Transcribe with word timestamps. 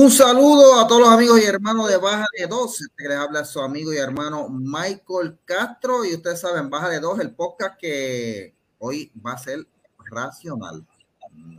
Un 0.00 0.12
saludo 0.12 0.78
a 0.78 0.86
todos 0.86 1.00
los 1.00 1.10
amigos 1.10 1.40
y 1.40 1.44
hermanos 1.44 1.88
de 1.88 1.96
Baja 1.96 2.24
de 2.38 2.46
Dos. 2.46 2.80
Este 2.80 2.94
que 2.96 3.08
les 3.08 3.18
habla 3.18 3.44
su 3.44 3.60
amigo 3.60 3.92
y 3.92 3.96
hermano 3.96 4.48
Michael 4.48 5.40
Castro. 5.44 6.04
Y 6.04 6.14
ustedes 6.14 6.40
saben, 6.40 6.70
Baja 6.70 6.88
de 6.88 7.00
Dos, 7.00 7.18
el 7.18 7.34
podcast 7.34 7.76
que 7.80 8.54
hoy 8.78 9.10
va 9.26 9.32
a 9.32 9.38
ser 9.38 9.66
racional. 10.08 10.86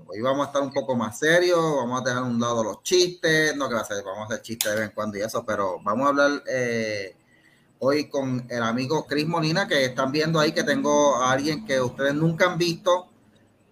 Hoy 0.07 0.21
vamos 0.21 0.45
a 0.45 0.47
estar 0.51 0.61
un 0.61 0.71
poco 0.71 0.95
más 0.95 1.19
serios, 1.19 1.59
vamos 1.59 1.99
a 1.99 2.05
dejar 2.05 2.23
a 2.23 2.25
un 2.27 2.39
lado 2.39 2.63
los 2.63 2.81
chistes, 2.81 3.57
no 3.57 3.67
ser, 3.83 4.05
vamos 4.05 4.21
a 4.21 4.33
hacer 4.33 4.41
chistes 4.41 4.71
de 4.71 4.79
vez 4.79 4.87
en 4.87 4.95
cuando 4.95 5.17
y 5.17 5.21
eso, 5.21 5.45
pero 5.45 5.81
vamos 5.83 6.05
a 6.05 6.09
hablar 6.09 6.41
eh, 6.47 7.17
hoy 7.79 8.09
con 8.09 8.47
el 8.49 8.63
amigo 8.63 9.05
Chris 9.05 9.27
Molina, 9.27 9.67
que 9.67 9.83
están 9.83 10.13
viendo 10.13 10.39
ahí 10.39 10.53
que 10.53 10.63
tengo 10.63 11.17
a 11.17 11.33
alguien 11.33 11.65
que 11.65 11.81
ustedes 11.81 12.13
nunca 12.13 12.49
han 12.49 12.57
visto, 12.57 13.09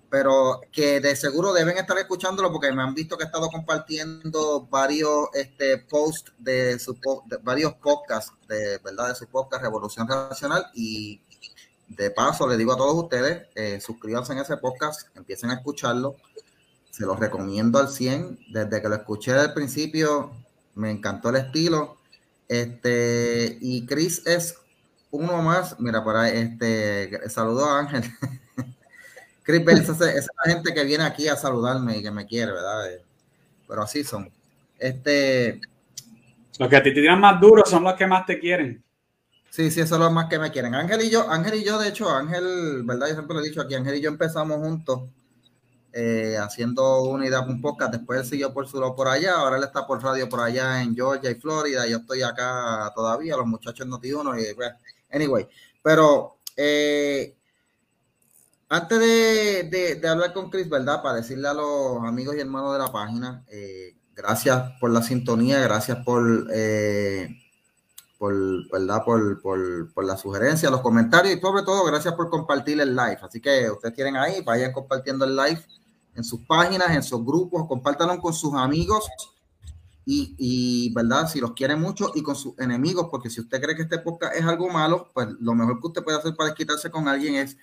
pero 0.09 0.61
que 0.71 0.99
de 0.99 1.15
seguro 1.15 1.53
deben 1.53 1.77
estar 1.77 1.97
escuchándolo 1.97 2.51
porque 2.51 2.71
me 2.71 2.81
han 2.81 2.93
visto 2.93 3.17
que 3.17 3.23
he 3.23 3.25
estado 3.25 3.49
compartiendo 3.49 4.67
varios 4.69 5.29
este, 5.33 5.77
posts 5.77 6.33
de, 6.37 6.79
su, 6.79 6.97
varios 7.43 7.73
podcasts 7.75 8.33
de 8.47 8.77
verdad 8.79 9.09
de 9.09 9.15
su 9.15 9.27
podcast 9.27 9.63
Revolución 9.63 10.07
Racional 10.07 10.67
y 10.73 11.21
de 11.87 12.11
paso 12.11 12.47
le 12.47 12.57
digo 12.57 12.73
a 12.73 12.77
todos 12.77 13.03
ustedes 13.03 13.47
eh, 13.55 13.79
suscríbanse 13.79 14.33
en 14.33 14.39
ese 14.39 14.57
podcast 14.57 15.15
empiecen 15.15 15.51
a 15.51 15.55
escucharlo. 15.55 16.15
Se 16.91 17.05
los 17.05 17.19
recomiendo 17.19 17.79
al 17.79 17.89
100 17.89 18.39
desde 18.49 18.81
que 18.81 18.89
lo 18.89 18.95
escuché 18.95 19.33
al 19.33 19.53
principio 19.53 20.31
me 20.77 20.91
encantó 20.91 21.29
el 21.29 21.37
estilo. 21.37 21.97
Este 22.47 23.57
y 23.59 23.85
Chris 23.85 24.25
es 24.25 24.55
uno 25.11 25.41
más. 25.41 25.79
Mira 25.79 26.03
por 26.03 26.15
ahí 26.15 26.37
este 26.37 27.29
saludo 27.29 27.65
a 27.65 27.79
Ángel 27.79 28.03
Chris 29.47 29.63
Bells 29.63 29.87
es 29.87 30.01
esa 30.01 30.31
gente 30.43 30.73
que 30.73 30.83
viene 30.83 31.05
aquí 31.05 31.29
a 31.29 31.37
saludarme 31.37 31.99
y 31.99 32.03
que 32.03 32.11
me 32.11 32.25
quiere, 32.25 32.51
¿verdad? 32.51 32.91
Eh, 32.91 33.01
pero 33.65 33.81
así 33.81 34.03
son. 34.03 34.29
Este. 34.77 35.61
Los 36.59 36.67
que 36.67 36.75
a 36.75 36.83
ti 36.83 36.93
te 36.93 36.99
tiran 36.99 37.21
más 37.21 37.39
duros 37.39 37.69
son 37.69 37.85
los 37.85 37.93
que 37.93 38.05
más 38.05 38.25
te 38.25 38.39
quieren. 38.39 38.83
Sí, 39.49 39.71
sí, 39.71 39.79
esos 39.79 39.91
son 39.91 40.01
los 40.01 40.11
más 40.11 40.27
que 40.27 40.37
me 40.37 40.51
quieren. 40.51 40.75
Ángel 40.75 41.01
y 41.01 41.09
yo, 41.09 41.31
Ángel 41.31 41.53
y 41.53 41.63
yo, 41.63 41.79
de 41.79 41.87
hecho, 41.87 42.09
Ángel, 42.09 42.83
¿verdad? 42.83 43.07
Yo 43.07 43.13
siempre 43.13 43.35
lo 43.35 43.39
he 43.41 43.47
dicho 43.47 43.61
aquí, 43.61 43.75
Ángel 43.75 43.95
y 43.95 44.01
yo 44.01 44.09
empezamos 44.09 44.57
juntos 44.57 45.03
eh, 45.93 46.35
haciendo 46.37 47.03
una 47.03 47.25
idea 47.25 47.39
un 47.39 47.61
podcast. 47.61 47.93
Después 47.93 48.19
él 48.19 48.25
siguió 48.25 48.53
por 48.53 48.67
su 48.67 48.81
por 48.97 49.07
allá, 49.07 49.35
ahora 49.35 49.55
él 49.55 49.63
está 49.63 49.87
por 49.87 50.03
radio 50.03 50.27
por 50.27 50.41
allá 50.41 50.81
en 50.81 50.93
Georgia 50.93 51.31
y 51.31 51.35
Florida. 51.35 51.87
Yo 51.87 51.99
estoy 51.99 52.21
acá 52.21 52.91
todavía, 52.93 53.37
los 53.37 53.47
muchachos 53.47 53.87
Noti 53.87 54.11
uno 54.11 54.37
y 54.37 54.53
pues, 54.53 54.73
anyway. 55.09 55.47
Pero 55.81 56.39
eh, 56.57 57.36
antes 58.69 58.99
de, 58.99 60.01
hablar 60.07 60.33
con 60.33 60.49
Chris, 60.49 60.69
¿verdad? 60.69 61.01
Para 61.01 61.17
decirle 61.17 61.47
a 61.47 61.53
los 61.53 62.03
amigos 62.03 62.35
y 62.35 62.41
hermanos 62.41 62.73
de 62.73 62.79
la 62.79 62.91
página, 62.91 63.45
eh, 63.47 63.95
gracias 64.15 64.73
por 64.79 64.91
la 64.91 65.01
sintonía, 65.01 65.59
gracias 65.59 65.99
por, 66.03 66.47
eh, 66.53 67.29
por, 68.17 68.33
¿verdad? 68.69 69.03
Por, 69.05 69.41
por, 69.41 70.05
la 70.05 70.17
sugerencia, 70.17 70.69
los 70.69 70.81
comentarios 70.81 71.37
y 71.37 71.39
sobre 71.39 71.63
todo 71.63 71.85
gracias 71.85 72.13
por 72.15 72.29
compartir 72.29 72.81
el 72.81 72.95
live. 72.95 73.19
Así 73.21 73.39
que 73.39 73.69
ustedes 73.71 73.95
tienen 73.95 74.17
ahí, 74.17 74.41
vayan 74.41 74.73
compartiendo 74.73 75.23
el 75.23 75.35
live 75.35 75.63
en 76.15 76.23
sus 76.23 76.41
páginas, 76.41 76.89
en 76.91 77.03
sus 77.03 77.23
grupos, 77.23 77.67
compártanlo 77.67 78.19
con 78.19 78.33
sus 78.33 78.53
amigos 78.55 79.07
y, 80.03 80.35
y, 80.37 80.93
¿verdad? 80.93 81.27
Si 81.27 81.39
los 81.39 81.53
quieren 81.53 81.79
mucho 81.79 82.11
y 82.15 82.23
con 82.23 82.35
sus 82.35 82.57
enemigos, 82.59 83.07
porque 83.11 83.29
si 83.29 83.39
usted 83.39 83.61
cree 83.61 83.75
que 83.75 83.83
este 83.83 83.99
podcast 83.99 84.35
es 84.35 84.43
algo 84.43 84.69
malo, 84.69 85.11
pues 85.13 85.27
lo 85.39 85.53
mejor 85.53 85.79
que 85.79 85.87
usted 85.87 86.03
puede 86.03 86.17
hacer 86.17 86.35
para 86.35 86.53
quitarse 86.53 86.89
con 86.89 87.07
alguien 87.07 87.35
es 87.35 87.57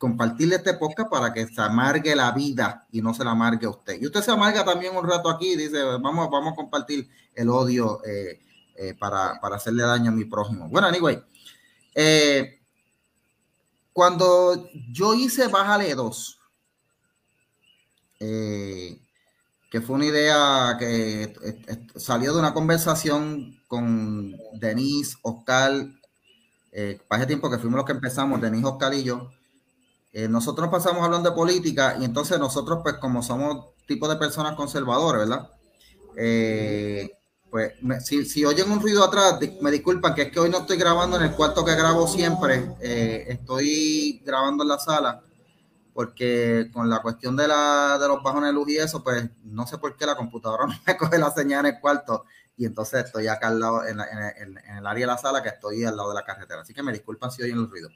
compartirle 0.00 0.56
este 0.56 0.72
podcast 0.72 1.10
para 1.10 1.30
que 1.30 1.46
se 1.46 1.60
amargue 1.60 2.16
la 2.16 2.32
vida 2.32 2.86
y 2.90 3.02
no 3.02 3.12
se 3.12 3.22
la 3.22 3.32
amargue 3.32 3.66
a 3.66 3.70
usted. 3.70 4.00
Y 4.00 4.06
usted 4.06 4.22
se 4.22 4.30
amarga 4.30 4.64
también 4.64 4.96
un 4.96 5.06
rato 5.06 5.28
aquí 5.28 5.54
dice, 5.56 5.82
vamos, 5.82 6.30
vamos 6.30 6.54
a 6.54 6.56
compartir 6.56 7.06
el 7.34 7.50
odio 7.50 8.02
eh, 8.06 8.40
eh, 8.76 8.94
para, 8.98 9.32
hacerle 9.54 9.82
daño 9.82 10.10
a 10.10 10.14
mi 10.14 10.24
prójimo. 10.24 10.70
Bueno, 10.70 10.86
anyway, 10.86 11.22
eh, 11.94 12.60
cuando 13.92 14.70
yo 14.90 15.12
hice 15.12 15.48
Bájale 15.48 15.94
2, 15.94 16.38
que 18.18 19.80
fue 19.84 19.96
una 19.96 20.06
idea 20.06 20.76
que 20.78 21.34
salió 21.96 22.32
de 22.32 22.38
una 22.38 22.54
conversación 22.54 23.62
con 23.68 24.34
Denise, 24.54 25.18
Oscar, 25.20 25.72
para 27.06 27.18
ese 27.18 27.26
tiempo 27.26 27.50
que 27.50 27.58
fuimos 27.58 27.76
los 27.76 27.84
que 27.84 27.92
empezamos, 27.92 28.40
Denise, 28.40 28.66
Oscar 28.66 28.94
y 28.94 29.02
yo, 29.02 29.30
eh, 30.12 30.28
nosotros 30.28 30.68
pasamos 30.68 31.04
hablando 31.04 31.30
de 31.30 31.36
política 31.36 31.96
y 32.00 32.04
entonces 32.04 32.38
nosotros, 32.38 32.80
pues 32.82 32.96
como 32.96 33.22
somos 33.22 33.74
tipo 33.86 34.08
de 34.08 34.16
personas 34.16 34.56
conservadoras, 34.56 35.28
¿verdad? 35.28 35.50
Eh, 36.16 37.10
pues 37.50 37.74
si, 38.04 38.44
oyen 38.44 38.70
un 38.70 38.80
ruido 38.80 39.04
atrás, 39.04 39.38
me 39.60 39.70
disculpan 39.70 40.14
que 40.14 40.22
es 40.22 40.32
que 40.32 40.40
hoy 40.40 40.50
no 40.50 40.58
estoy 40.58 40.76
grabando 40.76 41.16
en 41.16 41.24
el 41.24 41.32
cuarto 41.32 41.64
que 41.64 41.74
grabo 41.74 42.06
siempre, 42.06 42.76
eh, 42.80 43.26
estoy 43.28 44.22
grabando 44.24 44.62
en 44.62 44.68
la 44.68 44.78
sala 44.78 45.22
porque 45.92 46.70
con 46.72 46.88
la 46.88 47.02
cuestión 47.02 47.36
de, 47.36 47.48
la, 47.48 47.98
de 48.00 48.06
los 48.06 48.22
bajones 48.22 48.50
de 48.50 48.52
luz 48.52 48.68
y 48.70 48.76
eso, 48.78 49.02
pues 49.02 49.28
no 49.42 49.66
sé 49.66 49.78
por 49.78 49.96
qué 49.96 50.06
la 50.06 50.16
computadora 50.16 50.66
no 50.68 50.74
me 50.86 50.96
coge 50.96 51.18
la 51.18 51.30
señal 51.30 51.66
en 51.66 51.74
el 51.74 51.80
cuarto 51.80 52.24
y 52.56 52.66
entonces 52.66 53.04
estoy 53.04 53.26
acá 53.26 53.48
al 53.48 53.58
lado, 53.58 53.86
en, 53.86 53.98
en 54.00 54.76
el 54.76 54.86
área 54.86 55.06
de 55.06 55.12
la 55.12 55.18
sala 55.18 55.42
que 55.42 55.48
estoy 55.48 55.84
al 55.84 55.96
lado 55.96 56.10
de 56.10 56.14
la 56.14 56.24
carretera. 56.24 56.60
Así 56.60 56.74
que 56.74 56.82
me 56.82 56.92
disculpan 56.92 57.30
si 57.30 57.42
oyen 57.42 57.58
el 57.58 57.70
ruido. 57.70 57.88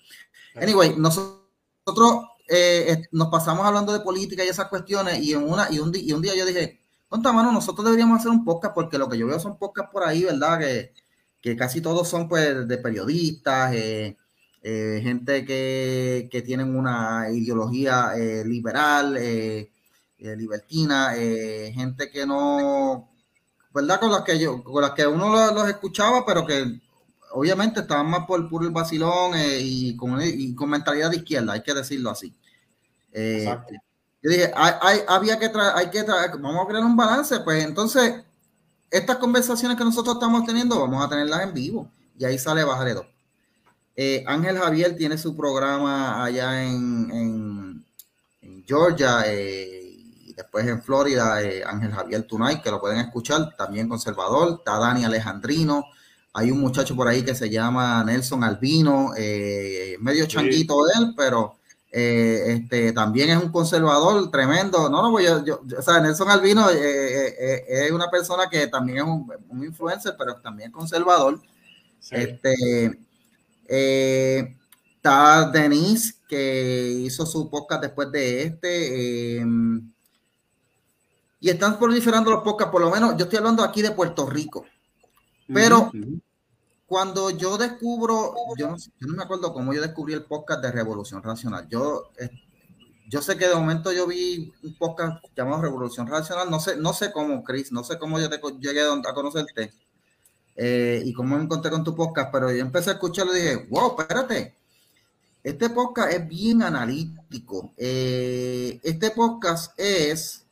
Anyway, 0.55 0.97
nosotros 0.97 1.44
nosotros 1.87 2.25
eh, 2.49 3.03
nos 3.13 3.29
pasamos 3.29 3.67
hablando 3.67 3.93
de 3.93 4.01
política 4.01 4.45
y 4.45 4.49
esas 4.49 4.69
cuestiones 4.69 5.19
y, 5.21 5.33
en 5.33 5.43
una, 5.43 5.69
y, 5.71 5.79
un, 5.79 5.93
y 5.95 6.13
un 6.13 6.23
día 6.23 6.35
yo 6.35 6.47
dije, 6.47 6.81
conta 7.09 7.33
mano, 7.33 7.53
nosotros 7.53 7.85
deberíamos 7.85 8.21
hacer 8.21 8.31
un 8.31 8.45
podcast 8.45 8.75
porque 8.75 8.99
lo 8.99 9.09
que 9.09 9.19
yo 9.19 9.27
veo 9.27 9.39
son 9.39 9.59
podcasts 9.59 9.93
por 9.93 10.05
ahí, 10.05 10.25
¿verdad? 10.25 10.59
Que, 10.59 10.95
que 11.41 11.57
casi 11.57 11.81
todos 11.83 12.09
son 12.09 12.29
pues 12.29 12.67
de 12.67 12.79
periodistas, 12.79 13.75
eh, 13.75 14.17
eh, 14.63 15.01
gente 15.03 15.45
que, 15.45 16.29
que, 16.31 16.41
tienen 16.41 16.75
una 16.75 17.31
ideología 17.31 18.13
liberal, 18.47 19.19
libertina, 20.19 21.13
gente 21.15 22.11
que 22.11 22.25
no, 22.25 23.11
¿verdad? 23.75 24.01
Con 24.01 24.11
las 24.11 24.23
que 24.23 24.39
yo, 24.39 24.65
con 24.65 24.81
las 24.81 24.93
que 24.93 25.07
uno 25.07 25.29
los, 25.31 25.53
los 25.53 25.69
escuchaba, 25.69 26.25
pero 26.25 26.47
que 26.47 26.81
obviamente 27.35 27.81
estaban 27.81 28.09
más 28.09 28.27
por 28.27 28.49
puro 28.49 28.65
el 28.65 28.73
vacilón 28.73 29.35
eh, 29.35 29.59
y, 29.61 29.97
con, 29.97 30.71
mentalidad 30.71 31.11
de 31.11 31.17
izquierda, 31.17 31.53
hay 31.53 31.63
que 31.63 31.75
decirlo 31.75 32.11
así. 32.11 32.35
Eh, 33.13 33.45
yo 34.23 34.31
dije, 34.31 34.53
hay, 34.55 35.01
había 35.07 35.39
que 35.39 35.49
traer, 35.49 35.73
hay 35.75 35.91
que 35.91 36.03
vamos 36.03 36.65
a 36.65 36.69
crear 36.69 36.85
un 36.85 36.97
balance, 36.97 37.41
pues 37.41 37.65
entonces, 37.65 38.25
estas 38.91 39.17
conversaciones 39.17 39.77
que 39.77 39.85
nosotros 39.85 40.15
estamos 40.15 40.45
teniendo, 40.47 40.81
vamos 40.81 41.05
a 41.05 41.09
tenerlas 41.09 41.43
en 41.43 41.53
vivo, 41.53 41.91
y 42.17 42.25
ahí 42.25 42.39
sale 42.39 42.65
Bajaredo. 42.65 43.07
Eh, 43.97 44.25
Ángel 44.27 44.59
Javier 44.59 44.97
tiene 44.97 45.19
su 45.19 45.37
programa 45.37 46.25
allá 46.25 46.65
en, 46.65 47.85
Georgia 48.67 49.31
y 49.31 50.33
después 50.33 50.67
en 50.67 50.83
Florida, 50.83 51.37
Ángel 51.67 51.93
Javier 51.93 52.27
Tonight, 52.27 52.63
que 52.63 52.71
lo 52.71 52.81
pueden 52.81 52.99
escuchar, 52.99 53.55
también 53.59 53.91
conservador, 53.91 54.55
está 54.61 54.79
Dani 54.79 55.05
Alejandrino, 55.05 55.85
hay 56.37 56.51
un 56.51 56.61
muchacho 56.61 56.97
por 56.97 57.07
ahí 57.07 57.23
que 57.23 57.35
se 57.35 57.49
llama 57.49 58.03
Nelson 58.03 58.43
Albino, 58.43 59.13
eh, 59.17 59.97
medio 60.01 60.27
changuito 60.27 60.77
él, 60.99 61.15
pero 61.17 61.59
eh, 61.93 62.45
este, 62.49 62.93
también 62.93 63.31
es 63.31 63.37
un 63.41 63.53
conservador 63.53 64.33
tremendo. 64.33 64.91
No, 64.91 65.01
no, 65.01 65.13
pues 65.13 65.45
yo, 65.45 65.63
o 65.79 65.83
sea, 65.83 66.01
Nelson 66.01 66.29
Albino 66.29 66.69
eh, 66.71 67.65
es 67.69 67.93
una 67.93 68.11
persona 68.11 68.51
que 68.51 68.67
también 68.67 68.99
es 68.99 69.05
un, 69.05 69.65
influencer, 69.65 70.17
pero 70.19 70.35
también 70.41 70.73
conservador. 70.73 71.41
Este, 72.11 72.99
está 73.65 75.51
Denise, 75.53 76.17
que 76.29 76.97
hizo 77.05 77.25
su 77.27 77.49
podcast 77.49 77.83
después 77.83 78.11
de 78.11 78.43
este. 78.43 79.47
y 81.39 81.49
están 81.49 81.79
proliferando 81.79 82.33
los 82.33 82.43
podcasts, 82.43 82.73
por 82.73 82.81
lo 82.81 82.91
menos 82.91 83.17
yo 83.17 83.25
estoy 83.25 83.39
hablando 83.39 83.63
aquí 83.63 83.83
de 83.83 83.93
Puerto 83.93 84.27
Rico. 84.27 84.67
Pero 85.53 85.91
cuando 86.95 87.31
yo 87.31 87.59
descubro, 87.59 88.37
yo 88.57 88.69
no, 89.01 89.17
me 89.17 89.25
acuerdo 89.25 89.53
cómo 89.53 89.75
yo 89.75 89.81
descubrí 89.83 90.15
el 90.15 90.23
podcast 90.23 90.63
de 90.63 90.71
Revolución 90.71 91.25
Racional. 91.25 91.67
Yo, 91.69 92.13
eh, 92.21 92.31
yo 93.09 93.21
sé 93.21 93.37
que 93.37 93.49
de 93.49 93.55
momento 93.57 93.91
yo 93.91 94.07
vi 94.07 94.55
un 94.63 94.79
podcast 94.79 95.21
llamado 95.37 95.63
Revolución 95.63 96.07
Racional, 96.07 96.49
no 96.49 96.61
sé, 96.61 96.77
no 96.77 96.93
sé 96.93 97.11
cómo, 97.11 97.43
Chris, 97.43 97.73
no 97.73 97.83
sé 97.83 97.99
cómo 97.99 98.21
yo 98.21 98.31
te, 98.31 98.41
llegué 98.61 98.83
a 98.83 99.13
conocerte 99.13 99.73
eh, 100.55 101.03
y 101.05 101.13
cómo 101.15 101.37
me 101.37 101.43
encontré 101.43 101.69
con 101.69 101.83
tu 101.83 101.97
podcast, 101.97 102.31
pero 102.31 102.53
yo 102.53 102.61
empecé 102.61 102.91
a 102.91 102.93
escucharlo 102.93 103.37
y 103.37 103.41
dije, 103.41 103.67
wow, 103.71 103.97
espérate, 103.99 104.55
este 105.43 105.71
podcast 105.71 106.13
es 106.13 106.29
bien 106.29 106.63
analítico. 106.63 107.73
Eh, 107.77 108.79
este 108.85 109.11
podcast 109.11 109.77
es 109.81 110.47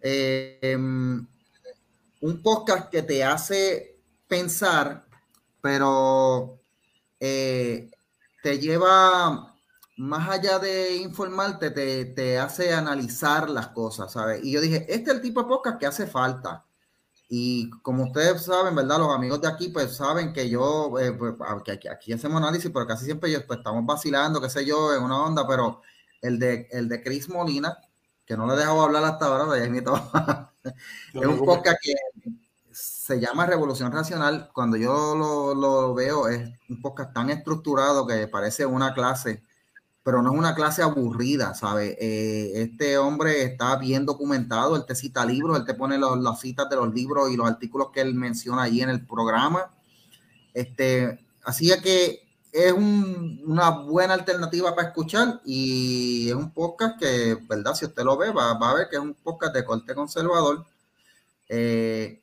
em, 0.00 1.26
un 2.22 2.42
podcast 2.42 2.88
que 2.88 3.02
te 3.02 3.22
hace 3.22 3.98
pensar, 4.26 5.09
pero 5.60 6.60
eh, 7.18 7.90
te 8.42 8.58
lleva 8.58 9.54
más 9.96 10.28
allá 10.30 10.58
de 10.58 10.96
informarte, 10.96 11.70
te, 11.70 12.38
hace 12.38 12.72
analizar 12.72 13.50
las 13.50 13.68
cosas, 13.68 14.12
¿sabes? 14.12 14.42
Y 14.42 14.52
yo 14.52 14.60
dije, 14.60 14.86
este 14.88 15.10
es 15.10 15.16
el 15.16 15.22
tipo 15.22 15.42
de 15.42 15.48
podcast 15.48 15.78
que 15.78 15.86
hace 15.86 16.06
falta. 16.06 16.64
Y 17.28 17.70
como 17.82 18.04
ustedes 18.04 18.42
saben, 18.42 18.74
¿verdad? 18.74 18.98
Los 18.98 19.14
amigos 19.14 19.40
de 19.40 19.48
aquí, 19.48 19.68
pues 19.68 19.94
saben 19.94 20.32
que 20.32 20.48
yo, 20.48 20.98
eh, 20.98 21.12
pues, 21.12 21.34
aquí, 21.46 21.86
aquí, 21.88 22.12
hacemos 22.12 22.38
análisis, 22.38 22.70
pero 22.72 22.86
casi 22.86 23.04
siempre 23.04 23.38
pues, 23.40 23.58
estamos 23.58 23.84
vacilando, 23.86 24.40
qué 24.40 24.48
sé 24.50 24.64
yo, 24.64 24.94
en 24.94 25.02
una 25.02 25.22
onda, 25.22 25.46
pero 25.46 25.82
el 26.22 26.38
de, 26.38 26.66
el 26.72 26.88
de 26.88 27.02
Chris 27.02 27.28
Molina, 27.28 27.76
que 28.24 28.36
no 28.36 28.46
le 28.46 28.54
he 28.54 28.56
dejado 28.56 28.82
hablar 28.82 29.04
hasta 29.04 29.26
ahora, 29.26 29.58
ya 29.58 29.64
es 31.14 31.26
un 31.26 31.44
podcast 31.44 31.78
que 31.82 31.94
se 33.10 33.18
llama 33.18 33.44
Revolución 33.44 33.90
Racional. 33.90 34.50
Cuando 34.52 34.76
yo 34.76 35.16
lo, 35.16 35.94
veo, 35.94 36.28
es 36.28 36.48
un 36.68 36.80
podcast 36.80 37.12
tan 37.12 37.28
estructurado 37.28 38.06
que 38.06 38.28
parece 38.28 38.64
una 38.66 38.94
clase 38.94 39.42
pero 40.02 40.22
no 40.22 40.32
es 40.32 40.38
una 40.38 40.54
clase 40.54 40.82
aburrida, 40.82 41.54
¿sabes? 41.54 41.94
Eh, 42.00 42.52
este 42.54 42.96
hombre 42.96 43.42
está 43.42 43.76
bien 43.76 44.06
documentado, 44.06 44.74
él 44.74 44.86
te 44.86 44.94
cita 44.94 45.26
libros, 45.26 45.58
él 45.58 45.66
te 45.66 45.74
pone 45.74 45.98
las 45.98 46.40
citas 46.40 46.70
de 46.70 46.76
los 46.76 46.92
libros 46.94 47.30
y 47.30 47.36
los 47.36 47.46
artículos 47.46 47.90
que 47.92 48.00
él 48.00 48.14
menciona 48.14 48.62
ahí 48.62 48.80
en 48.80 48.88
el 48.88 49.06
programa. 49.06 49.70
Este, 50.54 51.26
así 51.44 51.70
que 51.82 52.26
es 52.50 52.72
una 52.72 53.70
buena 53.70 54.14
alternativa 54.14 54.74
para 54.74 54.88
escuchar 54.88 55.42
y 55.44 56.30
es 56.30 56.34
un 56.34 56.50
podcast 56.50 56.98
que, 56.98 57.36
¿verdad? 57.46 57.74
Si 57.74 57.84
usted 57.84 58.02
lo 58.02 58.16
ve, 58.16 58.30
va, 58.30 58.52
a 58.52 58.74
ver 58.74 58.88
que 58.88 58.96
es 58.96 59.02
un 59.02 59.14
podcast 59.14 59.54
de 59.54 59.64
corte 59.64 59.94
conservador. 59.94 60.64
Eh, 61.46 62.19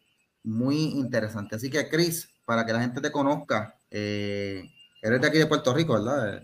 muy 0.48 0.78
interesante. 0.92 1.58
Así 1.58 1.70
que, 1.70 1.90
Chris, 1.90 2.30
para 2.46 2.66
que 2.66 2.74
la 2.74 2.80
gente 2.80 3.02
te 3.02 3.12
conozca, 3.12 3.78
eh, 3.92 4.64
eres 5.02 5.22
de 5.22 5.28
aquí 5.28 5.38
de 5.38 5.46
Puerto 5.46 5.74
Rico, 5.74 5.94
¿verdad? 5.94 6.42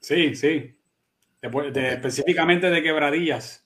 Sí, 0.00 0.34
sí. 0.34 0.76
específicamente 1.40 2.68
de 2.68 2.82
quebradillas. 2.82 3.62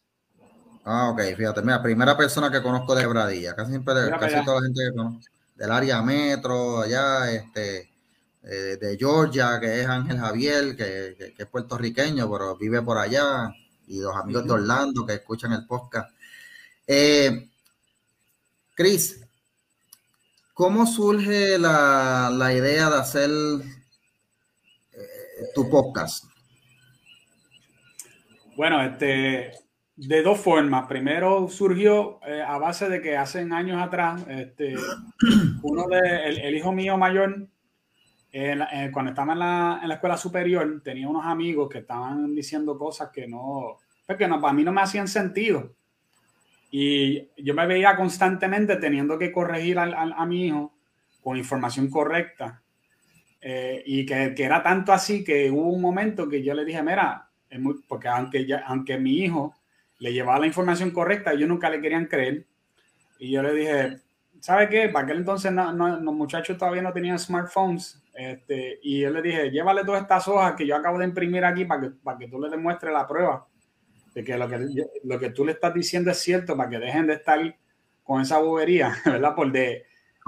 Ah, 0.85 1.11
ok, 1.11 1.23
fíjate, 1.37 1.63
mira, 1.63 1.83
primera 1.83 2.17
persona 2.17 2.51
que 2.51 2.63
conozco 2.63 2.95
de 2.95 3.03
quebradillas, 3.03 3.55
casi 3.55 3.71
siempre, 3.71 3.95
casi 4.19 4.45
toda 4.45 4.61
la 4.61 4.67
gente 4.67 4.81
que 4.83 4.97
conozco, 4.97 5.21
del 5.55 5.71
área 5.71 6.03
metro, 6.03 6.81
allá, 6.81 7.31
este, 7.31 7.91
eh, 8.43 8.79
de 8.81 8.97
Georgia, 8.99 9.59
que 9.61 9.81
es 9.81 9.87
Ángel 9.87 10.19
Javier, 10.19 10.77
que, 10.77 11.35
es 11.37 11.47
puertorriqueño, 11.47 12.31
pero 12.31 12.57
vive 12.57 12.81
por 12.83 12.97
allá, 12.99 13.51
y 13.87 14.01
los 14.01 14.17
amigos 14.17 14.45
de 14.47 14.53
Orlando 14.53 15.05
que 15.05 15.15
escuchan 15.15 15.53
el 15.53 15.67
podcast. 15.67 16.11
Eh, 16.87 17.51
Cris, 18.75 19.20
¿cómo 20.61 20.85
surge 20.85 21.59
la, 21.59 22.29
la 22.31 22.53
idea 22.53 22.91
de 22.91 22.97
hacer 22.99 23.31
eh, 24.93 25.45
tu 25.55 25.71
podcast? 25.71 26.27
Bueno, 28.59 28.83
este, 28.83 29.53
de 29.97 30.23
dos 30.23 30.39
formas. 30.39 30.87
Primero 30.87 31.49
surgió 31.49 32.21
eh, 32.27 32.43
a 32.47 32.59
base 32.59 32.91
de 32.91 33.01
que 33.01 33.17
hace 33.17 33.41
años 33.41 33.81
atrás, 33.81 34.23
este, 34.29 34.75
uno 35.63 35.87
de, 35.89 36.29
el, 36.29 36.55
hijo 36.55 36.73
mío 36.73 36.99
mayor, 36.99 37.49
cuando 38.93 39.13
estaba 39.13 39.33
en 39.33 39.39
la, 39.39 39.81
en 39.83 39.89
la, 39.89 39.95
escuela 39.95 40.19
superior, 40.19 40.83
tenía 40.85 41.09
unos 41.09 41.25
amigos 41.25 41.71
que 41.71 41.79
estaban 41.79 42.35
diciendo 42.35 42.77
cosas 42.77 43.09
que 43.11 43.27
no, 43.27 43.79
pues 44.07 44.19
que 44.19 44.29
no, 44.29 44.39
para 44.39 44.53
mí 44.53 44.63
no 44.63 44.73
me 44.73 44.83
hacían 44.83 45.09
sentido. 45.09 45.75
Y 46.71 47.29
yo 47.43 47.55
me 47.55 47.67
veía 47.67 47.97
constantemente 47.97 48.77
teniendo 48.77 49.19
que 49.19 49.33
corregir 49.33 49.79
a 49.79 50.27
mi 50.27 50.47
hijo 50.47 50.73
con 51.23 51.37
información 51.37 51.91
correcta. 51.91 52.63
Eh, 53.41 53.83
y 53.87 54.07
que, 54.07 54.35
que, 54.35 54.45
era 54.45 54.63
tanto 54.63 54.93
así 54.93 55.25
que 55.25 55.51
hubo 55.51 55.71
un 55.71 55.81
momento 55.81 56.29
que 56.29 56.43
yo 56.43 56.55
le 56.55 56.65
dije, 56.65 56.83
mira, 56.83 57.29
porque 57.89 58.09
aunque, 58.09 58.47
ya, 58.47 58.63
aunque 58.67 58.99
mi 58.99 59.19
hijo 59.19 59.55
le 59.99 60.13
llevaba 60.13 60.41
la 60.41 60.47
información 60.47 60.91
correcta, 60.91 61.33
ellos 61.33 61.49
nunca 61.49 61.71
le 61.71 61.81
querían 61.81 62.07
creer. 62.07 62.47
Y 63.19 63.31
yo 63.33 63.43
le 63.43 63.55
dije, 63.55 63.99
¿sabe 64.41 64.69
qué? 64.69 64.89
Para 64.91 65.07
aquel 65.07 65.19
entonces 65.19 65.51
no, 65.53 65.73
los 65.73 66.15
muchachos 66.15 66.57
todavía 66.57 66.83
no 66.83 66.93
tenían 66.93 67.19
smartphones. 67.19 68.03
Este, 68.15 68.79
y 68.83 69.01
yo 69.01 69.11
le 69.11 69.23
dije, 69.23 69.51
llévale 69.51 69.85
todas 69.85 70.03
estas 70.03 70.29
hojas 70.29 70.55
que 70.55 70.67
yo 70.67 70.77
acabo 70.77 70.99
de 70.99 71.07
imprimir 71.07 71.45
aquí 71.45 71.65
para 71.65 71.81
que, 71.81 71.91
para 71.91 72.19
que 72.19 72.29
tú 72.29 72.41
le 72.41 72.49
demuestres 72.49 72.93
la 72.93 73.07
prueba 73.07 73.47
de 74.15 74.25
que 74.25 74.37
lo, 74.37 74.49
que 74.49 74.59
lo 75.05 75.19
que 75.19 75.31
tú 75.31 75.45
le 75.45 75.53
estás 75.53 75.75
diciendo 75.75 76.11
es 76.11 76.19
cierto, 76.19 76.57
para 76.57 76.71
que 76.71 76.79
dejen 76.79 77.07
de 77.07 77.15
estar 77.15 77.57
con 78.03 78.21
esa 78.21 78.39
bobería, 78.39 78.95
¿verdad? 79.05 79.35
Por 79.35 79.53
de, 79.53 79.85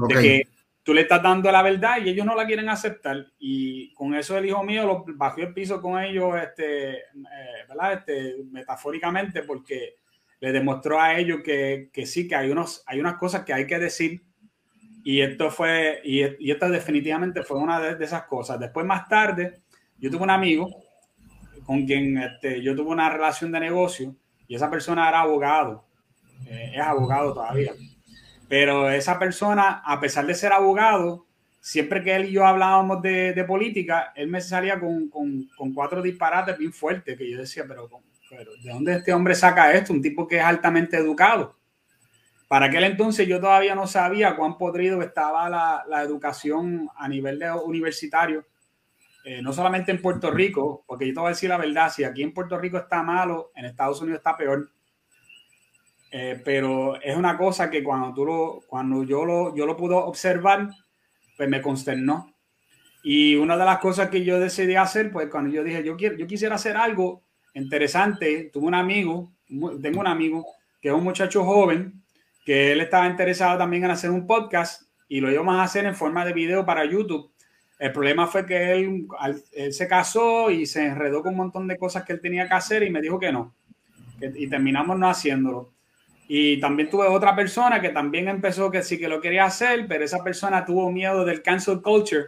de 0.08 0.14
que 0.14 0.48
tú 0.82 0.94
le 0.94 1.02
estás 1.02 1.22
dando 1.22 1.50
la 1.50 1.62
verdad 1.62 1.98
y 2.02 2.10
ellos 2.10 2.26
no 2.26 2.34
la 2.34 2.46
quieren 2.46 2.68
aceptar. 2.68 3.26
Y 3.38 3.92
con 3.94 4.14
eso 4.14 4.36
el 4.36 4.46
hijo 4.46 4.62
mío 4.62 4.86
lo 4.86 5.04
bajó 5.16 5.40
el 5.40 5.54
piso 5.54 5.80
con 5.80 6.00
ellos, 6.00 6.34
este, 6.40 6.94
eh, 6.94 7.66
¿verdad? 7.68 7.94
Este, 7.94 8.36
metafóricamente, 8.50 9.42
porque 9.42 9.96
le 10.40 10.52
demostró 10.52 11.00
a 11.00 11.16
ellos 11.18 11.40
que, 11.44 11.88
que, 11.92 12.04
sí, 12.04 12.26
que 12.26 12.34
hay, 12.34 12.50
unos, 12.50 12.82
hay 12.86 13.00
unas 13.00 13.16
cosas 13.16 13.44
que 13.44 13.52
hay 13.52 13.66
que 13.66 13.78
decir. 13.78 14.22
Y 15.04 15.20
esto 15.20 15.50
fue, 15.50 16.00
y, 16.04 16.22
y 16.46 16.50
esto 16.50 16.68
definitivamente 16.68 17.42
fue 17.42 17.58
una 17.58 17.80
de, 17.80 18.04
esas 18.04 18.24
cosas. 18.24 18.58
Después, 18.58 18.86
más 18.86 19.08
tarde, 19.08 19.60
yo 19.98 20.10
tuve 20.10 20.22
un 20.22 20.30
amigo 20.30 20.68
con 21.64 21.86
quien 21.86 22.18
este, 22.18 22.62
yo 22.62 22.74
tuve 22.74 22.90
una 22.90 23.10
relación 23.10 23.52
de 23.52 23.60
negocio 23.60 24.14
y 24.46 24.54
esa 24.54 24.70
persona 24.70 25.08
era 25.08 25.20
abogado, 25.20 25.84
eh, 26.46 26.72
es 26.74 26.80
abogado 26.80 27.32
todavía. 27.34 27.72
Pero 28.48 28.90
esa 28.90 29.18
persona, 29.18 29.82
a 29.84 29.98
pesar 30.00 30.26
de 30.26 30.34
ser 30.34 30.52
abogado, 30.52 31.26
siempre 31.60 32.02
que 32.02 32.14
él 32.14 32.26
y 32.26 32.32
yo 32.32 32.44
hablábamos 32.44 33.00
de, 33.00 33.44
política, 33.46 34.12
él 34.14 34.28
me 34.28 34.40
salía 34.40 34.78
con, 34.78 35.10
cuatro 35.74 36.02
disparates 36.02 36.58
bien 36.58 36.72
fuertes, 36.72 37.16
que 37.16 37.30
yo 37.30 37.38
decía, 37.38 37.64
pero, 37.66 37.88
pero, 38.28 38.50
¿de 38.62 38.70
dónde 38.70 38.94
este 38.96 39.14
hombre 39.14 39.34
saca 39.34 39.72
esto? 39.72 39.92
Un 39.92 40.02
tipo 40.02 40.26
que 40.26 40.36
es 40.36 40.44
altamente 40.44 40.96
educado. 40.96 41.56
Para 42.48 42.66
aquel 42.66 42.84
entonces 42.84 43.26
yo 43.26 43.40
todavía 43.40 43.74
no 43.74 43.86
sabía 43.86 44.36
cuán 44.36 44.58
podrido 44.58 45.00
estaba 45.00 45.48
la, 45.48 45.84
la 45.88 46.02
educación 46.02 46.90
a 46.96 47.08
nivel 47.08 47.38
de 47.38 47.50
universitario, 47.50 48.44
eh, 49.24 49.40
no 49.40 49.52
solamente 49.52 49.92
en 49.92 50.02
Puerto 50.02 50.30
Rico, 50.30 50.84
porque 50.86 51.06
yo 51.06 51.14
te 51.14 51.20
voy 51.20 51.26
a 51.28 51.30
decir 51.30 51.48
la 51.48 51.56
verdad, 51.56 51.92
si 51.92 52.02
aquí 52.02 52.22
en 52.22 52.34
Puerto 52.34 52.58
Rico 52.58 52.78
está 52.78 53.02
malo, 53.02 53.52
en 53.54 53.66
Estados 53.66 54.00
Unidos 54.00 54.18
está 54.18 54.36
peor. 54.36 54.68
Eh, 56.10 56.40
pero 56.44 57.00
es 57.00 57.16
una 57.16 57.38
cosa 57.38 57.70
que 57.70 57.82
cuando, 57.82 58.12
tú 58.12 58.24
lo, 58.26 58.60
cuando 58.66 59.04
yo, 59.04 59.24
lo, 59.24 59.54
yo 59.54 59.64
lo 59.64 59.76
pude 59.76 59.94
observar, 59.94 60.68
pues 61.36 61.48
me 61.48 61.62
consternó. 61.62 62.34
Y 63.02 63.36
una 63.36 63.56
de 63.56 63.64
las 63.64 63.78
cosas 63.78 64.10
que 64.10 64.24
yo 64.24 64.38
decidí 64.38 64.76
hacer, 64.76 65.10
pues 65.10 65.28
cuando 65.28 65.50
yo 65.50 65.64
dije, 65.64 65.82
yo, 65.82 65.96
quiero, 65.96 66.16
yo 66.16 66.26
quisiera 66.26 66.56
hacer 66.56 66.76
algo 66.76 67.22
interesante, 67.54 68.50
tuve 68.52 68.66
un 68.66 68.74
amigo, 68.74 69.32
tengo 69.80 70.00
un 70.00 70.06
amigo 70.06 70.46
que 70.80 70.88
es 70.88 70.94
un 70.94 71.04
muchacho 71.04 71.44
joven, 71.44 72.02
que 72.44 72.72
él 72.72 72.80
estaba 72.80 73.06
interesado 73.06 73.56
también 73.58 73.84
en 73.84 73.90
hacer 73.90 74.10
un 74.10 74.26
podcast 74.26 74.82
y 75.08 75.20
lo 75.20 75.30
íbamos 75.30 75.56
a 75.56 75.62
hacer 75.62 75.84
en 75.84 75.94
forma 75.94 76.24
de 76.24 76.32
video 76.32 76.64
para 76.66 76.84
YouTube. 76.84 77.31
El 77.82 77.90
problema 77.90 78.28
fue 78.28 78.46
que 78.46 78.74
él, 78.74 79.08
él 79.50 79.72
se 79.72 79.88
casó 79.88 80.52
y 80.52 80.66
se 80.66 80.86
enredó 80.86 81.20
con 81.20 81.32
un 81.32 81.38
montón 81.38 81.66
de 81.66 81.76
cosas 81.76 82.04
que 82.04 82.12
él 82.12 82.20
tenía 82.20 82.46
que 82.46 82.54
hacer 82.54 82.84
y 82.84 82.90
me 82.90 83.02
dijo 83.02 83.18
que 83.18 83.32
no. 83.32 83.52
y 84.20 84.46
terminamos 84.46 84.96
no 84.96 85.10
haciéndolo. 85.10 85.72
Y 86.28 86.60
también 86.60 86.88
tuve 86.88 87.08
otra 87.08 87.34
persona 87.34 87.80
que 87.80 87.88
también 87.88 88.28
empezó 88.28 88.70
que 88.70 88.84
sí 88.84 89.00
que 89.00 89.08
lo 89.08 89.20
quería 89.20 89.46
hacer, 89.46 89.88
pero 89.88 90.04
esa 90.04 90.22
persona 90.22 90.64
tuvo 90.64 90.92
miedo 90.92 91.24
del 91.24 91.42
cancel 91.42 91.82
culture. 91.82 92.26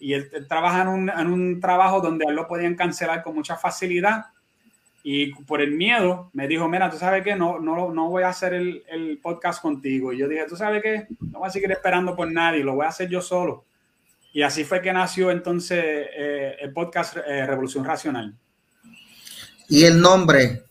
Y 0.00 0.14
él, 0.14 0.28
trabaja 0.48 0.82
en 0.82 0.88
un, 0.88 1.08
en 1.08 1.28
un, 1.28 1.60
trabajo 1.60 2.00
donde 2.00 2.24
él 2.26 2.34
lo 2.34 2.48
podían 2.48 2.74
cancelar 2.74 3.22
con 3.22 3.36
mucha 3.36 3.54
facilidad. 3.54 4.24
Y 5.04 5.34
por 5.44 5.60
el 5.60 5.70
miedo 5.70 6.30
me 6.32 6.48
dijo, 6.48 6.68
mira, 6.68 6.90
tú 6.90 6.96
sabes 6.96 7.22
que 7.22 7.36
no, 7.36 7.60
no, 7.60 7.92
no 7.92 8.08
voy 8.08 8.24
a 8.24 8.30
hacer 8.30 8.54
el, 8.54 8.82
el, 8.88 9.18
podcast 9.18 9.62
contigo. 9.62 10.12
Y 10.12 10.18
yo 10.18 10.26
dije, 10.26 10.46
tú 10.48 10.56
sabes 10.56 10.82
qué, 10.82 11.06
no 11.30 11.38
voy 11.38 11.46
a 11.46 11.52
seguir 11.52 11.70
esperando 11.70 12.16
por 12.16 12.28
nadie, 12.32 12.64
lo 12.64 12.74
voy 12.74 12.86
a 12.86 12.88
hacer 12.88 13.08
yo 13.08 13.22
solo. 13.22 13.64
Y 14.34 14.42
así 14.42 14.64
fue 14.64 14.82
que 14.82 14.92
nació 14.92 15.30
entonces 15.30 15.78
eh, 15.80 16.56
el 16.60 16.72
podcast 16.72 17.16
eh, 17.16 17.46
Revolución 17.46 17.84
Racional. 17.84 18.36
¿Y 19.68 19.84
el 19.84 20.00
nombre? 20.00 20.64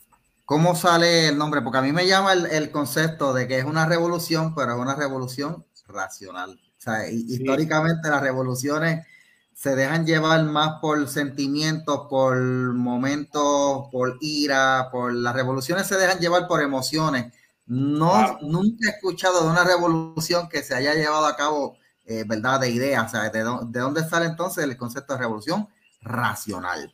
¿Cómo 0.44 0.76
sale 0.76 1.30
el 1.30 1.38
nombre? 1.38 1.62
Porque 1.62 1.78
a 1.78 1.82
mí 1.82 1.94
me 1.94 2.06
llama 2.06 2.34
el, 2.34 2.72
concepto 2.72 3.34
de 3.34 3.48
que 3.48 3.58
es 3.60 3.64
una 3.64 3.86
revolución, 3.86 4.54
pero 4.54 4.74
es 4.74 4.80
una 4.80 4.96
revolución 4.96 5.66
racional. 5.88 6.52
O 6.52 6.82
sea, 6.82 7.08
históricamente 7.08 8.10
las 8.10 8.22
revoluciones 8.22 9.08
se 9.54 9.78
dejan 9.78 10.06
llevar 10.06 10.44
más 10.44 10.82
por 10.82 11.08
sentimientos, 11.08 12.08
por 12.10 12.36
momentos, 12.74 13.88
por 13.94 14.18
ira, 14.20 14.90
por 14.92 15.14
las 15.14 15.34
revoluciones 15.34 15.88
se 15.88 15.96
dejan 15.96 16.20
llevar 16.20 16.50
por 16.50 16.62
emociones. 16.62 17.34
No, 17.66 18.40
nunca 18.42 18.90
he 18.90 18.92
escuchado 18.92 19.46
de 19.46 19.52
una 19.52 19.64
revolución 19.64 20.50
que 20.50 20.64
se 20.64 20.76
haya 20.76 20.94
llevado 20.96 21.26
a 21.26 21.38
cabo, 21.38 21.78
eh, 22.06 22.24
¿verdad? 22.26 22.60
De 22.60 22.70
ideas. 22.70 23.12
¿de, 23.12 23.40
¿de 23.40 23.80
dónde 23.80 24.04
sale 24.04 24.26
entonces 24.26 24.64
el 24.64 24.78
concepto 24.78 25.14
de 25.14 25.20
revolución 25.20 25.68
racional? 26.02 26.94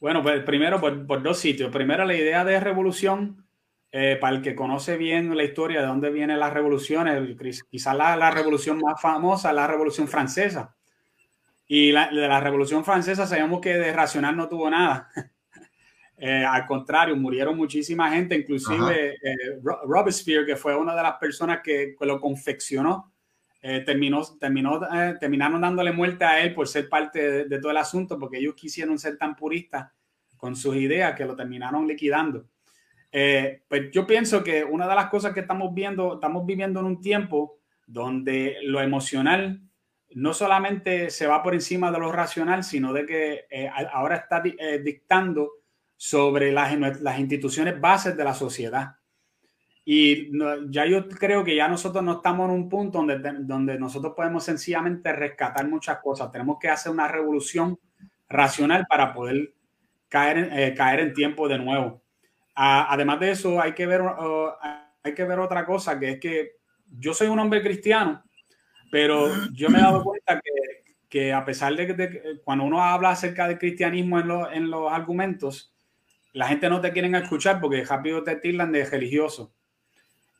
Bueno, 0.00 0.22
pues 0.22 0.42
primero 0.44 0.80
por, 0.80 1.22
dos 1.22 1.38
sitios. 1.38 1.72
Primero, 1.72 2.04
la 2.04 2.14
idea 2.14 2.44
de 2.44 2.60
revolución, 2.60 3.46
eh, 3.90 4.16
para 4.20 4.36
el 4.36 4.42
que 4.42 4.54
conoce 4.54 4.96
bien 4.96 5.36
la 5.36 5.44
historia 5.44 5.80
de 5.80 5.86
dónde 5.86 6.10
vienen 6.10 6.38
las 6.38 6.52
revoluciones, 6.52 7.36
quizás 7.68 7.96
la, 7.96 8.16
la, 8.16 8.30
revolución 8.30 8.78
más 8.78 9.00
famosa, 9.00 9.52
la 9.52 9.66
revolución 9.66 10.06
francesa. 10.06 10.76
Y 11.66 11.92
la, 11.92 12.08
de 12.08 12.28
la 12.28 12.40
revolución 12.40 12.84
francesa 12.84 13.26
sabemos 13.26 13.60
que 13.60 13.74
de 13.74 13.92
racional 13.92 14.36
no 14.36 14.48
tuvo 14.48 14.70
nada. 14.70 15.08
Eh, 16.20 16.44
al 16.44 16.66
contrario, 16.66 17.14
murieron 17.14 17.56
muchísima 17.56 18.10
gente, 18.10 18.34
inclusive 18.34 19.14
eh, 19.22 19.60
Robespierre, 19.62 20.46
que 20.46 20.56
fue 20.56 20.74
una 20.74 20.92
de 20.96 21.02
las 21.04 21.14
personas 21.14 21.60
que, 21.62 21.94
lo 22.00 22.20
confeccionó, 22.20 23.12
eh, 23.60 23.80
terminó, 23.80 24.22
terminó, 24.38 24.80
terminaron 25.18 25.60
dándole 25.60 25.92
muerte 25.92 26.24
a 26.24 26.40
él 26.40 26.54
por 26.54 26.68
ser 26.68 26.88
parte 26.88 27.44
de, 27.44 27.58
todo 27.58 27.70
el 27.70 27.76
asunto, 27.76 28.18
porque 28.18 28.38
ellos 28.38 28.54
quisieron 28.54 28.98
ser 28.98 29.16
tan 29.16 29.34
puristas 29.34 29.90
con 30.36 30.54
sus 30.54 30.76
ideas 30.76 31.16
que 31.16 31.24
lo 31.24 31.34
terminaron 31.34 31.86
liquidando. 31.86 32.46
pues 33.10 33.90
yo 33.92 34.06
pienso 34.06 34.44
que 34.44 34.62
una 34.64 34.86
de 34.86 34.94
las 34.94 35.10
cosas 35.10 35.32
que 35.32 35.40
estamos 35.40 35.74
viendo, 35.74 36.14
estamos 36.14 36.46
viviendo 36.46 36.80
en 36.80 36.86
un 36.86 37.00
tiempo 37.00 37.58
donde 37.86 38.58
lo 38.62 38.80
emocional 38.80 39.62
no 40.10 40.32
solamente 40.32 41.10
se 41.10 41.26
va 41.26 41.42
por 41.42 41.54
encima 41.54 41.90
de 41.90 41.98
lo 41.98 42.12
racional, 42.12 42.62
sino 42.64 42.92
de 42.92 43.06
que 43.06 43.46
ahora 43.92 44.16
está 44.16 44.40
dictando 44.40 45.50
sobre 45.96 46.52
las, 46.52 47.00
las 47.00 47.18
instituciones 47.18 47.78
bases 47.78 48.16
de 48.16 48.24
la 48.24 48.32
sociedad. 48.32 48.97
Y 49.90 50.28
ya 50.68 50.84
yo 50.84 51.08
creo 51.08 51.42
que 51.42 51.56
ya 51.56 51.66
nosotros 51.66 52.04
no 52.04 52.16
estamos 52.16 52.50
en 52.50 52.54
un 52.56 52.68
punto 52.68 52.98
donde, 52.98 53.20
donde 53.38 53.78
nosotros 53.78 54.12
podemos 54.14 54.44
sencillamente 54.44 55.10
rescatar 55.14 55.66
muchas 55.66 56.00
cosas. 56.00 56.30
Tenemos 56.30 56.58
que 56.60 56.68
hacer 56.68 56.92
una 56.92 57.08
revolución 57.08 57.80
racional 58.28 58.84
para 58.86 59.14
poder 59.14 59.54
caer, 60.10 60.50
eh, 60.52 60.74
caer 60.74 61.00
en 61.00 61.14
tiempo 61.14 61.48
de 61.48 61.56
nuevo. 61.56 62.02
además 62.54 63.18
de 63.18 63.30
eso, 63.30 63.62
hay 63.62 63.72
que, 63.72 63.86
ver, 63.86 64.02
hay 65.02 65.14
que 65.14 65.24
ver 65.24 65.38
otra 65.38 65.64
cosa, 65.64 65.98
que 65.98 66.10
es 66.10 66.20
que 66.20 66.50
yo 66.98 67.14
soy 67.14 67.28
un 67.28 67.38
hombre 67.38 67.62
cristiano, 67.62 68.22
pero 68.90 69.30
yo 69.54 69.70
me 69.70 69.78
he 69.78 69.82
dado 69.82 70.04
cuenta 70.04 70.38
que, 70.38 70.84
que 71.08 71.32
a 71.32 71.46
pesar 71.46 71.74
de 71.74 71.86
que 71.86 72.40
cuando 72.44 72.64
uno 72.64 72.84
habla 72.84 73.12
acerca 73.12 73.48
del 73.48 73.58
cristianismo 73.58 74.20
en, 74.20 74.30
en 74.52 74.70
los 74.70 74.92
argumentos, 74.92 75.74
la 76.34 76.46
gente 76.46 76.68
no 76.68 76.78
te 76.82 76.92
quieren 76.92 77.14
escuchar 77.14 77.58
porque 77.58 77.86
rápido 77.86 78.22
te 78.22 78.36
tildan 78.36 78.70
de 78.70 78.84
religioso. 78.84 79.54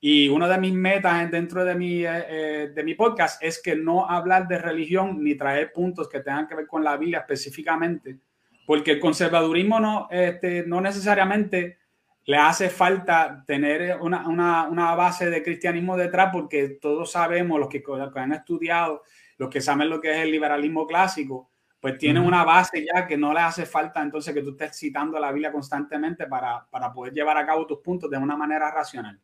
Y 0.00 0.28
una 0.28 0.48
de 0.48 0.58
mis 0.58 0.72
metas 0.72 1.30
dentro 1.30 1.64
de 1.64 1.74
mi, 1.74 2.04
eh, 2.04 2.24
eh, 2.28 2.72
de 2.74 2.84
mi 2.84 2.94
podcast 2.94 3.42
es 3.42 3.60
que 3.60 3.74
no 3.74 4.08
hablar 4.08 4.46
de 4.46 4.58
religión 4.58 5.22
ni 5.22 5.34
traer 5.34 5.72
puntos 5.72 6.08
que 6.08 6.20
tengan 6.20 6.46
que 6.46 6.54
ver 6.54 6.66
con 6.66 6.84
la 6.84 6.96
Biblia 6.96 7.20
específicamente, 7.20 8.18
porque 8.66 8.92
el 8.92 9.00
conservadurismo 9.00 9.80
no, 9.80 10.08
este, 10.10 10.64
no 10.66 10.80
necesariamente 10.80 11.78
le 12.26 12.36
hace 12.36 12.68
falta 12.68 13.42
tener 13.46 13.98
una, 14.00 14.28
una, 14.28 14.68
una, 14.68 14.94
base 14.94 15.30
de 15.30 15.42
cristianismo 15.42 15.96
detrás, 15.96 16.28
porque 16.32 16.78
todos 16.80 17.10
sabemos, 17.10 17.58
los 17.58 17.68
que, 17.68 17.82
los 17.86 18.12
que 18.12 18.20
han 18.20 18.32
estudiado, 18.32 19.02
los 19.38 19.48
que 19.48 19.62
saben 19.62 19.88
lo 19.88 20.00
que 20.00 20.10
es 20.10 20.18
el 20.18 20.30
liberalismo 20.30 20.86
clásico, 20.86 21.50
pues 21.80 21.96
tienen 21.96 22.24
una 22.24 22.44
base 22.44 22.84
ya 22.84 23.06
que 23.06 23.16
no 23.16 23.32
le 23.32 23.40
hace 23.40 23.64
falta 23.64 24.02
entonces 24.02 24.34
que 24.34 24.42
tú 24.42 24.50
estés 24.50 24.76
citando 24.76 25.18
la 25.18 25.30
Biblia 25.30 25.52
constantemente 25.52 26.26
para, 26.26 26.66
poder 26.92 27.12
llevar 27.12 27.38
a 27.38 27.46
cabo 27.46 27.66
tus 27.66 27.78
puntos 27.78 28.10
de 28.10 28.18
una 28.18 28.36
manera 28.36 28.70
racional. 28.70 29.18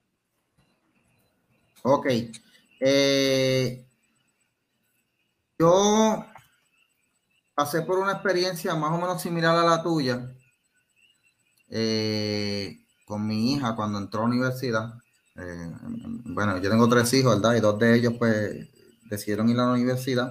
Ok. 1.86 2.06
Eh, 2.80 3.86
yo 5.58 6.24
pasé 7.54 7.82
por 7.82 7.98
una 7.98 8.12
experiencia 8.12 8.74
más 8.74 8.92
o 8.92 8.96
menos 8.98 9.20
similar 9.20 9.56
a 9.56 9.64
la 9.64 9.82
tuya 9.82 10.34
eh, 11.68 12.78
con 13.06 13.26
mi 13.26 13.52
hija 13.52 13.76
cuando 13.76 13.98
entró 13.98 14.20
a 14.20 14.22
la 14.24 14.28
universidad. 14.34 14.94
Eh, 15.36 15.70
bueno, 16.24 16.58
yo 16.58 16.70
tengo 16.70 16.88
tres 16.88 17.12
hijos, 17.12 17.36
¿verdad? 17.36 17.56
Y 17.56 17.60
dos 17.60 17.78
de 17.78 17.96
ellos 17.96 18.14
pues 18.18 18.68
decidieron 19.10 19.48
ir 19.50 19.58
a 19.58 19.66
la 19.66 19.72
universidad. 19.72 20.30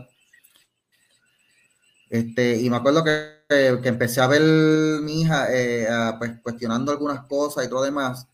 Este, 2.09 2.61
y 2.61 2.69
me 2.69 2.77
acuerdo 2.77 3.03
que, 3.03 3.79
que 3.81 3.89
empecé 3.89 4.21
a 4.21 4.27
ver 4.27 4.41
mi 5.01 5.21
hija 5.21 5.47
pues, 6.17 6.39
cuestionando 6.41 6.91
algunas 6.91 7.25
cosas 7.27 7.65
y 7.65 7.69
todo 7.69 7.83
demás. 7.83 8.27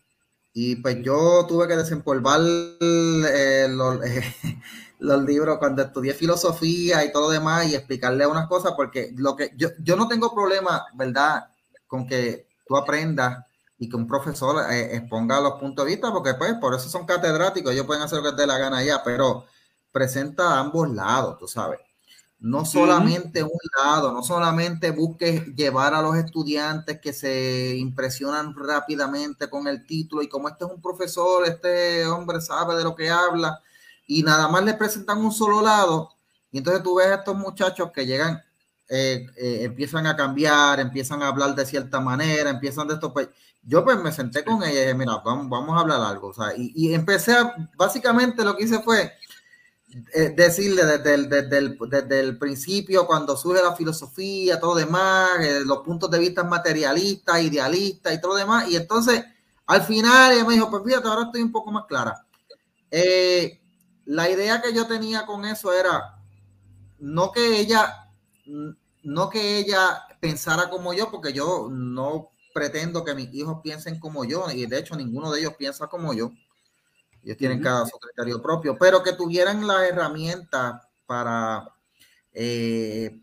Y 0.61 0.75
pues 0.75 0.97
yo 1.01 1.45
tuve 1.47 1.69
que 1.69 1.77
desempolvar 1.77 2.41
eh, 2.41 3.67
los, 4.99 5.23
libros 5.23 5.57
cuando 5.57 5.83
estudié 5.83 6.13
filosofía 6.13 7.05
y 7.05 7.13
todo 7.13 7.29
demás 7.29 7.67
y 7.67 7.75
explicarle 7.75 8.27
unas 8.27 8.49
cosas 8.49 8.73
porque 8.75 9.13
lo 9.15 9.37
que 9.37 9.53
yo, 9.55 9.69
yo 9.81 9.95
no 9.95 10.09
tengo 10.09 10.35
problema, 10.35 10.85
¿verdad? 10.95 11.47
Con 11.87 12.05
que 12.05 12.49
tú 12.67 12.75
aprendas 12.75 13.45
y 13.77 13.87
que 13.87 13.95
un 13.95 14.05
profesor 14.05 14.69
eh, 14.69 14.97
exponga 14.97 15.39
los 15.39 15.53
puntos 15.53 15.85
de 15.85 15.91
vista, 15.91 16.11
porque 16.11 16.33
pues 16.33 16.55
por 16.55 16.75
eso 16.75 16.89
son 16.89 17.05
catedráticos, 17.05 17.71
ellos 17.71 17.85
pueden 17.85 18.03
hacer 18.03 18.21
lo 18.21 18.25
que 18.29 18.35
te 18.35 18.41
dé 18.41 18.47
la 18.47 18.57
gana 18.57 18.83
ya, 18.83 19.01
pero 19.01 19.45
presenta 19.93 20.59
ambos 20.59 20.89
lados, 20.89 21.37
tú 21.37 21.47
sabes 21.47 21.79
no 22.39 22.63
solamente 22.63 23.43
un 23.43 23.59
lado, 23.83 24.13
no 24.13 24.23
solamente 24.23 24.91
busques 24.91 25.45
llevar 25.55 25.93
a 25.93 26.01
los 26.01 26.15
estudiantes 26.15 26.99
que 27.01 27.11
se 27.11 27.75
impresionan 27.75 28.55
rápidamente 28.55 29.49
con 29.49 29.67
el 29.67 29.85
título 29.85 30.21
y 30.21 30.29
como 30.29 30.47
este 30.47 30.63
es 30.63 30.71
un 30.71 30.81
profesor, 30.81 31.45
este 31.45 32.05
hombre 32.07 32.39
sabe 32.39 32.75
de 32.75 32.83
lo 32.85 32.95
que 32.95 33.09
habla 33.09 33.61
y 34.07 34.23
nada 34.23 34.47
más 34.47 34.63
le 34.63 34.73
presentan 34.73 35.17
un 35.17 35.33
solo 35.33 35.61
lado 35.61 36.11
y 36.51 36.59
entonces 36.59 36.81
tú 36.81 36.95
ves 36.95 37.07
a 37.07 37.15
estos 37.15 37.35
muchachos 37.35 37.91
que 37.93 38.05
llegan, 38.05 38.41
eh, 38.87 39.27
eh, 39.35 39.59
empiezan 39.63 40.07
a 40.07 40.15
cambiar, 40.15 40.79
empiezan 40.79 41.21
a 41.21 41.27
hablar 41.27 41.53
de 41.55 41.65
cierta 41.65 41.99
manera, 41.99 42.49
empiezan 42.49 42.87
de 42.87 42.93
esto, 42.93 43.13
pues 43.13 43.27
yo 43.63 43.83
pues 43.83 44.01
me 44.01 44.13
senté 44.13 44.45
con 44.45 44.63
ella 44.63 44.79
y 44.79 44.81
dije, 44.83 44.93
mira, 44.93 45.17
vamos, 45.25 45.49
vamos 45.49 45.77
a 45.77 45.81
hablar 45.81 46.01
algo, 46.01 46.29
o 46.29 46.33
sea, 46.33 46.55
y, 46.55 46.71
y 46.73 46.93
empecé 46.93 47.33
a, 47.33 47.53
básicamente 47.75 48.45
lo 48.45 48.55
que 48.55 48.63
hice 48.63 48.79
fue 48.81 49.11
decirle 50.35 50.85
desde 50.85 51.13
el, 51.15 51.29
desde, 51.29 52.19
el, 52.19 52.37
principio, 52.37 53.07
cuando 53.07 53.35
surge 53.35 53.63
la 53.63 53.75
filosofía, 53.75 54.59
todo 54.59 54.75
demás, 54.75 55.29
eh, 55.41 55.61
los 55.65 55.79
puntos 55.79 56.11
de 56.11 56.19
vista 56.19 56.43
materialistas, 56.43 57.41
idealistas 57.41 58.13
y 58.13 58.21
todo 58.21 58.35
demás. 58.35 58.69
Y 58.69 58.75
entonces, 58.75 59.23
al 59.65 59.81
final, 59.81 60.33
ella 60.33 60.45
me 60.45 60.53
dijo, 60.53 60.69
pues 60.69 60.83
fíjate, 60.85 61.07
ahora 61.07 61.23
estoy 61.23 61.41
un 61.41 61.51
poco 61.51 61.71
más 61.71 61.85
clara. 61.85 62.25
Eh, 62.91 63.59
la 64.05 64.29
idea 64.29 64.61
que 64.61 64.73
yo 64.73 64.87
tenía 64.87 65.25
con 65.25 65.45
eso 65.45 65.73
era 65.73 66.19
no 66.99 67.31
que 67.31 67.59
ella, 67.59 68.11
no 69.03 69.29
que 69.29 69.57
ella 69.57 70.03
pensara 70.19 70.69
como 70.69 70.93
yo, 70.93 71.09
porque 71.09 71.33
yo 71.33 71.67
no 71.71 72.29
pretendo 72.53 73.03
que 73.03 73.15
mis 73.15 73.33
hijos 73.33 73.59
piensen 73.63 73.99
como 73.99 74.25
yo, 74.25 74.49
y 74.51 74.65
de 74.65 74.79
hecho 74.79 74.95
ninguno 74.95 75.31
de 75.31 75.41
ellos 75.41 75.53
piensa 75.57 75.87
como 75.87 76.13
yo. 76.13 76.31
Ellos 77.23 77.37
tienen 77.37 77.61
cada 77.61 77.85
su 77.85 77.97
criterio 77.97 78.41
propio, 78.41 78.77
pero 78.77 79.03
que 79.03 79.13
tuvieran 79.13 79.65
la 79.67 79.87
herramienta 79.87 80.87
para 81.05 81.67
eh, 82.33 83.19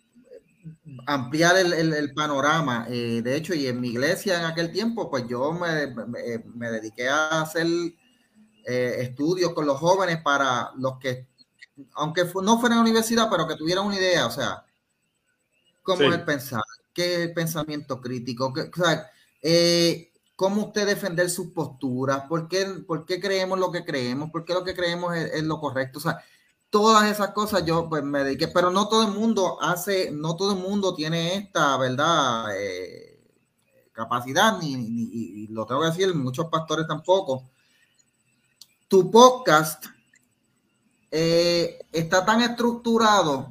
ampliar 1.06 1.56
el, 1.56 2.12
panorama. 2.14 2.86
Eh, 2.88 3.22
de 3.22 3.36
hecho, 3.36 3.54
y 3.54 3.66
en 3.66 3.80
mi 3.80 3.88
iglesia 3.88 4.38
en 4.38 4.46
aquel 4.46 4.72
tiempo, 4.72 5.10
pues 5.10 5.26
yo 5.28 5.52
me, 5.52 5.86
me, 5.86 6.70
dediqué 6.70 7.08
a 7.08 7.42
hacer 7.42 7.66
eh, 8.64 8.96
estudios 9.00 9.52
con 9.54 9.66
los 9.66 9.78
jóvenes 9.78 10.20
para 10.22 10.70
los 10.76 10.98
que, 10.98 11.28
aunque 11.94 12.24
no 12.42 12.58
fueran 12.58 12.78
a 12.78 12.82
la 12.82 12.88
universidad, 12.88 13.28
pero 13.30 13.46
que 13.46 13.56
tuvieran 13.56 13.86
una 13.86 13.96
idea, 13.96 14.26
o 14.26 14.30
sea, 14.30 14.64
cómo 15.82 16.12
es 16.12 16.18
pensar, 16.22 16.62
qué 16.92 17.14
es 17.14 17.20
el 17.20 17.34
pensamiento 17.34 18.00
crítico, 18.00 18.52
o 18.52 18.76
sea, 18.76 19.10
cómo 20.36 20.66
usted 20.66 20.86
defender 20.86 21.30
sus 21.30 21.48
posturas, 21.48 22.24
por 22.28 22.46
qué, 22.46 22.66
por 22.86 23.06
qué 23.06 23.18
creemos 23.18 23.58
lo 23.58 23.72
que 23.72 23.84
creemos, 23.84 24.30
por 24.30 24.44
qué 24.44 24.52
lo 24.52 24.62
que 24.62 24.74
creemos 24.74 25.16
es, 25.16 25.42
lo 25.42 25.58
correcto. 25.58 25.98
O 25.98 26.02
sea, 26.02 26.22
todas 26.70 27.10
esas 27.10 27.30
cosas 27.30 27.64
yo 27.64 27.88
pues 27.88 28.04
me 28.04 28.22
dediqué, 28.22 28.48
pero 28.48 28.70
no 28.70 28.88
todo 28.88 29.02
el 29.02 29.12
mundo 29.12 29.58
hace, 29.62 30.10
no 30.10 30.36
todo 30.36 30.52
el 30.52 30.58
mundo 30.58 30.94
tiene 30.94 31.36
esta, 31.36 31.76
¿verdad? 31.78 32.54
Eh, 32.54 33.18
capacidad, 33.92 34.58
ni, 34.60 34.74
y 34.74 35.46
lo 35.48 35.64
tengo 35.64 35.80
que 35.80 35.86
decir, 35.88 36.14
muchos 36.14 36.46
pastores 36.46 36.86
tampoco. 36.86 37.44
Tu 38.88 39.10
podcast 39.10 39.86
eh, 41.10 41.78
está 41.92 42.24
tan 42.26 42.42
estructurado 42.42 43.50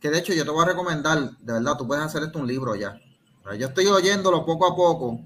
que 0.00 0.10
de 0.10 0.18
hecho 0.18 0.32
yo 0.32 0.44
te 0.44 0.50
voy 0.50 0.62
a 0.62 0.68
recomendar, 0.68 1.38
de 1.38 1.52
verdad, 1.52 1.76
tú 1.76 1.86
puedes 1.86 2.04
hacer 2.04 2.22
esto 2.22 2.38
un 2.38 2.46
libro 2.46 2.74
ya. 2.74 2.98
Yo 3.58 3.68
estoy 3.68 3.86
oyéndolo 3.86 4.44
poco 4.44 4.66
a 4.66 4.74
poco 4.74 5.20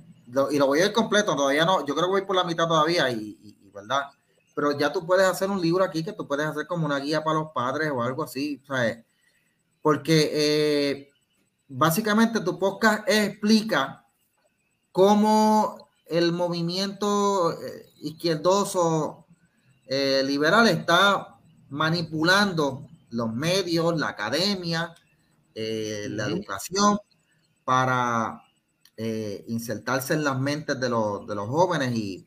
y 0.50 0.58
lo 0.58 0.66
voy 0.66 0.80
a 0.80 0.86
ir 0.86 0.92
completo, 0.92 1.34
todavía 1.34 1.64
no, 1.64 1.86
yo 1.86 1.94
creo 1.94 2.06
que 2.06 2.12
voy 2.12 2.24
por 2.26 2.36
la 2.36 2.44
mitad 2.44 2.68
todavía 2.68 3.10
y, 3.10 3.56
verdad, 3.72 4.02
pero 4.54 4.76
ya 4.76 4.92
tú 4.92 5.06
puedes 5.06 5.26
hacer 5.26 5.50
un 5.50 5.60
libro 5.60 5.84
aquí 5.84 6.04
que 6.04 6.12
tú 6.12 6.26
puedes 6.26 6.46
hacer 6.46 6.66
como 6.66 6.84
una 6.84 6.98
guía 6.98 7.22
para 7.22 7.38
los 7.38 7.52
padres 7.54 7.90
o 7.92 8.02
algo 8.02 8.24
así, 8.24 8.60
¿sabes? 8.66 9.04
Porque 9.80 10.30
eh, 10.32 11.10
básicamente 11.68 12.40
tu 12.40 12.58
podcast 12.58 13.08
explica 13.08 14.04
cómo 14.90 15.88
el 16.06 16.32
movimiento 16.32 17.52
eh, 17.52 17.92
izquierdoso 18.00 19.26
eh, 19.86 20.22
liberal 20.26 20.66
está 20.66 21.38
manipulando 21.68 22.88
los 23.10 23.32
medios, 23.32 23.98
la 23.98 24.08
academia, 24.08 24.94
la 25.54 26.26
educación 26.26 26.98
para 27.64 28.47
eh, 29.00 29.44
insertarse 29.46 30.14
en 30.14 30.24
las 30.24 30.40
mentes 30.40 30.78
de 30.80 30.88
los, 30.88 31.24
de 31.24 31.36
los 31.36 31.48
jóvenes 31.48 31.94
y, 31.94 32.26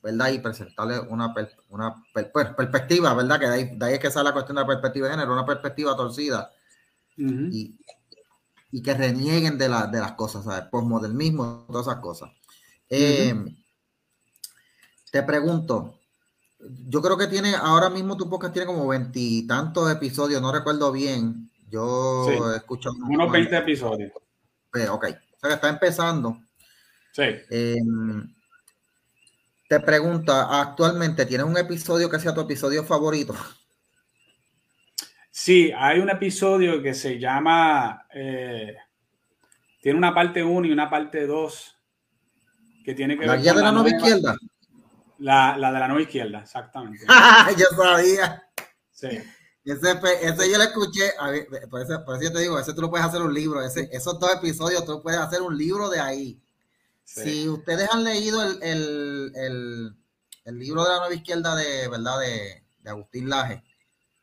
¿verdad? 0.00 0.30
y 0.30 0.38
presentarles 0.38 1.00
una, 1.08 1.34
una 1.70 2.04
pues, 2.12 2.28
perspectiva, 2.56 3.12
¿verdad? 3.14 3.40
Que 3.40 3.46
de 3.48 3.52
ahí, 3.52 3.76
de 3.76 3.84
ahí, 3.84 3.94
es 3.94 3.98
que 3.98 4.12
sale 4.12 4.28
la 4.28 4.32
cuestión 4.32 4.54
de 4.54 4.62
la 4.62 4.68
perspectiva 4.68 5.08
de 5.08 5.14
género, 5.14 5.32
una 5.32 5.44
perspectiva 5.44 5.96
torcida. 5.96 6.52
y, 7.16 7.76
y 8.70 8.80
que 8.80 8.94
renieguen 8.94 9.58
de, 9.58 9.64
de 9.64 9.98
las 10.00 10.12
cosas, 10.12 10.44
¿sabes? 10.44 10.68
Postmodernismo, 10.70 11.64
todas 11.66 11.88
esas 11.88 12.00
cosas. 12.00 12.30
Eh, 12.88 13.34
te 15.10 15.22
pregunto, 15.24 15.98
yo 16.88 17.02
creo 17.02 17.16
que 17.16 17.26
tiene, 17.26 17.56
ahora 17.56 17.90
mismo 17.90 18.16
tu 18.16 18.30
podcast 18.30 18.52
tiene 18.52 18.66
como 18.66 18.86
veintitantos 18.86 19.90
episodios, 19.90 20.40
no 20.40 20.52
recuerdo 20.52 20.92
bien. 20.92 21.50
Yo 21.68 22.52
he 22.52 22.56
escuchado 22.56 22.94
unos 23.08 23.32
20 23.32 23.56
episodios. 23.56 24.12
Pues, 24.70 24.88
ok, 24.88 25.06
sea 25.44 25.50
que 25.50 25.54
está 25.54 25.68
empezando. 25.68 26.38
Sí. 27.12 27.22
Em, 27.50 28.34
te 29.68 29.80
pregunta, 29.80 30.60
actualmente, 30.60 31.26
¿tienes 31.26 31.46
un 31.46 31.56
episodio 31.56 32.10
que 32.10 32.18
sea 32.18 32.34
tu 32.34 32.40
episodio 32.40 32.84
favorito? 32.84 33.34
Sí, 35.30 35.72
hay 35.76 35.98
un 35.98 36.10
episodio 36.10 36.82
que 36.82 36.94
se 36.94 37.18
llama, 37.18 38.06
eh, 38.12 38.76
tiene 39.80 39.98
una 39.98 40.14
parte 40.14 40.42
1 40.42 40.66
y 40.66 40.72
una 40.72 40.88
parte 40.88 41.26
2 41.26 41.76
que 42.84 42.94
tiene 42.94 43.18
que 43.18 43.26
¿La 43.26 43.36
guía 43.36 43.54
de 43.54 43.62
la, 43.62 43.72
nueva 43.72 43.88
izquierda? 43.88 44.36
La, 45.18 45.56
la, 45.56 45.72
de 45.72 45.80
la 45.80 45.88
nueva 45.88 46.02
izquierda, 46.02 46.40
exactamente. 46.40 47.04
yo 47.58 47.66
sabía. 47.76 48.44
Sí. 48.92 49.08
Ese, 49.64 49.98
ese 50.22 50.50
yo 50.50 50.58
lo 50.58 50.64
escuché, 50.64 51.12
por, 51.70 51.80
eso, 51.80 52.04
por, 52.04 52.16
eso, 52.16 52.24
yo 52.24 52.32
te 52.32 52.40
digo, 52.40 52.58
ese 52.58 52.74
tú 52.74 52.82
lo 52.82 52.90
puedes 52.90 53.06
hacer 53.06 53.22
un 53.22 53.32
libro, 53.32 53.62
ese, 53.62 53.88
esos 53.92 54.18
dos 54.20 54.30
episodios 54.34 54.84
tú 54.84 55.02
puedes 55.02 55.18
hacer 55.18 55.40
un 55.40 55.56
libro 55.56 55.88
de 55.88 56.00
ahí. 56.00 56.40
Si 57.04 57.48
ustedes 57.48 57.88
han 57.90 58.04
leído 58.04 58.42
el, 58.42 58.62
el, 58.62 59.32
el, 59.34 59.96
el, 60.44 60.58
libro 60.58 60.82
de 60.82 60.90
la 60.90 60.98
nueva 60.98 61.14
izquierda 61.14 61.54
de, 61.54 61.88
¿verdad? 61.88 62.20
de, 62.20 62.62
de 62.82 62.90
Agustín 62.90 63.28
Laje, 63.28 63.62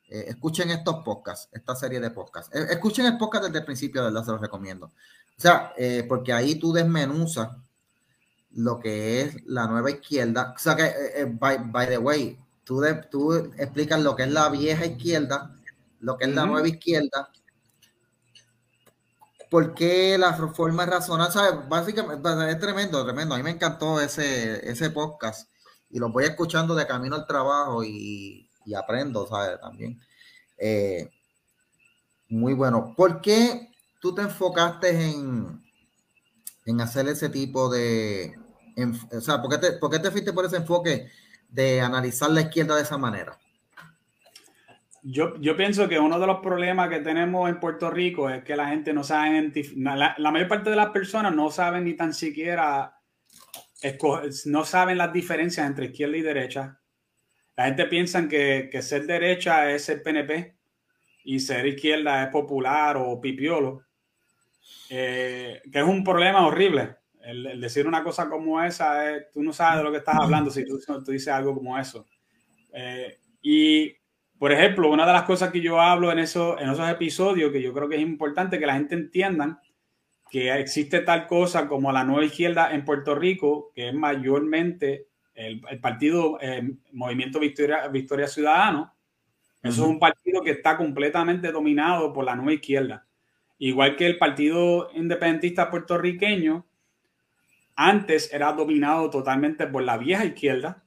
eh, 0.10 0.26
escuchen 0.28 0.70
estos 0.72 1.04
podcasts, 1.04 1.50
esta 1.54 1.76
serie 1.76 2.00
de 2.00 2.12
podcasts. 2.12 2.54
Eh, 2.56 2.68
escuchen 2.72 3.06
el 3.06 3.18
podcast 3.18 3.46
desde 3.46 3.60
el 3.60 3.66
principio, 3.66 4.04
¿verdad? 4.04 4.26
Se 4.26 4.32
los 4.32 4.42
recomiendo. 4.42 4.88
O 4.88 5.42
sea, 5.42 5.74
eh, 5.78 6.06
porque 6.08 6.34
ahí 6.34 6.56
tú 6.56 6.72
desmenuzas 6.74 7.50
lo 8.52 8.80
que 8.80 9.22
es 9.22 9.44
la 9.46 9.68
nueva 9.68 9.90
izquierda. 9.90 10.54
O 10.56 10.60
sea 10.60 10.76
que, 10.76 10.86
eh, 10.86 11.26
by, 11.26 11.88
the 11.88 11.98
way, 11.98 12.40
tú, 12.72 12.82
tú 13.10 13.34
explicas 13.58 14.00
lo 14.00 14.16
que 14.16 14.24
es 14.24 14.32
la 14.32 14.48
vieja 14.48 14.86
izquierda, 14.86 15.54
lo 16.00 16.18
que 16.18 16.26
es 16.26 16.34
la 16.34 16.46
nueva 16.46 16.68
izquierda, 16.70 17.30
por 19.50 19.74
qué 19.74 20.18
la 20.18 20.34
forma 20.34 20.86
razonable, 20.86 21.34
¿sabes? 21.34 21.68
Básicamente, 21.68 22.30
es 22.50 22.60
tremendo, 22.60 23.04
tremendo. 23.04 23.36
A 23.36 23.38
mí 23.38 23.44
me 23.44 23.50
encantó 23.50 24.00
ese, 24.00 24.70
ese 24.70 24.90
podcast 24.90 25.50
y 25.90 26.00
lo 26.00 26.10
voy 26.14 26.24
escuchando 26.24 26.74
de 26.74 26.88
camino 26.88 27.18
al 27.18 27.28
trabajo 27.28 27.84
y, 27.84 28.50
y 28.66 28.74
aprendo, 28.74 29.28
¿sabes? 29.28 29.60
También. 29.60 30.00
Eh, 30.58 31.10
muy 32.30 32.54
bueno. 32.54 32.94
¿Por 32.96 33.20
qué 33.20 33.70
tú 34.00 34.16
te 34.16 34.22
enfocaste 34.22 34.92
en, 34.92 35.62
en 36.66 36.80
hacer 36.80 37.10
ese 37.10 37.28
tipo 37.28 37.70
de, 37.70 38.34
o 39.12 39.20
sea, 39.20 39.42
¿por 39.42 39.52
qué, 39.52 39.58
te, 39.58 39.72
¿por 39.74 39.92
qué 39.92 40.00
te 40.00 40.10
fuiste 40.10 40.32
por 40.32 40.46
ese 40.46 40.56
enfoque 40.56 41.12
de 41.52 41.82
analizar 41.82 42.32
la 42.32 42.42
izquierda 42.42 42.76
de 42.76 42.82
esa 42.82 42.98
manera? 42.98 43.38
Yo, 45.04 45.36
yo, 45.40 45.58
pienso 45.58 45.90
que 45.90 46.00
uno 46.00 46.20
de 46.20 46.28
los 46.28 46.40
problemas 46.42 46.90
que 46.90 47.00
tenemos 47.00 47.50
en 47.50 47.60
Puerto 47.60 47.90
Rico 47.90 48.30
es 48.30 48.44
que 48.44 48.56
la 48.56 48.68
gente 48.68 48.94
no 48.94 49.04
sabe 49.04 49.52
la, 49.76 50.16
la, 50.18 50.32
mayor 50.32 50.48
parte 50.48 50.70
de 50.70 50.76
las 50.76 50.92
personas 50.92 51.34
no 51.34 51.50
saben 51.50 51.86
ni 51.86 51.96
tan 51.96 52.14
siquiera 52.14 52.96
no 54.46 54.64
saben 54.64 55.00
las 55.00 55.12
diferencias 55.12 55.66
entre 55.66 55.88
izquierda 55.88 56.18
y 56.18 56.22
derecha. 56.22 56.80
La 57.58 57.66
gente 57.66 57.86
piensa 57.88 58.28
que, 58.28 58.70
que 58.72 58.84
ser 58.84 59.08
derecha 59.08 59.72
es 59.72 59.86
ser 59.86 60.04
PNP 60.04 60.56
y 61.24 61.40
ser 61.40 61.66
izquierda 61.66 62.24
es 62.24 62.30
popular 62.30 62.96
o 62.98 63.20
pipiolo, 63.20 63.84
eh, 64.90 65.64
que 65.72 65.80
es 65.80 65.86
un 65.86 66.04
problema 66.04 66.46
horrible 66.46 67.01
el, 67.24 67.60
decir 67.62 67.88
una 67.88 68.04
cosa 68.04 68.30
como 68.30 68.62
esa, 68.62 69.04
tú 69.34 69.44
no 69.44 69.54
sabes 69.54 69.80
de 69.80 69.84
lo 69.84 69.92
que 69.92 69.98
estás 69.98 70.16
hablando 70.16 70.50
si 70.50 70.66
tú, 70.66 70.80
tú 71.04 71.12
dices 71.12 71.30
algo 71.30 71.54
como 71.54 71.78
eso. 71.78 72.06
Eh, 72.74 73.20
y, 73.42 73.94
por 74.38 74.52
ejemplo, 74.52 74.90
una 74.90 75.06
de 75.06 75.14
las 75.14 75.24
cosas 75.24 75.52
que 75.52 75.62
yo 75.62 75.80
hablo 75.80 76.12
en, 76.12 76.20
eso, 76.20 76.60
en 76.60 76.70
esos 76.70 76.90
episodios, 76.90 77.52
que 77.52 77.62
yo 77.62 77.74
creo 77.74 77.90
que 77.90 77.96
es 77.96 78.02
importante 78.02 78.60
que 78.60 78.66
la 78.66 78.76
gente 78.76 78.96
entienda, 78.96 79.62
que 80.30 80.54
existe 80.54 81.02
tal 81.02 81.28
cosa 81.28 81.68
como 81.68 81.92
la 81.92 82.04
nueva 82.04 82.26
izquierda 82.26 82.74
en 82.74 82.86
Puerto 82.86 83.16
Rico, 83.16 83.72
que 83.76 83.90
es 83.90 83.94
mayormente 83.94 85.08
el, 85.34 85.62
partido 85.82 86.38
eh, 86.42 86.76
Movimiento 86.92 87.40
Victoria, 87.40 87.88
Victoria 87.88 88.28
Ciudadano. 88.28 88.94
Eso 89.62 89.84
es 89.84 89.90
un 89.90 90.00
partido 90.00 90.42
que 90.42 90.52
está 90.52 90.76
completamente 90.76 91.52
dominado 91.52 92.14
por 92.14 92.26
la 92.26 92.36
nueva 92.36 92.54
izquierda. 92.54 93.06
Igual 93.60 93.96
que 93.96 94.08
el 94.08 94.18
Partido 94.18 94.90
Independentista 94.96 95.70
Puertorriqueño, 95.70 96.66
antes 97.76 98.32
era 98.34 98.52
dominado 98.54 99.10
totalmente 99.10 99.68
por 99.68 99.84
la 99.84 99.98
vieja 99.98 100.26
izquierda 100.26 100.84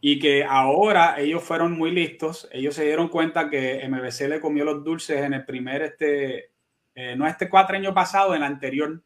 y 0.00 0.18
que 0.18 0.44
ahora 0.44 1.18
ellos 1.18 1.42
fueron 1.42 1.72
muy 1.72 1.90
listos. 1.90 2.48
Ellos 2.52 2.74
se 2.74 2.84
dieron 2.84 3.08
cuenta 3.08 3.50
que 3.50 3.86
MBC 3.88 4.28
le 4.28 4.40
comió 4.40 4.64
los 4.64 4.84
dulces 4.84 5.22
en 5.22 5.34
el 5.34 5.44
primer, 5.44 5.82
este, 5.82 6.52
eh, 6.94 7.16
no 7.16 7.26
este 7.26 7.48
cuatro 7.48 7.76
años 7.76 7.92
pasado, 7.92 8.34
en 8.34 8.42
el 8.42 8.46
anterior, 8.46 9.02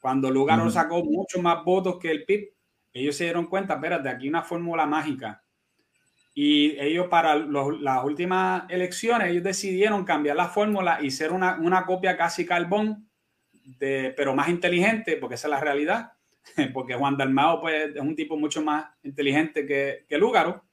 cuando 0.00 0.30
Lugaro 0.30 0.70
sacó 0.70 1.04
mucho 1.04 1.42
más 1.42 1.64
votos 1.64 1.98
que 1.98 2.10
el 2.10 2.24
PIB. 2.24 2.54
Ellos 2.92 3.16
se 3.16 3.24
dieron 3.24 3.46
cuenta, 3.46 3.74
espérate, 3.74 4.08
aquí 4.08 4.28
una 4.28 4.42
fórmula 4.42 4.86
mágica. 4.86 5.42
Y 6.32 6.78
ellos 6.80 7.08
para 7.08 7.34
las 7.34 8.04
últimas 8.04 8.64
elecciones, 8.70 9.28
ellos 9.28 9.42
decidieron 9.42 10.04
cambiar 10.04 10.36
la 10.36 10.48
fórmula 10.48 10.98
y 11.02 11.10
ser 11.10 11.32
una, 11.32 11.58
una 11.60 11.84
copia 11.84 12.16
casi 12.16 12.46
carbón, 12.46 13.10
de, 13.78 14.14
pero 14.16 14.34
más 14.34 14.48
inteligente, 14.48 15.16
porque 15.16 15.34
esa 15.34 15.48
es 15.48 15.50
la 15.50 15.60
realidad 15.60 16.12
porque 16.72 16.94
Juan 16.94 17.16
Dalmao 17.16 17.60
pues, 17.60 17.94
es 17.94 18.00
un 18.00 18.16
tipo 18.16 18.36
mucho 18.36 18.62
más 18.62 18.86
inteligente 19.02 19.66
que, 19.66 20.04
que 20.08 20.18
Lúgaro, 20.18 20.64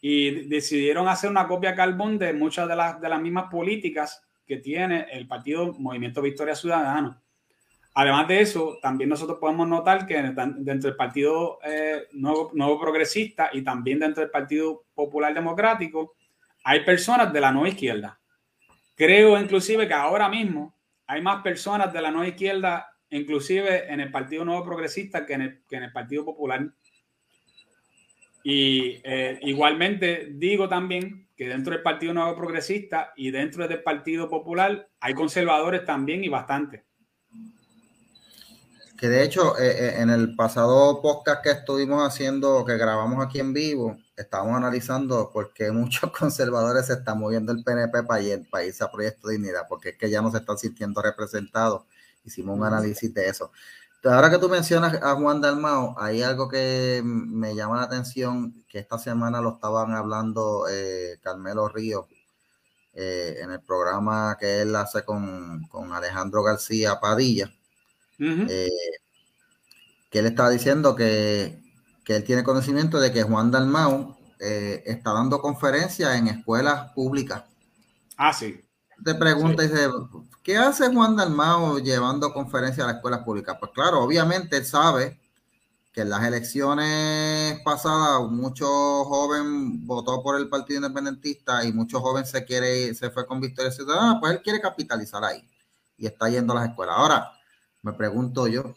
y 0.00 0.48
decidieron 0.48 1.08
hacer 1.08 1.30
una 1.30 1.48
copia 1.48 1.74
carbón 1.74 2.18
de 2.18 2.32
muchas 2.32 2.68
de 2.68 2.76
las, 2.76 3.00
de 3.00 3.08
las 3.08 3.20
mismas 3.20 3.50
políticas 3.50 4.22
que 4.46 4.58
tiene 4.58 5.06
el 5.10 5.26
partido 5.26 5.72
Movimiento 5.78 6.22
Victoria 6.22 6.54
Ciudadano. 6.54 7.20
Además 7.94 8.28
de 8.28 8.40
eso, 8.40 8.78
también 8.82 9.08
nosotros 9.08 9.38
podemos 9.40 9.66
notar 9.66 10.06
que 10.06 10.22
dentro 10.22 10.90
del 10.90 10.96
Partido 10.96 11.58
eh, 11.64 12.08
Nuevo, 12.12 12.50
Nuevo 12.52 12.78
Progresista 12.78 13.48
y 13.52 13.62
también 13.62 13.98
dentro 13.98 14.20
del 14.20 14.30
Partido 14.30 14.84
Popular 14.94 15.32
Democrático 15.32 16.14
hay 16.62 16.84
personas 16.84 17.32
de 17.32 17.40
la 17.40 17.50
nueva 17.50 17.70
izquierda. 17.70 18.20
Creo 18.94 19.40
inclusive 19.40 19.88
que 19.88 19.94
ahora 19.94 20.28
mismo 20.28 20.74
hay 21.06 21.22
más 21.22 21.42
personas 21.42 21.90
de 21.90 22.02
la 22.02 22.10
nueva 22.10 22.28
izquierda 22.28 22.86
inclusive 23.10 23.92
en 23.92 24.00
el 24.00 24.10
Partido 24.10 24.44
Nuevo 24.44 24.64
Progresista 24.64 25.26
que 25.26 25.34
en 25.34 25.42
el, 25.42 25.62
que 25.68 25.76
en 25.76 25.84
el 25.84 25.92
Partido 25.92 26.24
Popular. 26.24 26.68
Y 28.42 29.00
eh, 29.02 29.38
igualmente 29.42 30.28
digo 30.32 30.68
también 30.68 31.28
que 31.36 31.48
dentro 31.48 31.72
del 31.72 31.82
Partido 31.82 32.14
Nuevo 32.14 32.36
Progresista 32.36 33.12
y 33.16 33.30
dentro 33.30 33.66
del 33.68 33.82
Partido 33.82 34.28
Popular 34.28 34.88
hay 35.00 35.14
conservadores 35.14 35.84
también 35.84 36.24
y 36.24 36.28
bastante. 36.28 36.84
Que 38.98 39.08
de 39.08 39.24
hecho, 39.24 39.58
eh, 39.58 39.88
eh, 39.88 39.94
en 39.98 40.08
el 40.08 40.34
pasado 40.34 41.02
podcast 41.02 41.42
que 41.42 41.50
estuvimos 41.50 42.02
haciendo, 42.02 42.64
que 42.64 42.78
grabamos 42.78 43.22
aquí 43.22 43.40
en 43.40 43.52
vivo, 43.52 43.98
estábamos 44.16 44.56
analizando 44.56 45.30
por 45.30 45.52
qué 45.52 45.70
muchos 45.70 46.10
conservadores 46.18 46.86
se 46.86 46.94
están 46.94 47.18
moviendo 47.18 47.52
el 47.52 47.62
PNP 47.62 48.04
para, 48.04 48.22
para 48.50 48.64
irse 48.64 48.82
a 48.82 48.90
Proyecto 48.90 49.28
Dignidad, 49.28 49.66
porque 49.68 49.90
es 49.90 49.98
que 49.98 50.08
ya 50.08 50.22
no 50.22 50.30
se 50.30 50.38
están 50.38 50.56
sintiendo 50.56 51.02
representados 51.02 51.82
Hicimos 52.26 52.58
un 52.58 52.64
análisis 52.64 53.14
de 53.14 53.28
eso. 53.28 53.52
ahora 54.04 54.30
que 54.30 54.38
tú 54.38 54.48
mencionas 54.48 55.00
a 55.02 55.14
Juan 55.14 55.40
Dalmao, 55.40 55.94
hay 55.98 56.22
algo 56.22 56.48
que 56.48 57.00
me 57.04 57.54
llama 57.54 57.76
la 57.76 57.84
atención, 57.84 58.64
que 58.68 58.80
esta 58.80 58.98
semana 58.98 59.40
lo 59.40 59.54
estaban 59.54 59.92
hablando 59.92 60.66
eh, 60.68 61.18
Carmelo 61.22 61.68
Río 61.68 62.08
eh, 62.94 63.38
en 63.40 63.52
el 63.52 63.60
programa 63.60 64.36
que 64.38 64.62
él 64.62 64.74
hace 64.74 65.04
con, 65.04 65.66
Alejandro 65.92 66.42
García 66.42 66.98
Padilla, 67.00 67.52
eh, 68.18 68.70
que 70.10 70.18
él 70.18 70.26
estaba 70.26 70.50
diciendo 70.50 70.94
que, 70.96 71.60
que, 72.04 72.16
él 72.16 72.24
tiene 72.24 72.44
conocimiento 72.44 72.98
de 72.98 73.12
que 73.12 73.22
Juan 73.22 73.50
Dalmao 73.50 74.16
está 74.38 75.12
dando 75.12 75.40
conferencias 75.40 76.14
en 76.16 76.28
escuelas 76.28 76.92
públicas. 76.92 77.44
Ah, 78.16 78.32
sí 78.32 78.66
te 79.04 79.14
pregunta 79.14 79.64
y 79.64 79.68
dice, 79.68 79.88
¿qué 80.46 80.56
hace 80.56 80.94
Juan 80.94 81.16
Dalmao 81.16 81.80
llevando 81.80 82.32
conferencias 82.32 82.84
a 82.84 82.86
las 82.86 82.96
escuelas 82.98 83.24
públicas? 83.24 83.56
Pues 83.58 83.72
claro, 83.74 84.00
obviamente 84.00 84.56
él 84.56 84.64
sabe 84.64 85.18
que 85.92 86.02
en 86.02 86.10
las 86.10 86.22
elecciones 86.22 87.60
pasadas 87.64 88.30
mucho 88.30 88.64
joven 89.06 89.84
votó 89.84 90.22
por 90.22 90.36
el 90.36 90.48
Partido 90.48 90.86
Independentista 90.86 91.64
y 91.64 91.72
mucho 91.72 92.00
joven 92.00 92.24
se 92.24 92.44
quiere 92.44 92.94
se 92.94 93.10
fue 93.10 93.26
con 93.26 93.40
Victoria 93.40 93.72
Ciudadana, 93.72 94.20
pues 94.20 94.34
él 94.34 94.42
quiere 94.42 94.60
capitalizar 94.60 95.24
ahí 95.24 95.42
y 95.98 96.06
está 96.06 96.28
yendo 96.28 96.52
a 96.52 96.60
las 96.60 96.68
escuelas. 96.68 96.94
Ahora, 96.96 97.32
me 97.82 97.92
pregunto 97.94 98.46
yo, 98.46 98.76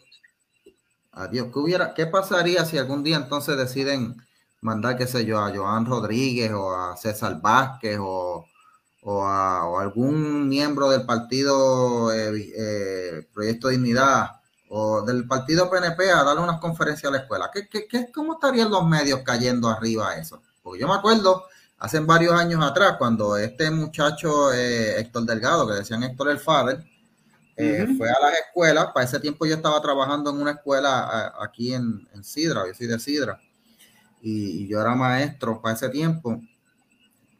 adiós, 1.12 1.50
¿qué 1.52 1.58
hubiera, 1.60 1.94
qué 1.94 2.06
pasaría 2.08 2.64
si 2.64 2.78
algún 2.78 3.04
día 3.04 3.16
entonces 3.16 3.56
deciden 3.56 4.16
mandar, 4.60 4.96
qué 4.98 5.06
sé 5.06 5.24
yo, 5.24 5.38
a 5.38 5.54
Joan 5.54 5.86
Rodríguez 5.86 6.50
o 6.50 6.74
a 6.74 6.96
César 6.96 7.40
Vázquez 7.40 7.98
o 8.00 8.44
o 9.02 9.24
a 9.24 9.80
algún 9.80 10.48
miembro 10.48 10.90
del 10.90 11.06
partido 11.06 12.12
eh, 12.12 12.52
eh, 12.56 13.28
Proyecto 13.32 13.68
Dignidad 13.68 14.40
o 14.68 15.02
del 15.02 15.26
partido 15.26 15.70
PNP 15.70 16.10
a 16.10 16.22
darle 16.22 16.42
unas 16.42 16.60
conferencias 16.60 17.10
a 17.10 17.16
la 17.16 17.22
escuela. 17.22 17.50
¿Qué, 17.52 17.66
qué, 17.68 18.12
cómo 18.12 18.34
estarían 18.34 18.70
los 18.70 18.86
medios 18.86 19.20
cayendo 19.24 19.68
arriba 19.68 20.10
a 20.10 20.18
eso? 20.18 20.42
Porque 20.62 20.80
yo 20.80 20.88
me 20.88 20.94
acuerdo 20.94 21.44
hace 21.78 21.98
varios 22.00 22.34
años 22.34 22.62
atrás, 22.62 22.96
cuando 22.98 23.36
este 23.36 23.70
muchacho 23.70 24.52
eh, 24.52 25.00
Héctor 25.00 25.24
Delgado, 25.24 25.66
que 25.66 25.74
decían 25.74 26.02
Héctor 26.02 26.30
el 26.30 26.38
Father, 26.38 26.84
fue 27.56 28.08
a 28.08 28.18
las 28.22 28.38
escuelas, 28.46 28.86
para 28.94 29.04
ese 29.04 29.20
tiempo 29.20 29.44
yo 29.44 29.54
estaba 29.54 29.82
trabajando 29.82 30.30
en 30.30 30.40
una 30.40 30.52
escuela 30.52 31.34
aquí 31.42 31.74
en, 31.74 32.06
Sidra, 32.22 32.66
yo 32.66 32.72
soy 32.72 32.86
de 32.86 32.98
Sidra, 32.98 33.38
y, 34.22 34.66
yo 34.66 34.80
era 34.80 34.94
maestro 34.94 35.60
para 35.60 35.74
ese 35.74 35.90
tiempo, 35.90 36.40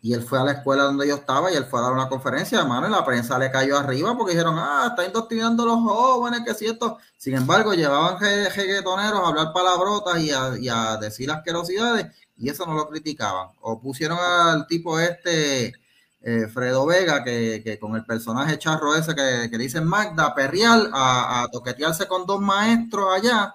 y 0.03 0.15
él 0.15 0.23
fue 0.23 0.39
a 0.39 0.45
la 0.45 0.53
escuela 0.53 0.85
donde 0.85 1.07
yo 1.07 1.17
estaba 1.17 1.53
y 1.53 1.57
él 1.57 1.67
fue 1.67 1.79
a 1.79 1.83
dar 1.83 1.93
una 1.93 2.09
conferencia, 2.09 2.61
hermano, 2.61 2.89
y 2.89 2.91
la 2.91 3.05
prensa 3.05 3.39
le 3.39 3.51
cayó 3.51 3.77
arriba 3.77 4.17
porque 4.17 4.33
dijeron, 4.33 4.57
ah, 4.59 4.87
está 4.89 5.05
indoctrinando 5.05 5.65
a 5.65 5.67
los 5.67 5.81
jóvenes, 5.81 6.41
que 6.45 6.55
cierto. 6.55 6.99
Sin 7.19 7.35
embargo, 7.35 7.75
llevaban 7.75 8.19
reggaetoneros 8.19 9.21
a 9.21 9.29
hablar 9.29 9.53
palabrotas 9.53 10.19
y 10.21 10.31
a, 10.31 10.93
a, 10.93 10.97
decir 10.97 11.31
asquerosidades 11.31 12.07
y 12.39 12.49
eso 12.49 12.65
no 12.65 12.75
lo 12.75 12.89
criticaban. 12.89 13.49
O 13.61 13.79
pusieron 13.81 14.19
al 14.19 14.67
tipo 14.67 14.99
este, 14.99 15.75
eh, 16.23 16.47
Fredo 16.53 16.87
Vega, 16.87 17.23
que, 17.23 17.79
con 17.79 17.95
el 17.95 18.05
personaje 18.07 18.59
charro 18.59 18.95
ese 18.95 19.15
que, 19.15 19.49
que 19.51 19.59
dice 19.59 19.83
Magda, 19.83 20.35
perreal, 20.35 20.91
a, 20.95 21.47
toquetearse 21.53 22.07
con 22.07 22.27
dos 22.27 22.41
maestros 22.41 23.07
allá. 23.15 23.55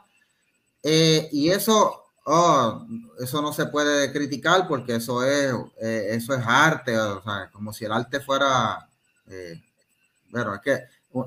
Eh, 0.83 1.27
y 1.31 1.49
eso 1.49 2.04
oh, 2.25 2.85
eso 3.19 3.41
no 3.41 3.53
se 3.53 3.67
puede 3.67 4.11
criticar 4.11 4.67
porque 4.67 4.95
eso 4.95 5.23
es, 5.23 5.53
eh, 5.81 6.07
eso 6.11 6.33
es 6.33 6.43
arte, 6.45 6.97
o 6.97 7.21
sea, 7.23 7.49
como 7.51 7.73
si 7.73 7.85
el 7.85 7.91
arte 7.91 8.19
fuera, 8.19 8.87
eh, 9.27 9.61
bueno, 10.29 10.55
es 10.55 10.61
que 10.61 10.79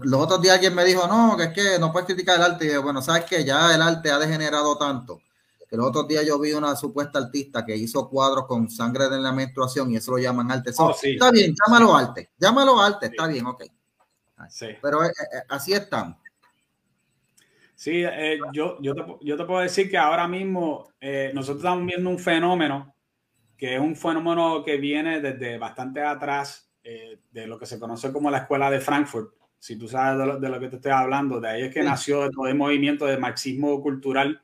los 0.03 0.21
otros 0.21 0.43
días 0.43 0.55
alguien 0.55 0.75
me 0.75 0.85
dijo, 0.85 1.07
no, 1.07 1.37
que 1.37 1.45
es 1.45 1.53
que 1.53 1.79
no 1.79 1.93
puedes 1.93 2.07
criticar 2.07 2.37
el 2.37 2.43
arte, 2.43 2.67
y 2.67 2.77
bueno, 2.77 3.01
sabes 3.01 3.25
que 3.25 3.45
ya 3.45 3.75
el 3.75 3.81
arte 3.81 4.11
ha 4.11 4.19
degenerado 4.19 4.77
tanto, 4.77 5.23
que 5.69 5.77
los 5.77 5.87
otros 5.87 6.09
días 6.09 6.27
yo 6.27 6.39
vi 6.39 6.53
una 6.53 6.75
supuesta 6.77 7.19
artista 7.19 7.65
que 7.65 7.77
hizo 7.77 8.09
cuadros 8.09 8.47
con 8.47 8.71
sangre 8.71 9.09
de 9.09 9.19
la 9.19 9.33
menstruación 9.33 9.91
y 9.93 9.97
eso 9.97 10.13
lo 10.13 10.19
llaman 10.19 10.51
arte. 10.51 10.73
Oh, 10.79 10.95
está 11.01 11.31
bien, 11.31 11.55
llámalo 11.67 11.95
arte, 11.95 12.31
llámalo 12.39 12.81
arte, 12.81 13.07
está 13.07 13.27
bien, 13.27 13.47
ok. 13.47 13.65
Pero 14.81 15.05
eh, 15.05 15.13
así 15.49 15.75
estamos. 15.75 16.17
Sí, 17.79 18.03
eh, 18.05 18.41
yo, 18.53 18.77
yo, 18.83 18.93
te, 18.93 19.05
yo, 19.21 19.37
te, 19.37 19.45
puedo 19.45 19.61
decir 19.61 19.89
que 19.89 19.97
ahora 19.97 20.27
mismo 20.27 20.89
eh, 21.01 21.31
nosotros 21.33 21.59
estamos 21.59 21.87
viendo 21.87 22.11
un 22.11 22.19
fenómeno 22.19 22.93
que 23.57 23.77
es 23.77 23.81
un 23.81 23.95
fenómeno 23.95 24.65
que 24.65 24.79
viene 24.79 25.21
desde 25.21 25.59
bastante 25.59 26.03
atrás 26.03 26.73
eh, 26.83 27.21
de 27.31 27.47
lo 27.47 27.57
que 27.57 27.67
se 27.67 27.79
conoce 27.79 28.13
como 28.13 28.33
la 28.33 28.39
escuela 28.39 28.69
de 28.69 28.81
Frankfurt. 28.81 29.33
Si 29.61 29.79
tú 29.79 29.87
sabes 29.87 30.41
de 30.41 30.49
lo, 30.49 30.59
que 30.59 30.69
te 30.69 30.77
estoy 30.77 30.91
hablando, 30.91 31.41
de 31.41 31.49
ahí 31.49 31.63
es 31.63 31.73
que 31.73 31.85
nació 31.85 32.29
todo 32.33 32.49
el 32.49 32.57
movimiento 32.57 33.07
de 33.07 33.17
marxismo 33.17 33.81
cultural, 33.81 34.43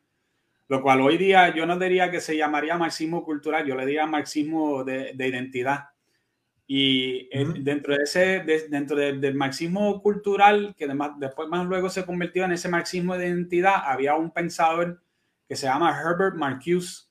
lo 0.69 0.81
cual 0.81 1.01
hoy 1.01 1.19
día 1.19 1.53
yo 1.53 1.67
no 1.67 1.77
diría 1.77 2.13
que 2.13 2.21
se 2.21 2.37
llamaría 2.37 2.79
marxismo 2.79 3.25
cultural, 3.25 3.67
yo 3.67 3.75
le 3.75 3.85
diría 3.85 4.07
marxismo 4.07 4.85
de, 4.85 5.13
de 5.13 5.29
identidad 5.29 5.89
y 6.67 7.29
dentro, 7.63 7.95
de 7.95 8.03
ese, 8.05 8.43
dentro 8.71 8.97
del 8.97 9.35
marxismo 9.35 10.01
cultural, 10.01 10.75
que 10.77 10.85
además, 10.85 11.13
después 11.19 11.49
más 11.49 11.67
luego 11.67 11.91
se 11.91 12.07
convirtió 12.07 12.45
en 12.45 12.53
ese 12.53 12.69
marxismo 12.69 13.17
de 13.19 13.29
identidad, 13.29 13.83
había 13.85 14.15
un 14.15 14.31
pensador 14.31 15.03
que 15.47 15.57
se 15.57 15.67
llama 15.67 15.99
Herbert 16.01 16.37
Marcuse. 16.37 17.05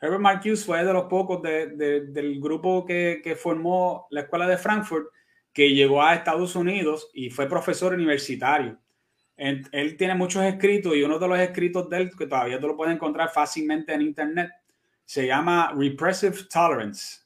Herbert 0.00 0.22
Marcuse 0.22 0.64
fue 0.64 0.84
de 0.84 0.92
los 0.92 1.04
pocos 1.04 1.42
del 1.42 2.40
grupo 2.40 2.86
que, 2.86 3.20
que, 3.22 3.36
formó 3.36 4.06
la 4.10 4.22
Escuela 4.22 4.46
de 4.46 4.56
Frankfurt 4.56 5.08
que 5.52 5.74
llegó 5.74 6.02
a 6.02 6.14
Estados 6.14 6.56
Unidos 6.56 7.10
y 7.12 7.30
fue 7.30 7.46
profesor 7.46 7.92
universitario. 7.92 8.78
Él, 9.36 9.66
él 9.72 9.96
tiene 9.96 10.14
muchos 10.14 10.42
escritos 10.44 10.96
y 10.96 11.02
uno 11.02 11.18
de 11.18 11.28
los 11.28 11.38
escritos 11.38 11.90
de 11.90 11.98
él, 11.98 12.10
que 12.16 12.26
todavía 12.26 12.58
tú 12.58 12.68
lo 12.68 12.76
puedes 12.76 12.94
encontrar 12.94 13.28
fácilmente 13.30 13.92
en 13.92 14.02
Internet, 14.02 14.50
se 15.04 15.26
llama 15.26 15.74
Repressive 15.76 16.36
Tolerance 16.50 17.23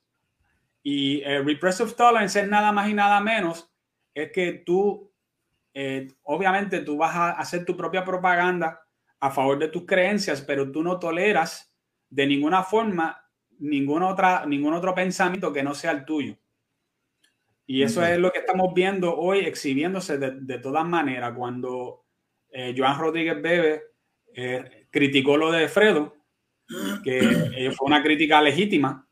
y 0.90 1.20
el 1.22 1.44
repressive 1.44 1.92
tolerance 1.92 2.40
es 2.40 2.48
nada 2.48 2.72
más 2.72 2.88
y 2.88 2.94
nada 2.94 3.20
menos, 3.20 3.70
es 4.14 4.32
que 4.32 4.54
tú, 4.64 5.12
eh, 5.74 6.08
obviamente 6.22 6.80
tú 6.80 6.96
vas 6.96 7.14
a 7.14 7.30
hacer 7.32 7.66
tu 7.66 7.76
propia 7.76 8.06
propaganda 8.06 8.80
a 9.20 9.30
favor 9.30 9.58
de 9.58 9.68
tus 9.68 9.84
creencias, 9.84 10.40
pero 10.40 10.72
tú 10.72 10.82
no 10.82 10.98
toleras 10.98 11.70
de 12.08 12.26
ninguna 12.26 12.62
forma 12.62 13.22
ningún, 13.58 14.02
otra, 14.02 14.46
ningún 14.46 14.72
otro 14.72 14.94
pensamiento 14.94 15.52
que 15.52 15.62
no 15.62 15.74
sea 15.74 15.90
el 15.90 16.06
tuyo. 16.06 16.38
Y 17.66 17.82
eso 17.82 18.02
es 18.02 18.18
lo 18.18 18.32
que 18.32 18.38
estamos 18.38 18.72
viendo 18.72 19.14
hoy 19.14 19.40
exhibiéndose 19.40 20.16
de, 20.16 20.58
todas 20.58 20.86
maneras. 20.86 21.34
Cuando 21.36 22.06
eh, 22.50 22.74
Joan 22.74 22.98
Rodríguez 22.98 23.42
Bebe 23.42 23.82
eh, 24.34 24.86
criticó 24.90 25.36
lo 25.36 25.52
de 25.52 25.68
Fredo, 25.68 26.16
que 27.04 27.70
fue 27.76 27.86
una 27.86 28.02
crítica 28.02 28.40
legítima, 28.40 29.07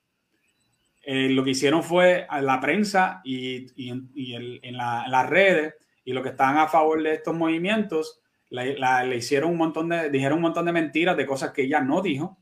eh, 1.08 1.28
lo 1.30 1.44
que 1.44 1.50
hicieron 1.50 1.84
fue 1.84 2.26
a 2.28 2.42
la 2.42 2.58
prensa 2.58 3.20
y, 3.22 3.68
y, 3.76 4.34
en, 4.34 4.76
las 4.76 5.30
redes 5.30 5.74
y 6.04 6.12
lo 6.12 6.20
que 6.20 6.30
estaban 6.30 6.58
a 6.58 6.66
favor 6.66 7.00
de 7.00 7.14
estos 7.14 7.32
movimientos 7.32 8.20
le 8.50 9.16
hicieron 9.16 9.52
un 9.52 9.56
montón 9.56 9.88
de, 9.88 10.10
dijeron 10.10 10.38
un 10.38 10.42
montón 10.42 10.66
de 10.66 10.72
mentiras 10.72 11.16
de 11.16 11.24
cosas 11.24 11.52
que 11.52 11.62
ella 11.62 11.80
no 11.80 12.02
dijo 12.02 12.38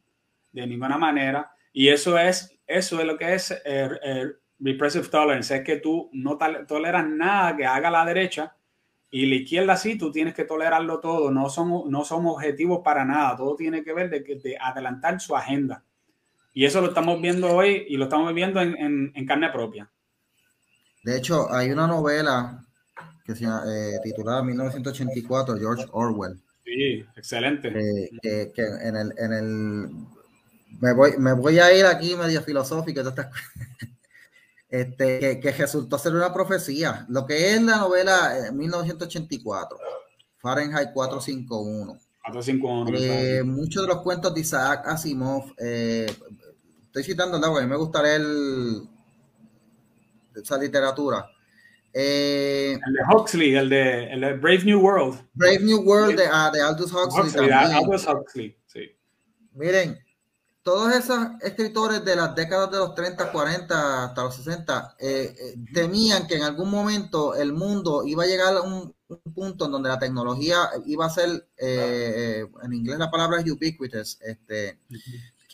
de 0.50 0.66
ninguna 0.66 0.96
manera. 0.96 1.53
Y 1.74 1.88
eso 1.88 2.18
es, 2.18 2.59
eso 2.66 2.98
es 3.00 3.07
lo 3.07 3.18
que 3.18 3.35
es 3.35 3.50
eh, 3.50 3.90
eh, 4.03 4.33
repressive 4.59 5.09
tolerance, 5.09 5.55
es 5.55 5.62
que 5.62 5.77
tú 5.77 6.09
no 6.14 6.38
toleras 6.66 7.07
nada 7.07 7.55
que 7.55 7.66
haga 7.66 7.90
la 7.90 8.07
derecha 8.07 8.57
y 9.11 9.27
la 9.27 9.35
izquierda 9.35 9.77
sí, 9.77 9.98
tú 9.98 10.11
tienes 10.11 10.33
que 10.33 10.44
tolerarlo 10.44 11.00
todo, 11.00 11.31
no 11.31 11.50
son, 11.50 11.90
no 11.90 12.03
son 12.07 12.24
objetivos 12.24 12.81
para 12.83 13.05
nada, 13.05 13.37
todo 13.37 13.57
tiene 13.57 13.85
que 13.85 13.92
ver 13.92 14.09
de, 14.09 14.20
de 14.20 14.57
adelantar 14.59 15.20
su 15.20 15.37
agenda. 15.37 15.85
Y 16.55 16.64
eso 16.64 16.81
lo 16.81 16.88
estamos 16.88 17.21
viendo 17.21 17.53
hoy 17.53 17.85
y 17.88 17.97
lo 17.97 18.05
estamos 18.05 18.33
viendo 18.33 18.61
en, 18.61 19.27
carne 19.27 19.51
propia. 19.51 19.90
De 21.03 21.19
hecho, 21.19 21.53
hay 21.53 21.71
una 21.71 21.87
novela 21.87 22.64
que 23.27 23.35
se 23.35 23.43
llama, 23.43 23.64
eh, 23.67 23.99
titulada 24.03 24.43
1984, 24.43 25.59
George 25.59 25.85
Orwell. 25.90 26.40
Sí, 26.64 27.05
excelente. 27.17 27.71
que 28.23 28.53
en 28.57 28.97
el, 28.97 29.12
en 29.19 29.33
el 29.33 29.88
me 30.81 30.93
voy, 30.93 31.12
me 31.19 31.33
voy 31.33 31.59
a 31.59 31.77
ir 31.77 31.87
aquí 31.87 32.17
medio 32.17 32.43
filosófico, 32.43 33.01
este, 34.69 35.19
que, 35.19 35.40
que, 35.40 35.53
resultó 35.53 35.99
ser 35.99 36.14
una 36.14 36.33
profecía. 36.33 37.05
Lo 37.09 37.27
que 37.27 37.55
es 37.55 37.62
la 37.62 37.79
novela 37.79 38.51
1984, 38.53 39.77
eh, 39.77 39.81
Fahrenheit 40.38 40.93
451. 40.93 41.99
451. 42.25 42.99
Eh, 42.99 43.43
muchos 43.43 43.83
de 43.83 43.88
los 43.88 44.03
cuentos 44.03 44.35
de 44.35 44.40
Isaac 44.40 44.87
Asimov, 44.87 45.53
eh, 45.59 46.07
estoy 46.95 47.03
citando 47.13 47.45
a 47.45 47.61
mí 47.61 47.67
me 47.67 47.77
gusta 47.77 48.01
leer 48.01 48.23
esa 50.37 50.57
literatura. 50.57 51.29
Eh, 51.93 52.79
el 52.87 52.93
de 52.93 53.01
Huxley, 53.13 53.55
el 53.57 53.69
de, 53.69 54.13
el 54.13 54.21
de, 54.21 54.33
Brave 54.35 54.65
New 54.65 54.81
World. 54.81 55.29
Brave 55.33 55.59
New 55.61 55.83
World 55.83 56.17
de, 56.17 56.27
ah, 56.31 56.53
de 56.53 56.61
Aldous 56.61 56.93
Huxley. 56.93 57.51
Aldous 57.51 58.07
Huxley, 58.07 58.57
sí. 58.67 58.97
Miren, 59.55 59.99
todos 60.63 60.95
esos 60.95 61.19
escritores 61.43 62.05
de 62.05 62.15
las 62.15 62.33
décadas 62.37 62.71
de 62.71 62.79
los 62.79 62.95
30, 62.95 63.33
40 63.33 64.05
hasta 64.05 64.23
los 64.23 64.37
60 64.37 64.97
eh, 65.01 65.35
eh, 65.37 65.55
temían 65.73 66.29
que 66.29 66.37
en 66.37 66.43
algún 66.43 66.71
momento 66.71 67.35
el 67.35 67.53
mundo 67.53 68.05
iba 68.07 68.23
a 68.23 68.27
llegar 68.27 68.57
a 68.57 68.63
un, 68.63 68.95
punto 69.35 69.67
en 69.67 69.73
donde 69.73 69.89
la 69.89 69.99
tecnología 69.99 70.71
iba 70.87 71.07
a 71.07 71.11
ser, 71.11 71.47
en 71.59 72.73
inglés 72.73 72.99
la 72.99 73.11
palabra 73.11 73.41
es 73.41 73.51
ubiquitous, 73.51 74.19
este, 74.23 74.81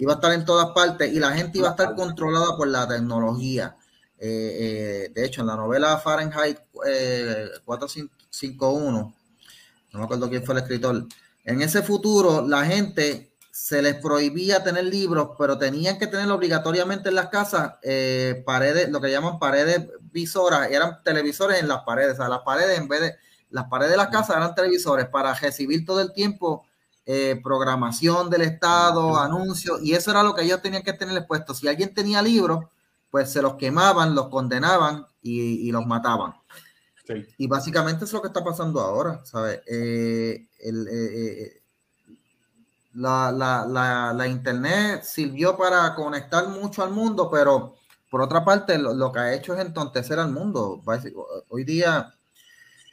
iba 0.00 0.12
a 0.12 0.14
estar 0.16 0.32
en 0.32 0.44
todas 0.46 0.70
partes 0.70 1.12
y 1.12 1.20
la 1.20 1.32
gente 1.32 1.58
iba 1.58 1.68
a 1.68 1.72
estar 1.72 1.94
controlada 1.94 2.56
por 2.56 2.66
la 2.68 2.88
tecnología. 2.88 3.76
Eh, 4.18 5.06
eh, 5.08 5.12
de 5.14 5.24
hecho, 5.24 5.42
en 5.42 5.46
la 5.46 5.56
novela 5.56 5.98
Fahrenheit 5.98 6.58
451, 7.64 8.98
eh, 8.98 9.14
no 9.92 9.98
me 9.98 10.04
acuerdo 10.04 10.30
quién 10.30 10.42
fue 10.44 10.54
el 10.54 10.62
escritor, 10.62 11.06
en 11.44 11.60
ese 11.60 11.82
futuro 11.82 12.46
la 12.46 12.64
gente 12.64 13.34
se 13.50 13.82
les 13.82 13.96
prohibía 13.96 14.64
tener 14.64 14.84
libros, 14.84 15.30
pero 15.38 15.58
tenían 15.58 15.98
que 15.98 16.06
tener 16.06 16.30
obligatoriamente 16.30 17.10
en 17.10 17.16
las 17.16 17.28
casas 17.28 17.74
paredes, 18.46 18.88
lo 18.88 19.00
que 19.02 19.10
llaman 19.10 19.38
paredes 19.38 19.86
visoras, 20.12 20.70
eran 20.70 21.02
televisores 21.02 21.60
en 21.60 21.68
las 21.68 21.80
paredes, 21.80 22.14
o 22.14 22.16
sea, 22.16 22.28
las 22.28 22.40
paredes 22.40 22.78
en 22.78 22.88
vez 22.88 23.00
de 23.00 23.16
las 23.50 23.66
paredes 23.66 23.90
de 23.90 23.96
las 23.98 24.08
casas 24.08 24.36
eran 24.36 24.54
televisores 24.54 25.08
para 25.08 25.34
recibir 25.34 25.84
todo 25.84 26.00
el 26.00 26.12
tiempo 26.12 26.64
eh, 27.12 27.40
programación 27.42 28.30
del 28.30 28.42
Estado, 28.42 29.18
anuncios, 29.18 29.82
y 29.82 29.94
eso 29.94 30.12
era 30.12 30.22
lo 30.22 30.32
que 30.32 30.44
ellos 30.44 30.62
tenían 30.62 30.84
que 30.84 30.92
tener 30.92 31.16
expuesto. 31.16 31.54
Si 31.54 31.66
alguien 31.66 31.92
tenía 31.92 32.22
libros, 32.22 32.66
pues 33.10 33.32
se 33.32 33.42
los 33.42 33.54
quemaban, 33.54 34.14
los 34.14 34.28
condenaban 34.28 35.04
y, 35.20 35.72
los 35.72 35.84
mataban. 35.86 36.34
Y 37.36 37.48
básicamente 37.48 38.04
es 38.04 38.12
lo 38.12 38.22
que 38.22 38.28
está 38.28 38.44
pasando 38.44 38.80
ahora, 38.80 39.24
¿sabes? 39.24 39.60
Eh, 39.66 40.46
eh, 40.60 41.62
la, 42.94 44.26
Internet 44.28 45.02
sirvió 45.02 45.56
para 45.56 45.92
conectar 45.96 46.46
mucho 46.46 46.84
al 46.84 46.92
mundo, 46.92 47.28
pero 47.28 47.74
por 48.08 48.20
otra 48.20 48.44
parte, 48.44 48.78
lo, 48.78 49.10
que 49.10 49.18
ha 49.18 49.34
hecho 49.34 49.54
es 49.54 49.66
entontecer 49.66 50.20
al 50.20 50.30
mundo. 50.30 50.80
Hoy 51.48 51.64
día 51.64 52.14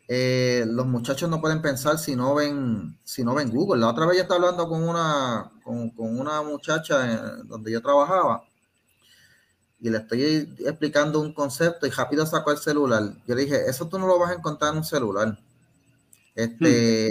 eh, 0.09 0.63
los 0.67 0.85
muchachos 0.85 1.29
no 1.29 1.41
pueden 1.41 1.61
pensar 1.61 1.97
si 1.97 2.15
no 2.15 2.33
ven 2.33 2.97
si 3.03 3.23
no 3.23 3.35
ven 3.35 3.49
Google. 3.51 3.81
La 3.81 3.89
otra 3.89 4.05
vez 4.05 4.17
yo 4.17 4.23
estaba 4.23 4.39
hablando 4.39 4.69
con 4.69 4.83
una 4.87 5.51
con, 5.63 5.91
una 5.97 6.41
muchacha 6.43 7.43
donde 7.43 7.71
yo 7.71 7.81
trabajaba 7.81 8.43
y 9.79 9.89
le 9.89 9.97
estoy 9.97 10.55
explicando 10.65 11.19
un 11.19 11.33
concepto 11.33 11.85
y 11.85 11.89
rápido 11.89 12.25
sacó 12.25 12.51
el 12.51 12.57
celular. 12.57 13.03
Yo 13.27 13.35
le 13.35 13.43
dije, 13.43 13.69
eso 13.69 13.87
tú 13.87 13.99
no 13.99 14.07
lo 14.07 14.17
vas 14.17 14.31
a 14.31 14.35
encontrar 14.35 14.71
en 14.71 14.77
un 14.77 14.83
celular. 14.85 15.37
Este, 16.33 17.09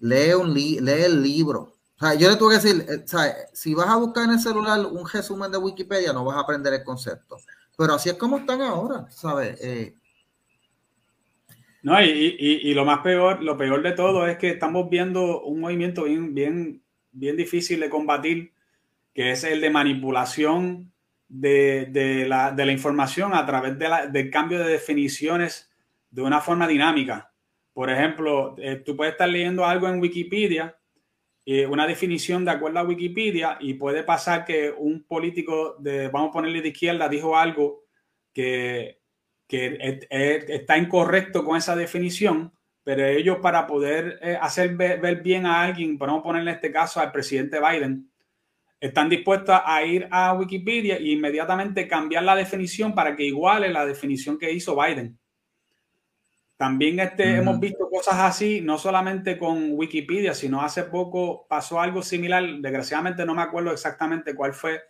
hmm. 0.00 0.06
lee, 0.06 0.34
un 0.34 0.54
lee 0.54 0.78
el 1.02 1.22
libro. 1.22 1.74
yo 2.18 2.30
le 2.30 2.36
tuve 2.36 2.56
que 2.56 2.62
decir, 2.62 2.86
eh, 2.88 3.04
si 3.52 3.74
vas 3.74 3.88
a 3.88 3.96
buscar 3.96 4.24
en 4.24 4.30
el 4.30 4.40
celular 4.40 4.86
un 4.86 5.08
resumen 5.08 5.50
de 5.50 5.58
Wikipedia, 5.58 6.12
no 6.12 6.24
vas 6.24 6.36
a 6.36 6.40
aprender 6.40 6.72
el 6.72 6.84
concepto. 6.84 7.36
Pero 7.76 7.94
así 7.94 8.08
es 8.08 8.16
como 8.16 8.38
están 8.38 8.62
ahora, 8.62 9.06
¿sabes? 9.10 9.58
Eh, 9.60 9.96
no, 11.86 12.02
y, 12.02 12.74
lo 12.74 12.84
más 12.84 12.98
peor, 12.98 13.44
lo 13.44 13.56
peor 13.56 13.80
de 13.80 13.92
todo 13.92 14.26
es 14.26 14.38
que 14.38 14.48
estamos 14.48 14.90
viendo 14.90 15.42
un 15.42 15.60
movimiento 15.60 16.02
bien, 16.02 16.34
bien, 16.34 16.82
bien 17.12 17.36
difícil 17.36 17.78
de 17.78 17.88
combatir, 17.88 18.52
que 19.14 19.30
es 19.30 19.44
el 19.44 19.60
de 19.60 19.70
manipulación 19.70 20.92
de, 21.28 22.26
la, 22.26 22.72
información 22.72 23.34
a 23.34 23.46
través 23.46 23.78
de 23.78 23.88
del 24.10 24.30
cambio 24.32 24.58
de 24.58 24.68
definiciones 24.68 25.70
de 26.10 26.22
una 26.22 26.40
forma 26.40 26.66
dinámica. 26.66 27.32
Por 27.72 27.88
ejemplo, 27.88 28.56
eh, 28.58 28.82
tú 28.84 28.96
puedes 28.96 29.12
estar 29.12 29.28
leyendo 29.28 29.64
algo 29.64 29.86
en 29.86 30.00
Wikipedia, 30.00 30.76
eh, 31.44 31.66
una 31.66 31.86
definición 31.86 32.44
de 32.44 32.50
acuerdo 32.50 32.80
a 32.80 32.82
Wikipedia, 32.82 33.58
y 33.60 33.74
puede 33.74 34.02
pasar 34.02 34.44
que 34.44 34.74
un 34.76 35.04
político 35.04 35.76
de, 35.78 36.08
vamos 36.08 36.30
a 36.30 36.32
ponerle 36.32 36.62
de 36.62 36.70
izquierda, 36.70 37.08
dijo 37.08 37.36
algo 37.36 37.84
que, 38.32 39.05
está 39.48 40.76
incorrecto 40.76 41.44
con 41.44 41.56
esa 41.56 41.76
definición, 41.76 42.52
pero 42.82 43.04
ellos 43.04 43.38
para 43.42 43.66
poder 43.66 44.18
eh, 44.22 44.38
hacer 44.40 44.76
ver, 44.76 45.22
bien 45.22 45.46
a 45.46 45.62
alguien, 45.62 45.98
vamos 45.98 46.20
a 46.20 46.22
ponerle 46.22 46.50
en 46.50 46.56
este 46.56 46.70
caso 46.70 47.00
al 47.00 47.12
presidente 47.12 47.58
Biden, 47.60 48.10
están 48.80 49.08
dispuestos 49.08 49.58
a 49.64 49.84
ir 49.84 50.06
a 50.10 50.34
Wikipedia 50.34 50.96
e 50.96 51.08
inmediatamente 51.08 51.88
cambiar 51.88 52.22
la 52.24 52.36
definición 52.36 52.94
para 52.94 53.16
que 53.16 53.24
iguale 53.24 53.70
la 53.70 53.86
definición 53.86 54.38
que 54.38 54.52
hizo 54.52 54.76
Biden. 54.76 55.18
También 56.56 57.00
este, 57.00 57.36
hemos 57.36 57.60
visto 57.60 57.88
cosas 57.90 58.14
así, 58.18 58.62
no 58.62 58.78
solamente 58.78 59.36
con 59.36 59.72
Wikipedia, 59.72 60.32
sino 60.32 60.62
hace 60.62 60.84
poco 60.84 61.46
pasó 61.48 61.80
algo 61.80 62.02
similar. 62.02 62.42
Desgraciadamente 62.60 63.26
no 63.26 63.34
me 63.34 63.42
acuerdo 63.42 63.72
exactamente 63.72 64.34
cuál 64.34 64.54
fue 64.54 64.80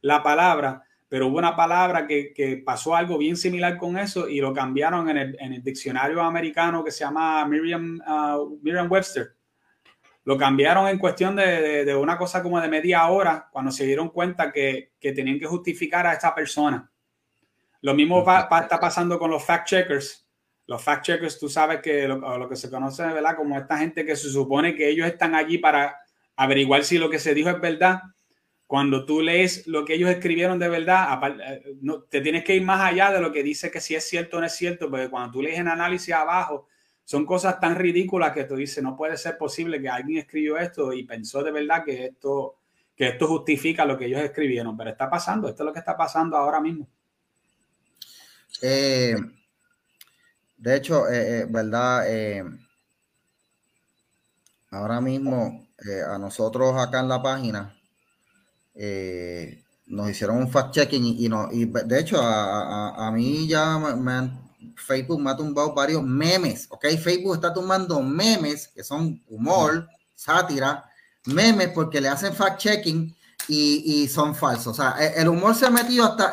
la 0.00 0.22
palabra, 0.22 0.84
pero 1.12 1.26
hubo 1.26 1.36
una 1.36 1.54
palabra 1.54 2.06
que, 2.06 2.62
pasó 2.64 2.96
algo 2.96 3.18
bien 3.18 3.36
similar 3.36 3.76
con 3.76 3.98
eso 3.98 4.30
y 4.30 4.40
lo 4.40 4.54
cambiaron 4.54 5.10
en 5.10 5.18
el, 5.18 5.62
diccionario 5.62 6.22
americano 6.22 6.82
que 6.82 6.90
se 6.90 7.04
llama 7.04 7.44
Merriam, 7.44 8.00
uh, 8.00 8.58
Webster 8.88 9.36
lo 10.24 10.38
cambiaron 10.38 10.88
en 10.88 10.96
cuestión 10.96 11.36
de, 11.36 11.94
una 12.00 12.16
cosa 12.16 12.42
como 12.42 12.58
de 12.58 12.68
media 12.68 13.06
hora 13.08 13.46
cuando 13.52 13.70
se 13.70 13.84
dieron 13.84 14.08
cuenta 14.08 14.50
que, 14.50 14.94
tenían 14.98 15.38
que 15.38 15.44
justificar 15.44 16.06
a 16.06 16.14
esta 16.14 16.34
persona. 16.34 16.90
Lo 17.82 17.92
mismo 17.92 18.20
está 18.20 18.80
pasando 18.80 19.18
con 19.18 19.30
los 19.30 19.44
fact 19.44 19.68
checkers. 19.68 20.26
Los 20.66 20.82
fact 20.82 21.04
checkers, 21.04 21.38
tú 21.38 21.50
sabes 21.50 21.82
que 21.82 22.08
lo, 22.08 22.48
que 22.48 22.56
se 22.56 22.70
conoce, 22.70 23.02
¿verdad? 23.02 23.36
Como 23.36 23.58
esta 23.58 23.76
gente 23.76 24.06
que 24.06 24.16
se 24.16 24.30
supone 24.30 24.74
que 24.74 24.88
ellos 24.88 25.06
están 25.06 25.34
allí 25.34 25.58
para 25.58 25.94
averiguar 26.36 26.84
si 26.84 26.96
lo 26.96 27.10
que 27.10 27.18
se 27.18 27.34
dijo 27.34 27.50
es 27.50 27.60
verdad. 27.60 28.00
Cuando 28.72 29.04
tú 29.04 29.20
lees 29.20 29.66
lo 29.66 29.84
que 29.84 29.96
ellos 29.96 30.08
escribieron 30.08 30.58
de 30.58 30.66
verdad, 30.66 31.20
eh, 31.46 31.76
no, 31.82 32.04
te 32.04 32.22
tienes 32.22 32.42
que 32.42 32.56
ir 32.56 32.62
más 32.62 32.80
allá 32.80 33.10
de 33.12 33.20
lo 33.20 33.30
que 33.30 33.42
dice 33.42 33.70
que 33.70 33.82
si 33.82 33.94
es 33.94 34.08
cierto 34.08 34.38
o 34.38 34.40
no 34.40 34.46
es 34.46 34.54
cierto, 34.54 34.88
porque 34.88 35.10
cuando 35.10 35.30
tú 35.30 35.42
lees 35.42 35.58
en 35.58 35.68
análisis 35.68 36.14
abajo, 36.14 36.68
son 37.04 37.26
cosas 37.26 37.60
tan 37.60 37.76
ridículas 37.76 38.32
que 38.32 38.44
tú 38.44 38.56
dices, 38.56 38.82
no 38.82 38.96
puede 38.96 39.18
ser 39.18 39.36
posible 39.36 39.78
que 39.78 39.90
alguien 39.90 40.20
escribió 40.20 40.56
esto 40.56 40.90
y 40.94 41.02
pensó 41.02 41.42
de 41.42 41.50
verdad 41.50 41.84
que 41.84 42.06
esto, 42.06 42.60
que 42.96 43.08
esto 43.08 43.28
justifica 43.28 43.84
lo 43.84 43.98
que 43.98 44.06
ellos 44.06 44.22
escribieron, 44.22 44.74
pero 44.74 44.88
está 44.88 45.10
pasando, 45.10 45.50
esto 45.50 45.64
es 45.64 45.66
lo 45.66 45.72
que 45.74 45.80
está 45.80 45.94
pasando 45.94 46.38
ahora 46.38 46.58
mismo. 46.58 46.88
Eh, 48.62 49.16
de 50.56 50.76
hecho, 50.76 51.10
eh, 51.10 51.44
¿verdad? 51.46 52.06
ahora 54.70 54.98
mismo 55.02 55.68
a 56.08 56.16
nosotros 56.16 56.74
acá 56.80 57.00
en 57.00 57.08
la 57.08 57.20
página 57.20 57.76
nos 58.74 60.10
hicieron 60.10 60.38
un 60.38 60.50
fact-checking 60.50 61.16
y, 61.18 61.28
no, 61.28 61.48
y 61.52 61.66
de 61.66 62.00
hecho 62.00 62.20
a, 62.20 63.06
a 63.06 63.10
mí 63.10 63.46
ya 63.46 63.78
me 63.78 64.12
han 64.12 64.42
Facebook 64.76 65.20
me 65.20 65.30
ha 65.30 65.36
tumbado 65.36 65.74
varios 65.74 66.02
memes, 66.02 66.66
¿ok? 66.70 66.86
Facebook 67.02 67.34
está 67.34 67.52
tumbando 67.52 68.00
memes 68.02 68.68
que 68.68 68.82
son 68.82 69.22
humor, 69.28 69.88
sátira, 70.14 70.84
memes 71.26 71.68
porque 71.68 72.00
le 72.00 72.08
hacen 72.08 72.34
fact-checking 72.34 73.14
y, 73.48 74.08
son 74.08 74.34
falsos. 74.34 74.78
O 74.78 74.82
sea, 74.82 74.92
el, 75.16 75.28
humor 75.28 75.54
se 75.54 75.66
ha 75.66 75.70
metido 75.70 76.04
hasta, 76.04 76.32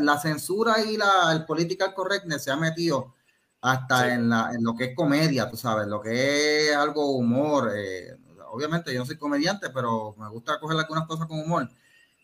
la, 0.00 0.18
censura 0.18 0.80
y 0.82 0.96
la, 0.96 1.32
el 1.32 1.44
political 1.44 1.94
correctness 1.94 2.44
se 2.44 2.50
ha 2.50 2.56
metido 2.56 3.14
hasta 3.60 4.14
en, 4.14 4.30
lo 4.62 4.74
que 4.76 4.86
es 4.86 4.96
comedia, 4.96 5.50
tú 5.50 5.56
sabes, 5.56 5.88
lo 5.88 6.00
que 6.00 6.70
es 6.70 6.76
algo 6.76 7.10
humor. 7.16 7.72
Eh, 7.74 8.16
obviamente 8.50 8.92
yo 8.92 9.00
no 9.00 9.06
soy 9.06 9.16
comediante, 9.16 9.70
pero 9.70 10.14
me 10.18 10.28
gusta 10.28 10.58
coger 10.58 10.78
algunas 10.78 11.06
cosas 11.06 11.26
con 11.26 11.40
humor. 11.40 11.68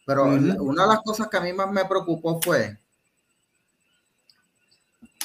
Pero 0.06 0.24
una 0.24 0.82
de 0.82 0.88
las 0.88 1.00
cosas 1.02 1.28
que 1.28 1.36
a 1.36 1.40
mí 1.40 1.52
más 1.52 1.70
me 1.70 1.84
preocupó 1.86 2.40
fue 2.42 2.78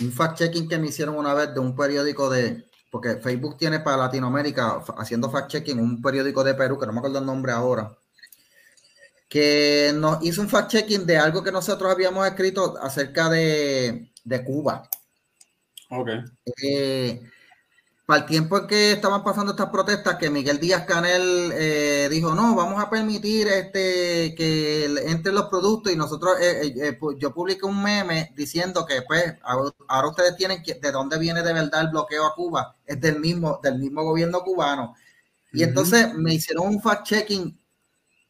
un 0.02 0.12
fact-checking 0.12 0.70
que 0.70 0.78
me 0.78 0.88
hicieron 0.88 1.16
una 1.18 1.34
vez 1.34 1.54
de 1.54 1.60
un 1.60 1.76
periódico 1.76 2.30
de, 2.30 2.70
porque 2.90 3.18
Facebook 3.18 3.58
tiene 3.58 3.82
para 3.82 3.98
Latinoamérica, 3.98 4.82
haciendo 4.98 5.30
fact-checking, 5.30 5.80
un 5.80 6.02
periódico 6.02 6.44
de 6.44 6.54
Perú, 6.54 6.80
que 6.80 6.86
no 6.86 6.94
me 6.94 7.00
acuerdo 7.00 7.20
el 7.20 7.26
nombre 7.26 7.52
ahora, 7.52 7.98
que 9.28 9.92
nos 9.96 10.24
hizo 10.24 10.42
un 10.42 10.50
fact-checking 10.50 11.06
de 11.06 11.18
algo 11.18 11.44
que 11.44 11.52
nosotros 11.52 11.92
habíamos 11.92 12.26
escrito 12.26 12.78
acerca 12.82 13.30
de, 13.30 14.12
de 14.24 14.44
Cuba. 14.44 14.90
Ok. 15.90 16.10
Eh, 16.64 17.22
para 18.10 18.22
el 18.22 18.26
tiempo 18.26 18.58
en 18.58 18.66
que 18.66 18.94
estaban 18.94 19.24
pasando 19.24 19.52
estas 19.52 19.70
protestas, 19.70 20.16
que 20.16 20.32
Miguel 20.32 20.60
Díaz 20.60 20.84
Canel 20.88 21.52
eh, 21.54 22.08
dijo, 22.10 22.34
no, 22.34 22.56
vamos 22.56 22.82
a 22.82 22.90
permitir 22.90 23.48
este 23.48 24.34
que 24.34 24.86
entren 25.06 25.36
los 25.36 25.46
productos 25.46 25.94
y 25.94 25.96
nosotros, 25.96 26.40
eh, 26.42 26.74
eh, 26.76 27.00
yo 27.20 27.32
publiqué 27.32 27.68
un 27.68 27.84
meme 27.84 28.34
diciendo 28.36 28.84
que 28.84 29.04
pues 29.04 29.36
ahora 29.44 30.08
ustedes 30.08 30.36
tienen 30.38 30.64
que, 30.64 30.74
de 30.74 30.92
dónde 30.92 31.20
viene 31.20 31.44
de 31.44 31.54
verdad 31.54 31.82
el 31.82 31.90
bloqueo 31.90 32.26
a 32.26 32.34
Cuba, 32.34 32.78
es 32.84 33.00
del 33.00 33.20
mismo, 33.20 33.60
del 33.62 33.78
mismo 33.78 34.02
gobierno 34.02 34.42
cubano. 34.42 34.96
Y 35.54 35.62
entonces 35.62 36.12
me 36.16 36.34
hicieron 36.34 36.66
un 36.66 36.82
fact-checking 36.82 37.56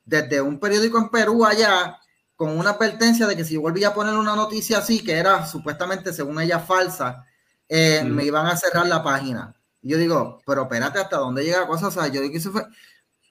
desde 0.03 0.41
un 0.41 0.59
periódico 0.59 0.97
en 0.97 1.07
Perú 1.07 1.45
allá, 1.45 1.97
con 2.35 2.49
una 2.49 2.71
advertencia 2.71 3.27
de 3.27 3.37
que 3.37 3.45
si 3.45 3.55
volvía 3.55 3.87
a 3.87 3.93
poner 3.93 4.15
una 4.15 4.35
noticia 4.35 4.79
así, 4.79 5.01
que 5.01 5.13
era 5.13 5.47
supuestamente, 5.47 6.11
según 6.11 6.41
ella, 6.41 6.59
falsa, 6.59 7.25
me 7.69 8.25
iban 8.25 8.45
a 8.45 8.57
cerrar 8.57 8.85
la 8.85 9.01
página 9.01 9.55
yo 9.81 9.97
digo, 9.97 10.41
pero 10.45 10.63
espérate 10.63 10.99
hasta 10.99 11.17
dónde 11.17 11.43
llega 11.43 11.61
la 11.61 11.67
cosa. 11.67 11.87
O 11.87 11.91
sea, 11.91 12.07
yo 12.07 12.21
digo 12.21 12.31
que 12.31 12.37
eso 12.39 12.51
fue. 12.51 12.63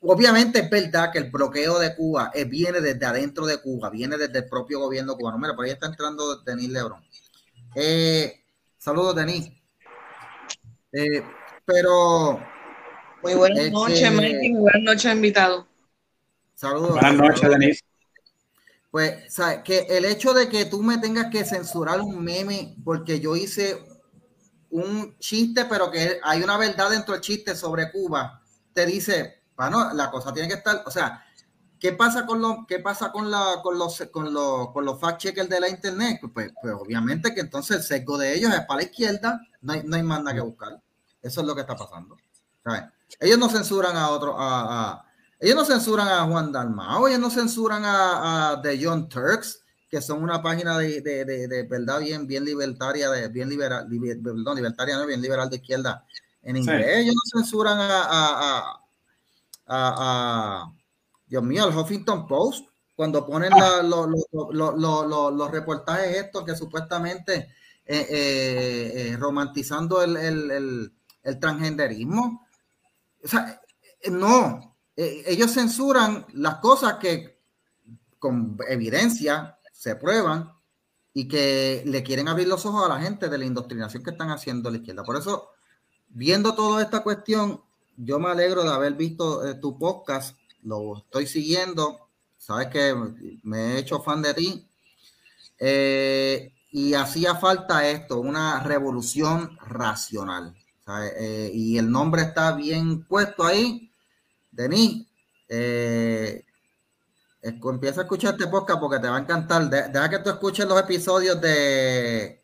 Obviamente 0.00 0.60
es 0.60 0.70
verdad 0.70 1.10
que 1.12 1.18
el 1.18 1.30
bloqueo 1.30 1.78
de 1.78 1.94
Cuba 1.96 2.30
eh, 2.32 2.44
viene 2.44 2.80
desde 2.80 3.04
adentro 3.04 3.46
de 3.46 3.60
Cuba, 3.60 3.90
viene 3.90 4.16
desde 4.16 4.38
el 4.38 4.48
propio 4.48 4.78
gobierno 4.78 5.16
cubano. 5.16 5.38
Mira, 5.38 5.56
por 5.56 5.64
ahí 5.64 5.72
está 5.72 5.86
entrando 5.86 6.36
Denis 6.42 6.68
Lebron. 6.70 7.02
Eh, 7.74 8.44
saludos, 8.76 9.16
Denis. 9.16 9.50
Eh, 10.92 11.22
pero. 11.64 12.40
Muy 13.22 13.34
buenas 13.34 13.70
noches, 13.72 14.12
Mikey. 14.12 14.52
Buenas 14.54 14.82
noches, 14.82 15.12
invitado. 15.12 15.66
Saludos. 16.54 16.92
Buenas 16.92 17.14
noches, 17.14 17.50
Denis. 17.50 17.84
Pues, 18.90 19.32
¿sabes? 19.34 19.58
Que 19.64 19.80
el 19.90 20.04
hecho 20.04 20.32
de 20.32 20.48
que 20.48 20.64
tú 20.64 20.82
me 20.82 20.98
tengas 20.98 21.26
que 21.30 21.44
censurar 21.44 22.00
un 22.00 22.24
meme 22.24 22.76
porque 22.84 23.20
yo 23.20 23.36
hice 23.36 23.78
un 24.70 25.16
chiste, 25.18 25.64
pero 25.64 25.90
que 25.90 26.20
hay 26.22 26.42
una 26.42 26.56
verdad 26.56 26.90
dentro 26.90 27.14
del 27.14 27.22
chiste 27.22 27.54
sobre 27.54 27.90
Cuba, 27.90 28.42
te 28.72 28.86
dice, 28.86 29.42
bueno, 29.56 29.92
la 29.94 30.10
cosa 30.10 30.32
tiene 30.32 30.48
que 30.48 30.54
estar, 30.54 30.82
o 30.86 30.90
sea, 30.90 31.24
¿qué 31.78 31.92
pasa 31.92 32.26
con 32.26 32.40
los, 32.40 32.66
qué 32.66 32.78
pasa 32.78 33.10
con 33.10 33.30
la, 33.30 33.60
con 33.62 33.78
los, 33.78 34.02
con 34.12 34.32
los, 34.32 34.70
con 34.72 34.84
los 34.84 35.00
fact 35.00 35.20
checkers 35.20 35.48
de 35.48 35.60
la 35.60 35.68
internet? 35.68 36.18
Pues, 36.20 36.32
pues, 36.32 36.52
pues, 36.60 36.74
obviamente 36.74 37.34
que 37.34 37.40
entonces 37.40 37.78
el 37.78 37.82
sesgo 37.82 38.18
de 38.18 38.34
ellos 38.34 38.52
es 38.52 38.60
para 38.66 38.78
la 38.78 38.84
izquierda, 38.84 39.40
no 39.62 39.72
hay, 39.72 39.82
no 39.84 39.96
hay 39.96 40.02
más 40.02 40.22
nada 40.22 40.34
que 40.34 40.42
buscar. 40.42 40.80
Eso 41.22 41.40
es 41.40 41.46
lo 41.46 41.54
que 41.54 41.62
está 41.62 41.76
pasando. 41.76 42.16
Ellos 43.20 43.38
no 43.38 43.48
censuran 43.48 43.96
a 43.96 44.10
otro, 44.10 44.36
a, 44.38 45.04
ellos 45.40 45.56
no 45.56 45.64
censuran 45.64 46.08
a 46.08 46.24
Juan 46.24 46.52
Dalmao, 46.52 47.08
ellos 47.08 47.20
no 47.20 47.30
censuran 47.30 47.84
a, 47.84 48.50
a 48.50 48.62
The 48.62 48.78
John 48.82 49.08
Turks, 49.08 49.62
que 49.88 50.02
son 50.02 50.22
una 50.22 50.42
página 50.42 50.76
de, 50.78 51.00
de, 51.00 51.24
de, 51.24 51.62
verdad 51.62 52.00
bien, 52.00 52.26
bien 52.26 52.44
libertaria, 52.44 53.10
de, 53.10 53.28
bien 53.28 53.48
liberal, 53.48 53.88
perdón, 54.22 54.56
libertaria, 54.56 54.96
no, 54.96 55.06
bien 55.06 55.22
liberal 55.22 55.48
de 55.48 55.56
izquierda 55.56 56.04
en 56.42 56.56
inglés. 56.56 56.86
Ellos 56.98 57.14
no 57.14 57.40
censuran 57.40 57.78
a, 57.80 58.02
a, 58.08 58.82
a, 59.66 60.72
Dios 61.26 61.42
mío, 61.42 61.68
el 61.68 61.76
Huffington 61.76 62.26
Post. 62.26 62.68
cuando 62.94 63.26
ponen 63.26 63.52
los 63.82 65.50
reportajes 65.50 66.16
estos 66.16 66.44
que 66.44 66.54
supuestamente 66.54 67.54
eh, 67.86 68.06
eh, 68.10 68.92
eh, 68.94 69.16
romantizando 69.16 70.02
el, 70.02 70.16
el, 70.16 70.92
el, 71.22 71.40
transgenderismo. 71.40 72.46
O 73.24 73.28
sea, 73.28 73.60
no, 74.10 74.76
ellos 74.94 75.52
censuran 75.52 76.26
las 76.34 76.56
cosas 76.56 76.94
que 76.94 77.38
con 78.18 78.58
evidencia 78.68 79.57
se 79.78 79.96
prueban 79.96 80.52
y 81.14 81.28
que 81.28 81.82
le 81.86 82.02
quieren 82.02 82.28
abrir 82.28 82.48
los 82.48 82.66
ojos 82.66 82.84
a 82.84 82.88
la 82.88 83.00
gente 83.00 83.28
de 83.28 83.38
la 83.38 83.44
indoctrinación 83.44 84.02
que 84.02 84.10
están 84.10 84.30
haciendo 84.30 84.70
la 84.70 84.78
izquierda. 84.78 85.04
Por 85.04 85.16
eso, 85.16 85.50
viendo 86.08 86.54
toda 86.54 86.82
esta 86.82 87.02
cuestión, 87.02 87.62
yo 87.96 88.18
me 88.18 88.30
alegro 88.30 88.62
de 88.62 88.70
haber 88.70 88.94
visto 88.94 89.58
tu 89.60 89.78
podcast, 89.78 90.36
lo 90.62 90.98
estoy 90.98 91.26
siguiendo 91.26 92.08
sabes 92.38 92.68
que 92.68 92.94
me 93.42 93.58
he 93.58 93.78
hecho 93.78 94.00
fan 94.00 94.22
de 94.22 94.34
ti. 94.34 94.66
Eh, 95.58 96.52
y 96.70 96.94
hacía 96.94 97.34
falta 97.34 97.88
esto, 97.88 98.20
una 98.20 98.62
revolución 98.62 99.58
racional. 99.66 100.54
Eh, 101.18 101.50
y 101.52 101.76
el 101.76 101.90
nombre 101.90 102.22
está 102.22 102.52
bien 102.52 103.04
puesto 103.06 103.44
ahí. 103.44 103.90
Denis, 104.50 105.06
eh, 105.48 106.44
empieza 107.42 108.00
a 108.00 108.04
escuchar 108.04 108.34
este 108.34 108.46
podcast 108.46 108.80
porque 108.80 108.98
te 108.98 109.08
va 109.08 109.16
a 109.16 109.20
encantar. 109.20 109.68
deja 109.68 110.08
que 110.10 110.18
tú 110.18 110.30
escuches 110.30 110.66
los 110.66 110.80
episodios 110.80 111.40
de 111.40 112.42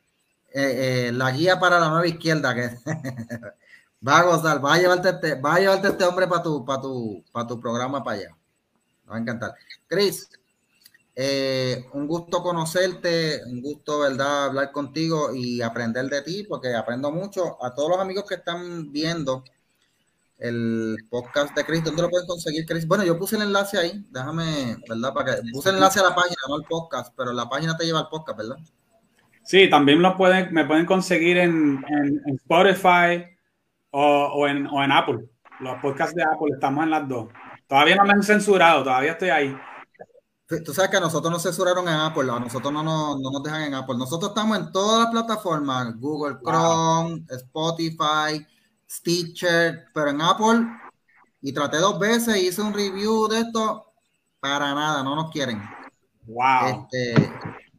La 1.13 1.31
Guía 1.31 1.59
para 1.59 1.81
la 1.81 1.89
Nueva 1.89 2.07
Izquierda, 2.07 2.55
que 2.55 2.71
va 4.07 4.19
a 4.19 4.23
gozar, 4.23 4.65
va 4.65 4.75
a 4.75 4.79
llevarte 4.79 5.11
este, 5.11 5.35
va 5.37 5.55
a 5.55 5.61
llevarte 5.61 5.89
este 5.89 6.05
hombre 6.05 6.27
para 6.27 6.43
tu, 6.43 6.65
para 6.65 6.81
tu, 6.81 7.25
para 7.33 7.47
tu 7.47 7.61
programa 7.61 8.03
para 8.03 8.19
allá 8.19 8.37
va 9.11 9.17
a 9.17 9.21
encantar. 9.21 9.55
Chris, 9.87 10.29
eh, 11.15 11.85
un 11.93 12.07
gusto 12.07 12.43
conocerte, 12.43 13.43
un 13.47 13.63
gusto, 13.63 14.01
¿verdad?, 14.01 14.47
hablar 14.47 14.73
contigo 14.73 15.35
y 15.35 15.63
aprender 15.63 16.07
de 16.07 16.23
ti, 16.23 16.45
porque 16.45 16.75
aprendo 16.75 17.11
mucho. 17.11 17.63
A 17.65 17.75
todos 17.75 17.91
los 17.91 17.99
amigos 17.99 18.25
que 18.29 18.37
están 18.37 18.91
viendo 18.93 19.45
el 20.38 20.97
podcast 21.11 21.55
de 21.57 21.64
Chris, 21.64 21.85
¿dónde 21.85 22.03
lo 22.03 22.11
pueden 22.11 22.27
conseguir, 22.27 22.66
Chris? 22.66 22.87
Bueno, 22.87 23.05
yo 23.05 23.18
puse 23.18 23.37
el 23.37 23.42
enlace 23.42 23.79
ahí, 23.79 24.05
déjame, 24.11 24.77
¿verdad? 24.88 25.14
Para 25.14 25.37
que 25.37 25.42
puse 25.53 25.70
el 25.70 25.77
enlace 25.77 26.01
a 26.01 26.05
la 26.05 26.14
página, 26.14 26.37
no 26.49 26.57
al 26.57 26.64
podcast, 26.64 27.14
pero 27.16 27.33
la 27.33 27.49
página 27.49 27.77
te 27.77 27.85
lleva 27.85 28.01
al 28.01 28.09
podcast, 28.09 28.38
¿verdad? 28.38 28.57
Sí, 29.44 29.68
también 29.68 30.01
lo 30.01 30.16
pueden, 30.16 30.53
me 30.53 30.64
pueden 30.64 30.87
conseguir 30.87 31.37
en, 31.37 31.85
Spotify 32.27 33.25
o, 33.90 34.49
en, 34.49 34.66
o 34.66 34.83
en 34.83 34.90
Apple. 34.92 35.29
Los 35.61 35.81
podcasts 35.81 36.14
de 36.14 36.23
Apple 36.23 36.55
estamos 36.55 36.85
en 36.85 36.90
las 36.90 37.09
dos. 37.09 37.29
Todavía 37.66 37.97
no 37.97 38.05
me 38.05 38.12
han 38.12 38.23
censurado, 38.23 38.83
todavía 38.83 39.12
estoy 39.12 39.29
ahí. 39.29 39.57
Tú 40.64 40.75
sabes 40.75 40.90
que 40.90 40.99
a 40.99 41.01
nosotros 41.01 41.33
nos 41.33 41.42
censuraron 41.42 41.88
en 41.88 41.94
Apple, 41.94 42.31
a 42.31 42.38
nosotros 42.38 42.73
no 42.73 42.83
nos, 42.83 43.18
no 43.20 43.31
nos 43.31 43.42
dejan 43.42 43.62
en 43.62 43.75
Apple. 43.75 43.97
Nosotros 43.97 44.31
estamos 44.31 44.59
en 44.59 44.73
todas 44.73 45.05
las 45.05 45.11
plataformas, 45.11 45.97
Google 45.99 46.37
Chrome, 46.42 47.25
Spotify, 47.31 48.47
Stitcher, 48.95 49.87
pero 49.93 50.11
en 50.11 50.21
Apple, 50.21 50.67
y 51.41 51.53
traté 51.53 51.79
dos 51.79 51.99
veces, 51.99 52.37
hice 52.37 52.63
un 52.63 52.73
review 52.73 53.29
de 53.29 53.41
esto, 53.41 53.93
para 54.41 54.75
nada, 54.75 55.03
no 55.03 55.17
nos 55.17 55.31
quieren. 55.31 55.63
Wow. 56.27 56.89
Este, 56.93 57.33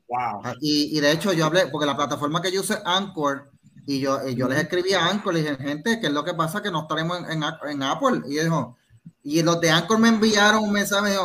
wow. 0.07 0.41
Y, 0.61 0.97
y, 0.97 0.99
de 0.99 1.11
hecho 1.11 1.33
yo 1.33 1.45
hablé, 1.45 1.67
porque 1.67 1.85
la 1.85 1.95
plataforma 1.95 2.41
que 2.41 2.51
yo 2.51 2.61
usé, 2.61 2.77
Anchor, 2.85 3.51
y 3.87 3.99
yo, 3.99 4.27
yo 4.29 4.47
les 4.47 4.59
escribí 4.59 4.93
a 4.93 5.07
Anchor, 5.07 5.33
le 5.33 5.41
dije, 5.41 5.55
gente, 5.57 5.99
¿qué 5.99 6.07
es 6.07 6.13
lo 6.13 6.23
que 6.23 6.33
pasa? 6.33 6.61
Que 6.61 6.71
no 6.71 6.81
estaremos 6.81 7.19
en, 7.29 7.43
en 7.43 7.83
Apple. 7.83 8.21
Y 8.27 8.39
dijo, 8.39 8.75
y 9.23 9.41
los 9.41 9.61
de 9.61 9.69
Anchor 9.69 9.99
me 9.99 10.09
enviaron 10.09 10.63
un 10.63 10.71
mensaje, 10.71 11.15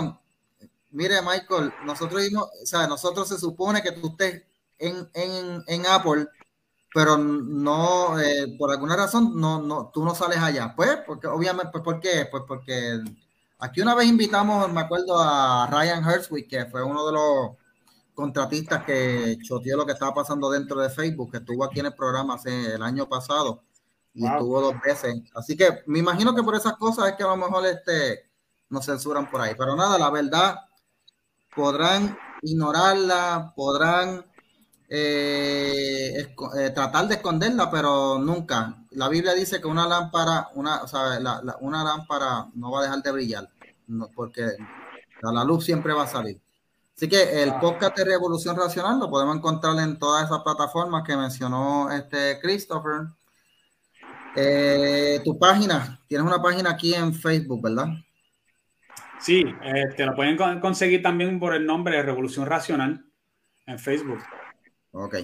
mire 0.91 1.21
Michael, 1.23 1.73
nosotros, 1.85 2.23
o 2.35 2.67
sea, 2.67 2.87
nosotros 2.87 3.29
se 3.29 3.39
supone 3.39 3.83
que 3.83 3.93
tú 3.93 4.09
estés 4.09 4.43
en, 4.79 5.09
en, 5.15 5.63
en 5.67 5.87
Apple, 5.87 6.27
pero 6.93 7.17
no, 7.19 8.19
eh, 8.19 8.57
por 8.59 8.71
alguna 8.71 8.97
razón, 8.97 9.41
no, 9.41 9.61
no, 9.63 9.91
tú 9.93 10.05
no 10.05 10.15
sales 10.15 10.39
allá. 10.39 10.75
Pues, 10.75 10.99
porque 11.07 11.27
obviamente, 11.27 11.71
pues, 11.73 11.85
¿por 11.85 12.01
qué? 12.01 12.27
Pues 12.31 12.43
porque 12.47 13.01
aquí 13.59 13.81
una 13.81 13.95
vez 13.95 14.09
invitamos, 14.09 14.73
me 14.73 14.81
acuerdo, 14.81 15.19
a 15.19 15.69
Ryan 15.71 16.05
Hertzwick, 16.05 16.49
que 16.49 16.67
fue 16.67 16.83
uno 16.83 17.07
de 17.07 17.13
los 17.13 17.51
contratistas 18.15 18.85
que 18.85 19.39
choteó 19.43 19.77
lo 19.77 19.87
que 19.87 19.93
estaba 19.93 20.15
pasando 20.15 20.51
dentro 20.51 20.81
de 20.81 20.91
Facebook, 20.91 21.31
que 21.31 21.39
estuvo 21.39 21.65
aquí 21.65 21.81
en 21.81 21.87
el 21.87 21.95
programa 21.95 22.35
hace 22.35 22.75
el 22.75 22.83
año 22.83 23.09
pasado 23.09 23.63
y 24.13 24.27
estuvo 24.27 24.61
dos 24.61 24.75
veces. 24.85 25.23
Así 25.35 25.57
que 25.57 25.83
me 25.87 26.01
imagino 26.01 26.35
que 26.35 26.43
por 26.43 26.55
esas 26.55 26.77
cosas 26.77 27.09
es 27.09 27.15
que 27.15 27.23
a 27.23 27.29
lo 27.29 27.37
mejor 27.37 27.65
este, 27.67 28.31
nos 28.69 28.87
censuran 28.87 29.31
por 29.31 29.41
ahí. 29.41 29.55
Pero 29.57 29.77
nada, 29.77 29.99
la 29.99 30.11
verdad, 30.11 30.57
podrán 31.55 32.19
ignorarla, 32.43 33.53
podrán 33.55 34.30
eh, 34.93 36.35
eh, 36.59 36.71
tratar 36.75 37.07
de 37.07 37.15
esconderla, 37.15 37.71
pero 37.71 38.19
nunca. 38.19 38.77
La 38.91 39.09
Biblia 39.09 39.35
dice 39.35 39.61
que 39.61 39.69
una 39.69 39.87
lámpara, 39.87 40.49
una, 40.57 40.83
o 40.83 40.89
sea, 40.89 41.21
una 41.61 41.85
lámpara 41.85 42.49
no 42.55 42.73
va 42.73 42.81
a 42.81 42.83
dejar 42.83 43.01
de 43.01 43.13
brillar, 43.13 43.49
porque 44.17 44.43
la 45.23 45.45
luz 45.45 45.65
siempre 45.65 45.93
va 45.93 46.03
a 46.03 46.09
salir. 46.09 46.41
Así 46.97 47.09
que 47.09 47.43
el 47.43 47.55
podcast 47.61 47.97
de 47.97 48.05
Revolución 48.05 48.57
Racional 48.57 48.99
lo 48.99 49.09
podemos 49.09 49.37
encontrar 49.37 49.79
en 49.79 49.97
todas 49.97 50.27
esas 50.27 50.43
plataformas 50.43 51.05
que 51.07 51.17
mencionó 51.17 51.89
este 51.93 52.41
Christopher. 52.41 53.07
Eh, 54.35 55.21
tu 55.25 55.39
página, 55.39 56.01
tienes 56.09 56.27
una 56.27 56.43
página 56.43 56.71
aquí 56.71 56.95
en 56.95 57.15
Facebook, 57.15 57.63
¿verdad? 57.63 57.87
Sí, 59.21 59.45
te 59.97 60.05
lo 60.05 60.17
pueden 60.17 60.37
conseguir 60.61 61.01
también 61.01 61.39
por 61.39 61.55
el 61.55 61.65
nombre 61.65 61.97
de 61.97 62.03
Revolución 62.03 62.47
Racional 62.47 63.05
en 63.67 63.79
Facebook. 63.79 64.19
Ok. 64.93 65.17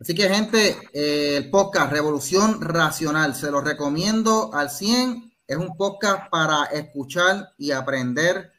Así 0.00 0.14
que, 0.14 0.28
gente, 0.28 0.76
eh, 0.92 1.36
el 1.38 1.50
podcast 1.50 1.92
Revolución 1.92 2.60
Racional, 2.60 3.34
se 3.34 3.50
lo 3.50 3.60
recomiendo 3.60 4.54
al 4.54 4.70
100. 4.70 5.32
Es 5.46 5.56
un 5.56 5.76
podcast 5.76 6.28
para 6.30 6.64
escuchar 6.66 7.50
y 7.58 7.70
aprender. 7.70 8.52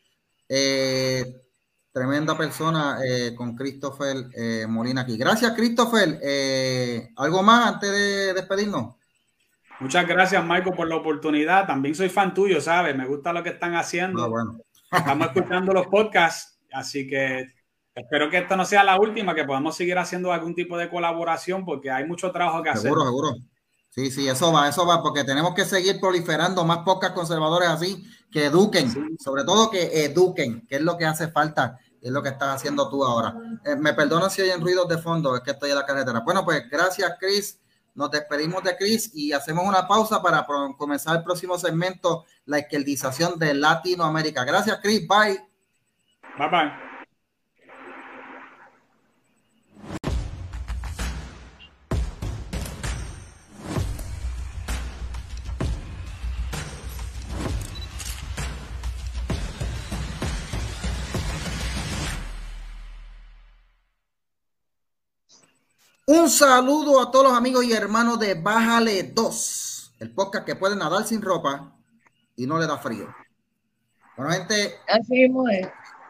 tremenda 1.91 2.37
persona 2.37 2.97
con 3.35 3.55
Christopher 3.55 4.15
Molina 4.67 5.01
aquí. 5.01 5.17
Gracias, 5.17 5.53
Christopher. 5.53 6.19
¿Algo 7.15 7.43
más 7.43 7.73
antes 7.73 7.91
de 7.91 8.33
despedirnos? 8.33 8.95
Muchas 9.79 10.05
gracias, 10.05 10.43
Michael, 10.43 10.75
por 10.75 10.89
la 10.89 10.97
oportunidad. 10.97 11.65
También 11.65 11.95
soy 11.95 12.09
fan 12.09 12.33
tuyo, 12.33 12.59
¿sabes? 12.59 12.95
Me 12.95 13.05
gusta 13.05 13.31
lo 13.31 13.41
que 13.41 13.49
están 13.49 13.75
haciendo. 13.75 14.29
Ah, 14.91 14.97
Estamos 14.97 15.27
escuchando 15.27 15.71
los 15.71 15.87
podcasts, 15.87 16.59
así 16.73 17.07
que 17.07 17.45
espero 17.99 18.29
que 18.29 18.39
esto 18.39 18.55
no 18.55 18.65
sea 18.65 18.83
la 18.83 18.99
última, 18.99 19.35
que 19.35 19.43
podamos 19.43 19.75
seguir 19.75 19.97
haciendo 19.97 20.31
algún 20.31 20.55
tipo 20.55 20.77
de 20.77 20.89
colaboración, 20.89 21.65
porque 21.65 21.91
hay 21.91 22.05
mucho 22.05 22.31
trabajo 22.31 22.63
que 22.63 22.69
hacer. 22.69 22.83
Seguro, 22.83 23.03
seguro. 23.03 23.35
Sí, 23.89 24.11
sí, 24.11 24.27
eso 24.27 24.53
va, 24.53 24.69
eso 24.69 24.85
va, 24.85 25.01
porque 25.01 25.23
tenemos 25.23 25.53
que 25.55 25.65
seguir 25.65 25.99
proliferando 25.99 26.63
más 26.63 26.79
podcasts 26.79 27.15
conservadores 27.15 27.69
así, 27.69 28.03
que 28.31 28.45
eduquen, 28.45 29.17
sobre 29.19 29.43
todo 29.43 29.71
que 29.71 30.05
eduquen, 30.05 30.65
que 30.67 30.75
es 30.75 30.81
lo 30.81 30.95
que 30.95 31.05
hace 31.05 31.29
falta, 31.29 31.79
es 32.01 32.11
lo 32.11 32.21
que 32.21 32.29
estás 32.29 32.55
haciendo 32.55 32.89
tú 32.89 33.03
ahora. 33.03 33.35
Eh, 33.65 33.75
me 33.75 33.93
perdona 33.93 34.29
si 34.29 34.41
oyen 34.41 34.61
ruidos 34.61 34.87
de 34.87 34.99
fondo, 34.99 35.35
es 35.35 35.41
que 35.41 35.51
estoy 35.51 35.71
en 35.71 35.77
la 35.77 35.85
carretera. 35.85 36.19
Bueno, 36.19 36.45
pues 36.45 36.69
gracias, 36.69 37.13
Chris. 37.19 37.59
Nos 37.95 38.11
despedimos 38.11 38.63
de 38.63 38.77
Chris 38.77 39.11
y 39.13 39.33
hacemos 39.33 39.65
una 39.67 39.87
pausa 39.87 40.21
para 40.21 40.45
comenzar 40.77 41.17
el 41.17 41.23
próximo 41.23 41.57
segmento, 41.57 42.25
la 42.45 42.59
izquierdización 42.59 43.37
de 43.37 43.55
Latinoamérica. 43.55 44.45
Gracias, 44.45 44.79
Chris. 44.81 45.05
Bye. 45.07 45.41
Bye 46.37 46.49
bye. 46.49 46.88
Un 66.11 66.27
saludo 66.27 66.99
a 66.99 67.11
todos 67.11 67.25
los 67.27 67.37
amigos 67.37 67.63
y 67.65 67.71
hermanos 67.71 68.19
de 68.19 68.33
Bájale 68.33 69.03
2, 69.13 69.93
el 69.99 70.11
podcast 70.11 70.43
que 70.43 70.55
puede 70.55 70.75
nadar 70.75 71.05
sin 71.05 71.21
ropa 71.21 71.71
y 72.35 72.47
no 72.47 72.57
le 72.57 72.65
da 72.65 72.79
frío. 72.79 73.13
Bueno, 74.17 74.31
gente. 74.31 74.73
Así 74.87 75.25
es. 75.25 75.31
Bueno, 75.31 75.69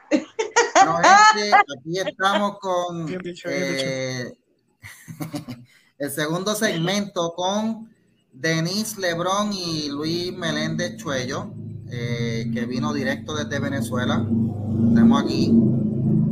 gente, 1.33 1.51
aquí 1.53 1.99
estamos 1.99 2.59
con 2.59 3.09
eh, 3.43 4.31
el 5.97 6.11
segundo 6.11 6.55
segmento 6.55 7.33
con 7.35 7.93
Denise 8.31 9.01
Lebrón 9.01 9.51
y 9.51 9.89
Luis 9.89 10.31
Meléndez 10.31 10.95
Chuello, 10.95 11.51
eh, 11.91 12.49
que 12.53 12.65
vino 12.67 12.93
directo 12.93 13.35
desde 13.35 13.59
Venezuela. 13.59 14.15
Tenemos 14.15 15.21
aquí 15.21 15.51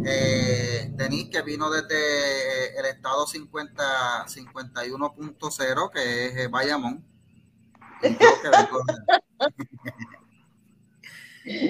eh, 0.08 0.90
Denis, 0.94 1.30
que 1.30 1.42
vino 1.42 1.70
desde 1.70 2.80
el 2.80 2.86
estado 2.86 3.28
50, 3.28 4.26
51.0, 4.26 5.92
que 5.92 6.26
es 6.26 6.38
eh, 6.38 6.48
Bayamón. 6.48 7.06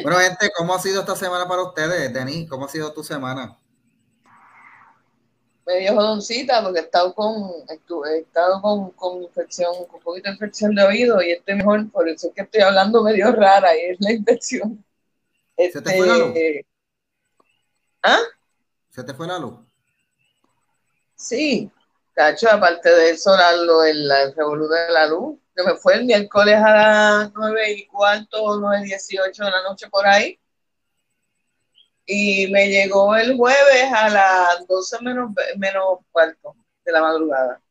Bueno, 0.01 0.17
gente, 0.17 0.49
¿cómo 0.57 0.73
ha 0.73 0.79
sido 0.79 1.01
esta 1.01 1.15
semana 1.15 1.47
para 1.47 1.61
ustedes, 1.61 2.11
Denis? 2.11 2.49
¿Cómo 2.49 2.65
ha 2.65 2.67
sido 2.67 2.91
tu 2.93 3.03
semana? 3.03 3.59
medio 5.67 5.95
jodoncita 5.95 6.63
porque 6.63 6.79
he 6.79 6.83
estado 6.83 7.13
con, 7.13 7.51
he 7.69 8.19
estado 8.19 8.61
con, 8.61 8.91
con 8.91 9.21
infección, 9.21 9.73
con 9.87 9.95
un 9.95 10.01
poquito 10.01 10.29
de 10.29 10.35
infección 10.35 10.73
de 10.73 10.83
oído 10.83 11.21
y 11.21 11.31
estoy 11.31 11.55
mejor, 11.55 11.91
por 11.91 12.07
eso 12.07 12.29
es 12.29 12.33
que 12.33 12.43
estoy 12.43 12.61
hablando 12.61 13.03
medio 13.03 13.33
rara 13.33 13.75
y 13.75 13.91
es 13.91 13.97
la 13.99 14.13
infección. 14.13 14.83
¿Se 15.57 15.81
te 15.81 15.97
fue 15.97 16.07
la 16.07 16.17
luz? 16.17 16.33
¿Ah? 18.09 18.21
¿Se 18.89 19.03
te 19.03 19.13
fue 19.13 19.27
la 19.27 19.37
luz? 19.37 19.59
Sí, 21.13 21.69
cacho, 22.13 22.49
aparte 22.49 22.89
de 22.89 23.09
eso, 23.09 23.35
lo 23.65 23.83
el, 23.83 24.09
el 24.09 24.33
de 24.33 24.91
la 24.93 25.07
luz, 25.07 25.37
que 25.53 25.63
me 25.63 25.75
fue 25.75 25.95
el 25.95 26.05
miércoles 26.05 26.55
a 26.55 26.71
las 26.71 27.33
nueve 27.33 27.73
y 27.73 27.85
cuarto, 27.87 28.57
nueve 28.61 28.85
dieciocho 28.85 29.43
de 29.43 29.51
la 29.51 29.61
noche 29.63 29.89
por 29.89 30.07
ahí 30.07 30.39
y 32.05 32.47
me 32.49 32.69
llegó 32.69 33.13
el 33.17 33.35
jueves 33.35 33.91
a 33.93 34.07
las 34.07 34.65
12 34.67 35.01
menos, 35.01 35.31
menos 35.57 35.99
cuarto 36.09 36.55
de 36.85 36.91
la 36.93 37.01
madrugada. 37.01 37.61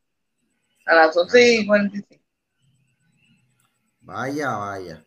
A 0.85 0.95
las 0.95 1.17
11 1.17 1.55
y 1.55 1.67
45. 1.67 2.23
Vaya, 4.01 4.51
vaya. 4.51 5.07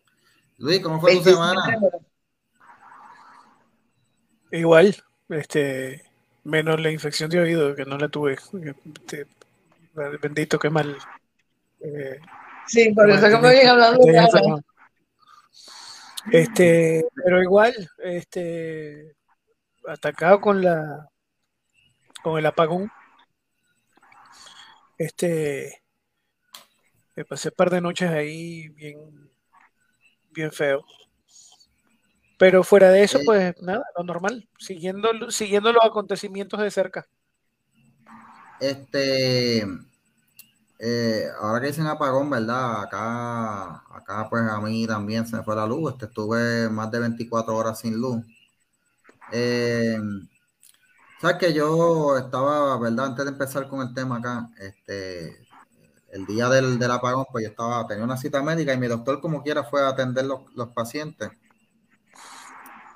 Luis, 0.58 0.80
¿cómo 0.80 1.00
fue 1.00 1.18
tu 1.18 1.24
semana? 1.24 1.62
Igual, 4.52 4.96
este, 5.30 6.04
menos 6.44 6.80
la 6.80 6.92
infección 6.92 7.30
de 7.30 7.40
oído 7.40 7.76
que 7.76 7.86
no 7.86 7.98
la 7.98 8.10
tuve. 8.10 8.38
Este, 8.96 9.28
bendito, 10.22 10.60
qué 10.60 10.70
mal. 10.70 10.98
Eh, 11.82 12.20
sí, 12.68 12.92
por 12.94 13.10
eso 13.10 13.30
que 13.30 13.38
me 13.38 13.52
vienen 13.52 13.70
hablando 13.70 14.06
de 14.06 14.62
Este, 16.32 17.06
pero 17.24 17.42
igual, 17.42 17.74
este, 18.00 19.16
atacado 19.88 20.40
con 20.40 20.62
la 20.62 21.08
con 22.22 22.38
el 22.38 22.46
apagón. 22.46 22.92
Este 24.98 25.82
me 27.16 27.26
pasé 27.26 27.50
un 27.50 27.56
par 27.56 27.70
de 27.70 27.82
noches 27.82 28.10
ahí 28.10 28.68
bien 28.70 28.98
bien 30.32 30.52
feo. 30.52 30.84
Pero 32.40 32.64
fuera 32.64 32.90
de 32.92 33.04
eso, 33.04 33.20
pues 33.26 33.56
nada, 33.62 33.84
lo 33.98 34.04
normal, 34.04 34.48
siguiendo, 34.58 35.30
siguiendo 35.30 35.74
los 35.74 35.86
acontecimientos 35.86 36.60
de 36.62 36.72
cerca. 36.72 37.08
Este, 38.60 39.64
eh, 40.80 41.26
ahora 41.42 41.60
que 41.62 41.68
dicen 41.68 41.88
apagón, 41.88 42.30
¿verdad? 42.30 42.84
Acá, 42.84 43.84
acá 43.96 44.28
pues 44.30 44.44
a 44.50 44.60
mí 44.62 44.88
también 44.88 45.28
se 45.28 45.36
me 45.38 45.44
fue 45.44 45.56
la 45.56 45.68
luz. 45.68 45.94
Este, 45.94 46.06
estuve 46.06 46.70
más 46.70 46.92
de 46.92 47.00
24 47.00 47.56
horas 47.56 47.80
sin 47.80 48.00
luz. 48.00 48.24
Eh, 49.32 49.98
Sabes 51.22 51.38
que 51.38 51.54
yo 51.54 52.18
estaba, 52.18 52.78
¿verdad? 52.80 53.08
Antes 53.08 53.26
de 53.26 53.32
empezar 53.32 53.68
con 53.68 53.82
el 53.82 53.94
tema 53.94 54.18
acá, 54.18 54.50
este, 54.60 55.38
el 56.12 56.26
día 56.26 56.50
del, 56.50 56.80
del 56.80 56.92
apagón, 56.92 57.26
pues 57.32 57.44
yo 57.46 57.52
estaba, 57.52 57.86
tenía 57.88 58.04
una 58.06 58.18
cita 58.18 58.42
médica 58.44 58.74
y 58.74 58.78
mi 58.80 58.88
doctor 58.88 59.22
como 59.22 59.44
quiera 59.44 59.64
fue 59.66 59.82
a 59.82 59.90
atender 59.90 60.26
los, 60.26 60.42
los 60.56 60.70
pacientes. 60.70 61.32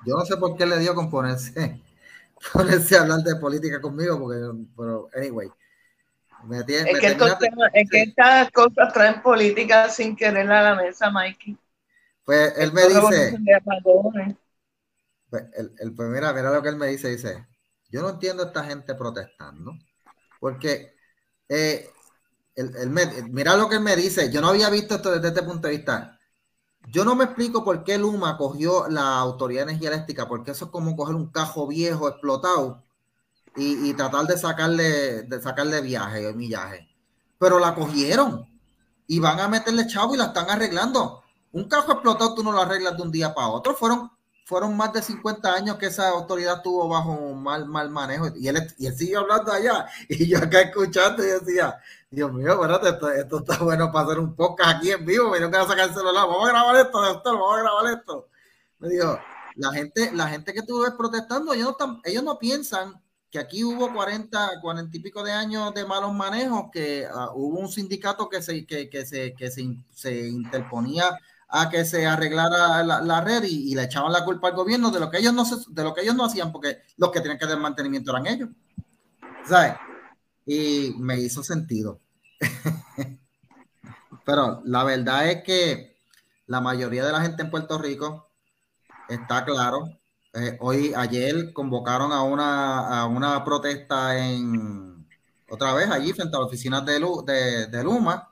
Yo 0.05 0.15
no 0.15 0.25
sé 0.25 0.37
por 0.37 0.55
qué 0.57 0.65
le 0.65 0.79
dio 0.79 0.93
con 0.95 1.09
ponerse, 1.09 1.81
ponerse 2.53 2.97
a 2.97 3.01
hablar 3.01 3.19
de 3.19 3.35
política 3.35 3.81
conmigo, 3.81 4.19
porque, 4.19 4.65
pero, 4.75 5.09
anyway. 5.15 5.49
Me 6.45 6.61
tiene, 6.65 6.91
es, 6.91 6.99
que 6.99 7.07
es 7.07 7.89
que 7.89 8.01
estas 8.01 8.51
cosas 8.51 8.91
traen 8.91 9.21
política 9.21 9.87
sin 9.87 10.13
querer 10.13 10.51
a 10.51 10.61
la 10.61 10.75
mesa, 10.75 11.09
Mikey. 11.09 11.57
Pues 12.25 12.53
él 12.57 12.73
me 12.73 12.81
dice, 12.81 13.39
pues, 15.29 15.43
el, 15.79 15.95
pues 15.95 16.09
mira, 16.09 16.33
mira 16.33 16.51
lo 16.51 16.61
que 16.61 16.69
él 16.69 16.75
me 16.75 16.87
dice, 16.87 17.09
dice, 17.09 17.47
yo 17.89 18.01
no 18.01 18.09
entiendo 18.09 18.43
a 18.43 18.47
esta 18.47 18.63
gente 18.65 18.93
protestando, 18.95 19.73
porque 20.39 20.93
eh, 21.47 21.89
mira 23.31 23.55
lo 23.55 23.67
que 23.67 23.77
él 23.77 23.81
me 23.81 23.95
dice, 23.95 24.31
yo 24.31 24.41
no 24.41 24.49
había 24.49 24.69
visto 24.69 24.95
esto 24.95 25.11
desde 25.11 25.29
este 25.29 25.43
punto 25.43 25.67
de 25.67 25.75
vista. 25.75 26.19
Yo 26.87 27.05
no 27.05 27.15
me 27.15 27.23
explico 27.25 27.63
por 27.63 27.83
qué 27.83 27.97
Luma 27.97 28.37
cogió 28.37 28.87
la 28.89 29.17
Autoridad 29.19 29.65
de 29.65 29.71
Energía 29.71 29.89
Eléctrica, 29.89 30.27
porque 30.27 30.51
eso 30.51 30.65
es 30.65 30.71
como 30.71 30.95
coger 30.95 31.15
un 31.15 31.27
cajo 31.27 31.67
viejo 31.67 32.07
explotado 32.07 32.83
y, 33.55 33.93
tratar 33.93 34.25
de 34.25 34.37
sacarle, 34.37 35.23
de 35.23 35.41
sacarle 35.41 35.81
viaje 35.81 36.33
millaje. 36.33 36.89
Pero 37.37 37.59
la 37.59 37.75
cogieron 37.75 38.47
y 39.07 39.19
van 39.19 39.39
a 39.39 39.47
meterle 39.47 39.87
chavo 39.87 40.15
y 40.15 40.17
la 40.17 40.25
están 40.25 40.49
arreglando. 40.49 41.23
Un 41.51 41.65
cajo 41.65 41.91
explotado 41.91 42.35
tú 42.35 42.43
no 42.43 42.51
lo 42.51 42.61
arreglas 42.61 42.97
de 42.97 43.03
un 43.03 43.11
día 43.11 43.33
para 43.33 43.49
otro. 43.49 43.75
Fueron 43.75 44.11
fueron 44.45 44.75
más 44.75 44.93
de 44.93 45.01
50 45.01 45.53
años 45.53 45.77
que 45.77 45.87
esa 45.87 46.09
autoridad 46.09 46.61
tuvo 46.61 46.87
bajo 46.87 47.33
mal, 47.33 47.65
mal 47.65 47.89
manejo. 47.89 48.27
Y 48.35 48.47
él, 48.47 48.57
y 48.77 48.87
él 48.87 48.95
siguió 48.95 49.21
hablando 49.21 49.51
allá. 49.51 49.87
Y 50.09 50.27
yo 50.27 50.37
acá 50.37 50.61
escuchando 50.61 51.23
y 51.23 51.27
decía, 51.27 51.79
Dios 52.09 52.31
mío, 52.31 52.53
espérate, 52.53 52.89
esto, 52.89 53.09
esto 53.09 53.37
está 53.39 53.57
bueno 53.63 53.91
para 53.91 54.05
hacer 54.05 54.19
un 54.19 54.35
podcast 54.35 54.77
aquí 54.77 54.91
en 54.91 55.05
vivo, 55.05 55.31
me 55.31 55.39
no 55.39 55.49
quiero 55.49 55.67
sacar 55.67 55.89
el 55.89 55.95
celular, 55.95 56.27
vamos 56.27 56.47
a 56.47 56.51
grabar 56.51 56.75
esto, 56.75 57.01
doctor, 57.01 57.33
vamos 57.33 57.57
a 57.57 57.61
grabar 57.61 57.93
esto. 57.97 58.29
Me 58.79 58.89
dijo, 58.89 59.19
la 59.55 59.71
gente, 59.71 60.11
la 60.13 60.27
gente 60.27 60.53
que 60.53 60.61
tú 60.61 60.81
ves 60.81 60.91
protestando, 60.91 61.53
ellos 61.53 61.75
no, 61.79 62.01
ellos 62.03 62.23
no 62.23 62.37
piensan 62.37 63.01
que 63.31 63.39
aquí 63.39 63.63
hubo 63.63 63.91
40, 63.91 64.61
40 64.61 64.95
y 64.95 64.99
pico 64.99 65.23
de 65.23 65.31
años 65.31 65.73
de 65.73 65.85
malos 65.85 66.13
manejos, 66.13 66.65
que 66.71 67.07
uh, 67.11 67.31
hubo 67.33 67.59
un 67.59 67.69
sindicato 67.69 68.29
que 68.29 68.43
se, 68.43 68.63
que, 68.65 68.89
que 68.89 69.05
se, 69.07 69.33
que 69.33 69.49
se, 69.49 69.75
se 69.91 70.27
interponía 70.27 71.17
a 71.55 71.69
que 71.69 71.85
se 71.85 72.07
arreglara 72.07 72.83
la, 72.83 73.21
red 73.21 73.43
y, 73.43 73.75
le 73.75 73.83
echaban 73.83 74.11
la 74.11 74.25
culpa 74.25 74.47
al 74.47 74.55
gobierno 74.55 74.89
de 74.89 74.99
lo 74.99 75.11
que 75.11 75.19
ellos 75.19 75.33
no 75.33 75.45
de 75.45 75.83
lo 75.83 75.93
que 75.93 76.01
ellos 76.01 76.15
no 76.15 76.25
hacían 76.25 76.51
porque 76.51 76.79
los 76.97 77.11
que 77.11 77.21
tenían 77.21 77.37
que 77.37 77.45
dar 77.45 77.59
mantenimiento 77.59 78.11
eran 78.11 78.25
ellos. 78.25 78.49
¿sabes? 79.45 79.73
y 80.45 80.95
me 80.97 81.19
hizo 81.19 81.43
sentido. 81.43 82.01
Pero 84.25 84.61
la 84.65 84.83
verdad 84.83 85.29
es 85.29 85.43
que 85.43 85.97
la 86.47 86.59
mayoría 86.59 87.05
de 87.05 87.11
la 87.11 87.21
gente 87.21 87.43
en 87.43 87.51
Puerto 87.51 87.77
Rico 87.77 88.31
está 89.07 89.45
claro. 89.45 89.99
Eh, 90.33 90.57
hoy 90.59 90.91
ayer 90.95 91.53
convocaron 91.53 92.11
a 92.11 92.23
una, 92.23 93.01
a 93.01 93.05
una 93.05 93.43
protesta 93.43 94.17
en 94.17 95.07
otra 95.49 95.73
vez 95.73 95.89
allí 95.91 96.13
frente 96.13 96.35
a 96.35 96.39
las 96.39 96.47
oficinas 96.47 96.83
de, 96.85 96.99
de, 97.25 97.67
de 97.67 97.83
Luma 97.83 98.29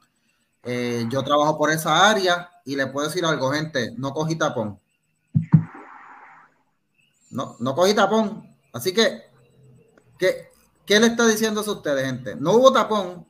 eh, 0.63 1.05
yo 1.09 1.23
trabajo 1.23 1.57
por 1.57 1.71
esa 1.71 2.09
área 2.09 2.49
y 2.65 2.75
le 2.75 2.87
puedo 2.87 3.07
decir 3.07 3.25
algo, 3.25 3.51
gente, 3.51 3.93
no 3.97 4.13
cogí 4.13 4.35
tapón. 4.35 4.79
No, 7.29 7.55
no 7.59 7.75
cogí 7.75 7.93
tapón. 7.93 8.55
Así 8.73 8.93
que, 8.93 9.23
¿qué, 10.17 10.49
¿qué 10.85 10.99
le 10.99 11.07
está 11.07 11.27
diciendo 11.27 11.61
eso 11.61 11.71
a 11.71 11.75
ustedes, 11.75 12.05
gente? 12.05 12.35
No 12.35 12.53
hubo 12.53 12.71
tapón. 12.71 13.25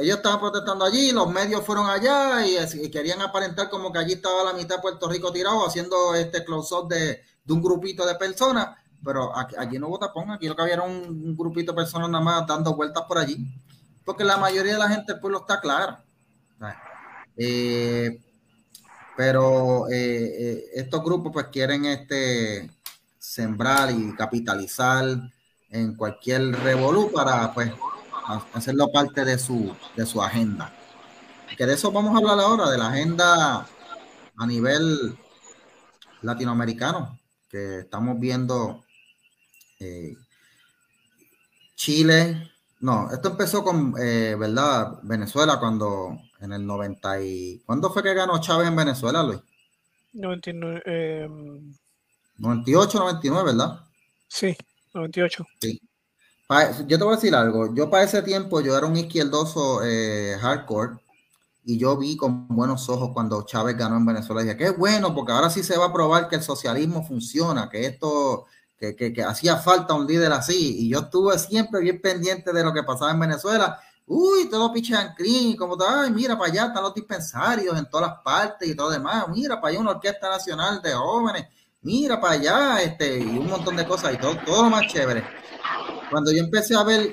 Ellos 0.00 0.16
estaban 0.16 0.40
protestando 0.40 0.84
allí, 0.84 1.12
los 1.12 1.30
medios 1.30 1.62
fueron 1.62 1.86
allá 1.86 2.46
y, 2.46 2.90
querían 2.90 3.20
aparentar 3.20 3.68
como 3.68 3.92
que 3.92 3.98
allí 3.98 4.14
estaba 4.14 4.44
la 4.44 4.54
mitad 4.54 4.76
de 4.76 4.82
Puerto 4.82 5.08
Rico 5.08 5.30
tirado 5.30 5.66
haciendo 5.66 6.14
este 6.14 6.42
close-up 6.42 6.88
de, 6.88 7.20
un 7.48 7.60
grupito 7.60 8.06
de 8.06 8.14
personas, 8.14 8.78
pero 9.04 9.36
aquí, 9.36 9.78
no 9.78 9.88
hubo 9.88 9.98
tapón, 9.98 10.30
aquí 10.30 10.48
lo 10.48 10.56
que 10.56 10.62
había 10.62 10.74
era 10.74 10.84
un, 10.84 11.36
grupito 11.36 11.72
de 11.72 11.76
personas 11.76 12.08
nada 12.08 12.24
más 12.24 12.46
dando 12.46 12.74
vueltas 12.74 13.02
por 13.08 13.18
allí, 13.18 13.44
porque 14.10 14.24
la 14.24 14.38
mayoría 14.38 14.72
de 14.72 14.78
la 14.80 14.88
gente 14.88 15.12
del 15.12 15.20
pueblo 15.20 15.38
está 15.38 15.60
clara. 15.60 16.02
Eh, 17.36 18.20
pero 19.16 19.88
eh, 19.88 19.94
eh, 19.94 20.64
estos 20.74 21.04
grupos 21.04 21.32
pues 21.32 21.46
quieren 21.46 21.84
este, 21.84 22.68
sembrar 23.20 23.88
y 23.92 24.12
capitalizar 24.16 25.06
en 25.68 25.94
cualquier 25.94 26.42
revolú 26.56 27.12
para 27.12 27.54
pues 27.54 27.72
hacerlo 28.52 28.90
parte 28.92 29.24
de 29.24 29.38
su, 29.38 29.76
de 29.94 30.04
su 30.04 30.20
agenda. 30.20 30.74
Que 31.56 31.64
de 31.64 31.74
eso 31.74 31.92
vamos 31.92 32.12
a 32.12 32.18
hablar 32.18 32.40
ahora, 32.40 32.68
de 32.68 32.78
la 32.78 32.88
agenda 32.88 33.64
a 34.38 34.46
nivel 34.48 35.16
latinoamericano, 36.22 37.16
que 37.48 37.78
estamos 37.78 38.18
viendo 38.18 38.82
Chile, 41.76 42.49
no, 42.80 43.10
esto 43.12 43.30
empezó 43.30 43.62
con, 43.62 43.92
¿verdad? 43.92 44.98
Venezuela 45.02 45.58
cuando 45.60 46.18
en 46.40 46.52
el 46.52 46.66
90 46.66 47.22
y... 47.22 47.62
¿Cuándo 47.66 47.90
fue 47.90 48.02
que 48.02 48.14
ganó 48.14 48.40
Chávez 48.40 48.68
en 48.68 48.76
Venezuela, 48.76 49.22
Luis? 49.22 49.40
99, 50.12 51.28
98, 52.38 52.98
99, 52.98 53.44
¿verdad? 53.44 53.80
Sí, 54.28 54.56
98. 54.94 55.46
Sí. 55.60 55.80
yo 56.86 56.98
te 56.98 57.04
voy 57.04 57.12
a 57.12 57.16
decir 57.16 57.34
algo. 57.34 57.74
Yo 57.74 57.90
para 57.90 58.04
ese 58.04 58.22
tiempo 58.22 58.60
yo 58.60 58.76
era 58.76 58.86
un 58.86 58.96
izquierdoso 58.96 59.82
eh, 59.84 60.36
hardcore 60.40 60.98
y 61.64 61.78
yo 61.78 61.96
vi 61.96 62.16
con 62.16 62.48
buenos 62.48 62.88
ojos 62.88 63.10
cuando 63.12 63.44
Chávez 63.44 63.76
ganó 63.76 63.96
en 63.96 64.06
Venezuela. 64.06 64.42
Y 64.42 64.44
dije, 64.44 64.56
qué 64.56 64.70
bueno, 64.70 65.14
porque 65.14 65.32
ahora 65.32 65.50
sí 65.50 65.62
se 65.62 65.76
va 65.76 65.86
a 65.86 65.92
probar 65.92 66.28
que 66.28 66.36
el 66.36 66.42
socialismo 66.42 67.06
funciona, 67.06 67.68
que 67.68 67.86
esto, 67.86 68.46
que, 68.80 69.12
que, 69.12 69.22
hacía 69.22 69.56
falta 69.58 69.94
un 69.94 70.06
líder 70.06 70.32
así. 70.32 70.86
Y 70.86 70.88
yo 70.88 71.00
estuve 71.00 71.38
siempre 71.38 71.80
bien 71.80 72.00
pendiente 72.00 72.52
de 72.52 72.64
lo 72.64 72.72
que 72.72 72.82
pasaba 72.82 73.12
en 73.12 73.20
Venezuela 73.20 73.78
uy, 74.12 74.50
todo 74.50 74.72
pichan 74.72 75.14
clean, 75.14 75.54
como 75.56 75.76
ay, 75.84 76.10
mira 76.10 76.36
para 76.36 76.50
allá 76.50 76.66
están 76.66 76.82
los 76.82 76.94
dispensarios 76.94 77.78
en 77.78 77.88
todas 77.88 78.10
las 78.10 78.18
partes 78.22 78.68
y 78.68 78.74
todo 78.74 78.90
demás, 78.90 79.28
mira 79.28 79.60
para 79.60 79.70
allá 79.70 79.80
una 79.80 79.90
orquesta 79.92 80.28
nacional 80.28 80.82
de 80.82 80.92
jóvenes, 80.92 81.46
mira 81.82 82.20
para 82.20 82.34
allá, 82.34 82.82
este, 82.82 83.20
y 83.20 83.38
un 83.38 83.46
montón 83.46 83.76
de 83.76 83.86
cosas 83.86 84.14
y 84.14 84.18
todo, 84.18 84.36
todo 84.44 84.68
más 84.68 84.88
chévere. 84.88 85.24
Cuando 86.10 86.32
yo 86.32 86.42
empecé 86.42 86.74
a 86.74 86.82
ver 86.82 87.12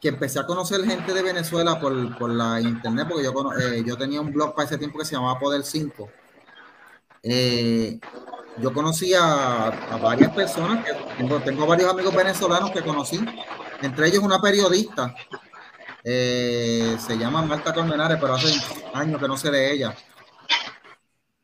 que 0.00 0.08
empecé 0.08 0.40
a 0.40 0.46
conocer 0.46 0.84
gente 0.84 1.14
de 1.14 1.22
Venezuela 1.22 1.78
por, 1.78 1.92
la 2.28 2.60
internet, 2.60 3.06
porque 3.08 3.22
yo, 3.22 3.32
eh, 3.60 3.84
yo 3.86 3.96
tenía 3.96 4.20
un 4.20 4.32
blog 4.32 4.52
para 4.52 4.66
ese 4.66 4.78
tiempo 4.78 4.98
que 4.98 5.04
se 5.04 5.14
llamaba 5.14 5.38
Poder 5.38 5.62
5. 5.62 6.08
Eh, 7.22 8.00
yo 8.58 8.72
conocí 8.72 9.12
a, 9.14 9.98
varias 10.02 10.32
personas, 10.32 10.84
que 10.84 10.92
tengo, 11.18 11.40
tengo, 11.40 11.66
varios 11.66 11.90
amigos 11.90 12.14
venezolanos 12.14 12.70
que 12.70 12.82
conocí, 12.82 13.20
entre 13.82 14.08
ellos 14.08 14.22
una 14.22 14.40
periodista, 14.40 15.14
eh, 16.02 16.96
se 16.98 17.18
llama 17.18 17.42
Marta 17.42 17.74
Colmenares, 17.74 18.18
pero 18.20 18.34
hace 18.34 18.54
años 18.94 19.20
que 19.20 19.28
no 19.28 19.36
sé 19.36 19.50
de 19.50 19.72
ella. 19.72 19.94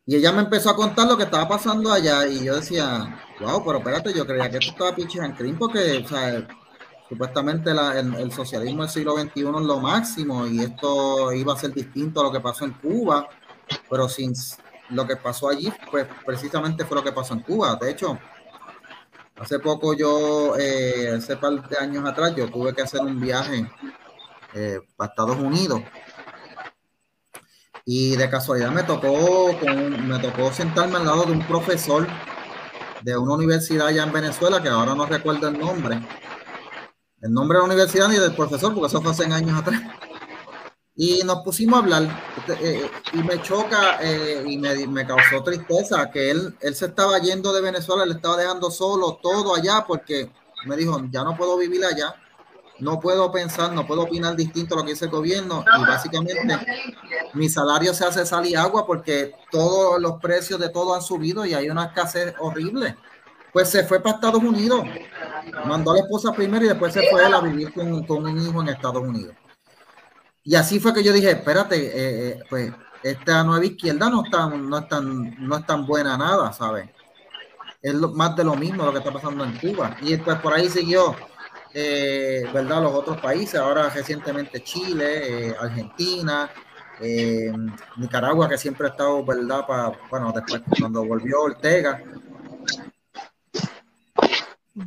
Y 0.07 0.17
ella 0.17 0.33
me 0.33 0.43
empezó 0.43 0.71
a 0.71 0.77
contar 0.77 1.07
lo 1.07 1.17
que 1.17 1.25
estaba 1.25 1.49
pasando 1.49 1.93
allá 1.93 2.27
y 2.27 2.45
yo 2.45 2.57
decía, 2.57 3.21
wow, 3.41 3.65
pero 3.65 3.79
espérate, 3.79 4.13
yo 4.13 4.27
creía 4.27 4.51
que 4.51 4.59
esto 4.59 4.73
estaba 4.73 4.95
pinche 4.95 5.19
en 5.21 5.59
porque, 5.59 6.05
supuestamente 7.09 7.71
el, 7.71 8.33
socialismo 8.33 8.83
del 8.83 8.91
siglo 8.91 9.17
XXI 9.17 9.41
es 9.41 9.45
lo 9.45 9.79
máximo 9.79 10.47
y 10.47 10.61
esto 10.61 11.33
iba 11.33 11.53
a 11.53 11.59
ser 11.59 11.73
distinto 11.73 12.21
a 12.21 12.25
lo 12.25 12.33
que 12.33 12.41
pasó 12.41 12.65
en 12.65 12.73
Cuba, 12.73 13.29
pero 13.89 14.09
sin 14.09 14.35
lo 14.93 15.07
que 15.07 15.17
pasó 15.17 15.49
allí, 15.49 15.73
pues 15.91 16.07
precisamente 16.25 16.85
fue 16.85 16.97
lo 16.97 17.05
que 17.05 17.13
pasó 17.13 17.35
en 17.35 17.41
Cuba. 17.41 17.77
De 17.81 17.91
hecho, 17.91 18.19
hace 19.37 19.59
poco 19.59 19.95
yo, 19.95 20.57
eh, 20.59 21.15
hace 21.17 21.37
par 21.37 21.69
de 21.69 21.77
años 21.79 22.05
atrás, 22.07 22.35
yo 22.37 22.51
tuve 22.51 22.75
que 22.75 22.83
hacer 22.83 23.01
un 23.01 23.21
viaje 23.21 23.71
eh, 24.55 24.81
para 24.97 25.11
Estados 25.11 25.37
Unidos 25.37 25.83
y 27.85 28.17
de 28.17 28.31
casualidad 28.31 28.71
me 28.71 28.85
tocó, 28.85 29.51
me 30.07 30.19
tocó 30.19 30.53
sentarme 30.53 30.97
al 30.97 31.07
lado 31.07 31.25
de 31.25 31.33
un 31.33 31.47
profesor 31.47 32.07
de 33.03 33.17
una 33.17 33.35
universidad 33.35 33.89
allá 33.89 34.05
en 34.05 34.13
Venezuela, 34.13 34.63
que 34.63 34.69
ahora 34.69 34.95
no 34.95 35.07
recuerdo 35.07 35.49
el 35.49 35.59
nombre, 35.59 36.01
el 37.21 37.33
nombre 37.33 37.59
de 37.59 37.63
la 37.63 37.73
universidad 37.73 38.09
ni 38.09 38.17
del 38.17 38.35
profesor, 38.35 38.73
porque 38.73 38.87
eso 38.87 39.03
fue 39.03 39.11
hace 39.11 39.25
años 39.25 39.59
atrás. 39.59 39.83
Y 40.95 41.23
nos 41.25 41.43
pusimos 41.43 41.77
a 41.77 41.83
hablar, 41.83 42.03
eh, 42.49 42.57
eh, 42.61 42.91
y 43.15 43.23
me 43.23 43.41
choca 43.41 43.99
eh, 44.03 44.45
y 44.47 44.59
me, 44.59 45.07
causó 45.07 45.43
tristeza 45.43 46.11
que 46.11 46.31
él, 46.31 46.55
él 46.61 46.75
se 46.75 46.87
estaba 46.87 47.19
yendo 47.19 47.53
de 47.53 47.63
Venezuela, 47.63 48.05
le 48.05 48.15
estaba 48.15 48.37
dejando 48.37 48.71
solo 48.71 49.19
todo 49.23 49.55
allá, 49.55 49.85
porque 49.87 50.31
me 50.67 50.77
dijo, 50.77 51.01
ya 51.11 51.25
no 51.25 51.37
puedo 51.37 51.57
vivir 51.57 51.85
allá 51.85 52.15
no 52.83 52.99
puedo 52.99 53.31
pensar, 53.31 53.73
no 53.73 53.87
puedo 53.87 54.03
opinar 54.03 54.35
distinto 54.35 54.75
a 54.75 54.79
lo 54.79 54.85
que 54.85 54.91
dice 54.91 55.05
el 55.05 55.11
gobierno 55.13 55.65
y 55.79 55.81
básicamente 55.83 56.59
mi 57.33 57.49
salario 57.49 57.95
se 57.95 58.05
hace 58.05 58.27
sal 58.27 58.45
y 58.45 58.57
agua 58.57 58.85
porque 58.87 59.33
todos 59.51 60.01
los 60.01 60.21
precios 60.21 60.59
de 60.59 60.69
todo 60.69 60.95
han 60.95 61.01
subido 61.01 61.47
y 61.47 61.55
hay 61.55 61.71
una 61.71 61.87
escasez 61.87 62.35
horrible. 62.41 62.97
Pues 63.53 63.69
se 63.69 63.85
fue 63.85 64.01
para 64.01 64.17
Estados 64.17 64.43
Unidos, 64.43 64.83
mandó 65.67 65.93
a 65.93 65.95
la 65.95 66.01
esposa 66.01 66.33
primero 66.33 66.65
y 66.65 66.69
después 66.69 66.93
se 66.93 67.09
fue 67.09 67.25
a 67.25 67.41
vivir 67.41 67.73
con, 67.73 67.93
un 67.93 68.41
hijo 68.41 68.63
en 68.63 68.69
Estados 68.69 69.03
Unidos. 69.03 69.37
Y 70.45 70.55
así 70.55 70.81
fue 70.81 70.93
que 70.93 71.05
yo 71.05 71.13
dije, 71.13 71.31
espérate, 71.31 71.77
eh, 71.77 72.29
eh, 72.29 72.43
pues 72.49 72.73
esta 73.03 73.45
nueva 73.45 73.65
izquierda 73.65 74.11
no, 74.11 74.25
está, 74.25 74.47
no, 74.49 74.79
es 74.79 74.89
tan, 74.89 75.47
no 75.47 75.57
es 75.57 75.67
tan 75.67 75.87
buena 75.87 76.17
nada, 76.17 76.53
¿sabes? 76.53 76.89
Es 77.81 77.95
más 77.95 78.37
de 78.37 78.45
lo 78.45 78.55
mismo 78.55 78.85
lo 78.85 78.93
que 78.93 78.99
está 78.99 79.13
pasando 79.13 79.45
en 79.45 79.57
Cuba. 79.59 79.97
Y 80.01 80.13
después 80.13 80.39
por 80.39 80.53
ahí 80.53 80.69
siguió 80.69 81.17
eh, 81.75 82.45
¿verdad? 82.53 82.83
Los 82.83 82.95
otros 82.95 83.21
países, 83.21 83.55
ahora 83.55 83.89
recientemente 83.89 84.63
Chile, 84.63 85.49
eh, 85.49 85.55
Argentina, 85.59 86.51
eh, 87.01 87.51
Nicaragua, 87.97 88.49
que 88.49 88.59
siempre 88.59 88.87
ha 88.87 88.91
estado, 88.91 89.25
¿verdad? 89.25 89.67
Para, 89.67 89.93
bueno, 90.11 90.33
después 90.33 90.63
cuando 90.79 91.05
volvió 91.05 91.43
Ortega. 91.43 92.03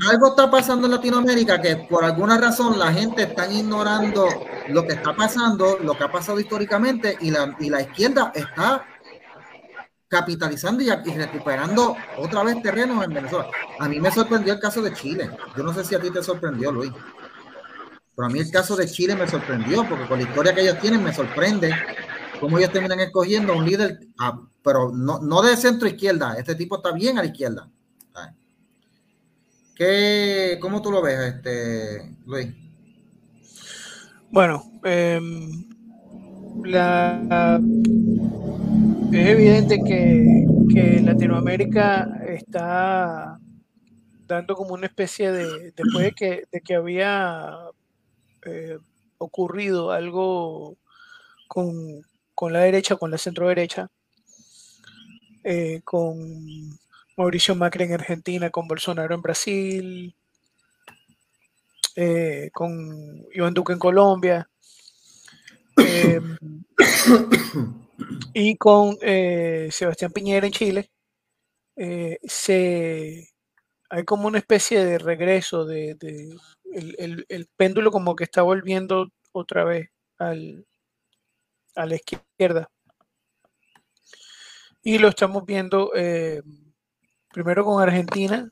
Algo 0.09 0.29
está 0.29 0.49
pasando 0.49 0.87
en 0.87 0.93
Latinoamérica 0.93 1.61
que 1.61 1.75
por 1.75 2.03
alguna 2.03 2.39
razón 2.39 2.79
la 2.79 2.91
gente 2.91 3.23
está 3.23 3.51
ignorando 3.51 4.27
lo 4.69 4.83
que 4.83 4.93
está 4.93 5.15
pasando, 5.15 5.77
lo 5.79 5.95
que 5.95 6.03
ha 6.03 6.11
pasado 6.11 6.39
históricamente 6.39 7.15
y 7.21 7.29
la, 7.29 7.55
y 7.59 7.69
la 7.69 7.81
izquierda 7.81 8.31
está 8.33 8.83
capitalizando 10.07 10.83
y, 10.83 10.89
recuperando 10.89 11.95
otra 12.17 12.43
vez 12.43 12.61
terrenos 12.63 13.03
en 13.03 13.13
Venezuela. 13.13 13.47
A 13.79 13.87
mí 13.87 13.99
me 13.99 14.11
sorprendió 14.11 14.53
el 14.53 14.59
caso 14.59 14.81
de 14.81 14.93
Chile. 14.93 15.29
Yo 15.55 15.63
no 15.63 15.73
sé 15.73 15.83
si 15.83 15.93
a 15.93 15.99
ti 15.99 16.09
te 16.09 16.23
sorprendió, 16.23 16.71
Luis. 16.71 16.91
Pero 18.15 18.27
a 18.27 18.29
mí 18.29 18.39
el 18.39 18.49
caso 18.49 18.75
de 18.75 18.87
Chile 18.87 19.15
me 19.15 19.27
sorprendió, 19.27 19.87
porque 19.87 20.07
con 20.07 20.19
la 20.19 20.27
historia 20.27 20.55
que 20.55 20.61
ellos 20.61 20.79
tienen 20.79 21.03
me 21.03 21.13
sorprende 21.13 21.75
cómo 22.39 22.57
ellos 22.57 22.71
terminan 22.71 23.01
escogiendo 23.01 23.53
un 23.53 23.65
líder, 23.65 23.99
ah, 24.19 24.39
pero 24.63 24.91
no, 24.91 25.19
no, 25.19 25.41
de 25.41 25.57
centro 25.57 25.87
izquierda. 25.87 26.35
Este 26.37 26.55
tipo 26.55 26.77
está 26.77 26.91
bien 26.91 27.17
a 27.17 27.21
la 27.21 27.27
izquierda. 27.27 27.69
¿Qué, 29.75 30.57
¿Cómo 30.61 30.81
tú 30.81 30.91
lo 30.91 31.01
ves, 31.01 31.35
este, 31.35 32.15
Luis? 32.25 32.47
Bueno, 34.31 34.63
em, 34.83 35.65
la 36.63 37.59
es 39.11 39.27
evidente 39.27 39.79
que, 39.83 41.01
Latinoamérica 41.01 42.21
está 42.27 43.39
dando 44.27 44.55
como 44.55 44.73
una 44.73 44.87
especie 44.87 45.31
de, 45.31 45.71
después 45.71 46.05
de 46.05 46.11
que, 46.11 46.43
de 46.51 46.61
que 46.61 46.75
había 46.75 47.53
eh, 48.45 48.77
ocurrido 49.17 49.91
algo 49.91 50.75
con, 51.47 52.03
la 52.51 52.59
derecha, 52.59 52.97
con 52.97 53.11
la 53.11 53.17
centro 53.17 53.47
derecha, 53.47 53.89
eh, 55.43 55.79
con 55.85 56.77
Mauricio 57.17 57.55
Macri 57.55 57.85
en 57.85 57.93
Argentina, 57.93 58.49
con 58.49 58.67
Bolsonaro 58.67 59.15
en 59.15 59.21
Brasil, 59.21 60.15
eh, 61.95 62.49
con 62.53 63.25
Iván 63.33 63.53
Duque 63.53 63.73
en 63.73 63.79
Colombia. 63.79 64.49
y 68.33 68.57
con 68.57 68.97
eh, 69.01 69.69
Sebastián 69.71 70.11
Piñera 70.11 70.45
en 70.45 70.53
Chile, 70.53 70.91
eh, 71.75 72.19
se, 72.23 73.29
hay 73.89 74.03
como 74.03 74.27
una 74.27 74.39
especie 74.39 74.83
de 74.83 74.97
regreso 74.97 75.65
de, 75.65 75.97
el, 76.73 77.47
péndulo 77.55 77.91
como 77.91 78.15
que 78.15 78.25
está 78.25 78.41
volviendo 78.41 79.09
otra 79.31 79.63
vez 79.63 79.89
al, 80.17 80.65
a 81.75 81.85
la 81.85 81.95
izquierda. 81.95 82.69
Y 84.83 84.99
lo 84.99 85.07
estamos 85.07 85.45
viendo 85.45 85.91
eh, 85.95 86.41
primero 87.35 87.65
con 87.65 87.83
Argentina. 87.83 88.49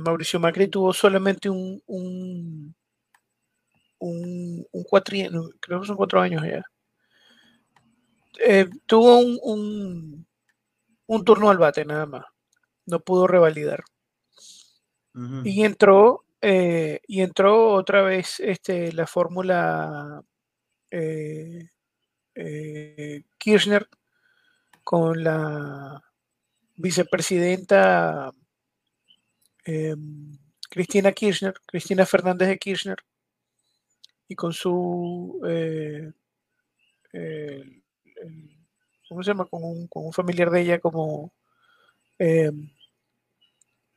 Mauricio 0.00 0.38
Macri 0.38 0.68
tuvo 0.68 0.92
solamente 0.92 1.48
un, 1.48 1.82
un, 1.86 2.74
un, 3.98 4.66
un 4.70 4.84
creo 5.58 5.80
que 5.80 5.86
son 5.86 5.96
cuatro 5.96 6.20
años 6.20 6.42
ya 6.44 6.62
eh, 8.38 8.68
tuvo 8.86 9.18
un, 9.18 10.26
un, 11.06 11.24
turno 11.24 11.50
al 11.50 11.58
bate 11.58 11.84
nada 11.84 12.06
más. 12.06 12.24
No 12.86 13.00
pudo 13.00 13.26
revalidar. 13.26 13.82
Y 15.44 15.64
entró, 15.64 16.24
eh, 16.40 17.00
y 17.08 17.22
entró 17.22 17.72
otra 17.72 18.02
vez 18.02 18.38
este, 18.38 18.92
la 18.92 19.04
fórmula 19.04 20.22
eh, 20.92 21.68
Kirchner 23.36 23.88
con 24.84 25.24
la 25.24 26.00
vicepresidenta 26.78 28.32
em, 29.64 30.38
Cristina 30.70 31.12
Kirchner, 31.12 31.54
Cristina 31.66 32.06
Fernández 32.06 32.48
de 32.48 32.58
Kirchner, 32.58 32.96
y 34.28 34.34
con 34.34 34.52
su 34.52 35.40
¿cómo 39.08 39.22
se 39.22 39.30
llama? 39.30 39.46
Con 39.46 39.62
un, 39.64 40.12
familiar 40.12 40.50
de 40.50 40.60
ella 40.60 40.78
como, 40.78 41.32
eh, 42.18 42.52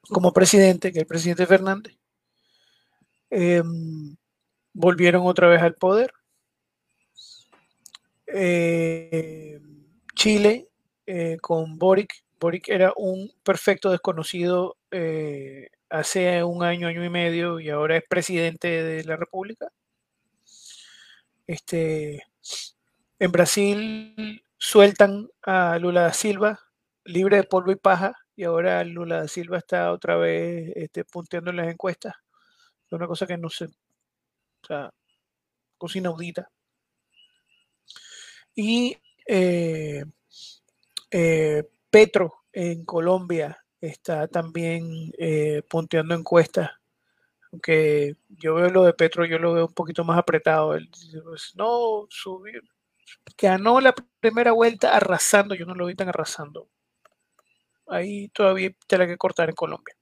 como 0.09 0.31
presidente, 0.31 0.91
que 0.91 0.99
es 0.99 1.03
el 1.03 1.07
presidente 1.07 1.45
Fernández. 1.45 1.97
Eh, 3.29 3.61
volvieron 4.73 5.25
otra 5.25 5.47
vez 5.47 5.61
al 5.61 5.75
poder. 5.75 6.13
Eh, 8.27 9.59
Chile 10.15 10.69
con 11.41 11.77
Boric. 11.77 12.23
Boric 12.41 12.69
era 12.69 12.91
un 12.97 13.31
perfecto 13.43 13.91
desconocido 13.91 14.75
hace 15.89 16.43
un 16.43 16.63
año, 16.63 16.87
año 16.87 17.05
y 17.05 17.09
medio, 17.09 17.59
y 17.59 17.69
ahora 17.69 17.97
es 17.97 18.03
presidente 18.09 18.67
de 18.83 19.03
la 19.03 19.15
República. 19.15 19.71
Este, 21.45 22.23
en 23.19 23.31
Brasil 23.31 24.43
sueltan 24.57 25.29
a 25.43 25.77
Lula 25.79 26.01
da 26.01 26.13
Silva 26.13 26.59
libre 27.03 27.37
de 27.37 27.43
polvo 27.43 27.71
y 27.71 27.75
paja 27.75 28.15
y 28.35 28.43
ahora 28.43 28.83
Lula 28.83 29.21
da 29.21 29.27
Silva 29.27 29.57
está 29.57 29.91
otra 29.91 30.15
vez 30.15 30.71
este, 30.75 31.03
punteando 31.05 31.51
en 31.51 31.57
las 31.57 31.67
encuestas. 31.67 32.15
Es 32.87 32.93
una 32.93 33.07
cosa 33.07 33.27
que 33.27 33.37
no 33.37 33.49
sé, 33.49 33.65
o 33.65 34.67
sea, 34.67 34.91
cosa 35.77 35.97
inaudita. 35.97 36.49
Y 38.55 38.97
eh, 39.27 40.03
eh, 41.11 41.63
Petro 41.91 42.45
en 42.53 42.85
Colombia 42.85 43.63
está 43.81 44.27
también 44.27 45.11
eh, 45.17 45.61
punteando 45.69 46.15
encuestas. 46.15 46.71
Aunque 47.51 48.15
yo 48.29 48.55
veo 48.55 48.69
lo 48.69 48.83
de 48.83 48.93
Petro, 48.93 49.25
yo 49.25 49.37
lo 49.37 49.53
veo 49.53 49.65
un 49.67 49.73
poquito 49.73 50.03
más 50.05 50.17
apretado. 50.17 50.73
Él 50.75 50.89
pues, 51.23 51.51
no, 51.55 52.07
subir. 52.09 52.61
Ganó 53.37 53.81
la 53.81 53.93
primera 54.19 54.53
vuelta 54.53 54.95
arrasando, 54.95 55.53
yo 55.53 55.65
no 55.65 55.75
lo 55.75 55.85
vi 55.87 55.95
tan 55.95 56.09
arrasando. 56.09 56.69
Ahí 57.87 58.29
todavía 58.29 58.71
tiene 58.87 59.05
que 59.05 59.17
cortar 59.17 59.49
en 59.49 59.55
Colombia. 59.55 59.95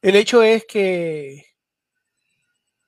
El 0.00 0.16
hecho 0.16 0.42
es 0.42 0.64
que, 0.66 1.44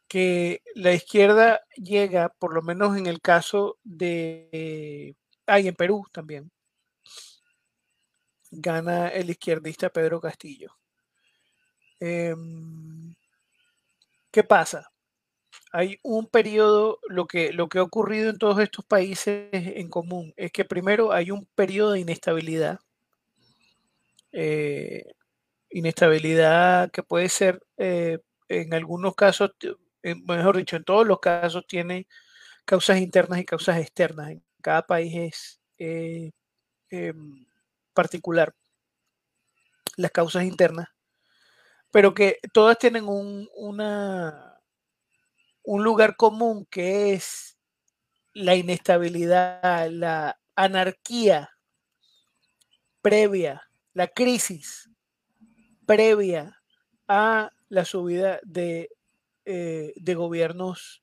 que 0.08 0.62
la 0.74 0.92
izquierda 0.92 1.60
llega, 1.76 2.28
por 2.28 2.54
lo 2.54 2.62
menos 2.62 2.96
en 2.96 3.06
el 3.06 3.20
caso 3.20 3.78
de... 3.84 5.14
hay 5.46 5.68
en 5.68 5.76
Perú 5.76 6.04
también. 6.10 6.50
Gana 8.56 9.08
el 9.08 9.30
izquierdista 9.30 9.90
Pedro 9.90 10.20
Castillo. 10.20 10.76
Em, 12.00 13.14
¿Qué 14.30 14.42
pasa? 14.44 14.90
Hay 15.72 15.98
un 16.02 16.26
periodo, 16.28 16.98
lo 17.08 17.26
que, 17.26 17.52
lo 17.52 17.68
que 17.68 17.78
ha 17.78 17.82
ocurrido 17.82 18.30
en 18.30 18.38
todos 18.38 18.60
estos 18.60 18.84
países 18.84 19.48
en 19.52 19.88
común 19.88 20.32
es 20.36 20.52
que 20.52 20.64
primero 20.64 21.12
hay 21.12 21.30
un 21.30 21.46
periodo 21.54 21.92
de 21.92 22.00
inestabilidad. 22.00 22.80
Eh, 24.32 25.04
inestabilidad 25.70 26.90
que 26.90 27.02
puede 27.02 27.28
ser 27.28 27.60
eh, 27.76 28.18
en 28.48 28.74
algunos 28.74 29.14
casos, 29.14 29.52
mejor 30.02 30.56
dicho, 30.56 30.76
en 30.76 30.84
todos 30.84 31.06
los 31.06 31.20
casos 31.20 31.66
tiene 31.66 32.06
causas 32.64 32.98
internas 32.98 33.40
y 33.40 33.44
causas 33.44 33.78
externas. 33.78 34.30
En 34.30 34.44
cada 34.62 34.82
país 34.86 35.14
es 35.16 35.60
eh, 35.78 36.32
em, 36.90 37.46
particular 37.94 38.54
las 39.96 40.10
causas 40.10 40.44
internas, 40.44 40.88
pero 41.90 42.14
que 42.14 42.40
todas 42.52 42.78
tienen 42.78 43.08
un, 43.08 43.48
una, 43.54 44.60
un 45.62 45.84
lugar 45.84 46.16
común 46.16 46.66
que 46.70 47.14
es 47.14 47.56
la 48.32 48.56
inestabilidad, 48.56 49.88
la 49.90 50.38
anarquía 50.56 51.50
previa, 53.00 53.62
la 53.92 54.08
crisis 54.08 54.90
previa 55.86 56.60
a 57.06 57.50
la 57.68 57.84
subida 57.84 58.40
de, 58.42 58.90
eh, 59.44 59.92
de 59.96 60.14
gobiernos 60.14 61.02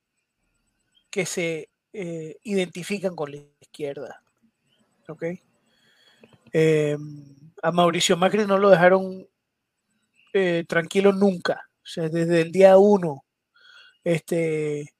que 1.09 1.25
se 1.25 1.69
eh, 1.93 2.37
identifican 2.43 3.15
con 3.15 3.31
la 3.31 3.37
izquierda. 3.59 4.23
¿Ok? 5.07 5.23
Em, 6.53 7.25
a 7.63 7.71
Mauricio 7.71 8.17
Macri 8.17 8.45
no 8.45 8.57
lo 8.57 8.69
dejaron 8.69 9.27
eh, 10.33 10.65
tranquilo 10.67 11.11
nunca. 11.13 11.69
O 11.83 11.85
sea, 11.85 12.09
desde 12.09 12.41
el 12.41 12.51
día 12.51 12.77
uno 12.77 13.23
este, 14.03 14.93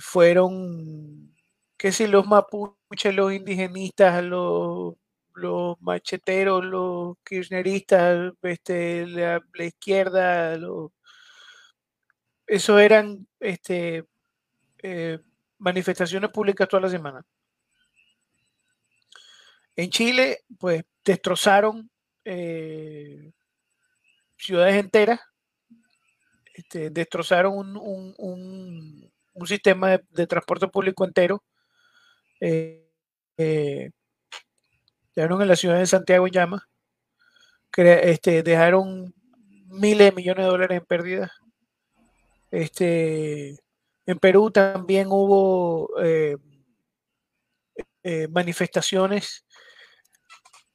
fueron, 0.00 1.34
qué 1.76 1.92
sé, 1.92 2.08
los 2.08 2.26
mapuches, 2.26 3.14
los 3.14 3.32
indigenistas, 3.32 4.24
los 4.24 4.96
macheteros, 5.80 6.64
los 6.64 7.16
kirchneristas, 7.24 8.32
este, 8.42 9.06
la, 9.06 9.42
izquierda, 9.58 10.56
eso 12.46 12.78
eran 12.78 13.26
este, 13.40 14.04
eh, 14.82 15.18
manifestaciones 15.58 16.30
públicas 16.30 16.68
toda 16.68 16.82
la 16.82 16.90
semana. 16.90 17.24
En 19.76 19.90
Chile, 19.90 20.40
pues 20.58 20.84
destrozaron 21.04 21.90
eh, 22.24 23.32
ciudades 24.36 24.76
enteras, 24.76 25.20
este, 26.54 26.90
destrozaron 26.90 27.76
un, 27.76 29.12
sistema 29.46 29.98
de, 30.10 30.26
transporte 30.26 30.68
público 30.68 31.04
entero. 31.04 31.42
Eh, 32.40 33.90
dejaron 35.14 35.42
en 35.42 35.48
la 35.48 35.56
ciudad 35.56 35.78
de 35.78 35.86
Santiago 35.86 36.26
en 36.26 36.32
llamas, 36.32 36.62
este, 37.76 38.42
dejaron 38.42 39.12
miles 39.66 40.10
de 40.10 40.12
millones 40.12 40.44
de 40.44 40.50
dólares 40.50 40.78
en 40.78 40.86
pérdidas. 40.86 41.30
Este, 42.50 43.58
en 44.06 44.18
Perú 44.20 44.50
también 44.50 45.08
hubo 45.10 45.90
eh, 46.00 46.36
eh, 48.02 48.28
manifestaciones, 48.28 49.43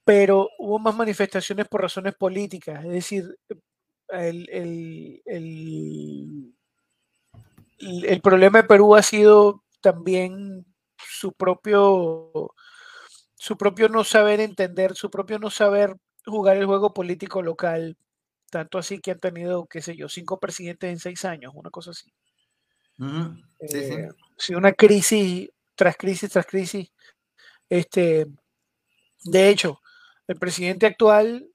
pero 0.09 0.49
hubo 0.57 0.79
más 0.79 0.95
manifestaciones 0.95 1.67
por 1.67 1.83
razones 1.83 2.15
políticas, 2.15 2.83
es 2.83 2.91
decir, 2.91 3.37
el, 4.07 4.49
el, 4.49 5.21
el 7.77 8.21
problema 8.21 8.63
de 8.63 8.67
Perú 8.67 8.95
ha 8.95 9.03
sido 9.03 9.63
también 9.81 10.65
su 10.97 11.31
propio 11.33 12.55
su 13.35 13.55
propio 13.55 13.87
no 13.87 14.03
saber 14.03 14.39
entender, 14.39 14.95
su 14.95 15.11
propio 15.11 15.37
no 15.37 15.51
saber 15.51 15.95
jugar 16.25 16.57
el 16.57 16.65
juego 16.65 16.91
político 16.91 17.43
local, 17.43 17.95
tanto 18.49 18.79
así 18.79 18.97
que 19.01 19.11
han 19.11 19.19
tenido, 19.19 19.67
qué 19.67 19.83
sé 19.83 19.95
yo, 19.95 20.09
cinco 20.09 20.39
presidentes 20.39 20.89
en 20.89 20.97
seis 20.97 21.23
años, 21.23 21.53
una 21.53 21.69
cosa 21.69 21.91
así. 21.91 22.11
sí, 23.59 24.53
eh, 24.53 24.55
una 24.55 24.73
crisis 24.73 25.51
tras 25.75 25.95
crisis 25.97 26.31
tras 26.31 26.47
crisis. 26.47 26.91
Este, 27.69 28.25
de 29.23 29.49
hecho, 29.49 29.78
el 30.29 30.37
presidente 30.37 30.85
actual, 30.85 31.51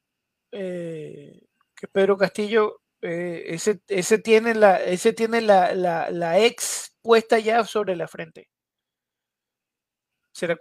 eh, 0.50 1.40
que 1.76 1.86
es 1.86 1.92
Pedro 1.92 2.16
Castillo, 2.18 2.80
eh, 3.02 3.44
ese, 3.46 3.80
ese, 3.86 4.18
tiene, 4.18 4.52
la, 4.54 4.82
ese 4.82 5.12
tiene 5.12 5.40
la, 5.40 5.74
la, 5.74 6.10
la 6.10 6.40
ex 6.40 6.96
puesta 7.00 7.38
ya 7.38 7.64
sobre 7.64 7.94
la 7.94 8.08
frente. 8.08 8.48
¿Será 10.32 10.58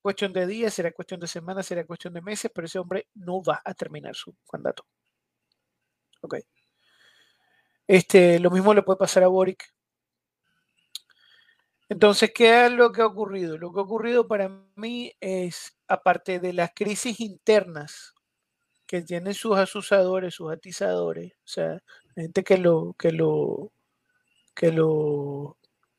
cuestión 0.00 0.32
de 0.32 0.46
días, 0.46 0.72
será 0.72 0.90
cuestión 0.92 1.20
de 1.20 1.26
semanas, 1.26 1.66
será 1.66 1.84
cuestión 1.84 2.14
de 2.14 2.22
meses, 2.22 2.50
pero 2.54 2.64
ese 2.66 2.78
hombre 2.78 3.08
no 3.14 3.42
va 3.42 3.60
a 3.62 3.74
terminar 3.74 4.14
su 4.14 4.34
mandato. 4.50 4.86
Ok. 6.22 6.36
Este, 7.86 8.38
lo 8.38 8.50
mismo 8.50 8.72
le 8.72 8.82
puede 8.82 8.96
pasar 8.96 9.22
a 9.24 9.28
Boric. 9.28 9.62
Entonces, 11.90 12.30
¿qué 12.34 12.66
es 12.66 12.72
lo 12.72 12.90
que 12.90 13.02
ha 13.02 13.06
ocurrido? 13.06 13.58
Lo 13.58 13.70
que 13.70 13.80
ha 13.80 13.82
ocurrido 13.82 14.26
para 14.26 14.48
mí 14.76 15.12
es, 15.20 15.76
aparte 15.90 16.38
de 16.38 16.52
las 16.52 16.70
crisis 16.74 17.20
internas 17.20 18.14
que 18.86 19.02
tienen 19.02 19.34
sus 19.34 19.58
asusadores, 19.58 20.34
sus 20.34 20.52
atizadores, 20.52 21.32
o 21.32 21.48
sea, 21.48 21.82
gente 22.14 22.44
que 22.44 22.58
lo, 22.58 22.94
que 22.98 23.12
lo, 23.12 23.72
que 24.54 24.70
lo 24.72 25.56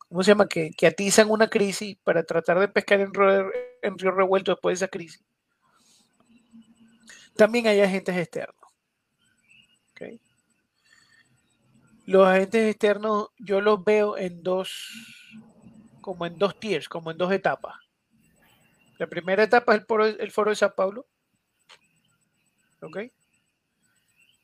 ¿cómo 0.07 0.23
se 0.23 0.31
llama? 0.31 0.47
Que, 0.47 0.73
atizan 0.87 1.29
una 1.29 1.49
crisis 1.49 1.97
para 2.03 2.23
tratar 2.23 2.59
de 2.59 2.69
pescar 2.69 3.01
en 3.01 3.13
río, 3.13 4.11
revuelto 4.11 4.51
después 4.51 4.79
de 4.79 4.85
esa 4.85 4.91
crisis. 4.91 5.23
También 7.35 7.67
hay 7.67 7.81
agentes 7.81 8.15
externos. 8.15 8.55
Los 12.05 12.27
agentes 12.27 12.69
externos 12.69 13.29
yo 13.37 13.61
los 13.61 13.83
veo 13.83 14.17
en 14.17 14.41
dos, 14.41 14.73
como 16.01 16.25
en 16.25 16.37
dos 16.37 16.59
tiers, 16.59 16.89
como 16.89 17.11
en 17.11 17.17
dos 17.17 17.31
etapas. 17.31 17.75
La 19.01 19.07
primera 19.07 19.41
etapa 19.41 19.73
es 19.73 19.79
el 19.79 19.87
foro, 19.87 20.05
el 20.05 20.31
foro 20.31 20.51
de 20.51 20.55
Sao 20.55 20.75
Paulo. 20.75 21.07
¿Ok? 22.81 22.97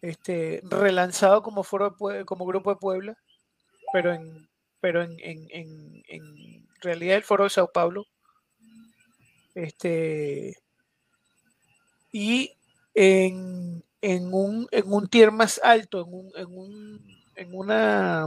Este, 0.01 0.61
relanzado 0.63 1.43
como 1.43 1.61
foro 1.61 1.95
como 2.25 2.43
grupo 2.43 2.71
de 2.71 2.79
Puebla, 2.79 3.17
pero 3.93 4.15
en 4.15 4.49
pero 4.81 5.03
en, 5.03 6.03
realidad 6.81 7.17
el 7.17 7.23
foro 7.23 7.43
de 7.43 7.51
Sao 7.51 7.71
Paulo. 7.71 8.07
Este, 9.53 10.57
y 12.11 12.51
en, 12.95 13.83
un, 14.01 14.67
en 14.71 14.91
un 14.91 15.07
tier 15.07 15.31
más 15.31 15.61
alto, 15.63 16.01
en, 16.01 16.11
un, 16.11 16.31
en, 16.35 16.57
un, 16.57 17.17
en 17.35 17.53
una, 17.53 18.25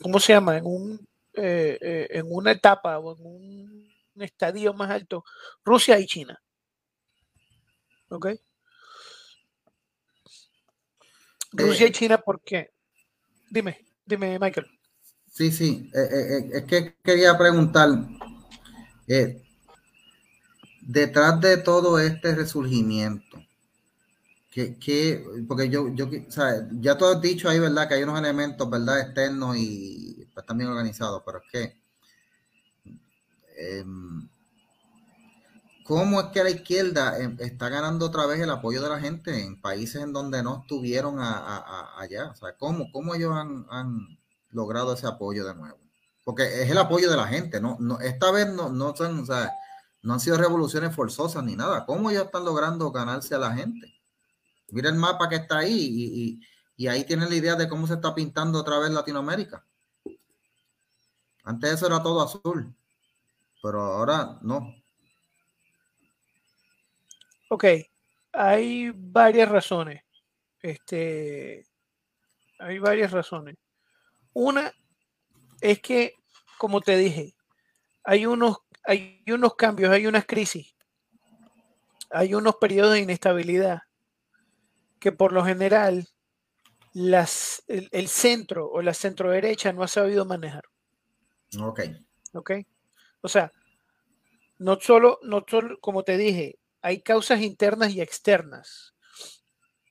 ¿cómo 0.00 0.18
se 0.18 0.32
llama? 0.32 0.56
En, 0.56 0.64
un, 0.64 1.06
eh, 1.34 1.76
eh, 1.78 2.08
en 2.12 2.24
una 2.30 2.52
etapa 2.52 2.98
o 2.98 3.14
en 3.14 3.26
un, 3.26 3.87
estadio 4.22 4.74
más 4.74 4.90
alto, 4.90 5.24
Rusia 5.64 5.98
y 5.98 6.06
China. 6.06 6.40
¿Ok? 8.08 8.28
Rusia 11.52 11.86
y 11.86 11.90
eh, 11.90 11.92
China, 11.92 12.18
¿por 12.18 12.42
qué? 12.42 12.70
Dime. 13.50 13.86
Dime, 14.04 14.38
Michael. 14.38 14.66
Sí, 15.30 15.52
sí, 15.52 15.90
eh, 15.94 16.08
eh, 16.12 16.50
es 16.54 16.64
que 16.64 16.96
quería 17.04 17.36
preguntar, 17.36 17.90
detrás 20.80 21.40
de 21.40 21.58
todo 21.58 21.98
este 21.98 22.34
resurgimiento, 22.34 23.38
que, 24.50 25.22
porque 25.46 25.68
yo, 25.68 25.94
yo, 25.94 26.06
o 26.06 26.30
sea, 26.30 26.66
ya 26.72 26.96
tú 26.96 27.04
has 27.04 27.20
dicho 27.20 27.48
ahí, 27.48 27.58
¿verdad? 27.58 27.86
Que 27.86 27.94
hay 27.94 28.02
unos 28.02 28.18
elementos, 28.18 28.68
¿verdad? 28.68 29.00
Externos 29.00 29.56
y 29.56 30.26
pues, 30.32 30.46
bien 30.56 30.70
organizados, 30.70 31.22
pero 31.24 31.38
es 31.38 31.44
que, 31.52 31.76
em, 33.58 34.28
¿cómo 35.84 36.20
es 36.20 36.26
que 36.28 36.44
la 36.44 36.50
izquierda 36.50 37.18
em, 37.18 37.36
está 37.40 37.68
ganando 37.68 38.06
otra 38.06 38.26
vez 38.26 38.40
el 38.40 38.50
apoyo 38.50 38.82
de 38.82 38.88
la 38.88 39.00
gente 39.00 39.42
en 39.42 39.60
países 39.60 40.02
en 40.02 40.12
donde 40.12 40.42
no 40.42 40.60
estuvieron 40.62 41.18
allá? 41.20 42.30
O 42.30 42.34
sea, 42.34 42.56
¿cómo, 42.56 42.90
cómo 42.92 43.14
ellos 43.14 43.32
han, 43.34 44.18
logrado 44.50 44.94
ese 44.94 45.06
apoyo 45.06 45.46
de 45.46 45.54
nuevo? 45.54 45.78
Porque 46.24 46.62
es 46.62 46.70
el 46.70 46.78
apoyo 46.78 47.10
de 47.10 47.16
la 47.16 47.26
gente, 47.26 47.60
¿no? 47.60 47.76
no 47.80 48.00
esta 48.00 48.30
vez 48.30 48.52
no, 48.52 48.70
no 48.70 48.94
son, 48.94 49.20
o 49.20 49.26
no 50.02 50.14
han 50.14 50.20
sido 50.20 50.36
revoluciones 50.36 50.94
forzosas 50.94 51.42
ni 51.44 51.56
nada. 51.56 51.84
¿Cómo 51.84 52.10
ellos 52.10 52.26
están 52.26 52.44
logrando 52.44 52.90
ganarse 52.92 53.34
a 53.34 53.38
la 53.38 53.52
gente? 53.52 53.94
Mira 54.70 54.90
el 54.90 54.96
mapa 54.96 55.28
que 55.28 55.36
está 55.36 55.58
ahí 55.58 56.40
y, 56.76 56.86
ahí 56.86 57.04
tienen 57.04 57.28
la 57.28 57.34
idea 57.34 57.56
de 57.56 57.68
cómo 57.68 57.86
se 57.86 57.94
está 57.94 58.14
pintando 58.14 58.60
otra 58.60 58.78
vez 58.78 58.90
Latinoamérica. 58.90 59.66
Antes 61.44 61.72
eso 61.72 61.86
era 61.86 62.02
todo 62.02 62.22
azul, 62.22 62.74
pero 63.62 63.80
ahora 63.82 64.38
no. 64.42 64.74
Ok, 67.50 67.64
hay 68.32 68.92
varias 68.94 69.48
razones. 69.48 70.02
Este, 70.60 71.64
hay 72.58 72.78
varias 72.78 73.12
razones. 73.12 73.56
Una 74.32 74.72
es 75.60 75.80
que, 75.80 76.14
como 76.58 76.80
te 76.80 76.96
dije, 76.96 77.34
hay 78.04 78.26
unos, 78.26 78.58
hay 78.84 79.22
unos 79.28 79.54
cambios, 79.54 79.92
hay 79.92 80.06
unas 80.06 80.26
crisis, 80.26 80.74
hay 82.10 82.34
unos 82.34 82.56
periodos 82.56 82.94
de 82.94 83.00
inestabilidad 83.00 83.80
que 84.98 85.12
por 85.12 85.32
lo 85.32 85.44
general 85.44 86.08
las, 86.92 87.62
el, 87.68 88.08
centro 88.08 88.68
o 88.68 88.82
la 88.82 88.94
centro 88.94 89.30
derecha 89.30 89.72
no 89.72 89.82
ha 89.82 89.88
sabido 89.88 90.24
manejar. 90.24 90.64
Ok. 91.60 91.80
Ok. 92.32 92.50
O 93.20 93.28
sea, 93.28 93.52
no 94.58 94.78
solo, 94.80 95.18
no 95.22 95.44
solo, 95.48 95.78
como 95.80 96.02
te 96.02 96.16
dije, 96.16 96.58
hay 96.82 97.00
causas 97.00 97.40
internas 97.40 97.92
y 97.92 98.00
externas. 98.00 98.94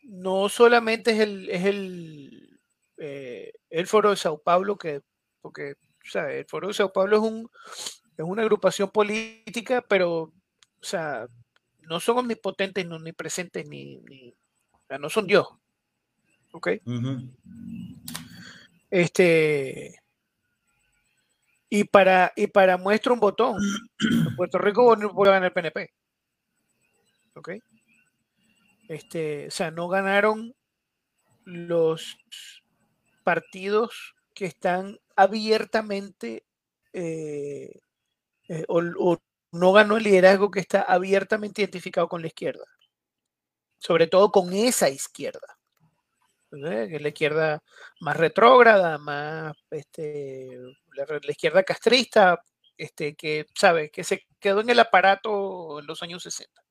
No 0.03 0.49
solamente 0.49 1.11
es 1.11 1.19
el, 1.19 1.49
es 1.49 1.65
el, 1.65 2.59
eh, 2.97 3.53
el 3.69 3.88
foro 3.88 4.11
de 4.11 4.15
Sao 4.15 4.39
Paulo, 4.39 4.78
que, 4.78 5.01
porque 5.41 5.75
o 6.07 6.09
sea, 6.09 6.32
el 6.32 6.45
foro 6.45 6.69
de 6.69 6.73
Sao 6.73 6.93
Paulo 6.93 7.17
es, 7.17 7.23
un, 7.23 7.49
es 8.17 8.25
una 8.25 8.41
agrupación 8.41 8.89
política, 8.89 9.84
pero, 9.88 10.21
o 10.21 10.34
sea, 10.82 11.28
no 11.82 11.99
son 11.99 12.19
omnipotentes, 12.19 12.86
no, 12.86 12.99
ni 12.99 13.11
presentes, 13.11 13.67
ni, 13.67 14.01
no 14.99 15.09
son 15.09 15.28
Dios. 15.28 15.47
¿Ok? 16.51 16.69
Este. 18.89 19.99
Y 21.70 21.84
para, 21.84 22.32
y 22.36 22.47
para 22.47 22.78
muestra 22.78 23.13
un 23.13 23.20
botón, 23.20 23.57
Puerto 24.38 24.57
Rico 24.57 24.84
vuelve 24.86 25.32
a 25.32 25.39
ganar 25.39 25.47
el 25.47 25.53
PNP. 25.53 25.93
¿Ok? 27.36 27.49
Este, 28.88 29.47
o 29.47 29.51
sea, 29.51 29.70
no 29.72 29.88
ganaron 29.89 30.55
los 31.43 32.18
partidos 33.24 34.15
que 34.34 34.45
están 34.45 34.97
abiertamente 35.15 36.45
eh, 36.93 37.80
eh, 38.47 38.65
o, 38.68 39.18
no 39.51 39.72
ganó 39.72 39.97
el 39.97 40.03
liderazgo 40.03 40.51
que 40.51 40.59
está 40.59 40.82
abiertamente 40.82 41.61
identificado 41.61 42.07
con 42.07 42.22
la 42.22 42.28
izquierda 42.28 42.65
sobre 43.80 44.07
todo 44.07 44.32
con 44.32 44.53
esa 44.53 44.89
izquierda. 44.89 45.56
Que 46.49 46.95
es 46.95 47.01
la 47.01 47.09
izquierda 47.09 47.63
más 47.99 48.15
retrógrada, 48.15 48.97
más 48.97 49.53
este, 49.69 50.57
la, 50.93 51.31
izquierda 51.31 51.63
castrista, 51.63 52.41
este, 52.77 53.15
que 53.15 53.45
sabe 53.53 53.89
que 53.89 54.03
se 54.03 54.25
quedó 54.39 54.61
en 54.61 54.69
el 54.69 54.79
aparato 54.79 55.79
en 55.79 55.87
los 55.87 56.01
años 56.03 56.23
60. 56.23 56.61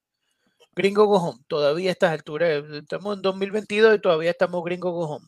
Gringo 0.74 1.06
Go 1.06 1.38
todavía 1.46 1.90
a 1.90 1.92
estas 1.92 2.12
alturas, 2.12 2.64
estamos 2.70 3.16
en 3.16 3.22
2022 3.22 3.96
y 3.96 4.00
todavía 4.00 4.30
estamos 4.30 4.62
gringo 4.64 4.92
Go 4.92 5.20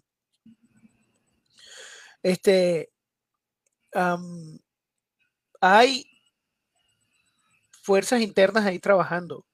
Este, 2.23 2.91
hay 5.61 6.05
fuerzas 7.83 8.21
internas 8.21 8.67
ahí 8.67 8.79
trabajando. 8.79 9.47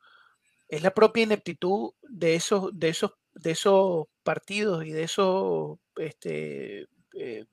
Es 0.69 0.83
la 0.83 0.93
propia 0.93 1.23
ineptitud 1.25 1.93
de 2.03 2.35
esos, 2.35 2.71
de 2.73 2.89
esos, 2.89 3.13
de 3.35 3.53
esos 3.53 4.07
partidos 4.25 4.85
y 4.85 4.91
de 4.91 5.05
esos 5.05 5.79
este, 5.97 6.89
eh, 7.15 7.45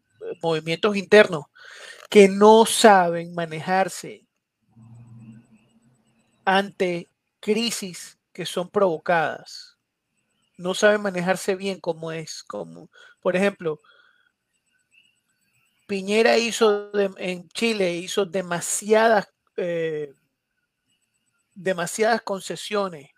movimientos 0.41 0.95
internos 0.95 1.45
que 2.09 2.27
no 2.27 2.65
saben 2.65 3.33
manejarse 3.35 4.25
ante 6.45 7.07
crisis 7.39 8.17
que 8.33 8.45
son 8.45 8.69
provocadas. 8.69 9.77
No 10.57 10.73
saben 10.73 11.01
manejarse 11.01 11.55
bien 11.55 11.79
como 11.79 12.11
es, 12.11 12.43
como, 12.43 12.89
por 13.21 13.35
ejemplo, 13.35 13.79
Piñera 15.87 16.37
hizo 16.37 16.91
en 17.17 17.49
Chile 17.49 17.95
hizo 17.95 18.25
demasiadas 18.25 19.27
eh, 19.57 20.13
demasiadas 21.53 22.21
concesiones 22.21 23.09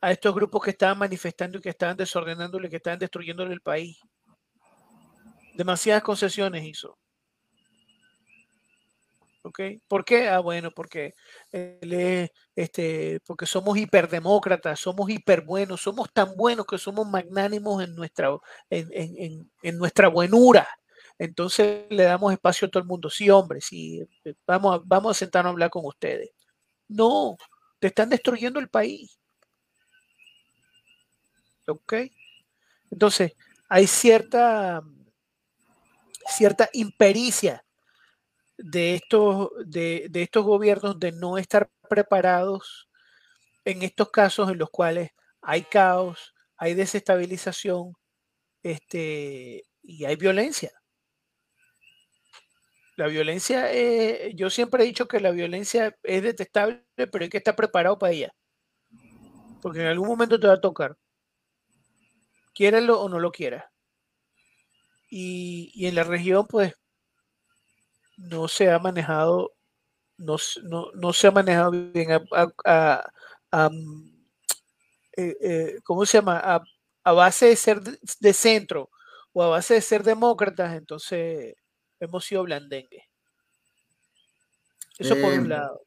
a 0.00 0.12
estos 0.12 0.34
grupos 0.34 0.62
que 0.62 0.70
estaban 0.70 0.98
manifestando 0.98 1.58
y 1.58 1.60
que 1.60 1.70
estaban 1.70 1.96
desordenándole, 1.96 2.68
que 2.68 2.76
estaban 2.76 2.98
destruyéndole 2.98 3.52
el 3.52 3.60
país. 3.60 3.98
Demasiadas 5.54 6.02
concesiones 6.02 6.64
hizo. 6.64 6.96
¿Ok? 9.42 9.60
¿Por 9.88 10.04
qué? 10.04 10.28
Ah, 10.28 10.40
bueno, 10.40 10.70
porque 10.70 11.14
este, 11.50 13.20
porque 13.26 13.46
somos 13.46 13.78
hiperdemócratas, 13.78 14.78
somos 14.78 15.08
hiperbuenos, 15.08 15.80
somos 15.80 16.12
tan 16.12 16.36
buenos 16.36 16.66
que 16.66 16.76
somos 16.76 17.08
magnánimos 17.08 17.82
en 17.82 17.94
nuestra, 17.94 18.28
en, 18.68 19.50
en 19.62 19.78
nuestra 19.78 20.08
buenura. 20.08 20.68
Entonces 21.18 21.86
le 21.90 22.04
damos 22.04 22.32
espacio 22.32 22.66
a 22.66 22.70
todo 22.70 22.82
el 22.82 22.88
mundo. 22.88 23.10
Sí, 23.10 23.28
hombre, 23.28 23.60
sí, 23.60 24.06
vamos, 24.46 24.82
vamos 24.84 25.16
a 25.16 25.18
sentarnos 25.18 25.50
a 25.50 25.52
hablar 25.52 25.70
con 25.70 25.84
ustedes. 25.84 26.30
No, 26.88 27.36
te 27.80 27.88
están 27.88 28.08
destruyendo 28.08 28.60
el 28.60 28.68
país. 28.68 29.18
¿Ok? 31.68 31.94
Entonces, 32.90 33.32
hay 33.68 33.86
cierta, 33.86 34.82
cierta 36.26 36.68
impericia 36.72 37.64
de 38.56 38.94
estos, 38.94 39.50
de, 39.66 40.10
estos 40.14 40.44
gobiernos 40.44 40.98
de 40.98 41.12
no 41.12 41.38
estar 41.38 41.70
preparados 41.88 42.88
en 43.64 43.82
estos 43.82 44.10
casos 44.10 44.50
en 44.50 44.58
los 44.58 44.70
cuales 44.70 45.10
hay 45.42 45.62
caos, 45.62 46.34
hay 46.56 46.74
desestabilización 46.74 47.92
este, 48.62 49.64
y 49.82 50.04
hay 50.04 50.16
violencia. 50.16 50.72
La 52.96 53.06
violencia, 53.06 53.72
eh, 53.72 54.32
yo 54.34 54.50
siempre 54.50 54.82
he 54.82 54.86
dicho 54.86 55.06
que 55.06 55.20
la 55.20 55.30
violencia 55.30 55.96
es 56.02 56.22
detestable, 56.22 56.84
pero 56.96 57.22
hay 57.22 57.28
que 57.28 57.38
estar 57.38 57.54
preparado 57.54 57.96
para 57.96 58.12
ella. 58.12 58.34
Porque 59.62 59.82
en 59.82 59.86
algún 59.86 60.08
momento 60.08 60.40
te 60.40 60.48
va 60.48 60.54
a 60.54 60.60
tocar. 60.60 60.96
Quiéralo 62.58 63.00
o 63.00 63.08
no 63.08 63.20
lo 63.20 63.30
quieras. 63.30 63.66
Y, 65.08 65.86
en 65.86 65.94
la 65.94 66.02
región, 66.02 66.44
pues, 66.48 66.74
no 68.16 68.48
se 68.48 68.68
ha 68.68 68.80
manejado, 68.80 69.52
no, 70.16 70.38
se 70.38 71.26
ha 71.28 71.30
manejado 71.30 71.70
bien 71.70 72.08
a, 72.10 73.00
eh, 75.16 75.36
eh, 75.40 75.78
¿cómo 75.84 76.04
se 76.04 76.18
llama? 76.18 76.40
A, 76.42 76.60
a 77.04 77.12
base 77.12 77.46
de 77.46 77.54
ser 77.54 77.80
de 77.80 78.32
centro 78.32 78.90
o 79.32 79.44
a 79.44 79.48
base 79.50 79.74
de 79.74 79.80
ser 79.80 80.02
demócratas, 80.02 80.74
entonces 80.74 81.54
hemos 82.00 82.24
sido 82.24 82.42
blandengue. 82.42 83.08
Eso 84.98 85.14
por 85.14 85.26
un 85.26 85.34
em, 85.34 85.46
lado. 85.46 85.80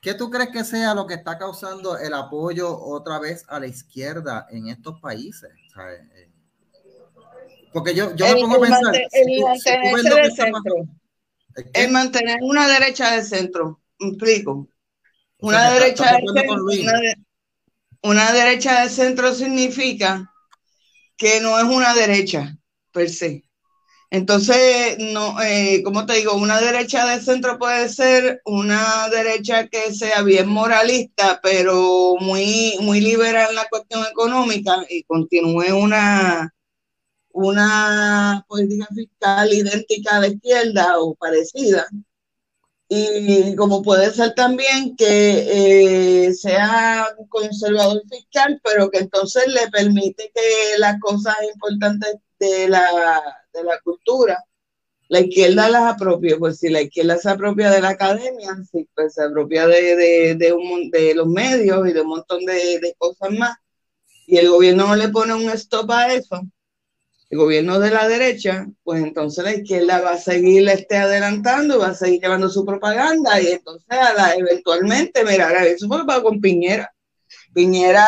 ¿Qué 0.00 0.14
tú 0.14 0.30
crees 0.30 0.48
que 0.48 0.64
sea 0.64 0.94
lo 0.94 1.06
que 1.06 1.14
está 1.14 1.36
causando 1.36 1.98
el 1.98 2.14
apoyo 2.14 2.74
otra 2.78 3.18
vez 3.18 3.44
a 3.48 3.60
la 3.60 3.66
izquierda 3.66 4.46
en 4.50 4.68
estos 4.68 4.98
países? 4.98 5.50
Eh, 6.14 6.30
porque 7.72 7.94
yo, 7.94 8.16
yo 8.16 8.26
me 8.26 8.40
pongo 8.40 8.56
a 8.56 8.60
pensar. 8.60 8.94
El, 9.12 10.30
centro. 10.32 10.86
El 11.74 11.90
mantener 11.90 12.38
una 12.40 12.66
derecha 12.66 13.14
de 13.14 13.22
centro. 13.22 13.82
explico. 13.98 14.68
Una 15.40 15.70
derecha 15.72 16.16
de 16.16 16.40
centro. 16.40 16.64
una 18.02 18.32
derecha 18.32 18.82
de 18.82 18.88
centro 18.88 19.34
significa 19.34 20.32
que 21.16 21.40
no 21.40 21.58
es 21.58 21.64
una 21.64 21.94
derecha 21.94 22.56
per 22.90 23.10
se. 23.10 23.49
Entonces, 24.12 24.96
no, 24.98 25.40
eh, 25.40 25.82
como 25.84 26.04
te 26.04 26.14
digo, 26.14 26.34
una 26.34 26.60
derecha 26.60 27.06
de 27.06 27.22
centro 27.22 27.58
puede 27.58 27.88
ser 27.88 28.42
una 28.44 29.08
derecha 29.08 29.68
que 29.68 29.94
sea 29.94 30.22
bien 30.22 30.48
moralista, 30.48 31.38
pero 31.40 32.16
muy, 32.20 32.76
muy 32.80 33.00
liberal 33.00 33.50
en 33.50 33.56
la 33.56 33.68
cuestión 33.68 34.04
económica 34.10 34.84
y 34.88 35.04
continúe 35.04 35.72
una, 35.76 36.52
una 37.32 38.44
política 38.48 38.88
fiscal 38.94 39.52
idéntica 39.52 40.16
a 40.16 40.20
la 40.20 40.26
izquierda 40.28 40.98
o 40.98 41.14
parecida. 41.14 41.86
Y 42.88 43.54
como 43.54 43.82
puede 43.82 44.10
ser 44.12 44.34
también 44.34 44.96
que 44.96 46.26
eh, 46.26 46.34
sea 46.34 47.06
conservador 47.28 48.02
fiscal, 48.10 48.60
pero 48.64 48.90
que 48.90 48.98
entonces 48.98 49.46
le 49.46 49.70
permite 49.70 50.32
que 50.34 50.78
las 50.78 50.98
cosas 51.00 51.36
importantes 51.54 52.16
de 52.40 52.68
la, 52.68 53.22
de 53.52 53.62
la 53.62 53.78
cultura, 53.84 54.42
la 55.08 55.20
izquierda 55.20 55.68
las 55.68 55.94
apropia. 55.94 56.38
Pues 56.38 56.58
si 56.58 56.68
la 56.70 56.82
izquierda 56.82 57.16
se 57.18 57.30
apropia 57.30 57.70
de 57.70 57.80
la 57.80 57.90
academia, 57.90 58.56
sí, 58.70 58.88
pues 58.94 59.14
se 59.14 59.24
apropia 59.24 59.66
de, 59.66 59.96
de, 59.96 60.34
de, 60.36 60.52
un, 60.52 60.90
de 60.90 61.14
los 61.14 61.28
medios 61.28 61.88
y 61.88 61.92
de 61.92 62.00
un 62.00 62.08
montón 62.08 62.44
de, 62.44 62.94
cosas 62.98 63.30
más. 63.32 63.56
Y 64.26 64.38
el 64.38 64.48
gobierno 64.48 64.88
no 64.88 64.96
le 64.96 65.08
pone 65.08 65.34
un 65.34 65.50
stop 65.50 65.90
a 65.90 66.12
eso 66.14 66.40
el 67.30 67.38
gobierno 67.38 67.78
de 67.78 67.90
la 67.90 68.08
derecha, 68.08 68.66
pues 68.82 69.02
entonces 69.04 69.44
la 69.44 69.54
izquierda 69.54 70.00
va 70.00 70.12
a 70.12 70.18
seguir 70.18 70.68
este, 70.68 70.96
adelantando, 70.96 71.78
va 71.78 71.88
a 71.88 71.94
seguir 71.94 72.20
llevando 72.20 72.48
su 72.48 72.66
propaganda 72.66 73.40
y 73.40 73.52
entonces 73.52 73.86
eventualmente, 74.36 75.24
mira, 75.24 75.64
eso 75.64 75.86
fue 75.86 76.22
con 76.22 76.40
Piñera. 76.40 76.92
Piñera 77.54 78.04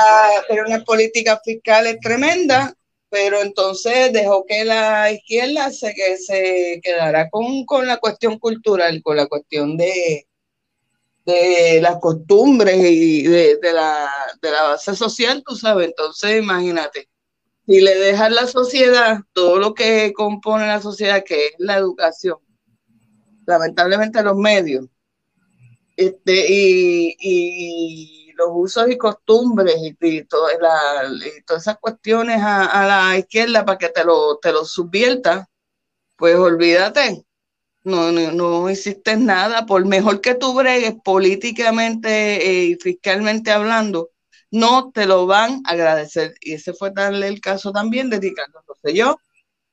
era 0.48 0.66
una 0.66 0.82
política 0.82 1.40
fiscal 1.44 1.98
tremenda, 2.02 2.74
pero 3.12 3.42
entonces 3.42 4.10
dejó 4.10 4.46
que 4.46 4.64
la 4.64 5.12
izquierda 5.12 5.70
se, 5.70 5.92
que 5.94 6.16
se 6.16 6.80
quedara 6.82 7.28
con, 7.28 7.66
con 7.66 7.86
la 7.86 7.98
cuestión 7.98 8.38
cultural, 8.38 9.02
con 9.02 9.18
la 9.18 9.26
cuestión 9.26 9.76
de, 9.76 10.26
de 11.26 11.78
las 11.82 11.98
costumbres 11.98 12.76
y 12.78 13.24
de, 13.24 13.58
de, 13.58 13.72
la, 13.74 14.08
de 14.40 14.50
la 14.50 14.62
base 14.62 14.96
social, 14.96 15.44
tú 15.46 15.54
sabes. 15.54 15.88
Entonces, 15.88 16.42
imagínate 16.42 17.10
si 17.66 17.82
le 17.82 17.94
dejas 17.96 18.32
la 18.32 18.46
sociedad, 18.46 19.20
todo 19.34 19.58
lo 19.58 19.74
que 19.74 20.14
compone 20.14 20.66
la 20.66 20.80
sociedad, 20.80 21.22
que 21.22 21.48
es 21.48 21.52
la 21.58 21.76
educación, 21.76 22.38
lamentablemente 23.46 24.22
los 24.22 24.36
medios, 24.36 24.86
este, 25.96 26.46
y, 26.48 28.21
los 28.36 28.48
usos 28.52 28.90
y 28.90 28.98
costumbres 28.98 29.76
y, 30.00 30.24
todas 30.24 30.52
esas 31.58 31.78
cuestiones 31.78 32.40
a, 32.42 32.86
la 32.86 33.18
izquierda 33.18 33.64
para 33.64 33.78
que 33.78 33.88
te 33.88 34.04
lo, 34.04 34.38
te 34.38 34.52
lo 34.52 34.64
subvierta, 34.64 35.48
pues 36.16 36.36
olvídate, 36.36 37.24
no, 37.84 38.12
no, 38.12 38.32
no 38.32 38.70
hiciste 38.70 39.16
nada, 39.16 39.66
por 39.66 39.84
mejor 39.86 40.20
que 40.20 40.34
tú 40.34 40.54
bregues 40.54 40.94
políticamente 41.04 42.10
eh, 42.46 42.64
y 42.66 42.74
fiscalmente 42.76 43.50
hablando, 43.50 44.10
no 44.50 44.92
te 44.92 45.06
lo 45.06 45.26
van 45.26 45.62
a 45.66 45.72
agradecer. 45.72 46.34
Y 46.40 46.54
ese 46.54 46.74
fue 46.74 46.92
tal 46.92 47.22
el 47.22 47.40
caso 47.40 47.72
también 47.72 48.10
de 48.10 48.20
Ricardo 48.20 48.62
yo 48.94 49.16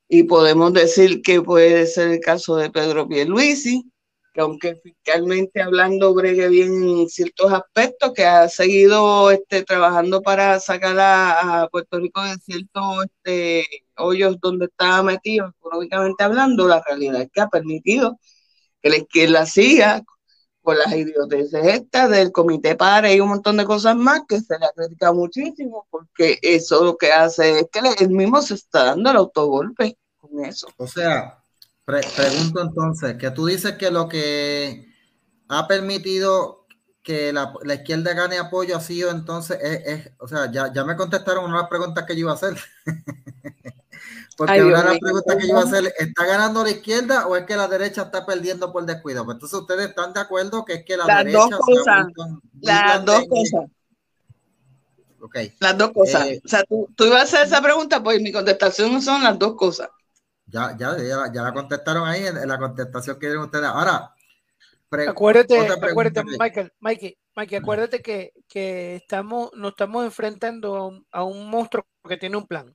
Y 0.08 0.24
podemos 0.24 0.72
decir 0.72 1.22
que 1.22 1.42
puede 1.42 1.86
ser 1.86 2.08
el 2.08 2.20
caso 2.20 2.56
de 2.56 2.70
Pedro 2.70 3.08
Pierluisi, 3.08 3.90
que 4.32 4.40
aunque 4.40 4.76
fiscalmente 4.76 5.60
hablando 5.62 6.14
bregue 6.14 6.48
bien 6.48 6.82
en 6.84 7.08
ciertos 7.08 7.52
aspectos, 7.52 8.12
que 8.14 8.24
ha 8.24 8.48
seguido 8.48 9.30
este, 9.30 9.64
trabajando 9.64 10.22
para 10.22 10.60
sacar 10.60 10.96
a, 10.98 11.68
Puerto 11.70 11.98
Rico 11.98 12.22
de 12.22 12.36
ciertos 12.38 13.06
este, 13.06 13.66
hoyos 13.96 14.38
donde 14.40 14.66
estaba 14.66 15.02
metido 15.02 15.52
económicamente 15.58 16.24
hablando, 16.24 16.68
la 16.68 16.82
realidad 16.86 17.22
es 17.22 17.30
que 17.32 17.40
ha 17.40 17.48
permitido 17.48 18.18
que 18.82 18.90
la 18.90 18.96
izquierda 18.98 19.46
siga 19.46 20.02
con 20.62 20.78
las 20.78 20.92
idioteces 20.92 21.66
estas 21.66 22.10
del 22.10 22.32
comité 22.32 22.76
para 22.76 23.12
y 23.12 23.20
un 23.20 23.30
montón 23.30 23.56
de 23.56 23.64
cosas 23.64 23.96
más 23.96 24.22
que 24.28 24.40
se 24.40 24.58
le 24.58 24.66
ha 24.66 24.72
criticado 24.72 25.14
muchísimo 25.14 25.86
porque 25.90 26.38
eso 26.42 26.84
lo 26.84 26.96
que 26.96 27.12
hace 27.12 27.60
es 27.60 27.66
que 27.72 27.80
él 28.04 28.10
mismo 28.10 28.42
se 28.42 28.54
está 28.54 28.84
dando 28.84 29.10
el 29.10 29.16
autogolpe 29.16 29.98
con 30.18 30.44
eso. 30.44 30.68
O 30.76 30.86
sea, 30.86 31.39
pregunto 32.16 32.62
entonces, 32.62 33.16
que 33.16 33.30
tú 33.30 33.46
dices 33.46 33.76
que 33.76 33.90
lo 33.90 34.08
que 34.08 34.92
ha 35.48 35.66
permitido 35.66 36.60
que 37.02 37.32
la, 37.32 37.52
izquierda 37.74 38.12
gane 38.14 38.38
apoyo 38.38 38.76
ha 38.76 38.80
sido 38.80 39.10
entonces, 39.10 39.58
es, 39.62 40.10
o 40.18 40.28
sea, 40.28 40.50
ya, 40.50 40.72
ya 40.72 40.84
me 40.84 40.96
contestaron 40.96 41.44
una 41.44 41.56
de 41.56 41.60
las 41.62 41.70
preguntas 41.70 42.04
que 42.06 42.14
yo 42.14 42.20
iba 42.20 42.32
a 42.32 42.34
hacer. 42.34 42.56
Porque 44.36 44.62
una 44.62 44.82
de 44.82 44.88
las 44.90 44.98
preguntas 44.98 45.36
que 45.36 45.42
yo 45.42 45.48
iba 45.48 45.60
a 45.60 45.64
hacer, 45.64 45.92
¿está 45.98 46.24
ganando 46.24 46.62
la 46.62 46.70
izquierda 46.70 47.26
o 47.26 47.36
es 47.36 47.44
que 47.44 47.56
la 47.56 47.68
derecha 47.68 48.02
está 48.02 48.24
perdiendo 48.24 48.72
por 48.72 48.86
descuido? 48.86 49.24
Pues 49.24 49.36
entonces 49.36 49.58
ustedes 49.58 49.88
están 49.90 50.12
de 50.12 50.20
acuerdo 50.20 50.64
que 50.64 50.74
es 50.74 50.84
que 50.84 50.96
la 50.96 51.06
las 51.06 51.18
derecha... 51.18 51.38
Dos 51.38 51.60
cosas, 51.60 52.06
las 52.60 53.04
dos 53.04 53.26
cosas. 53.28 53.70
Okay. 55.22 55.54
Las 55.60 55.76
dos 55.76 55.90
cosas. 55.92 56.26
Eh, 56.26 56.42
o 56.42 56.48
sea, 56.48 56.64
tú, 56.64 56.88
tú, 56.96 57.04
ibas 57.04 57.20
a 57.20 57.22
hacer 57.24 57.46
esa 57.46 57.60
pregunta, 57.60 58.02
pues 58.02 58.22
mi 58.22 58.32
contestación 58.32 59.02
son 59.02 59.22
las 59.22 59.38
dos 59.38 59.54
cosas. 59.54 59.90
Ya, 60.50 60.76
ya, 60.76 60.96
ya, 61.32 61.42
la 61.42 61.52
contestaron 61.52 62.08
ahí 62.08 62.26
en, 62.26 62.48
la 62.48 62.58
contestación 62.58 63.18
que 63.18 63.26
dieron 63.26 63.44
ustedes. 63.44 63.66
Ahora, 63.66 64.14
acuérdate, 65.08 65.58
acuérdate 65.58 66.24
Michael, 66.38 66.72
Mikey, 66.80 67.18
Mikey, 67.36 67.58
acuérdate 67.58 68.02
que, 68.02 68.32
que 68.48 68.96
estamos, 68.96 69.50
nos 69.54 69.70
estamos 69.70 70.04
enfrentando 70.04 70.76
a 70.76 70.86
un, 70.86 71.06
a 71.10 71.24
un 71.24 71.48
monstruo 71.48 71.86
que 72.08 72.16
tiene 72.16 72.36
un 72.36 72.46
plan 72.46 72.74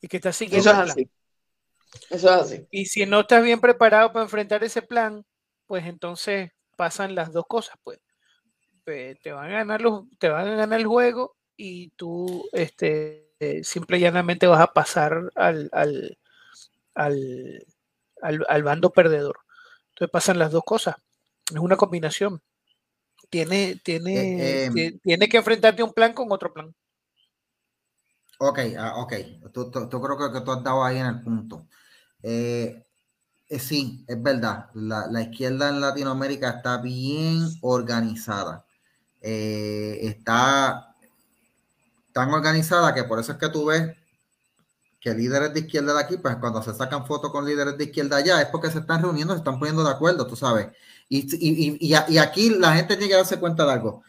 y 0.00 0.08
que 0.08 0.18
estás 0.18 0.36
siguiendo 0.36 0.70
Eso 0.70 0.82
es 0.82 0.90
así. 0.90 1.10
Eso 2.10 2.28
es 2.28 2.40
así. 2.42 2.66
Y 2.70 2.86
si 2.86 3.06
no 3.06 3.20
estás 3.20 3.42
bien 3.42 3.60
preparado 3.60 4.12
para 4.12 4.24
enfrentar 4.24 4.62
ese 4.62 4.82
plan, 4.82 5.24
pues 5.66 5.84
entonces 5.86 6.50
pasan 6.76 7.14
las 7.14 7.32
dos 7.32 7.46
cosas, 7.46 7.76
pues. 7.82 7.98
Te 8.84 9.32
van 9.32 9.46
a 9.46 9.58
ganar 9.58 9.80
los, 9.80 10.04
te 10.18 10.28
van 10.28 10.48
a 10.48 10.56
ganar 10.56 10.80
el 10.80 10.86
juego 10.86 11.36
y 11.56 11.90
tú 11.90 12.48
este, 12.52 13.32
simple 13.62 13.98
y 13.98 14.00
llanamente 14.00 14.46
vas 14.46 14.60
a 14.60 14.72
pasar 14.72 15.30
al, 15.36 15.68
al, 15.72 16.18
al, 16.94 17.66
al, 18.22 18.62
bando 18.62 18.90
perdedor. 18.90 19.38
Entonces 19.90 20.10
pasan 20.10 20.38
las 20.38 20.52
dos 20.52 20.64
cosas. 20.64 20.96
Es 21.50 21.58
una 21.58 21.76
combinación. 21.76 22.40
Tiene, 23.30 23.80
tiene, 23.82 24.40
eh, 24.40 24.64
em, 24.66 24.98
tiene 25.00 25.28
que 25.28 25.38
enfrentarte 25.38 25.82
a 25.82 25.84
un 25.84 25.92
plan 25.92 26.12
con 26.12 26.30
otro 26.30 26.52
plan. 26.52 26.74
Ok, 28.38 28.58
ah, 28.76 28.94
ok. 28.96 29.12
Tú, 29.52 29.70
creo 29.70 30.32
que 30.32 30.40
tú 30.40 30.50
has 30.50 30.64
dado 30.64 30.84
ahí 30.84 30.98
en 30.98 31.06
el 31.06 31.22
punto. 31.22 31.68
Eh, 32.22 32.84
eh, 33.48 33.58
sí, 33.58 34.04
es 34.08 34.22
verdad. 34.22 34.70
La, 34.74 35.22
izquierda 35.22 35.68
en 35.68 35.80
Latinoamérica 35.80 36.50
está 36.50 36.78
bien 36.78 37.48
organizada. 37.60 38.64
Eh, 39.20 39.98
está 40.02 40.96
tan 42.12 42.30
organizada 42.30 42.94
que 42.94 43.04
por 43.04 43.20
eso 43.20 43.32
es 43.32 43.38
que 43.38 43.48
tú 43.50 43.66
ves 43.66 43.94
que 45.02 45.12
líderes 45.12 45.52
de 45.52 45.60
izquierda 45.60 45.94
de 45.94 46.00
aquí, 46.00 46.16
pues 46.16 46.36
cuando 46.36 46.62
se 46.62 46.72
sacan 46.72 47.04
fotos 47.04 47.32
con 47.32 47.44
líderes 47.44 47.76
de 47.76 47.84
izquierda 47.84 48.18
allá, 48.18 48.40
es 48.40 48.46
porque 48.48 48.70
se 48.70 48.78
están 48.78 49.02
reuniendo, 49.02 49.34
se 49.34 49.38
están 49.38 49.58
poniendo 49.58 49.82
de 49.82 49.90
acuerdo, 49.90 50.26
tú 50.28 50.36
sabes. 50.36 50.68
Y, 51.08 51.26
y, 51.40 51.76
y 52.08 52.18
aquí 52.18 52.50
la 52.50 52.76
gente 52.76 52.96
tiene 52.96 53.10
que 53.10 53.16
darse 53.16 53.40
cuenta 53.40 53.66
de 53.66 53.72
algo. 53.72 54.04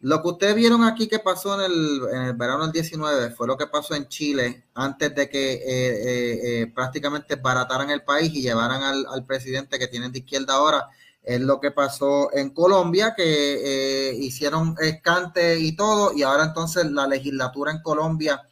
Lo 0.00 0.22
que 0.22 0.28
ustedes 0.28 0.54
vieron 0.54 0.84
aquí 0.84 1.06
que 1.08 1.18
pasó 1.18 1.60
en 1.60 1.70
el, 1.70 2.34
verano 2.34 2.62
del 2.62 2.72
19 2.72 3.30
fue 3.30 3.48
lo 3.48 3.56
que 3.56 3.66
pasó 3.66 3.94
en 3.94 4.08
Chile 4.08 4.64
antes 4.74 5.12
de 5.14 5.28
que 5.28 5.54
eh, 5.54 5.60
eh, 5.66 6.40
eh, 6.62 6.66
prácticamente 6.72 7.34
barataran 7.34 7.90
el 7.90 8.02
país 8.02 8.32
y 8.32 8.40
llevaran 8.40 8.82
al, 8.82 9.26
presidente 9.26 9.78
que 9.78 9.88
tienen 9.88 10.12
de 10.12 10.20
izquierda 10.20 10.54
ahora. 10.54 10.88
Es 11.22 11.40
lo 11.40 11.60
que 11.60 11.72
pasó 11.72 12.32
en 12.32 12.50
Colombia, 12.50 13.12
que 13.14 14.16
hicieron 14.18 14.76
escante 14.80 15.58
y 15.58 15.76
todo, 15.76 16.12
y 16.14 16.22
ahora 16.22 16.44
entonces 16.44 16.90
la 16.90 17.06
legislatura 17.06 17.72
en 17.72 17.82
Colombia 17.82 18.47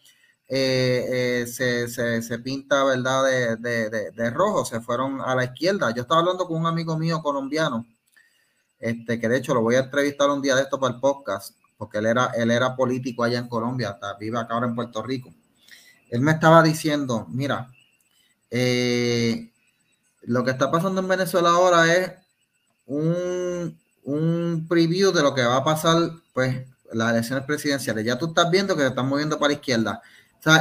se, 0.49 1.47
se, 2.23 2.39
pinta, 2.39 2.85
¿verdad?, 2.85 3.25
de, 3.25 3.57
de, 3.91 4.11
de 4.11 4.31
rojo, 4.31 4.65
se 4.65 4.81
fueron 4.81 5.21
a 5.21 5.35
la 5.35 5.45
izquierda. 5.45 5.93
Yo 5.95 6.03
estaba 6.03 6.21
hablando 6.21 6.47
con 6.47 6.61
un 6.61 6.67
amigo 6.67 6.97
mío 6.97 7.21
colombiano 7.23 7.87
este, 8.79 9.19
que 9.19 9.29
de 9.29 9.39
hecho 9.39 9.55
lo 9.55 9.63
voy 9.63 9.77
a 9.77 9.81
entrevistar 9.81 10.31
un 10.31 10.43
día 10.43 10.55
de 10.55 10.63
esto 10.63 10.79
para 10.79 10.95
el 10.95 11.01
podcast, 11.01 11.57
porque 11.77 11.99
él 11.99 12.07
era, 12.07 12.27
él 12.37 12.51
era 12.51 12.77
político 12.77 13.25
allá 13.25 13.39
en 13.39 13.49
Colombia, 13.49 13.91
hasta 13.91 14.15
vive 14.15 14.39
acá 14.39 14.55
ahora 14.55 14.67
en 14.67 14.75
Puerto 14.75 15.03
Rico. 15.03 15.33
Él 16.11 16.21
me 16.21 16.33
estaba 16.33 16.63
diciendo, 16.63 17.27
mira, 17.31 17.69
eh, 18.51 19.51
lo 20.23 20.45
que 20.45 20.51
está 20.51 20.71
pasando 20.71 21.01
en 21.01 21.09
Venezuela 21.09 21.51
ahora 21.51 21.93
es 21.93 22.13
un, 22.87 23.79
un 24.05 24.67
preview 24.69 25.13
de 25.13 25.23
lo 25.23 25.35
que 25.35 25.43
va 25.43 25.57
a 25.57 25.65
pasar, 25.65 25.97
pues, 26.33 26.67
las 26.93 27.13
elecciones 27.13 27.45
presidenciales. 27.45 28.05
Ya 28.05 28.17
tú 28.17 28.27
estás 28.27 28.51
viendo 28.51 28.77
que 28.77 28.83
se 28.83 28.89
están 28.89 29.09
moviendo 29.09 29.39
para 29.39 29.49
la 29.49 29.55
izquierda. 29.55 30.01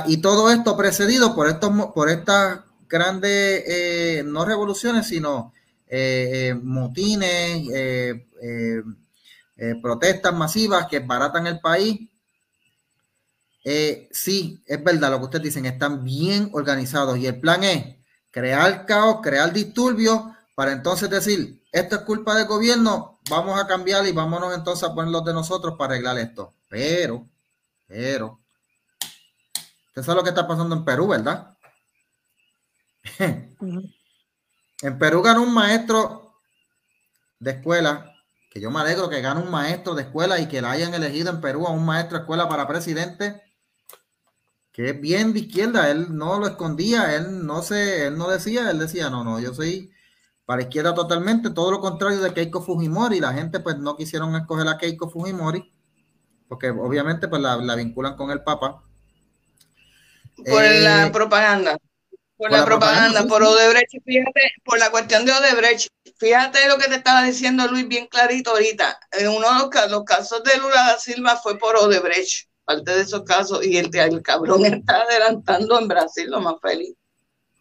Y 0.08 0.18
todo 0.18 0.52
esto 0.52 0.76
precedido 0.76 1.36
por 1.36 1.48
estos, 1.48 1.72
por 1.94 2.10
estas 2.10 2.62
grandes, 2.88 3.64
eh, 3.68 4.24
no 4.26 4.46
revoluciones, 4.46 5.08
sino 5.08 5.54
eh, 5.88 6.50
eh, 6.50 6.54
motines, 6.56 7.68
protestas 9.82 10.34
masivas 10.34 10.88
que 10.88 11.00
baratan 11.00 11.48
el 11.48 11.60
país 11.60 12.10
sí, 14.12 14.62
es 14.68 14.84
verdad 14.84 15.12
lo 15.12 15.20
que 15.20 15.26
ustedes 15.26 15.46
dicen, 15.46 15.66
están 15.66 16.04
bien 16.04 16.50
organizados 16.54 17.18
y 17.18 17.26
el 17.26 17.40
plan 17.40 17.64
es 17.64 17.96
crear 18.30 18.86
caos, 18.86 19.22
crear 19.24 19.52
disturbios 19.52 20.22
para 20.56 20.72
entonces 20.72 21.10
decir, 21.10 21.62
esto 21.72 21.96
es 21.96 22.02
culpa 22.04 22.36
del 22.36 22.48
gobierno, 22.48 23.20
vamos 23.30 23.60
a 23.60 23.68
cambiar 23.68 24.06
y 24.08 24.12
vámonos 24.12 24.56
entonces 24.56 24.88
a 24.88 24.94
poner 24.94 25.12
los 25.12 25.26
de 25.26 25.34
nosotros 25.34 25.76
para 25.78 25.94
arreglar 25.94 26.18
esto. 26.18 26.54
Pero, 26.70 27.28
pero, 27.88 28.40
usted 29.96 30.04
sabe 30.04 30.18
lo 30.18 30.24
que 30.24 30.30
está 30.30 30.48
pasando 30.48 30.76
en 30.76 30.84
Perú, 30.84 31.08
¿verdad? 31.08 31.58
en 34.82 35.00
Perú 35.00 35.22
ganó 35.22 35.44
un 35.44 35.54
maestro 35.54 36.42
de 37.40 37.52
escuela 37.52 38.12
que 38.56 38.62
yo 38.62 38.72
me 38.72 38.80
alegro 38.80 39.10
que 39.10 39.20
gane 39.20 39.42
un 39.42 39.52
maestro 39.52 39.96
de 39.96 40.04
escuela 40.04 40.40
y 40.40 40.48
que 40.48 40.62
la 40.62 40.72
hayan 40.72 40.94
elegido 40.94 41.30
en 41.30 41.42
Perú 41.42 41.68
a 41.68 41.72
un 41.72 41.86
maestro 41.86 42.18
de 42.18 42.22
escuela 42.22 42.48
para 42.48 42.66
presidente, 42.66 43.42
que 44.72 44.92
es 44.92 45.02
bien 45.02 45.34
de 45.34 45.40
izquierda, 45.40 45.92
él 45.92 46.16
no 46.16 46.40
lo 46.40 46.48
escondía, 46.48 47.18
él 47.18 47.46
no 47.46 47.62
se, 47.62 48.08
él 48.08 48.18
no 48.18 48.30
decía, 48.30 48.72
él 48.72 48.80
decía, 48.80 49.10
no, 49.10 49.26
no, 49.26 49.42
yo 49.42 49.54
soy 49.54 49.92
para 50.46 50.62
izquierda 50.62 50.94
totalmente, 50.94 51.50
todo 51.50 51.70
lo 51.70 51.82
contrario 51.82 52.22
de 52.22 52.34
Keiko 52.34 52.62
Fujimori, 52.62 53.20
la 53.20 53.34
gente 53.34 53.60
pues 53.60 53.78
no 53.78 53.98
quisieron 53.98 54.34
escoger 54.38 54.70
a 54.70 54.78
Keiko 54.78 55.10
Fujimori, 55.10 55.74
porque 56.48 56.70
obviamente 56.70 57.28
pues 57.28 57.42
la, 57.42 57.76
vinculan 57.76 58.16
con 58.16 58.32
el 58.32 58.42
Papa. 58.42 58.85
Por 60.44 60.62
la 60.64 61.08
eh, 61.08 61.10
propaganda. 61.12 61.78
Por, 62.38 62.52
la, 62.52 62.66
propaganda, 62.66 63.26
por 63.28 63.42
Odebrecht, 63.42 63.94
fíjate, 64.04 64.52
por 64.66 64.78
la 64.78 64.90
cuestión 64.90 65.26
de 65.26 65.32
Odebrecht, 65.32 65.88
fíjate 66.18 66.68
lo 66.68 66.78
que 66.78 66.90
te 66.90 66.96
estaba 66.96 67.24
diciendo 67.24 67.66
Luis 67.68 67.88
bien 67.88 68.08
clarito 68.08 68.52
ahorita. 68.52 69.00
En 69.14 69.30
uno 69.30 69.70
de 69.70 69.90
los, 69.90 70.04
casos 70.04 70.44
de 70.44 70.58
Lula 70.58 70.88
da 70.88 71.00
Silva 71.00 71.38
fue 71.38 71.58
por 71.58 71.78
Odebrecht, 71.78 72.50
parte 72.66 72.94
de 72.94 73.02
esos 73.04 73.24
casos, 73.24 73.66
y 73.66 73.78
el, 73.78 73.90
el 73.96 74.22
cabrón 74.22 74.66
está 74.66 75.04
adelantando 75.04 75.80
en 75.80 75.88
Brasil 75.88 76.30
lo 76.30 76.42
más 76.42 76.56
feliz. 76.62 76.94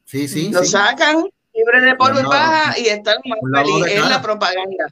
Sí, 0.04 0.26
sí. 0.26 0.50
Lo 0.50 0.64
sacan 0.64 1.24
libre 1.54 1.80
de 1.80 1.94
polvo 1.94 2.20
y 2.20 2.24
baja 2.24 2.78
y 2.78 2.88
está 2.88 3.14
lo 3.14 3.20
más 3.26 3.64
feliz. 3.64 3.86
Es 3.92 4.08
la 4.08 4.20
propaganda. 4.20 4.86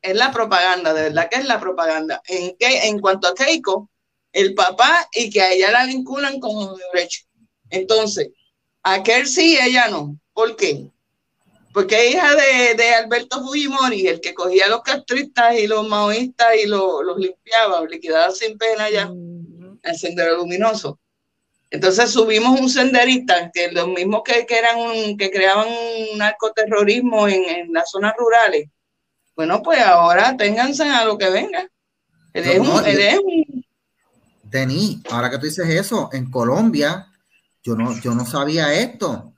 Es 0.00 0.16
la 0.16 0.32
propaganda, 0.32 0.94
de 0.94 1.02
verdad 1.02 1.28
que 1.28 1.36
es 1.36 1.44
la 1.44 1.60
propaganda. 1.60 2.22
En, 2.26 2.56
que, 2.56 2.86
en 2.86 3.00
cuanto 3.00 3.28
a 3.28 3.34
Keiko, 3.34 3.90
el 4.32 4.54
papá 4.54 5.08
y 5.12 5.30
que 5.30 5.42
a 5.42 5.52
ella 5.52 5.70
la 5.72 5.84
vinculan 5.84 6.40
con 6.40 6.56
Odebrecht. 6.56 7.25
Entonces, 7.70 8.30
Aquel 8.88 9.26
sí, 9.26 9.58
ella 9.60 9.88
no. 9.88 10.16
¿Por 10.32 10.54
qué? 10.54 10.88
Porque 11.72 12.06
es 12.06 12.14
hija 12.14 12.36
de, 12.36 12.94
Alberto 12.94 13.42
Fujimori, 13.42 14.06
el 14.06 14.20
que 14.20 14.32
cogía 14.32 14.66
a 14.66 14.68
los 14.68 14.82
castristas 14.82 15.58
y 15.58 15.66
los 15.66 15.88
maoístas 15.88 16.54
y 16.62 16.68
los 16.68 17.18
limpiaba, 17.18 17.84
liquidaba 17.84 18.30
sin 18.30 18.56
pena 18.56 18.88
ya 18.88 19.10
el 19.82 19.98
sendero 19.98 20.36
luminoso. 20.36 21.00
Entonces 21.68 22.10
subimos 22.10 22.60
un 22.60 22.70
senderista, 22.70 23.50
que 23.52 23.72
los 23.72 23.88
mismos 23.88 24.22
que, 24.24 24.46
eran 24.48 25.16
que 25.16 25.32
creaban 25.32 25.66
un 25.66 26.18
narcoterrorismo 26.18 27.26
en, 27.26 27.42
en, 27.44 27.72
las 27.72 27.90
zonas 27.90 28.14
rurales. 28.16 28.68
Bueno, 29.34 29.64
pues 29.64 29.80
ahora 29.80 30.36
ténganse 30.36 30.84
a 30.84 31.04
lo 31.04 31.18
que 31.18 31.28
venga. 31.28 31.68
Denis, 34.44 34.98
ahora 35.10 35.28
que 35.28 35.38
tú 35.38 35.46
dices 35.46 35.68
eso, 35.68 36.08
en 36.12 36.30
Colombia 36.30 37.08
yo 37.66 37.74
no, 37.74 37.98
yo 38.00 38.14
no 38.14 38.24
sabía 38.24 38.72
esto. 38.74 39.34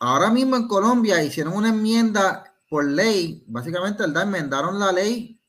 Ahora 0.00 0.30
mismo 0.30 0.56
en 0.56 0.66
Colombia 0.66 1.22
hicieron 1.22 1.54
una 1.54 1.68
enmienda 1.68 2.56
por 2.68 2.84
ley, 2.84 3.44
básicamente 3.46 4.02
¿verdad? 4.02 4.24
enmendaron 4.24 4.80
la 4.80 4.90
ley 4.90 5.40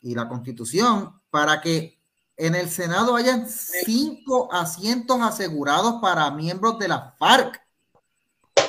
y 0.00 0.16
la 0.16 0.28
constitución 0.28 1.22
para 1.30 1.60
que 1.60 2.00
en 2.36 2.56
el 2.56 2.68
Senado 2.68 3.14
hayan 3.14 3.48
cinco 3.48 4.52
asientos 4.52 5.20
asegurados 5.20 6.02
para 6.02 6.28
miembros 6.32 6.76
de 6.80 6.88
la 6.88 7.14
FARC. 7.16 7.62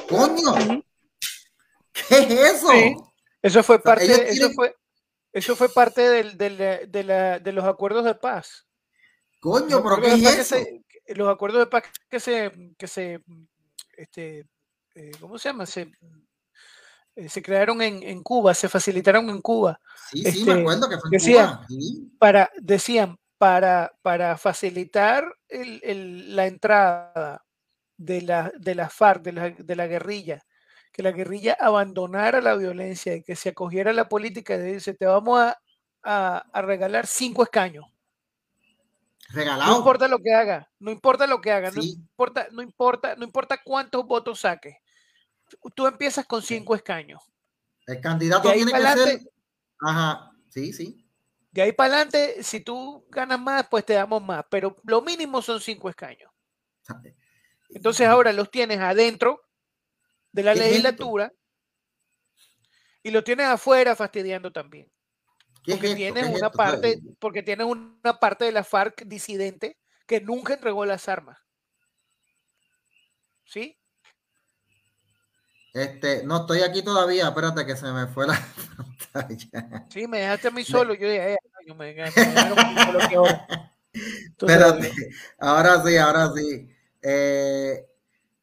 Coño, 0.08 0.84
¿qué 1.92 2.18
es 2.20 2.58
eso? 2.58 2.70
Eso 3.42 3.64
fue 3.64 3.80
parte, 3.80 4.30
eso 4.30 4.52
fue, 4.52 4.76
eso 5.32 5.56
fue 5.56 5.70
parte 5.70 6.02
de, 6.02 7.52
los 7.52 7.66
acuerdos 7.66 8.06
de 8.06 8.14
paz. 8.14 8.68
Coño, 9.40 9.82
pero 9.82 10.00
¿qué 10.00 10.14
es 10.14 10.52
eso? 10.52 10.58
Los 11.08 11.30
acuerdos 11.30 11.62
de 11.62 11.68
paz 11.68 11.84
que 12.10 12.20
se, 12.20 12.52
que 12.78 12.88
se, 12.88 13.22
este, 13.98 14.48
eh, 14.96 15.12
¿cómo 15.20 15.38
se 15.38 15.50
llama? 15.50 15.66
Se, 15.66 15.92
eh, 17.16 17.30
se 17.30 17.42
crearon 17.42 17.82
en, 17.82 18.24
Cuba, 18.24 18.54
se 18.54 18.70
facilitaron 18.70 19.30
en 19.30 19.42
Cuba. 19.42 19.80
Sí, 20.12 20.20
sí, 20.32 20.44
me 20.46 20.52
este, 20.52 20.62
acuerdo 20.62 20.90
que 20.90 20.98
fue 20.98 21.08
en 21.08 21.12
decían, 21.12 21.48
Cuba. 21.68 22.10
Para, 22.20 22.52
decían, 22.60 23.18
para, 23.38 23.94
para 24.02 24.38
facilitar 24.38 25.26
la 25.50 26.48
entrada 26.48 27.46
de 27.98 28.22
la, 28.22 28.52
de 28.58 28.76
la 28.76 28.90
FARC, 28.90 29.24
de 29.24 29.32
la, 29.34 29.50
de 29.50 29.76
la 29.76 29.88
guerrilla, 29.88 30.44
que 30.92 31.04
la 31.04 31.12
guerrilla 31.12 31.58
abandonara 31.60 32.42
la 32.42 32.56
violencia 32.56 33.16
y 33.16 33.24
que 33.24 33.36
se 33.36 33.50
acogiera 33.50 33.92
a 33.92 33.96
la 33.96 34.10
política 34.10 34.58
de 34.58 34.74
decir, 34.74 34.96
te 34.98 35.06
vamos 35.06 35.40
a, 35.40 36.38
a 36.38 36.62
regalar 36.62 37.08
cinco 37.08 37.44
escaños 37.44 37.93
no 39.34 39.78
importa 39.78 40.08
lo 40.08 40.20
que 40.20 40.34
haga, 40.34 40.70
no 40.80 40.92
importa 40.92 41.28
lo 41.28 41.42
que 41.42 41.52
haga, 41.52 41.72
no 41.72 41.82
importa, 41.82 42.48
no 42.52 42.62
importa, 42.62 43.16
no 43.16 43.24
importa 43.24 43.62
cuántos 43.64 44.06
votos 44.06 44.42
saques. 44.42 44.76
Tú 45.76 45.88
empiezas 45.88 46.26
con 46.26 46.42
cinco 46.42 46.76
escaños. 46.76 47.22
El 47.88 48.00
candidato 48.00 48.52
tiene 48.52 48.72
que 48.72 48.82
ser. 48.82 49.20
Ajá, 49.80 50.32
sí, 50.50 50.72
sí. 50.74 51.06
De 51.52 51.62
ahí 51.62 51.72
para 51.72 51.96
adelante, 51.96 52.44
si 52.44 52.62
tú 52.62 53.06
ganas 53.10 53.40
más, 53.40 53.68
pues 53.70 53.86
te 53.86 53.94
damos 53.94 54.24
más. 54.24 54.46
Pero 54.50 54.78
lo 54.84 55.02
mínimo 55.02 55.42
son 55.42 55.60
cinco 55.60 55.90
escaños. 55.90 56.32
Entonces 57.70 58.08
ahora 58.08 58.34
los 58.34 58.50
tienes 58.50 58.80
adentro 58.80 59.42
de 60.32 60.44
la 60.44 60.56
legislatura 60.56 61.32
y 63.04 63.12
los 63.12 63.24
tienes 63.24 63.48
afuera 63.48 63.96
fastidiando 63.96 64.52
también 64.52 64.93
porque 65.66 65.96
tienes 65.96 66.36
una 66.36 66.52
parte, 66.52 67.00
porque 67.20 67.44
tienes 67.44 67.68
una 67.68 68.20
parte 68.20 68.46
de 68.46 68.52
la 68.52 68.64
FARC 68.64 69.06
disidente 69.06 69.78
que 70.06 70.22
nunca 70.22 70.54
entregó 70.54 70.86
las 70.86 71.08
armas. 71.08 71.40
¿Sí? 73.46 73.78
Este, 75.74 76.24
no 76.24 76.42
estoy 76.42 76.62
aquí 76.62 76.84
todavía, 76.84 77.28
espérate 77.28 77.66
que 77.66 77.76
se 77.76 77.92
me 77.92 78.08
fue 78.08 78.28
la 78.28 78.40
pantalla. 79.12 79.88
Sí, 79.90 80.08
me 80.08 80.20
dejaste 80.20 80.50
a 80.50 80.52
mí 80.52 80.64
solo, 80.64 80.94
yo 80.94 81.10
dije, 81.10 81.38
yo 81.66 81.76
me, 81.76 81.94
me, 81.94 82.04
Espérate, 83.94 84.92
ahora 85.40 85.84
sí, 85.84 85.98
ahora 85.98 86.32
sí. 86.36 86.70
Eh, 87.02 87.86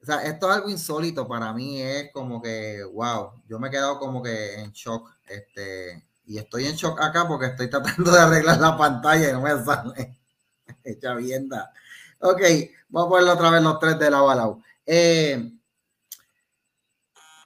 o 0.03 0.05
sea, 0.05 0.23
esto 0.23 0.51
es 0.51 0.57
algo 0.57 0.71
insólito 0.71 1.29
para 1.29 1.53
mí, 1.53 1.81
es 1.83 2.11
como 2.13 2.41
que, 2.41 2.83
wow, 2.85 3.43
yo 3.47 3.59
me 3.59 3.69
he 3.69 3.71
quedado 3.71 3.99
como 3.99 4.23
que 4.23 4.55
en 4.55 4.73
shock. 4.73 5.11
Este, 5.29 6.05
y 6.31 6.39
estoy 6.39 6.65
en 6.67 6.77
shock 6.77 7.01
acá 7.01 7.27
porque 7.27 7.47
estoy 7.47 7.69
tratando 7.69 8.13
de 8.13 8.21
arreglar 8.21 8.61
la 8.61 8.79
pantalla 8.79 9.31
y 9.31 9.33
no 9.33 9.41
me 9.41 9.65
sale. 9.65 10.17
Echa 10.85 11.13
vienda. 11.17 11.73
Ok, 12.21 12.41
vamos 12.89 13.09
a 13.09 13.11
ponerlo 13.11 13.33
otra 13.33 13.51
vez 13.51 13.63
los 13.65 13.81
tres 13.81 13.99
de 13.99 14.11
lado 14.13 14.31
a 14.31 14.37
lado. 14.37 14.63
Eh, 14.87 15.59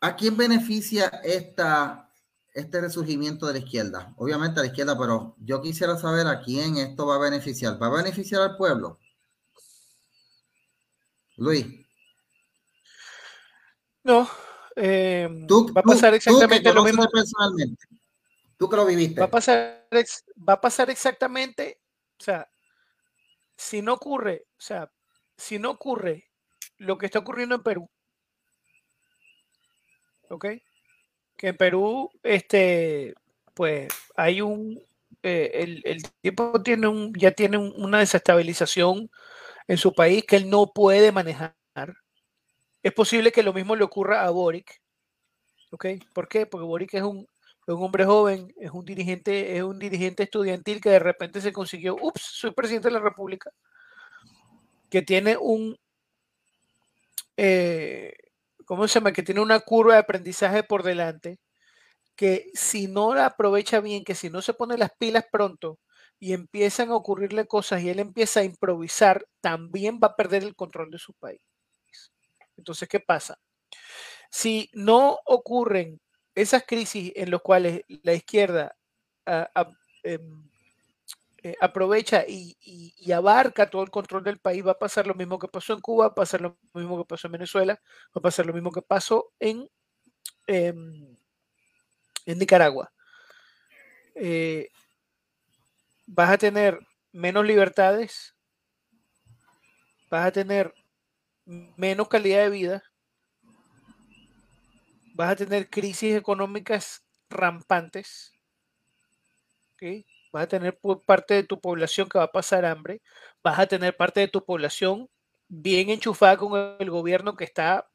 ¿A 0.03 0.15
quién 0.15 0.37
beneficia 0.37 1.07
esta, 1.25 2.11
este 2.53 2.83
resurgimiento 2.83 3.47
de 3.47 3.55
la 3.55 3.59
izquierda? 3.61 4.13
Obviamente 4.19 4.61
a 4.61 4.65
la 4.65 4.69
izquierda, 4.69 4.99
pero 4.99 5.35
yo 5.39 5.63
quisiera 5.63 5.97
saber 5.97 6.27
a 6.27 6.43
quién 6.43 6.77
esto 6.77 7.07
va 7.07 7.15
a 7.15 7.21
beneficiar. 7.21 7.83
¿Va 7.83 7.87
a 7.87 8.03
beneficiar 8.03 8.43
al 8.43 8.59
pueblo? 8.59 8.99
Luis. 11.39 11.65
No, 14.03 14.29
eh, 14.77 15.27
va 15.51 15.81
a 15.81 15.85
pasar 15.85 16.13
exactamente 16.13 16.71
lo 16.71 16.85
mismo. 16.85 17.09
Personalmente. 17.11 17.94
Que 18.69 18.77
lo 18.77 18.87
viviste. 18.87 19.21
Va 19.21 19.27
a 19.27 19.31
pasar, 19.31 19.87
va 20.49 20.55
a 20.55 20.61
pasar 20.61 20.91
exactamente, 20.91 21.81
o 22.19 22.23
sea, 22.23 22.49
si 23.57 23.83
no 23.83 23.95
ocurre, 23.95 24.47
o 24.59 24.61
sea, 24.61 24.91
si 25.37 25.59
no 25.59 25.71
ocurre 25.71 26.31
lo 26.79 26.99
que 26.99 27.07
está 27.07 27.21
ocurriendo 27.21 27.55
en 27.55 27.63
Perú, 27.63 27.91
¿ok? 30.29 30.47
Que 31.37 31.49
en 31.49 31.57
Perú, 31.57 32.11
este, 32.23 33.15
pues 33.55 33.89
hay 34.17 34.41
un, 34.41 34.81
eh, 35.23 35.51
el, 35.55 35.83
el, 35.85 36.03
tiempo 36.21 36.63
tiene 36.63 36.87
un, 36.87 37.13
ya 37.15 37.33
tiene 37.33 37.59
una 37.59 37.99
desestabilización 38.01 39.11
en 39.69 39.79
su 39.79 39.95
país 39.95 40.25
que 40.25 40.37
él 40.37 40.51
no 40.51 40.73
puede 40.73 41.13
manejar. 41.13 41.55
Es 42.83 42.93
posible 42.93 43.33
que 43.33 43.43
lo 43.43 43.53
mismo 43.53 43.77
le 43.77 43.85
ocurra 43.85 44.25
a 44.25 44.31
Boric, 44.31 44.81
¿ok? 45.71 45.87
¿Por 46.13 46.29
qué? 46.29 46.47
Porque 46.47 46.67
Boric 46.67 46.95
es 46.95 47.03
un 47.03 47.27
es 47.67 47.75
un 47.75 47.83
hombre 47.83 48.05
joven, 48.05 48.53
es 48.57 48.71
un 48.71 48.85
dirigente, 48.85 49.57
es 49.57 49.63
un 49.63 49.79
dirigente 49.79 50.25
estudiantil 50.25 50.81
que 50.81 50.91
de 50.91 50.99
repente 50.99 51.41
se 51.41 51.53
consiguió, 51.53 51.97
ups, 52.01 52.23
soy 52.23 52.53
presidente 52.53 52.89
de 52.89 52.95
la 52.95 53.01
República, 53.01 53.51
que 54.91 55.03
tiene 55.03 55.37
un, 55.37 55.77
eh, 57.37 58.15
¿cómo 58.65 58.87
se 58.87 58.95
llama? 58.95 59.13
Que 59.13 59.23
tiene 59.23 59.41
una 59.41 59.61
curva 59.61 59.95
de 59.95 60.01
aprendizaje 60.01 60.63
por 60.63 60.83
delante, 60.83 61.39
que 62.17 62.51
si 62.55 62.87
no 62.89 63.15
la 63.15 63.27
aprovecha 63.27 63.81
bien, 63.81 64.05
que 64.05 64.15
si 64.15 64.31
no 64.31 64.43
se 64.43 64.55
pone 64.55 64.79
las 64.79 64.93
pilas 64.99 65.25
pronto, 65.31 65.79
y 66.21 66.33
empiezan 66.33 66.91
a 66.91 66.97
ocurrirle 66.97 67.47
cosas 67.47 67.83
y 67.83 67.91
él 67.91 67.99
empieza 67.99 68.41
a 68.41 68.45
improvisar, 68.45 69.27
también 69.41 70.01
va 70.03 70.09
a 70.09 70.17
perder 70.17 70.43
el 70.45 70.55
control 70.57 70.91
de 70.91 70.99
su 70.99 71.13
país. 71.15 71.41
Entonces, 72.57 72.89
¿qué 72.89 73.01
pasa? 73.01 73.39
Si 74.31 74.71
no 74.73 75.19
ocurren 75.27 76.01
esas 76.35 76.65
crisis 76.67 77.13
en 77.17 77.31
las 77.31 77.41
cuales 77.41 77.83
la 78.03 78.15
izquierda 78.15 78.77
ah, 79.27 79.51
ah, 79.55 79.73
em, 80.03 80.49
eh, 81.43 81.55
aprovecha 81.61 82.25
y, 82.27 82.57
abarca 83.13 83.69
todo 83.69 83.83
el 83.83 83.91
control 83.91 84.25
del 84.25 84.39
país, 84.39 84.67
va 84.67 84.73
a 84.73 84.79
pasar 84.79 85.07
lo 85.07 85.15
mismo 85.15 85.39
que 85.39 85.47
pasó 85.47 85.75
en 85.75 85.81
Cuba, 85.81 86.07
va 86.07 86.13
a 86.13 86.15
pasar 86.15 86.41
lo 86.41 86.57
mismo 86.73 86.97
que 86.99 87.05
pasó 87.05 87.29
en 87.29 87.33
Venezuela, 87.33 87.75
va 87.85 88.19
a 88.19 88.21
pasar 88.21 88.47
lo 88.47 88.55
mismo 88.55 88.73
que 88.73 88.81
pasó 88.81 89.31
en, 89.39 89.69
em, 90.47 91.17
en 92.27 92.39
Nicaragua. 92.39 92.91
Eh, 94.15 94.71
vas 96.07 96.31
a 96.31 96.39
tener 96.39 96.79
menos 97.13 97.45
libertades, 97.45 98.35
vas 100.11 100.27
a 100.27 100.33
tener 100.33 100.73
menos 101.45 102.09
calidad 102.09 102.45
de 102.45 102.51
vida, 102.51 102.85
vas 105.15 105.31
a 105.31 105.37
tener 105.37 105.71
crisis 105.71 106.15
económicas 106.15 107.03
rampantes, 107.31 108.33
vas 110.33 110.45
a 110.45 110.49
tener 110.49 110.79
parte 111.07 111.35
de 111.35 111.45
tu 111.45 111.61
población 111.61 112.09
que 112.09 112.19
va 112.19 112.25
a 112.25 112.33
pasar 112.33 112.65
hambre, 112.65 113.01
vas 113.43 113.59
a 113.59 113.67
tener 113.67 113.97
parte 113.97 114.21
de 114.21 114.29
tu 114.29 114.45
población 114.45 115.09
bien 115.49 115.91
enchufada 115.91 116.37
con 116.37 116.77
el 116.79 116.91
gobierno 116.91 117.37
que 117.37 117.45
está 117.45 117.89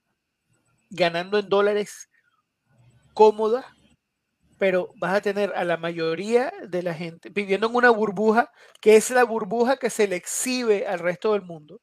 ganando 0.90 1.38
en 1.38 1.50
dólares 1.50 2.10
cómoda, 3.14 3.66
pero 4.58 4.90
vas 4.98 5.16
a 5.16 5.22
tener 5.22 5.54
a 5.56 5.64
la 5.66 5.78
mayoría 5.78 6.54
de 6.68 6.84
la 6.84 6.94
gente 6.94 7.30
viviendo 7.30 7.68
en 7.68 7.76
una 7.76 7.90
burbuja 7.90 8.52
que 8.82 8.96
es 8.96 9.10
la 9.10 9.24
burbuja 9.24 9.78
que 9.78 9.90
se 9.90 10.08
le 10.08 10.16
exhibe 10.16 10.88
al 10.88 11.00
resto 11.00 11.34
del 11.34 11.42
mundo. 11.42 11.82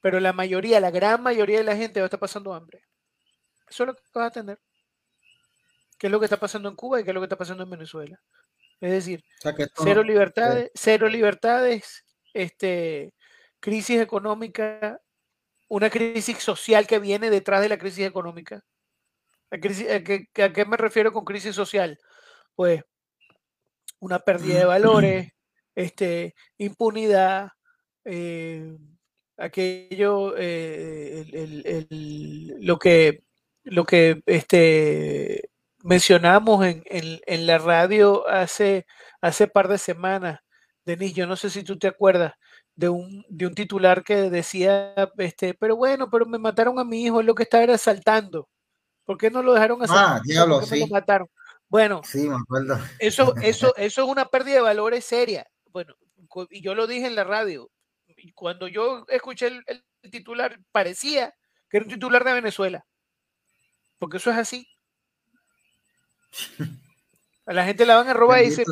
Pero 0.00 0.20
la 0.20 0.32
mayoría, 0.32 0.80
la 0.80 0.90
gran 0.90 1.22
mayoría 1.22 1.58
de 1.58 1.64
la 1.64 1.76
gente 1.76 2.00
va 2.00 2.04
a 2.04 2.08
estar 2.08 2.20
pasando 2.20 2.54
hambre. 2.54 2.89
Eso 3.70 3.84
es 3.84 3.86
lo 3.86 3.94
que 3.94 4.02
vas 4.12 4.26
a 4.26 4.30
tener. 4.30 4.58
¿Qué 5.96 6.08
es 6.08 6.10
lo 6.10 6.18
que 6.18 6.26
está 6.26 6.38
pasando 6.38 6.68
en 6.68 6.76
Cuba 6.76 7.00
y 7.00 7.04
qué 7.04 7.10
es 7.10 7.14
lo 7.14 7.20
que 7.20 7.26
está 7.26 7.36
pasando 7.36 7.62
en 7.62 7.70
Venezuela? 7.70 8.20
Es 8.80 8.90
decir, 8.90 9.22
cero 9.76 10.02
libertades, 10.02 10.70
cero 10.74 11.08
libertades, 11.08 12.04
este, 12.32 13.12
crisis 13.60 14.00
económica, 14.00 15.00
una 15.68 15.90
crisis 15.90 16.38
social 16.38 16.86
que 16.86 16.98
viene 16.98 17.30
detrás 17.30 17.60
de 17.60 17.68
la 17.68 17.78
crisis 17.78 18.06
económica. 18.06 18.64
¿A, 19.50 19.58
qué, 19.58 20.64
me 20.66 20.76
refiero 20.76 21.12
con 21.12 21.24
crisis 21.24 21.54
social? 21.54 21.98
Pues 22.54 22.82
una 24.00 24.18
pérdida 24.20 24.60
de 24.60 24.64
valores, 24.64 25.32
este, 25.74 26.34
impunidad, 26.56 27.50
eh, 28.06 28.76
aquello, 29.36 30.34
eh, 30.38 31.86
lo 32.60 32.78
que, 32.78 33.24
lo 33.70 33.84
que 33.84 34.22
este, 34.26 35.50
mencionamos 35.82 36.66
en, 36.66 36.82
en, 36.86 37.46
la 37.46 37.58
radio 37.58 38.28
hace, 38.28 38.86
hace 39.20 39.46
par 39.46 39.68
de 39.68 39.78
semanas, 39.78 40.40
Denis, 40.84 41.14
yo 41.14 41.26
no 41.26 41.36
sé 41.36 41.50
si 41.50 41.62
tú 41.62 41.78
te 41.78 41.86
acuerdas 41.86 42.34
de 42.74 42.88
un, 42.88 43.24
de 43.28 43.46
un 43.46 43.54
titular 43.54 44.02
que 44.02 44.30
decía, 44.30 44.94
este, 45.18 45.54
pero 45.54 45.76
bueno, 45.76 46.10
pero 46.10 46.26
me 46.26 46.38
mataron 46.38 46.78
a 46.78 46.84
mi 46.84 47.04
hijo, 47.04 47.20
es 47.20 47.26
lo 47.26 47.34
que 47.34 47.44
estaba 47.44 47.64
era 47.64 47.78
saltando. 47.78 48.48
¿Por 49.04 49.18
qué 49.18 49.30
no 49.30 49.42
lo 49.42 49.54
dejaron 49.54 49.82
hacer? 49.82 49.96
Ah, 49.98 50.20
diablo, 50.24 50.62
sí. 50.62 50.80
Lo 50.80 50.86
mataron? 50.88 51.28
Bueno, 51.68 52.00
sí, 52.04 52.28
me 52.28 52.36
acuerdo. 52.36 52.78
Eso, 52.98 53.34
eso, 53.42 53.74
eso 53.76 54.02
es 54.02 54.08
una 54.08 54.26
pérdida 54.26 54.56
de 54.56 54.60
valores 54.62 55.04
seria. 55.04 55.46
Bueno, 55.70 55.94
y 56.50 56.62
yo 56.62 56.74
lo 56.74 56.86
dije 56.86 57.06
en 57.06 57.14
la 57.14 57.24
radio. 57.24 57.70
Cuando 58.34 58.68
yo 58.68 59.04
escuché 59.08 59.46
el, 59.46 59.84
titular, 60.10 60.58
parecía 60.72 61.34
que 61.68 61.76
era 61.76 61.84
un 61.84 61.92
titular 61.92 62.24
de 62.24 62.32
Venezuela. 62.32 62.84
Porque 64.00 64.16
eso 64.16 64.30
es 64.30 64.38
así. 64.38 64.66
A 67.46 67.52
la 67.52 67.64
gente 67.64 67.84
la 67.84 67.96
van 67.96 68.08
a 68.08 68.14
robar 68.14 68.42
y 68.42 68.46
dice, 68.46 68.64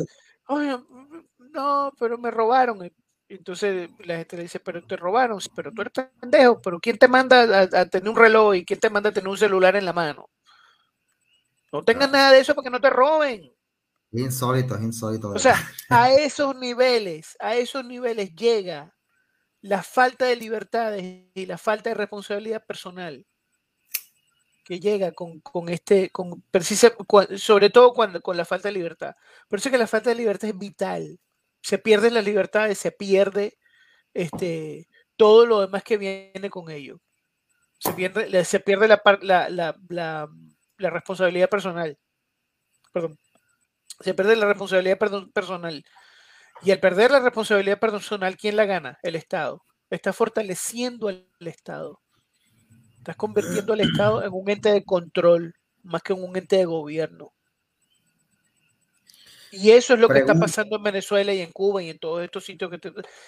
no, 0.47 1.93
pero 1.99 2.17
me 2.17 2.31
robaron. 2.31 2.91
Entonces 3.29 3.91
la 3.99 4.17
gente 4.17 4.37
le 4.37 4.43
dice, 4.43 4.59
pero 4.59 4.83
te 4.85 4.97
robaron, 4.97 5.39
pero 5.55 5.71
tú 5.71 5.81
eres 5.81 5.93
pendejo, 6.19 6.59
pero 6.61 6.79
¿quién 6.79 6.97
te 6.97 7.07
manda 7.07 7.61
a, 7.61 7.85
tener 7.85 8.09
un 8.09 8.15
reloj 8.15 8.55
y 8.55 8.65
quién 8.65 8.79
te 8.79 8.89
manda 8.89 9.11
a 9.11 9.13
tener 9.13 9.27
un 9.27 9.37
celular 9.37 9.75
en 9.75 9.85
la 9.85 9.93
mano? 9.93 10.29
No 11.71 11.83
tengas 11.83 12.09
nada 12.09 12.31
de 12.31 12.39
eso 12.39 12.55
para 12.55 12.63
que 12.63 12.71
no 12.71 12.81
te 12.81 12.89
roben. 12.89 13.53
Insólito, 14.11 14.75
es 14.75 14.81
insólito. 14.81 15.29
O 15.29 15.37
sea, 15.37 15.55
a 15.89 16.11
esos 16.11 16.55
niveles, 16.55 17.37
a 17.39 17.55
esos 17.55 17.85
niveles 17.85 18.33
llega 18.33 18.95
la 19.61 19.83
falta 19.83 20.25
de 20.25 20.35
libertades 20.37 21.27
y 21.35 21.45
la 21.45 21.59
falta 21.59 21.91
de 21.91 21.95
responsabilidad 21.95 22.65
personal 22.65 23.27
que 24.69 24.79
llega 24.79 25.11
con, 25.11 25.41
este, 25.67 26.09
con 26.11 26.41
precisa, 26.51 26.93
sobre 27.35 27.69
todo 27.69 27.93
cuando, 27.93 28.21
con 28.21 28.37
la 28.37 28.45
falta 28.45 28.69
de 28.69 28.75
libertad. 28.75 29.15
Por 29.49 29.59
eso 29.59 29.69
que 29.69 29.77
la 29.77 29.87
falta 29.87 30.11
de 30.11 30.15
libertad 30.15 30.49
es 30.49 30.57
vital 30.57 31.19
se 31.61 31.77
pierden 31.77 32.13
las 32.13 32.25
libertades, 32.25 32.77
se 32.77 32.91
pierde 32.91 33.57
este, 34.13 34.87
todo 35.15 35.45
lo 35.45 35.61
demás 35.61 35.83
que 35.83 35.97
viene 35.97 36.49
con 36.49 36.69
ello. 36.69 37.01
Se 37.79 37.93
pierde, 37.93 38.45
se 38.45 38.59
pierde 38.59 38.87
la, 38.87 39.01
la, 39.21 39.75
la, 39.89 40.89
responsabilidad 40.89 41.49
personal. 41.49 41.97
Perdón. 42.91 43.17
Se 44.01 44.13
pierde 44.13 44.35
la 44.35 44.47
responsabilidad 44.47 44.97
personal. 45.33 45.83
Y 46.61 46.71
al 46.71 46.79
perder 46.79 47.11
la 47.11 47.19
responsabilidad 47.19 47.79
personal, 47.79 48.37
¿quién 48.37 48.55
la 48.55 48.65
gana? 48.65 48.99
El 49.01 49.15
Estado. 49.15 49.63
Está 49.89 50.11
fortaleciendo 50.13 51.07
al 51.07 51.25
Estado. 51.39 52.01
Estás 53.09 53.17
convirtiendo 53.17 53.73
al 53.73 53.81
Estado 53.81 54.23
en 54.23 54.31
un 54.31 54.47
ente 54.51 54.71
de 54.71 54.85
control 54.85 55.55
más 55.81 56.03
que 56.03 56.13
en 56.13 56.23
un 56.23 56.37
ente 56.37 56.57
de 56.57 56.65
gobierno. 56.65 57.33
Y 59.49 59.71
eso 59.71 59.95
es 59.95 59.99
lo 59.99 60.07
que 60.07 60.19
está 60.19 60.35
pasando 60.35 60.75
en 60.75 60.83
Venezuela 60.83 61.33
y 61.33 61.41
en 61.41 61.51
Cuba 61.51 61.81
y 61.81 61.89
en 61.89 61.97
todos 61.97 62.23
estos 62.23 62.45
sitios 62.45 62.69
que 62.69 62.79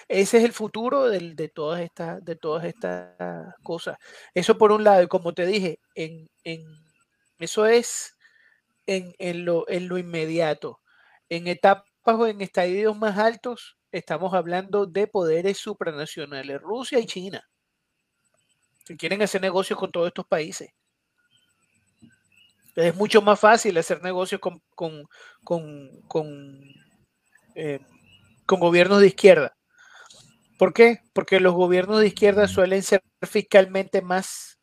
ese 0.07 0.37
es 0.37 0.43
el 0.43 0.53
futuro 0.53 1.09
de, 1.09 1.49
todas 1.49 1.81
estas 1.81 2.23
de 2.23 2.35
todas 2.35 2.65
estas 2.65 3.55
cosas. 3.63 3.97
Eso 4.35 4.55
por 4.55 4.71
un 4.71 4.83
lado, 4.83 5.01
y 5.01 5.07
como 5.07 5.33
te 5.33 5.47
dije, 5.47 5.79
en, 5.95 6.29
eso 7.39 7.65
es 7.65 8.15
en, 8.85 9.45
lo, 9.45 9.67
en 9.67 9.87
lo 9.87 9.97
inmediato. 9.97 10.79
En 11.27 11.47
etapas 11.47 11.85
o 12.05 12.27
en 12.27 12.41
estadios 12.41 12.95
más 12.95 13.17
altos, 13.17 13.79
estamos 13.91 14.35
hablando 14.35 14.85
de 14.85 15.07
poderes 15.07 15.57
supranacionales, 15.57 16.61
Rusia 16.61 16.99
y 16.99 17.07
China, 17.07 17.49
que 18.85 18.97
quieren 18.97 19.21
hacer 19.21 19.41
negocios 19.41 19.77
con 19.79 19.91
todos 19.91 20.07
estos 20.07 20.25
países. 20.25 20.69
Es 22.75 22.95
mucho 22.95 23.21
más 23.21 23.39
fácil 23.39 23.77
hacer 23.77 24.01
negocios 24.01 24.39
con, 24.39 24.61
con, 24.73 25.07
eh, 27.55 27.79
con, 28.45 28.59
gobiernos 28.59 29.01
de 29.01 29.07
izquierda. 29.07 29.53
¿Por 30.57 30.73
qué? 30.73 31.01
Porque 31.13 31.39
los 31.39 31.53
gobiernos 31.53 31.99
de 31.99 32.07
izquierda 32.07 32.47
suelen 32.47 32.81
ser 32.83 33.03
fiscalmente 33.21 34.01
más 34.01 34.59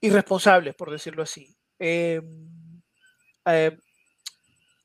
irresponsables, 0.00 0.74
por 0.74 0.90
decirlo 0.90 1.22
así. 1.22 1.54
Em, 1.78 2.82
eh, 3.46 3.76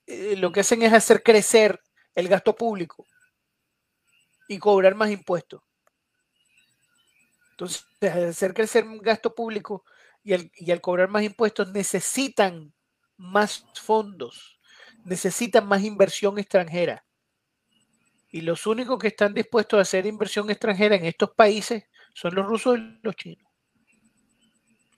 eh, 0.07 0.35
lo 0.37 0.51
que 0.51 0.59
hacen 0.59 0.83
es 0.83 0.93
hacer 0.93 1.23
crecer 1.23 1.79
el 2.13 2.27
gasto 2.27 2.55
público 2.55 3.05
y 4.47 4.59
cobrar 4.59 4.93
más 4.95 5.09
impuestos. 5.09 5.61
Entonces, 7.55 7.85
hacer 8.01 8.53
crecer 8.53 8.83
un 8.83 8.97
gasto 8.97 9.33
público 9.33 9.85
y 10.23 10.33
al, 10.33 10.81
cobrar 10.81 11.07
más 11.07 11.23
impuestos 11.23 11.71
necesitan 11.71 12.73
más 13.15 13.65
fondos, 13.81 14.59
necesitan 15.05 15.65
más 15.65 15.81
inversión 15.81 16.37
extranjera. 16.37 17.05
Y 18.29 18.41
los 18.41 18.67
únicos 18.67 18.99
que 18.99 19.07
están 19.07 19.33
dispuestos 19.33 19.77
a 19.77 19.83
hacer 19.83 20.05
inversión 20.05 20.49
extranjera 20.49 20.97
en 20.97 21.05
estos 21.05 21.31
países 21.31 21.85
son 22.13 22.35
los 22.35 22.45
rusos 22.45 22.77
y 22.77 22.99
los 23.01 23.15
chinos. 23.15 23.47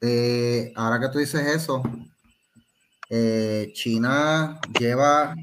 Eh, 0.02 0.74
ahora 0.76 1.00
que 1.00 1.10
tú 1.10 1.20
dices 1.20 1.46
eso, 1.46 1.84
eh, 3.10 3.72
China 3.74 4.60
lleva 4.80 5.36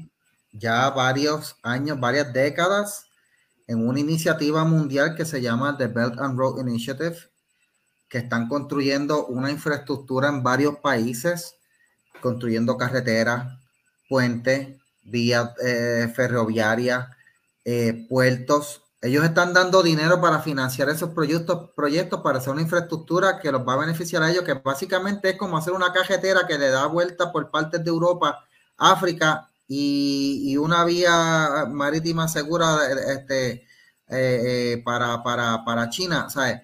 ya 0.51 0.89
varios 0.89 1.55
años, 1.61 1.97
varias 1.97 2.33
décadas 2.33 3.04
en 3.67 3.87
una 3.87 3.99
iniciativa 3.99 4.63
mundial 4.63 5.15
que 5.15 5.25
se 5.25 5.41
llama 5.41 5.77
The 5.77 5.87
Belt 5.87 6.19
and 6.19 6.37
Road 6.37 6.59
Initiative, 6.59 7.17
que 8.07 8.19
están 8.19 8.47
construyendo 8.47 9.25
una 9.27 9.51
infraestructura 9.51 10.29
en 10.29 10.43
varios 10.43 10.77
países, 10.77 11.55
construyendo 12.21 12.77
carreteras, 12.77 13.59
puentes, 14.07 14.79
vías 15.03 15.51
eh, 15.63 16.11
ferroviarias, 16.15 17.07
eh, 17.63 18.05
puertos. 18.07 18.83
Ellos 19.01 19.23
están 19.23 19.53
dando 19.53 19.83
dinero 19.83 20.21
para 20.21 20.39
financiar 20.39 20.89
esos 20.89 21.09
proyectos, 21.11 21.71
proyectos 21.75 22.21
para 22.21 22.37
hacer 22.37 22.53
una 22.53 22.61
infraestructura 22.61 23.39
que 23.39 23.51
los 23.51 23.67
va 23.67 23.73
a 23.73 23.77
beneficiar 23.77 24.23
a 24.23 24.31
ellos, 24.31 24.43
que 24.43 24.53
básicamente 24.53 25.31
es 25.31 25.37
como 25.37 25.57
hacer 25.57 25.73
una 25.73 25.91
carretera 25.91 26.47
que 26.47 26.57
le 26.57 26.69
da 26.69 26.85
vuelta 26.87 27.31
por 27.31 27.49
partes 27.51 27.83
de 27.83 27.89
Europa, 27.89 28.45
África 28.77 29.49
y, 29.67 30.55
una 30.57 30.85
vía 30.85 31.65
marítima 31.69 32.27
segura 32.27 32.79
este, 33.15 33.65
eh, 34.07 34.81
para, 34.83 35.23
para, 35.23 35.89
China, 35.89 36.29
¿sabes? 36.29 36.61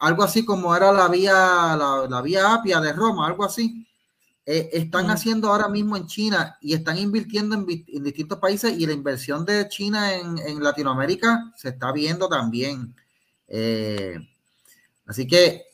Algo 0.00 0.22
así 0.22 0.44
como 0.44 0.74
era 0.74 0.92
la 0.92 1.08
vía, 1.08 1.76
la, 2.08 2.22
vía 2.22 2.54
Apia 2.54 2.80
de 2.80 2.92
Roma, 2.92 3.26
algo 3.26 3.44
así. 3.44 3.86
están 4.44 5.10
haciendo 5.10 5.48
ahora 5.48 5.68
mismo 5.68 5.96
en 5.96 6.06
China 6.06 6.56
y 6.60 6.74
están 6.74 6.98
invirtiendo 6.98 7.54
en, 7.54 7.66
distintos 8.02 8.38
países 8.38 8.78
y 8.78 8.86
la 8.86 8.92
inversión 8.92 9.44
de 9.44 9.68
China 9.68 10.14
en, 10.14 10.38
en 10.38 10.62
Latinoamérica 10.62 11.52
se 11.56 11.70
está 11.70 11.92
viendo 11.92 12.28
también. 12.28 12.94
así 15.06 15.26
que 15.26 15.64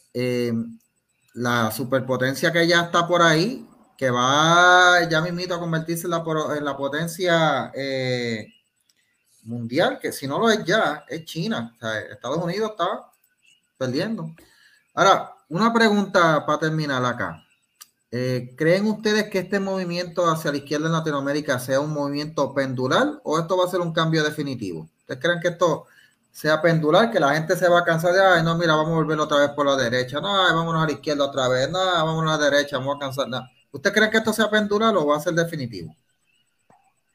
la 1.34 1.70
superpotencia 1.72 2.52
que 2.52 2.66
ya 2.66 2.82
está 2.82 3.06
por 3.06 3.20
ahí, 3.20 3.66
que 3.96 4.10
va 4.10 5.08
ya 5.08 5.20
mismito 5.20 5.54
a 5.54 5.60
convertirse 5.60 6.06
en 6.06 6.10
la, 6.10 6.24
en 6.56 6.64
la 6.64 6.76
potencia 6.76 7.70
eh, 7.74 8.48
mundial, 9.42 9.98
que 10.00 10.12
si 10.12 10.26
no 10.26 10.38
lo 10.38 10.50
es 10.50 10.64
ya, 10.64 11.04
es 11.08 11.24
China. 11.24 11.76
Estados 12.10 12.38
Unidos 12.38 12.72
está 12.72 13.10
perdiendo. 13.76 14.34
Ahora, 14.94 15.32
una 15.48 15.72
pregunta 15.72 16.44
para 16.46 16.58
terminar 16.58 17.04
acá. 17.04 17.40
Eh, 18.10 18.54
¿Creen 18.56 18.86
ustedes 18.86 19.28
que 19.28 19.40
este 19.40 19.58
movimiento 19.58 20.30
hacia 20.30 20.52
la 20.52 20.58
izquierda 20.58 20.86
en 20.86 20.92
Latinoamérica 20.92 21.58
sea 21.58 21.80
un 21.80 21.92
movimiento 21.92 22.54
pendular 22.54 23.20
o 23.24 23.40
esto 23.40 23.56
va 23.56 23.64
a 23.64 23.68
ser 23.68 23.80
un 23.80 23.92
cambio 23.92 24.22
definitivo? 24.22 24.88
¿Ustedes 25.00 25.20
creen 25.20 25.40
que 25.40 25.48
esto 25.48 25.86
sea 26.30 26.60
pendular, 26.60 27.10
que 27.10 27.20
la 27.20 27.34
gente 27.34 27.56
se 27.56 27.68
va 27.68 27.80
a 27.80 27.84
cansar 27.84 28.12
de, 28.12 28.20
ay, 28.20 28.42
no, 28.42 28.56
mira, 28.56 28.74
vamos 28.74 28.92
a 28.92 28.96
volver 28.96 29.18
otra 29.20 29.38
vez 29.38 29.50
por 29.50 29.66
la 29.66 29.76
derecha, 29.76 30.20
no, 30.20 30.46
ay, 30.46 30.52
vámonos 30.52 30.82
a 30.82 30.86
la 30.86 30.92
izquierda 30.92 31.24
otra 31.24 31.48
vez, 31.48 31.70
no, 31.70 31.78
vamos 31.78 32.22
a 32.24 32.36
la 32.36 32.50
derecha, 32.50 32.78
vamos 32.78 32.96
a 32.96 32.98
cansar. 32.98 33.28
No. 33.28 33.40
¿Usted 33.74 33.92
cree 33.92 34.08
que 34.08 34.18
esto 34.18 34.32
sea 34.32 34.48
pendular 34.48 34.96
o 34.96 35.04
va 35.04 35.16
a 35.16 35.20
ser 35.20 35.34
definitivo? 35.34 35.92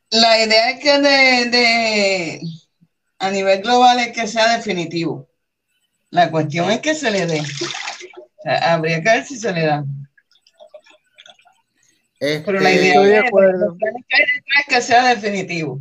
La 0.09 0.43
idea 0.43 0.71
es 0.71 0.79
que 0.81 0.99
de, 0.99 2.41
a 3.17 3.31
nivel 3.31 3.61
global 3.61 3.97
es 3.99 4.11
que 4.11 4.27
sea 4.27 4.57
definitivo. 4.57 5.29
La 6.09 6.29
cuestión 6.29 6.69
es 6.69 6.81
que 6.81 6.95
se 6.95 7.11
le 7.11 7.27
dé. 7.27 7.41
habría 8.61 9.01
que 9.01 9.09
ver 9.09 9.25
si 9.25 9.37
se 9.37 9.53
le 9.53 9.65
da. 9.65 9.85
Pero 12.19 12.59
la 12.59 12.71
este, 12.71 12.87
idea 12.87 13.21
es, 13.21 13.31
que, 13.31 14.75
que 14.75 14.81
sea 14.81 15.15
definitivo. 15.15 15.79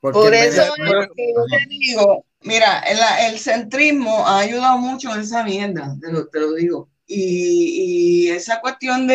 Por 0.00 0.34
eso 0.34 0.74
yo 0.78 1.06
te 1.14 1.66
digo, 1.68 2.24
mira, 2.40 2.80
el, 2.80 3.38
centrismo 3.38 4.26
ha 4.26 4.38
ayudado 4.38 4.78
mucho 4.78 5.14
en 5.14 5.20
esa 5.20 5.44
mierda, 5.44 5.94
te 6.00 6.10
lo, 6.10 6.26
te 6.28 6.40
lo 6.40 6.54
digo. 6.54 6.88
Y, 7.06 7.18
y, 7.18 8.01
esa 8.42 8.60
cuestión 8.60 9.06
de, 9.06 9.14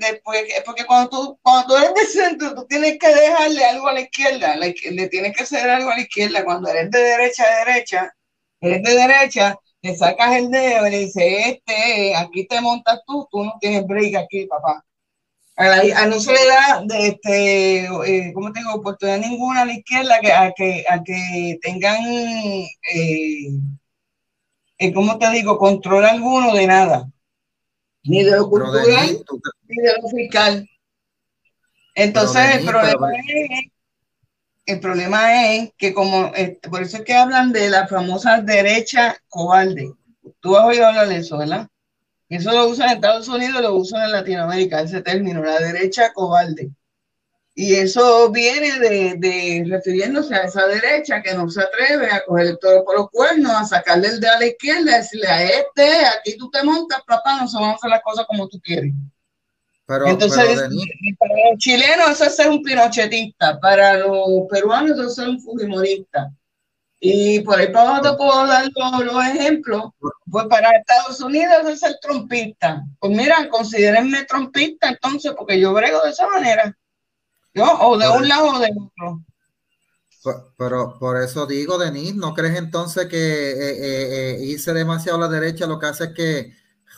de 0.00 0.20
pues, 0.24 0.42
porque 0.64 0.84
cuando 0.86 1.10
tú, 1.10 1.38
cuando 1.42 1.68
tú 1.68 1.76
eres 1.76 1.94
de 1.94 2.06
centro, 2.06 2.54
tú 2.54 2.66
tienes 2.66 2.98
que 2.98 3.08
dejarle 3.08 3.64
algo 3.64 3.88
a 3.88 3.92
la 3.94 4.00
izquierda, 4.00 4.56
le, 4.56 4.72
tienes 5.08 5.36
que 5.36 5.42
hacer 5.42 5.68
algo 5.68 5.90
a 5.90 5.96
la 5.96 6.02
izquierda. 6.02 6.44
Cuando 6.44 6.68
eres 6.68 6.90
de 6.90 7.00
derecha 7.00 7.44
a 7.44 7.64
derecha, 7.64 8.14
eres 8.60 8.82
de 8.82 8.94
derecha, 8.94 9.58
le 9.82 9.96
sacas 9.96 10.36
el 10.36 10.50
dedo 10.50 10.86
y 10.86 10.90
le 10.90 10.98
dices, 11.00 11.24
este, 11.46 12.16
aquí 12.16 12.46
te 12.46 12.60
montas 12.60 13.00
tú, 13.06 13.28
tú 13.30 13.44
no 13.44 13.54
tienes 13.60 13.86
break 13.86 14.16
aquí, 14.16 14.46
papá 14.46 14.84
a, 15.58 16.06
no 16.06 16.20
se 16.20 16.32
le 16.32 16.46
da 16.46 16.82
de 16.84 17.08
este, 17.08 17.84
eh, 17.86 18.32
¿cómo 18.32 18.52
tengo 18.52 18.74
oportunidad 18.74 19.18
ninguna 19.18 19.62
a 19.62 19.64
la 19.64 19.72
izquierda 19.72 20.20
que, 20.20 20.32
a, 20.32 20.52
que, 20.52 20.84
a 20.88 21.02
que 21.02 21.58
tengan, 21.60 22.04
eh, 22.04 22.68
eh, 24.78 24.92
¿cómo 24.92 25.18
te 25.18 25.30
digo?, 25.30 25.58
control 25.58 26.04
alguno 26.04 26.54
de 26.54 26.66
nada, 26.66 27.10
ni 28.08 28.24
de 28.24 28.32
lo 28.32 28.48
cultural, 28.48 29.24
ni 29.68 29.82
de 29.82 29.92
lo 30.00 30.08
fiscal. 30.08 30.68
Entonces, 31.94 32.56
el 32.56 32.64
problema 32.64 33.08
es, 33.12 33.70
el 34.66 34.80
problema 34.80 35.46
es 35.46 35.72
que 35.76 35.92
como, 35.92 36.32
este, 36.34 36.68
por 36.68 36.82
eso 36.82 36.98
es 36.98 37.04
que 37.04 37.14
hablan 37.14 37.52
de 37.52 37.68
la 37.70 37.86
famosa 37.86 38.40
derecha 38.40 39.16
cobarde. 39.28 39.92
Tú 40.40 40.56
has 40.56 40.64
oído 40.64 40.86
hablar 40.86 41.08
de 41.08 41.16
eso, 41.16 41.38
¿verdad? 41.38 41.68
Eso 42.28 42.52
lo 42.52 42.68
usan 42.68 42.90
en 42.90 42.96
Estados 42.96 43.28
Unidos, 43.28 43.62
lo 43.62 43.74
usan 43.74 44.04
en 44.04 44.12
Latinoamérica, 44.12 44.80
ese 44.80 45.00
término, 45.02 45.42
la 45.42 45.58
derecha 45.58 46.12
cobarde. 46.12 46.70
Y 47.60 47.74
eso 47.74 48.30
viene 48.30 48.78
de, 48.78 49.64
refiriéndose 49.68 50.32
a 50.32 50.44
esa 50.44 50.68
derecha 50.68 51.20
que 51.20 51.34
no 51.34 51.50
se 51.50 51.60
atreve 51.60 52.08
a 52.08 52.24
coger 52.24 52.46
el 52.46 52.58
toro 52.60 52.84
por 52.84 52.96
los 52.96 53.10
cuernos, 53.10 53.50
a 53.50 53.64
sacarle 53.64 54.06
el 54.06 54.20
de 54.20 54.28
a 54.28 54.38
la 54.38 54.46
izquierda, 54.46 54.94
a 54.94 54.98
decirle 54.98 55.26
a 55.26 55.42
este, 55.42 56.06
aquí 56.06 56.36
tú 56.36 56.48
te 56.52 56.62
montas, 56.62 57.02
papá, 57.04 57.40
no 57.40 57.48
se 57.48 57.58
van 57.58 57.70
a 57.70 57.72
hacer 57.72 57.90
las 57.90 58.02
cosas 58.02 58.26
como 58.28 58.46
tú 58.46 58.60
quieres. 58.60 58.92
Pero, 59.86 60.06
Entonces, 60.06 60.38
para 61.18 61.34
los 61.50 61.58
chilenos 61.58 62.10
eso 62.10 62.26
es 62.26 62.36
ser 62.36 62.48
un 62.48 62.62
pinochetista, 62.62 63.58
para 63.58 63.94
los 63.94 64.46
peruanos 64.48 64.92
eso 64.92 65.08
es 65.08 65.14
ser 65.16 65.28
un 65.28 65.40
fujimorista. 65.40 66.30
Y 67.00 67.40
por 67.40 67.58
ahí 67.58 67.72
para 67.72 67.88
abajo 67.88 68.02
te 68.02 68.16
puedo 68.18 68.46
dar 68.46 68.68
los, 68.72 69.24
ejemplos. 69.34 69.90
Pues 70.30 70.46
para 70.46 70.76
Estados 70.76 71.20
Unidos 71.20 71.68
es 71.68 71.82
el 71.82 71.98
trompista. 72.00 72.84
Pues 73.00 73.16
mira, 73.16 73.48
considérenme 73.48 74.22
trompista 74.26 74.90
entonces, 74.90 75.32
porque 75.36 75.58
yo 75.58 75.72
brego 75.72 76.00
de 76.04 76.10
esa 76.10 76.28
manera. 76.28 76.72
O 77.64 77.98
de 77.98 78.08
un 78.08 78.28
lado 78.28 78.50
o 78.50 78.58
de 78.58 78.68
otro. 78.68 79.22
Pero 80.56 80.98
por 80.98 81.20
eso 81.22 81.46
digo, 81.46 81.78
Denis, 81.78 82.14
¿no 82.14 82.34
crees 82.34 82.56
entonces 82.56 83.06
que 83.06 83.16
eh, 83.16 83.70
eh, 83.70 84.08
eh, 84.10 84.44
irse 84.44 84.74
demasiado 84.74 85.16
a 85.18 85.22
la 85.22 85.28
derecha 85.28 85.66
lo 85.66 85.78
que 85.78 85.86
hace 85.86 86.04
es 86.04 86.10
que 86.14 86.52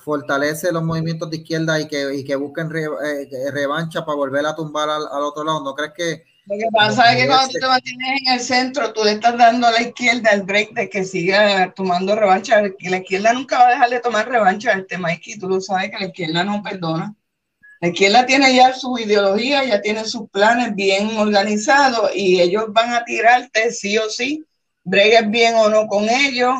fortalece 0.05 0.73
los 0.73 0.83
movimientos 0.83 1.31
de 1.31 1.37
izquierda 1.37 1.79
y 1.79 1.87
que, 1.87 2.25
que 2.27 2.37
busquen 2.37 2.71
revancha 2.71 4.05
para 4.05 4.17
volver 4.17 4.47
a 4.47 4.55
tumbar 4.57 4.89
al, 4.89 5.03
al, 5.07 5.23
otro 5.23 5.45
lado? 5.45 5.63
¿No 5.63 5.75
crees 5.75 5.93
que 5.95 6.25
lo 6.51 6.57
que 6.57 6.67
pasa 6.73 7.13
es 7.13 7.23
que 7.23 7.29
cuando 7.29 7.53
tú 7.53 7.59
te 7.61 7.67
mantienes 7.67 8.23
en 8.23 8.33
el 8.33 8.41
centro, 8.41 8.93
tú 8.93 9.05
le 9.05 9.13
estás 9.13 9.39
dando 9.39 9.69
a 9.69 9.71
la 9.71 9.83
izquierda 9.83 10.31
el 10.31 10.43
break 10.43 10.73
de 10.73 10.89
que 10.89 11.05
siga 11.05 11.73
tomando 11.77 12.17
revancha. 12.17 12.61
La 12.61 12.97
izquierda 12.97 13.33
nunca 13.33 13.59
va 13.59 13.69
a 13.69 13.71
dejar 13.71 13.91
de 13.91 14.01
tomar 14.01 14.29
revancha. 14.29 14.73
Este 14.73 14.99
Mikey, 14.99 15.39
tú 15.39 15.49
lo 15.49 15.61
sabes 15.61 15.91
que 15.91 15.99
la 15.99 16.07
izquierda 16.07 16.43
no 16.43 16.61
perdona. 16.61 17.15
La 17.81 17.89
izquierda 17.89 18.27
tiene 18.27 18.55
ya 18.55 18.75
su 18.75 18.99
ideología, 18.99 19.65
ya 19.65 19.81
tiene 19.81 20.05
sus 20.05 20.29
planes 20.31 20.75
bien 20.75 21.17
organizados 21.17 22.11
y 22.15 22.41
ellos 22.41 22.67
van 22.69 22.93
a 22.93 23.05
tirarte 23.05 23.73
sí 23.73 23.97
o 23.99 24.09
sí, 24.11 24.45
bregues 24.85 25.31
bien 25.31 25.55
o 25.57 25.69
no 25.69 25.87
con 25.87 26.09
ellos 26.09 26.55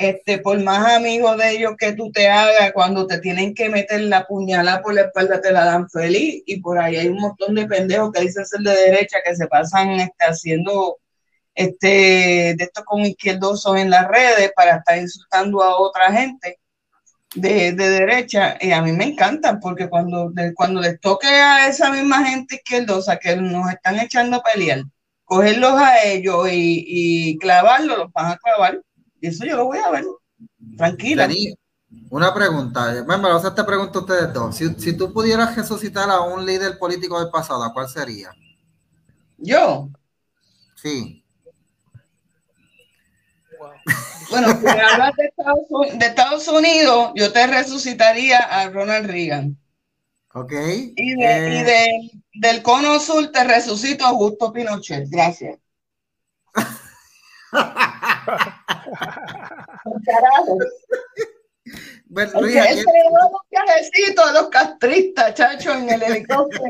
este, 0.00 0.38
por 0.38 0.58
más 0.62 0.94
amigos 0.94 1.36
de 1.36 1.50
ellos 1.50 1.74
que 1.78 1.92
tú 1.92 2.10
te 2.10 2.26
hagas, 2.26 2.72
cuando 2.72 3.06
te 3.06 3.18
tienen 3.18 3.54
que 3.54 3.68
meter 3.68 4.00
la 4.00 4.26
puñalada 4.26 4.80
por 4.80 4.94
la 4.94 5.02
espalda, 5.02 5.42
te 5.42 5.52
la 5.52 5.66
dan 5.66 5.90
feliz. 5.90 6.42
Y 6.46 6.58
por 6.60 6.78
ahí 6.78 6.96
hay 6.96 7.08
un 7.08 7.18
montón 7.18 7.54
de 7.54 7.66
pendejos 7.66 8.10
que 8.10 8.22
dicen 8.22 8.46
ser 8.46 8.60
de 8.60 8.74
derecha, 8.74 9.18
que 9.22 9.36
se 9.36 9.46
pasan 9.46 9.90
este, 10.00 10.24
haciendo 10.24 10.98
este, 11.54 12.54
de 12.56 12.64
esto 12.64 12.82
con 12.86 13.02
izquierdosos 13.04 13.76
en 13.76 13.90
las 13.90 14.08
redes 14.08 14.50
para 14.56 14.76
estar 14.76 14.96
insultando 14.96 15.62
a 15.62 15.76
otra 15.78 16.10
gente 16.10 16.59
de, 17.34 17.72
de 17.72 17.88
derecha. 17.90 18.56
Y 18.60 18.72
a 18.72 18.82
mí 18.82 18.92
me 18.92 19.04
encantan, 19.04 19.60
porque 19.60 19.88
cuando, 19.88 20.32
cuando 20.54 20.80
les 20.80 21.00
toque 21.00 21.28
a 21.28 21.68
esa 21.68 21.90
misma 21.90 22.24
gente 22.24 22.56
izquierdosa 22.56 23.18
que 23.18 23.36
nos 23.36 23.70
están 23.70 23.98
echando 23.98 24.36
a 24.38 24.42
pelear, 24.42 24.84
cogerlos 25.24 25.72
a 25.74 26.02
ellos 26.04 26.48
y, 26.50 26.84
y 26.86 27.38
clavarlos, 27.38 27.98
los 27.98 28.12
van 28.12 28.32
a 28.32 28.36
clavar 28.36 28.80
y 29.20 29.28
eso 29.28 29.44
yo 29.44 29.56
lo 29.56 29.66
voy 29.66 29.78
a 29.78 29.90
ver. 29.90 30.04
Tranquila. 30.76 31.28
una 32.10 32.32
pregunta. 32.32 33.02
Bueno, 33.04 33.40
me 33.40 33.48
esta 33.48 33.66
pregunta 33.66 33.98
a 33.98 34.02
ustedes 34.02 34.32
dos. 34.32 34.56
Si, 34.56 34.68
si, 34.74 34.96
tú 34.96 35.12
pudieras 35.12 35.54
resucitar 35.54 36.08
a 36.10 36.20
un 36.20 36.46
líder 36.46 36.78
político 36.78 37.20
del 37.20 37.30
pasado, 37.30 37.70
¿cuál 37.72 37.88
sería? 37.88 38.30
¿Yo? 39.36 39.88
Sí. 40.76 41.19
Bueno, 44.30 44.60
si 44.60 44.68
hablas 44.68 45.16
de 45.16 45.24
Estados, 45.24 45.98
de 45.98 46.06
Estados, 46.06 46.48
Unidos, 46.48 47.12
yo 47.16 47.32
te 47.32 47.46
resucitaría 47.46 48.38
a 48.38 48.68
Ronald 48.70 49.10
Reagan. 49.10 49.58
Ok. 50.34 50.52
Y, 50.96 51.22
eh. 51.22 52.10
del 52.34 52.62
cono 52.62 53.00
sur 53.00 53.32
te 53.32 53.42
resucito 53.42 54.04
a 54.04 54.10
Augusto 54.10 54.52
Pinochet. 54.52 55.08
Gracias. 55.08 55.58
Bueno, 62.06 62.40
Luis, 62.40 62.56
él 62.56 62.76
se 62.76 62.82
dio 62.82 63.28
un 63.30 63.38
viajecito 63.50 64.24
a 64.24 64.32
los 64.32 64.48
castristas, 64.48 65.34
chacho, 65.34 65.72
en 65.72 65.90
el 65.90 66.02
helicóptero. 66.02 66.64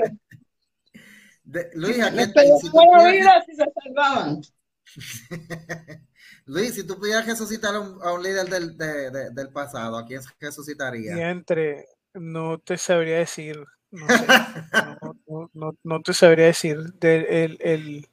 De, 1.44 1.70
Luis, 1.74 2.00
aquí 2.02 2.24
si, 2.60 2.70
vida 2.70 3.44
si 3.46 3.54
se 3.56 3.64
salvaban. 3.82 4.42
Luis, 6.50 6.74
si 6.74 6.84
tú 6.84 6.98
pudieras 6.98 7.26
resucitar 7.26 7.74
a 7.74 7.80
un, 7.80 8.02
a 8.02 8.12
un 8.12 8.22
líder 8.22 8.48
del, 8.48 8.76
de, 8.76 9.10
de, 9.10 9.30
del, 9.30 9.48
pasado, 9.50 9.96
¿a 9.96 10.04
quién 10.04 10.20
resucitaría? 10.40 11.16
Y 11.16 11.20
entre, 11.20 11.86
no 12.14 12.58
te 12.58 12.76
sabría 12.76 13.18
decir. 13.18 13.64
No, 13.92 14.06
sé, 14.08 14.26
no, 15.28 15.50
no, 15.52 15.72
no, 15.84 16.02
te 16.02 16.12
sabría 16.12 16.46
decir. 16.46 16.78
Del, 16.94 17.26
el, 17.26 17.58
el, 17.60 18.08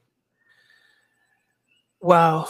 Wow. 2.00 2.46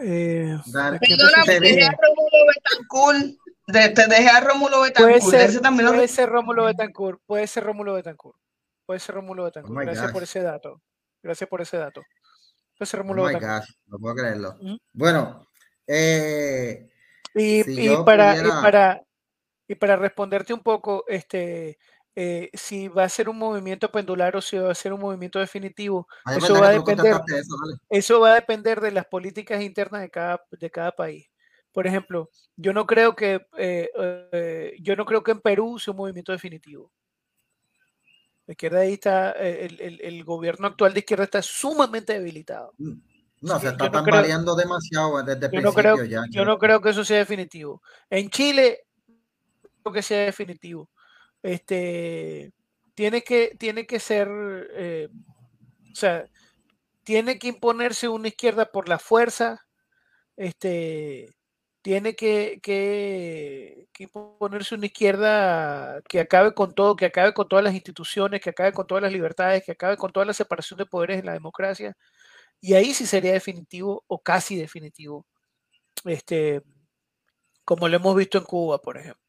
Eh, 0.00 0.56
Perdona, 0.72 1.42
te 1.44 1.60
dejé 1.60 1.84
a 1.84 1.90
Rómulo 1.90 2.46
Betancourt. 2.54 3.38
Te, 3.66 3.88
te 3.88 4.06
dejé 4.06 4.28
a 4.28 4.40
Rómulo 4.40 4.80
Betancourt. 4.82 5.24
Puede 5.24 5.48
ser, 5.48 5.60
también 5.60 5.88
puede 5.88 6.08
ser 6.08 6.28
Rómulo 6.28 6.64
Betancourt. 6.66 7.20
Puede 7.26 7.46
ser 7.48 7.64
Rómulo 7.64 7.94
Betancourt. 7.94 8.38
Puede 8.86 9.00
ser 9.00 9.16
Rómulo 9.16 9.42
Oh 9.42 9.46
Betancourt. 9.46 9.76
my 9.76 9.84
Gracias 9.84 10.12
por 10.12 10.22
ese 10.22 10.40
dato. 10.40 10.80
Gracias 11.20 11.50
por 11.50 11.60
ese 11.60 11.76
dato. 11.78 12.02
Oh 13.10 13.14
my 13.14 13.34
gosh, 13.34 13.66
no 13.86 13.98
puedo 13.98 14.14
creerlo. 14.14 14.54
Bueno, 14.92 15.46
eh, 15.86 16.88
Y, 17.34 17.62
Si 17.62 17.80
y 17.80 17.84
yo 17.86 18.04
para, 18.04 18.36
y 18.36 18.50
para, 18.62 19.02
y 19.68 19.74
para 19.74 19.96
responderte 19.96 20.52
un 20.54 20.60
poco, 20.62 21.04
este, 21.08 21.78
eh, 22.14 22.50
si 22.54 22.88
va 22.88 23.04
a 23.04 23.08
ser 23.08 23.28
un 23.28 23.38
movimiento 23.38 23.90
pendular 23.92 24.34
o 24.36 24.40
si 24.40 24.56
va 24.56 24.70
a 24.70 24.74
ser 24.74 24.92
un 24.92 25.00
movimiento 25.00 25.38
definitivo, 25.38 26.08
ay, 26.24 26.38
eso 26.38 26.54
va 26.54 26.68
a 26.68 26.72
depender, 26.72 27.16
eso, 27.90 28.20
va 28.20 28.32
a 28.32 28.34
depender 28.36 28.80
de 28.80 28.90
las 28.92 29.06
políticas 29.06 29.62
internas 29.62 30.00
de 30.00 30.10
cada, 30.10 30.42
de 30.50 30.70
cada 30.70 30.92
país. 30.92 31.28
Por 31.72 31.86
ejemplo, 31.86 32.30
yo 32.56 32.72
no 32.72 32.86
creo 32.86 33.14
que 33.14 33.46
eh, 33.58 33.90
eh, 34.32 34.76
yo 34.80 34.96
no 34.96 35.04
creo 35.04 35.22
que 35.22 35.32
en 35.32 35.40
Perú 35.40 35.78
sea 35.78 35.92
un 35.92 35.98
movimiento 35.98 36.32
definitivo. 36.32 36.90
La 38.46 38.52
izquierda 38.52 38.80
ahí 38.80 38.94
está, 38.94 39.32
eh, 39.32 39.66
el, 39.66 39.80
el- 39.80 40.00
el 40.02 40.24
gobierno 40.24 40.68
actual 40.68 40.92
de 40.94 41.00
izquierda 41.00 41.24
está 41.24 41.42
sumamente 41.42 42.12
debilitado. 42.14 42.74
No, 42.78 43.58
Sí, 43.58 43.66
se 43.66 43.68
está 43.68 43.84
yo 43.84 43.90
no 43.90 43.92
tambaleando 43.92 44.54
demasiado 44.56 45.22
desde 45.22 45.46
el 45.46 45.52
Yo 45.52 45.60
no 45.60 45.72
principio 45.72 45.82
creo, 45.96 46.04
ya. 46.04 46.22
yo 46.30 46.44
no 46.44 46.58
creo 46.58 46.80
que 46.80 46.90
eso 46.90 47.04
sea 47.04 47.18
definitivo. 47.18 47.82
En 48.10 48.30
Chile, 48.30 48.84
creo 49.82 49.92
que 49.94 50.02
sea 50.02 50.24
definitivo. 50.26 50.90
Este 51.42 52.52
tiene 52.94 53.22
que, 53.22 53.56
tiene 53.58 53.86
que 53.86 54.00
ser, 54.00 54.28
eh, 54.74 55.08
o 55.92 55.94
sea, 55.94 56.24
tiene 57.04 57.38
que 57.38 57.48
imponerse 57.48 58.08
una 58.08 58.28
izquierda 58.28 58.66
por 58.66 58.88
la 58.88 58.98
fuerza. 58.98 59.66
Este 60.36 61.35
tiene 61.86 62.16
que, 62.16 62.58
que, 62.64 63.86
que 63.92 64.02
imponerse 64.02 64.74
una 64.74 64.86
izquierda 64.86 66.00
que 66.08 66.18
acabe 66.18 66.52
con 66.52 66.74
todo, 66.74 66.96
que 66.96 67.06
acabe 67.06 67.32
con 67.32 67.46
todas 67.48 67.64
las 67.64 67.74
instituciones, 67.74 68.40
que 68.40 68.50
acabe 68.50 68.72
con 68.72 68.88
todas 68.88 69.02
las 69.02 69.12
libertades, 69.12 69.62
que 69.64 69.70
acabe 69.70 69.96
con 69.96 70.10
toda 70.10 70.26
la 70.26 70.32
separación 70.32 70.78
de 70.78 70.86
poderes 70.86 71.20
en 71.20 71.26
la 71.26 71.34
democracia. 71.34 71.96
Y 72.60 72.74
ahí 72.74 72.92
sí 72.92 73.06
sería 73.06 73.32
definitivo 73.32 74.02
o 74.08 74.20
casi 74.20 74.56
definitivo 74.56 75.26
este, 76.06 76.60
como 77.64 77.86
lo 77.86 77.96
hemos 77.98 78.16
visto 78.16 78.38
en 78.38 78.44
Cuba, 78.44 78.82
por 78.82 78.98
ejemplo. 78.98 79.22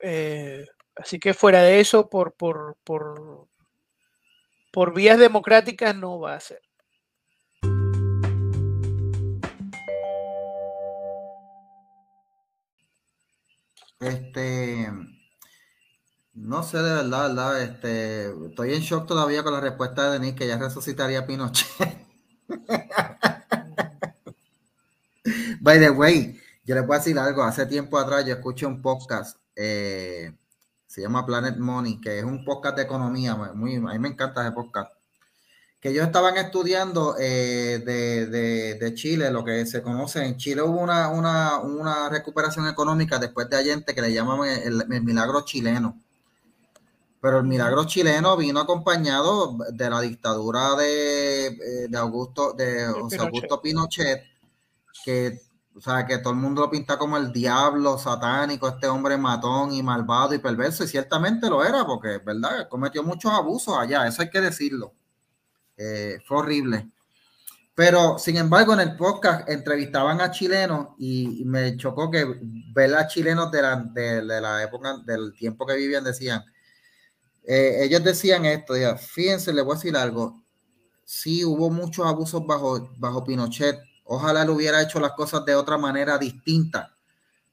Eh, 0.00 0.64
así 0.94 1.18
que 1.18 1.34
fuera 1.34 1.60
de 1.62 1.80
eso, 1.80 2.08
por, 2.08 2.34
por, 2.34 3.48
vías 4.94 5.18
democráticas 5.18 5.94
no 5.94 6.20
va 6.20 6.36
a 6.36 6.40
ser. 6.40 6.62
Este, 14.00 14.88
no 16.34 16.62
sé 16.62 16.78
de 16.78 16.94
verdad, 16.94 17.28
verdad, 17.28 17.62
este, 17.62 18.30
estoy 18.46 18.74
en 18.74 18.80
shock 18.82 19.06
todavía 19.06 19.42
con 19.42 19.54
la 19.54 19.60
respuesta 19.60 20.10
de 20.10 20.18
Denis 20.18 20.34
que 20.34 20.46
ya 20.46 20.58
resucitaría 20.58 21.26
Pinochet. 21.26 22.06
By 25.60 25.80
the 25.80 25.90
way, 25.90 26.38
yo 26.64 26.74
les 26.74 26.86
voy 26.86 26.96
a 26.96 26.98
decir 26.98 27.18
algo, 27.18 27.42
hace 27.42 27.66
tiempo 27.66 27.98
atrás 27.98 28.24
yo 28.26 28.34
escuché 28.34 28.66
un 28.66 28.82
podcast, 28.82 29.38
eh, 29.56 30.32
se 30.86 31.00
llama 31.00 31.24
Planet 31.24 31.56
Money, 31.56 32.00
que 32.00 32.18
es 32.18 32.24
un 32.24 32.44
podcast 32.44 32.76
de 32.76 32.82
economía, 32.82 33.34
muy, 33.54 33.76
a 33.76 33.80
mí 33.80 33.98
me 33.98 34.08
encanta 34.08 34.42
ese 34.42 34.52
podcast, 34.52 34.92
que 35.80 35.90
ellos 35.90 36.06
estaban 36.06 36.36
estudiando 36.36 37.16
eh, 37.18 37.82
de, 37.84 38.26
de, 38.26 38.74
de, 38.74 38.94
Chile, 38.94 39.30
lo 39.30 39.44
que 39.44 39.66
se 39.66 39.82
conoce, 39.82 40.24
en 40.24 40.36
Chile 40.36 40.62
hubo 40.62 40.80
una, 40.80 41.08
una, 41.08 41.58
una 41.58 42.08
recuperación 42.08 42.66
económica 42.66 43.18
después 43.18 43.48
de 43.50 43.56
Allende 43.56 43.94
que 43.94 44.02
le 44.02 44.12
llaman 44.12 44.48
el, 44.48 44.82
el, 44.90 45.02
milagro 45.02 45.42
chileno. 45.42 46.00
Pero 47.20 47.38
el 47.38 47.44
milagro 47.44 47.84
chileno 47.84 48.36
vino 48.36 48.60
acompañado 48.60 49.56
de 49.72 49.90
la 49.90 50.00
dictadura 50.00 50.76
de, 50.76 51.86
de 51.88 51.98
Augusto, 51.98 52.52
de 52.52 52.86
José 52.86 53.18
Augusto 53.18 53.60
Pinochet, 53.60 54.22
que, 55.04 55.40
o 55.74 55.80
sea, 55.80 56.06
que 56.06 56.18
todo 56.18 56.32
el 56.32 56.38
mundo 56.38 56.62
lo 56.62 56.70
pinta 56.70 56.96
como 56.96 57.16
el 57.16 57.32
diablo 57.32 57.98
satánico, 57.98 58.68
este 58.68 58.86
hombre 58.86 59.18
matón 59.18 59.72
y 59.72 59.82
malvado 59.82 60.34
y 60.34 60.38
perverso, 60.38 60.84
y 60.84 60.88
ciertamente 60.88 61.50
lo 61.50 61.64
era, 61.64 61.84
porque, 61.84 62.18
¿verdad? 62.18 62.68
Cometió 62.68 63.02
muchos 63.02 63.32
abusos 63.32 63.76
allá, 63.76 64.06
eso 64.06 64.22
hay 64.22 64.30
que 64.30 64.40
decirlo. 64.40 64.94
Eh, 65.76 66.18
fue 66.26 66.38
horrible. 66.38 66.90
Pero, 67.74 68.18
sin 68.18 68.38
embargo, 68.38 68.72
en 68.72 68.80
el 68.80 68.96
podcast 68.96 69.48
entrevistaban 69.50 70.20
a 70.22 70.30
chilenos 70.30 70.88
y, 70.98 71.44
me 71.44 71.76
chocó 71.76 72.10
que 72.10 72.24
ver 72.72 72.94
a 72.94 73.06
chilenos 73.06 73.50
de 73.50 73.60
la, 73.62 73.76
de, 73.76 74.22
de 74.22 74.40
la, 74.40 74.62
época, 74.62 74.96
del 75.04 75.34
tiempo 75.34 75.66
que 75.66 75.76
vivían, 75.76 76.02
decían, 76.02 76.42
eh, 77.46 77.84
ellos 77.84 78.02
decían 78.02 78.44
esto, 78.46 78.76
ya, 78.76 78.96
fíjense, 78.96 79.52
les 79.52 79.64
voy 79.64 79.74
a 79.74 79.76
decir 79.76 79.96
algo, 79.96 80.42
sí 81.04 81.44
hubo 81.44 81.70
muchos 81.70 82.06
abusos 82.06 82.44
bajo, 82.46 82.90
bajo 82.96 83.24
Pinochet, 83.24 83.78
ojalá 84.04 84.44
le 84.44 84.50
hubiera 84.50 84.82
hecho 84.82 84.98
las 84.98 85.12
cosas 85.12 85.44
de 85.44 85.54
otra 85.54 85.78
manera 85.78 86.18
distinta, 86.18 86.96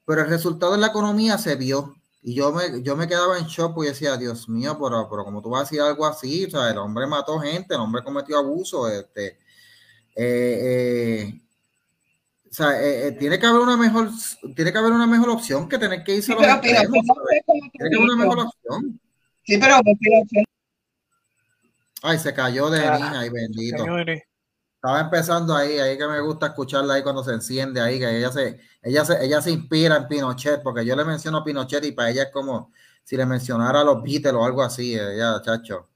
pero 0.05 0.21
el 0.21 0.29
resultado 0.29 0.73
en 0.73 0.81
la 0.81 0.87
economía 0.87 1.37
se 1.37 1.55
vio. 1.55 1.95
Y 2.25 2.33
yo 2.35 2.53
me, 2.53 2.81
yo 2.81 2.95
me 2.95 3.07
quedaba 3.07 3.37
en 3.37 3.45
shock 3.45 3.77
y 3.83 3.87
decía, 3.87 4.15
Dios 4.15 4.47
mío, 4.47 4.77
pero, 4.81 5.07
pero 5.09 5.25
como 5.25 5.41
tú 5.41 5.49
vas 5.49 5.61
a 5.61 5.63
decir 5.65 5.81
algo 5.81 6.05
así, 6.05 6.45
o 6.45 6.49
sea, 6.49 6.69
el 6.69 6.77
hombre 6.77 7.05
mató 7.05 7.37
gente, 7.37 7.75
el 7.75 7.81
hombre 7.81 8.01
cometió 8.01 8.37
abuso, 8.37 8.87
este, 8.87 9.39
eh, 10.15 10.59
eh, 11.25 11.41
o 12.49 12.53
sea, 12.53 12.81
eh, 12.81 13.11
tiene 13.13 13.37
que 13.37 13.45
haber 13.45 13.61
una 13.61 13.75
mejor, 13.75 14.09
tiene 14.55 14.71
que 14.71 14.77
haber 14.77 14.93
una 14.93 15.07
mejor 15.07 15.31
opción 15.31 15.67
que 15.67 15.77
tener 15.77 16.03
que 16.03 16.15
irse 16.15 16.27
Sí, 16.27 16.33
a 16.33 16.35
los 16.35 16.59
pero 16.61 16.77
extremos, 16.79 17.05
no 17.07 17.15
fue 17.15 17.41
como 17.45 17.59
Tiene 17.71 17.89
que 17.89 17.95
haber 17.95 18.09
una 18.09 18.15
mejor 18.15 18.39
opción. 18.39 18.99
Sí, 19.45 19.57
pero 19.57 19.75
Ay, 22.03 22.19
se 22.19 22.33
cayó 22.33 22.69
de 22.69 22.85
Ah, 22.85 22.97
niña, 22.97 23.19
ay, 23.19 23.29
bendito. 23.29 23.77
Señores, 23.83 24.23
Estaba 24.84 24.99
empezando 24.99 25.55
ahí, 25.55 25.80
ahí 25.80 25.97
que 25.97 26.05
me 26.05 26.19
gusta 26.19 26.47
escucharla 26.47 26.95
ahí 26.95 27.03
cuando 27.03 27.23
se 27.23 27.31
enciende 27.31 27.80
ahí, 27.80 27.99
que 27.99 28.18
ella 28.18 28.30
se, 28.30 28.60
ella 28.81 29.05
se, 29.05 29.23
ella 29.23 29.41
se 29.41 29.51
inspira 29.51 29.95
en 29.95 30.10
Pinochet, 30.10 30.61
porque 30.61 30.85
yo 30.85 30.93
le 30.93 31.05
menciono 31.05 31.38
a 31.38 31.43
Pinochet 31.45 31.85
y 31.85 31.93
para 31.93 32.10
ella 32.10 32.23
es 32.23 32.31
como 32.31 32.69
si 33.01 33.15
le 33.15 33.26
mencionara 33.26 33.80
a 33.80 33.84
los 33.85 34.03
Beatles 34.03 34.34
o 34.34 34.43
algo 34.43 34.61
así, 34.61 34.93
ella, 34.93 35.41
chacho. 35.41 35.88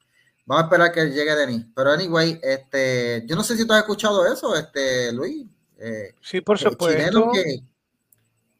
Vamos 0.46 0.64
a 0.64 0.66
esperar 0.68 0.94
que 0.94 1.06
llegue 1.08 1.36
Denis. 1.36 1.66
Pero 1.76 1.92
anyway, 1.92 2.40
este, 2.42 3.26
yo 3.28 3.36
no 3.36 3.44
sé 3.44 3.58
si 3.58 3.68
tú 3.68 3.74
has 3.74 3.80
escuchado 3.80 4.26
eso, 4.26 4.56
este, 4.56 5.12
Luis. 5.12 5.46
Eh, 5.80 6.16
sí, 6.22 6.40
por 6.40 6.56
eh, 6.56 6.60
supuesto. 6.60 6.98
chilenos 6.98 7.34
que, 7.34 7.64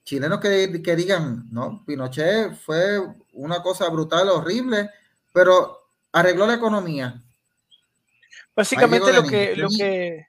chilenos 0.04 0.40
que, 0.42 0.82
que 0.84 0.96
digan, 0.98 1.48
no, 1.52 1.86
Pinochet 1.86 2.54
fue 2.54 3.00
una 3.32 3.62
cosa 3.62 3.88
brutal, 3.88 4.28
horrible, 4.28 4.90
pero 5.32 5.88
arregló 6.12 6.46
la 6.46 6.56
economía. 6.56 7.24
Básicamente 8.58 9.14
lo 9.14 9.24
que, 9.24 9.56
lo 9.56 9.70
que 9.70 10.28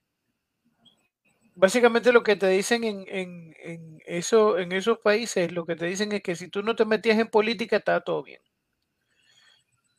básicamente 1.54 2.12
lo 2.12 2.22
que 2.22 2.36
te 2.36 2.46
dicen 2.48 2.84
en, 2.84 3.06
en, 3.08 3.56
en 3.58 4.02
eso, 4.04 4.58
en 4.58 4.70
esos 4.72 4.98
países, 4.98 5.50
lo 5.50 5.64
que 5.64 5.76
te 5.76 5.86
dicen 5.86 6.12
es 6.12 6.22
que 6.22 6.36
si 6.36 6.48
tú 6.48 6.62
no 6.62 6.76
te 6.76 6.84
metías 6.84 7.18
en 7.18 7.28
política, 7.28 7.78
estaba 7.78 8.02
todo 8.02 8.22
bien. 8.22 8.42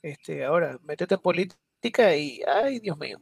Este, 0.04 0.46
ahora, 0.46 0.78
métete 0.84 1.16
en 1.16 1.22
política 1.22 2.16
y 2.16 2.42
ay, 2.48 2.80
Dios 2.80 3.00
mío. 3.00 3.18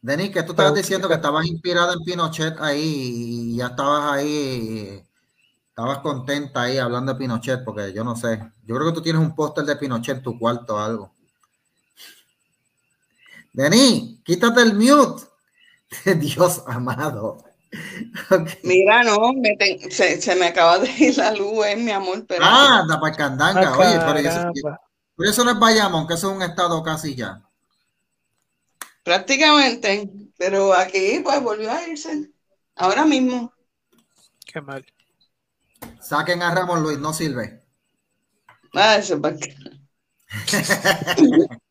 Denis, 0.00 0.30
que 0.30 0.42
tú 0.42 0.52
estabas 0.52 0.74
diciendo 0.74 1.06
que 1.06 1.14
estabas 1.14 1.44
inspirada 1.44 1.92
en 1.92 2.00
Pinochet 2.00 2.58
ahí 2.60 3.52
y 3.52 3.56
ya 3.58 3.66
estabas 3.66 4.10
ahí, 4.10 5.04
estabas 5.68 5.98
contenta 5.98 6.62
ahí 6.62 6.78
hablando 6.78 7.12
de 7.12 7.18
Pinochet, 7.18 7.62
porque 7.62 7.92
yo 7.92 8.04
no 8.04 8.16
sé, 8.16 8.38
yo 8.64 8.74
creo 8.74 8.88
que 8.88 8.94
tú 8.94 9.02
tienes 9.02 9.20
un 9.20 9.34
póster 9.34 9.64
de 9.64 9.76
Pinochet 9.76 10.16
en 10.16 10.22
tu 10.22 10.38
cuarto 10.38 10.76
o 10.76 10.78
algo. 10.78 11.12
Denis, 13.52 14.20
quítate 14.24 14.62
el 14.62 14.74
mute. 14.74 15.24
Dios 16.18 16.62
amado. 16.66 17.44
Mira, 18.62 19.02
no, 19.02 19.32
me 19.32 19.56
se, 19.90 20.20
se 20.20 20.34
me 20.36 20.46
acaba 20.46 20.78
de 20.78 20.90
ir 20.90 21.16
la 21.16 21.32
luz, 21.32 21.64
eh, 21.66 21.76
mi 21.76 21.90
amor, 21.90 22.24
pero 22.26 22.44
Ah, 22.44 22.80
anda 22.80 23.00
para 23.00 23.16
Candanga. 23.16 23.72
Ah, 23.74 23.78
Oye, 23.78 23.98
pero 23.98 24.18
eso, 24.18 24.52
pero 25.16 25.30
eso 25.30 25.44
no 25.44 25.50
es 25.52 25.58
Bayamón, 25.58 26.06
que 26.06 26.14
eso 26.14 26.30
es 26.30 26.36
un 26.36 26.42
estado 26.42 26.82
casi 26.82 27.14
ya. 27.14 27.42
prácticamente, 29.02 30.08
pero 30.38 30.72
aquí 30.74 31.20
pues 31.24 31.42
volvió 31.42 31.70
a 31.72 31.88
irse, 31.88 32.30
ahora 32.76 33.04
mismo. 33.04 33.52
Qué 34.46 34.60
mal. 34.60 34.84
Saquen 36.00 36.42
a 36.42 36.54
Ramón 36.54 36.82
Luis, 36.82 36.98
no 36.98 37.12
sirve. 37.12 37.62
Ah, 38.74 38.96
eso 38.96 39.14
es 39.14 39.20
para- 39.20 39.36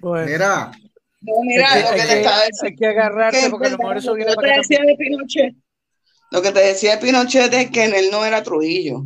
Bueno, 0.00 0.26
Mira, 0.26 0.72
No, 1.20 1.32
mira, 1.42 1.72
hay, 1.72 1.82
lo 1.82 1.90
que 1.90 1.96
que, 1.96 2.02
te 2.02 2.18
estaba 2.18 2.40
hay 2.40 2.76
que 2.76 2.86
agarrarse 2.86 3.40
que 3.42 3.50
porque 3.50 3.66
a 3.66 3.70
lo 3.70 3.78
mejor 3.78 3.96
eso 3.98 4.14
viene 4.14 4.34
para 4.34 4.52
te 4.52 4.58
decía 4.58 4.80
de 4.84 4.96
Pinochet, 4.96 5.54
lo 6.30 6.42
que 6.42 6.52
te 6.52 6.60
decía 6.60 6.92
de 6.92 6.98
Pinochet 6.98 7.52
es 7.52 7.70
que 7.70 7.84
en 7.84 7.94
él 7.94 8.08
no 8.10 8.24
era 8.24 8.42
Trujillo. 8.42 9.04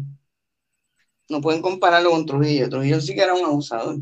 No 1.31 1.41
pueden 1.41 1.63
compararlo 1.63 2.11
con 2.11 2.27
Trujillo. 2.27 2.69
Trujillo 2.69 3.01
sí 3.01 3.15
que 3.15 3.23
era 3.23 3.35
un 3.35 3.45
abusador. 3.45 3.97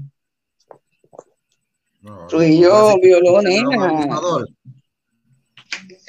no, 2.00 2.26
Trujillo 2.26 2.96
violó 3.00 3.40
nenas. 3.42 3.78
abusador. 3.78 4.48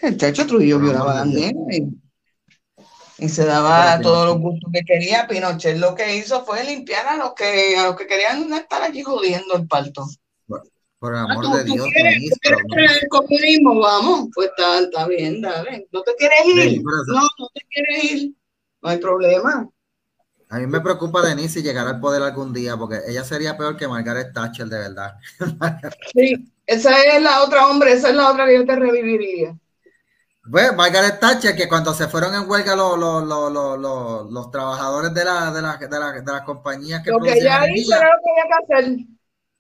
El 0.01 0.17
techo 0.17 0.47
Trujillo 0.47 0.79
violaba 0.79 1.11
a 1.11 1.15
las 1.25 1.27
nenas. 1.27 1.63
Y, 1.69 3.25
y 3.25 3.29
se 3.29 3.45
daba 3.45 4.01
todos 4.01 4.25
los 4.25 4.39
gustos 4.39 4.71
que 4.73 4.81
quería. 4.81 5.27
Pinochet 5.27 5.77
lo 5.77 5.93
que 5.93 6.17
hizo 6.17 6.43
fue 6.43 6.63
limpiar 6.63 7.05
a 7.05 7.17
los 7.17 7.33
que, 7.35 7.77
a 7.77 7.83
los 7.83 7.95
que 7.95 8.07
querían 8.07 8.51
estar 8.53 8.81
allí 8.81 9.03
jodiendo 9.03 9.55
el 9.55 9.67
parto. 9.67 10.07
Por 10.47 11.13
el 11.13 11.19
ah, 11.19 11.23
amor 11.23 11.57
de 11.57 11.65
Dios, 11.65 11.85
el 11.93 13.09
comunismo, 13.09 13.77
vamos, 13.77 14.29
pues 14.33 14.49
está, 14.49 14.79
está, 14.79 15.05
bien, 15.05 15.41
dale. 15.41 15.85
¿No 15.91 16.01
te 16.01 16.15
quieres 16.15 16.45
ir? 16.45 16.81
no, 16.81 17.21
no 17.21 17.49
te 17.53 17.61
quieres 17.69 18.03
ir. 18.11 18.35
No 18.81 18.89
hay 18.89 18.97
problema. 18.99 19.69
A 20.49 20.59
mí 20.59 20.67
me 20.67 20.81
preocupa 20.81 21.21
Denise 21.21 21.55
si 21.55 21.61
llegara 21.63 21.89
al 21.89 21.99
poder 21.99 22.21
algún 22.21 22.53
día, 22.53 22.77
porque 22.77 22.99
ella 23.07 23.23
sería 23.23 23.57
peor 23.57 23.75
que 23.75 23.87
Margaret 23.87 24.31
Thatcher, 24.33 24.67
de 24.67 24.77
verdad. 24.77 25.15
sí, 26.13 26.53
esa 26.65 27.01
es 27.01 27.21
la 27.21 27.41
otra 27.43 27.67
hombre, 27.67 27.91
esa 27.91 28.09
es 28.09 28.15
la 28.15 28.31
otra 28.31 28.45
que 28.45 28.55
yo 28.55 28.65
te 28.65 28.75
reviviría. 28.75 29.57
Pues 30.49 30.75
Margaret 30.75 31.19
Thatcher, 31.19 31.55
que 31.55 31.67
cuando 31.67 31.93
se 31.93 32.07
fueron 32.07 32.35
en 32.35 32.47
huelga 32.49 32.75
los, 32.75 32.99
los, 32.99 33.51
los, 33.51 34.31
los 34.31 34.51
trabajadores 34.51 35.13
de, 35.13 35.25
la, 35.25 35.51
de, 35.51 35.61
la, 35.61 35.77
de, 35.77 35.99
la, 35.99 36.11
de 36.11 36.31
las 36.31 36.41
compañías 36.43 37.01
que 37.01 37.11
lo 37.11 37.19
que 37.19 37.33
ella 37.33 37.67
hizo 37.73 37.95
era 37.95 38.05
lo 38.05 38.21
que 38.23 38.31
había 38.31 38.43
que 38.45 38.73
hacer. 38.73 39.07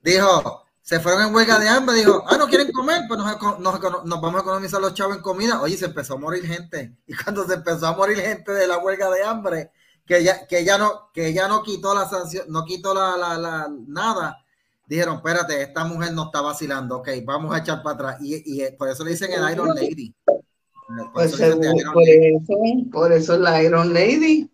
Dijo, 0.01 0.62
se 0.83 0.99
fueron 0.99 1.27
en 1.27 1.33
huelga 1.33 1.59
de 1.59 1.69
hambre, 1.69 1.95
dijo, 1.95 2.25
ah, 2.27 2.35
no 2.37 2.45
quieren 2.47 2.69
comer, 2.73 3.03
pues 3.07 3.17
nos, 3.17 3.59
nos, 3.59 4.05
nos, 4.05 4.21
vamos 4.21 4.35
a 4.35 4.41
economizar 4.41 4.81
los 4.81 4.93
chavos 4.93 5.15
en 5.15 5.21
comida. 5.21 5.61
Oye, 5.61 5.77
se 5.77 5.85
empezó 5.85 6.15
a 6.15 6.17
morir 6.17 6.45
gente. 6.45 6.97
Y 7.07 7.15
cuando 7.15 7.47
se 7.47 7.53
empezó 7.53 7.87
a 7.87 7.95
morir 7.95 8.17
gente 8.17 8.51
de 8.51 8.67
la 8.67 8.79
huelga 8.79 9.09
de 9.09 9.23
hambre, 9.23 9.71
que 10.05 10.21
ya, 10.21 10.45
que 10.45 10.65
ya 10.65 10.77
no, 10.77 11.09
que 11.13 11.31
ya 11.31 11.47
no 11.47 11.63
quitó 11.63 11.95
la 11.95 12.09
sanción, 12.09 12.47
no 12.49 12.65
quitó 12.65 12.93
la, 12.93 13.15
la, 13.15 13.37
la, 13.37 13.69
nada, 13.87 14.43
dijeron, 14.85 15.15
espérate, 15.15 15.61
esta 15.61 15.85
mujer 15.85 16.11
no 16.11 16.25
está 16.25 16.41
vacilando, 16.41 16.97
ok, 16.97 17.09
vamos 17.23 17.55
a 17.55 17.59
echar 17.59 17.81
para 17.81 17.95
atrás. 17.95 18.17
Y, 18.19 18.43
y 18.61 18.69
por 18.73 18.89
eso 18.89 19.05
le 19.05 19.11
dicen 19.11 19.31
el 19.31 19.53
Iron 19.53 19.69
Lady. 19.69 20.13
Por, 20.25 21.13
pues 21.13 21.39
eso, 21.39 21.61
por, 21.93 22.03
eso, 22.03 22.53
por 22.91 23.11
eso 23.13 23.33
es 23.35 23.39
la 23.39 23.63
Iron 23.63 23.93
Lady. 23.93 24.51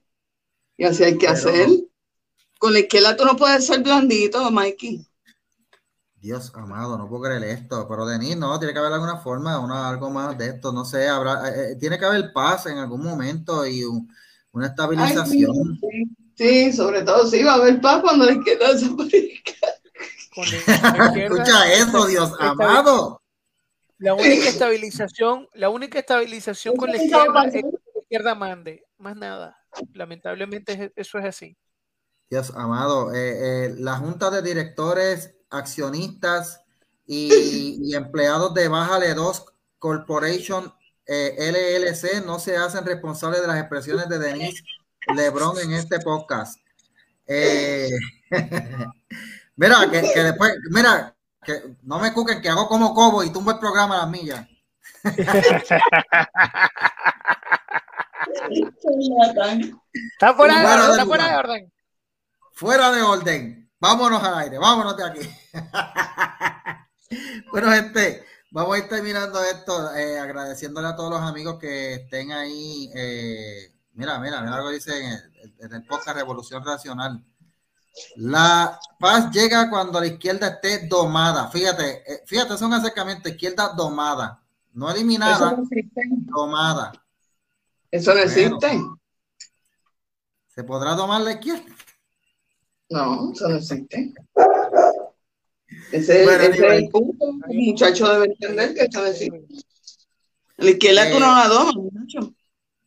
Y 0.78 0.86
así 0.86 1.04
hay 1.04 1.18
que 1.18 1.28
hacer. 1.28 1.68
Con 2.60 2.74
la 2.74 2.82
izquierda 2.82 3.18
tú 3.18 3.26
no 3.26 3.36
puedes 3.36 3.66
ser 3.66 3.82
blandito, 3.82 4.52
Mikey. 4.52 5.09
Dios 6.22 6.52
amado, 6.54 6.98
no 6.98 7.08
puedo 7.08 7.24
creer 7.24 7.44
esto, 7.46 7.88
pero 7.88 8.06
Denis, 8.06 8.36
no, 8.36 8.60
tiene 8.60 8.74
que 8.74 8.80
haber 8.80 8.92
alguna 8.92 9.18
forma, 9.18 9.58
una, 9.60 9.88
algo 9.88 10.10
más 10.10 10.38
de 10.38 10.48
esto, 10.48 10.74
no 10.74 10.84
sé, 10.84 11.08
habrá, 11.08 11.48
eh, 11.50 11.72
eh, 11.72 11.76
tiene 11.78 11.98
que 11.98 12.06
haber 12.06 12.34
paz 12.34 12.66
en 12.66 12.78
algún 12.78 13.02
momento 13.02 13.66
y 13.66 13.84
una 14.52 14.68
estabilización. 14.68 15.80
sí, 16.36 16.74
sobre 16.74 17.04
todo 17.04 17.26
sí 17.26 17.42
va 17.44 17.54
a 17.54 17.56
haber 17.56 17.80
paz 17.80 18.02
cuando 18.02 18.26
la 18.26 18.34
izquierda 18.34 18.74
desaparezca. 18.74 19.54
Escucha 21.16 21.74
eso, 21.74 22.06
Dios 22.06 22.34
amado. 22.40 23.22
La 23.98 24.14
única 24.14 24.50
estabilización, 24.50 25.48
la 25.54 25.70
única 25.70 26.00
estabilización 26.00 26.76
con 26.76 26.90
la 26.90 26.98
izquierda 26.98 27.46
es 27.46 27.54
que 27.54 27.62
la 27.62 28.02
izquierda 28.02 28.36
mande, 28.36 28.86
más 28.98 29.16
nada. 29.16 29.58
Lamentablemente 29.94 30.92
eso 30.96 31.18
es 31.18 31.26
así. 31.26 31.58
Dios 32.30 32.54
amado, 32.56 33.12
eh, 33.14 33.74
la 33.78 33.98
junta 33.98 34.30
de 34.30 34.42
directores 34.42 35.39
accionistas 35.50 36.62
y, 37.06 37.96
empleados 37.96 38.54
de 38.54 38.68
Bájale 38.68 39.14
2 39.14 39.46
Corporation 39.80 40.74
eh, 41.06 41.52
LLC 41.52 42.24
no 42.24 42.38
se 42.38 42.56
hacen 42.56 42.86
responsables 42.86 43.42
de 43.42 43.48
las 43.48 43.58
expresiones 43.58 44.08
de 44.10 44.20
Denise 44.20 44.64
Lebron 45.16 45.58
en 45.58 45.74
este 45.74 46.00
podcast. 46.00 46.60
Eh, 47.26 47.90
mira, 49.56 49.90
que, 49.90 50.02
después, 50.02 50.54
mira, 50.70 51.16
que 51.44 51.78
no 51.82 52.00
me 52.00 52.14
cuquen 52.14 52.42
que 52.42 52.50
hago 52.50 52.68
como 52.68 52.94
cobo 52.94 53.24
y 53.24 53.32
tumbo 53.32 53.52
el 53.52 53.60
programa 53.60 53.96
a 53.96 54.00
las 54.00 54.10
millas. 54.10 54.46
está 55.04 55.80
fuera, 60.36 60.92
está 60.92 61.06
fuera 61.06 61.28
de 61.28 61.36
orden. 61.38 61.72
Fuera 62.54 62.92
de 62.92 63.02
orden. 63.02 63.69
Vámonos 63.80 64.22
al 64.22 64.40
aire, 64.40 64.58
vámonos 64.58 64.98
de 64.98 65.04
aquí. 65.06 65.22
bueno, 67.52 67.72
gente, 67.72 68.26
vamos 68.52 68.76
a 68.76 68.80
ir 68.80 68.90
terminando 68.90 69.42
esto, 69.42 69.96
eh, 69.96 70.20
agradeciéndole 70.20 70.90
a 70.90 70.96
todos 70.98 71.12
los 71.12 71.22
amigos 71.22 71.58
que 71.60 71.94
estén 71.94 72.34
ahí. 72.34 72.92
Eh, 72.94 73.74
mira, 73.94 74.20
mira, 74.20 74.42
mira 74.42 74.58
lo 74.58 74.68
que 74.68 74.74
dice 74.74 75.00
en 75.60 75.74
el, 75.74 75.86
podcast 75.86 76.18
Revolución 76.18 76.64
Racional. 76.66 77.24
La 78.18 78.78
paz 79.00 79.32
llega 79.32 79.70
cuando 79.70 80.02
la 80.02 80.08
izquierda 80.08 80.48
esté 80.48 80.86
domada. 80.88 81.48
Fíjate, 81.50 82.04
eh, 82.06 82.24
fíjate, 82.26 82.56
es 82.56 82.62
un 82.62 82.74
acercamiento, 82.74 83.30
izquierda 83.30 83.70
domada, 83.70 84.42
no 84.74 84.92
eliminada, 84.92 85.58
domada. 86.26 86.92
Eso 87.90 88.14
no 88.14 88.20
existe. 88.20 88.82
¿Se 90.50 90.64
podrá 90.66 90.96
domar 90.96 91.22
la 91.22 91.32
izquierda? 91.32 91.64
No, 92.90 93.32
eso 93.32 93.48
no 93.50 93.56
existe. 93.58 94.14
Ese, 95.92 96.24
es 96.24 96.60
el 96.60 96.90
punto. 96.90 97.26
El 97.50 97.58
muchacho 97.58 98.08
debe 98.10 98.26
entender 98.26 98.74
que 98.74 98.82
eso 98.82 99.02
no 99.02 99.08
existe. 99.08 99.46
La 100.58 100.70
izquierda 100.72 101.10
tú 101.12 101.20
no 101.20 101.28
la 101.34 101.48
domas, 101.48 101.76
muchacho. 101.76 102.34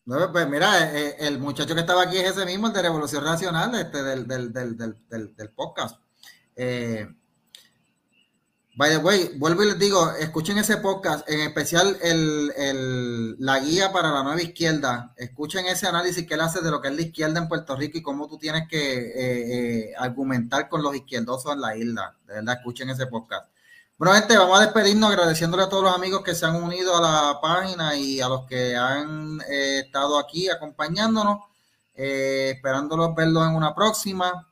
No, 0.05 0.33
pues 0.33 0.49
mira, 0.49 0.93
eh, 0.93 1.09
eh, 1.09 1.17
el 1.21 1.39
muchacho 1.39 1.75
que 1.75 1.81
estaba 1.81 2.03
aquí 2.03 2.19
es 2.19 2.31
ese 2.31 2.45
mismo, 2.45 2.67
el 2.67 2.73
de 2.73 2.83
Revolución 2.83 3.23
Nacional, 3.23 3.73
este, 3.77 4.03
del, 4.03 4.27
del, 4.27 4.53
del, 4.53 4.77
del, 4.77 5.37
del 5.37 5.51
podcast. 5.51 6.01
Eh, 6.57 7.07
By 8.75 8.89
the 8.89 8.97
way, 8.97 9.33
vuelvo 9.37 9.63
y 9.65 9.67
les 9.67 9.79
digo, 9.79 10.13
escuchen 10.13 10.57
ese 10.57 10.79
podcast, 10.79 11.29
en 11.29 11.41
especial 11.41 11.95
el, 12.01 13.37
la 13.39 13.59
guía 13.59 13.93
para 13.93 14.11
la 14.11 14.23
nueva 14.23 14.41
izquierda. 14.41 15.13
Escuchen 15.19 15.67
ese 15.67 15.87
análisis 15.87 16.27
que 16.27 16.33
él 16.33 16.41
hace 16.41 16.63
de 16.63 16.71
lo 16.71 16.81
que 16.81 16.89
es 16.89 16.95
la 16.95 17.03
izquierda 17.03 17.39
en 17.39 17.49
Puerto 17.49 17.77
Rico 17.77 17.99
y 17.99 18.03
cómo 18.03 18.29
tú 18.29 18.39
tienes 18.39 18.67
que 18.69 18.79
eh, 18.79 19.11
eh, 19.91 19.95
argumentar 19.99 20.71
con 20.71 20.83
los 20.83 20.97
izquierdosos 20.97 21.53
en 21.53 21.61
la 21.61 21.77
isla. 21.77 22.17
De 22.27 22.33
verdad, 22.33 22.57
escuchen 22.57 22.89
ese 22.89 23.07
podcast. 23.09 23.47
Bueno, 23.99 24.15
gente, 24.15 24.39
vamos 24.39 24.59
a 24.59 24.63
despedirnos 24.63 25.11
agradeciéndole 25.11 25.65
a 25.65 25.69
todos 25.69 25.85
los 25.85 25.95
amigos 25.95 26.23
que 26.23 26.35
se 26.35 26.47
han 26.47 26.57
unido 26.57 26.97
a 26.97 27.01
la 27.03 27.41
página 27.43 27.95
y 27.95 28.23
a 28.23 28.29
los 28.29 28.47
que 28.47 28.75
han 28.75 29.39
eh, 29.51 29.83
estado 29.85 30.19
aquí 30.19 30.49
acompañándonos. 30.49 31.41
esperándolos 31.93 33.15
verlos 33.15 33.47
en 33.47 33.55
una 33.55 33.75
próxima. 33.75 34.49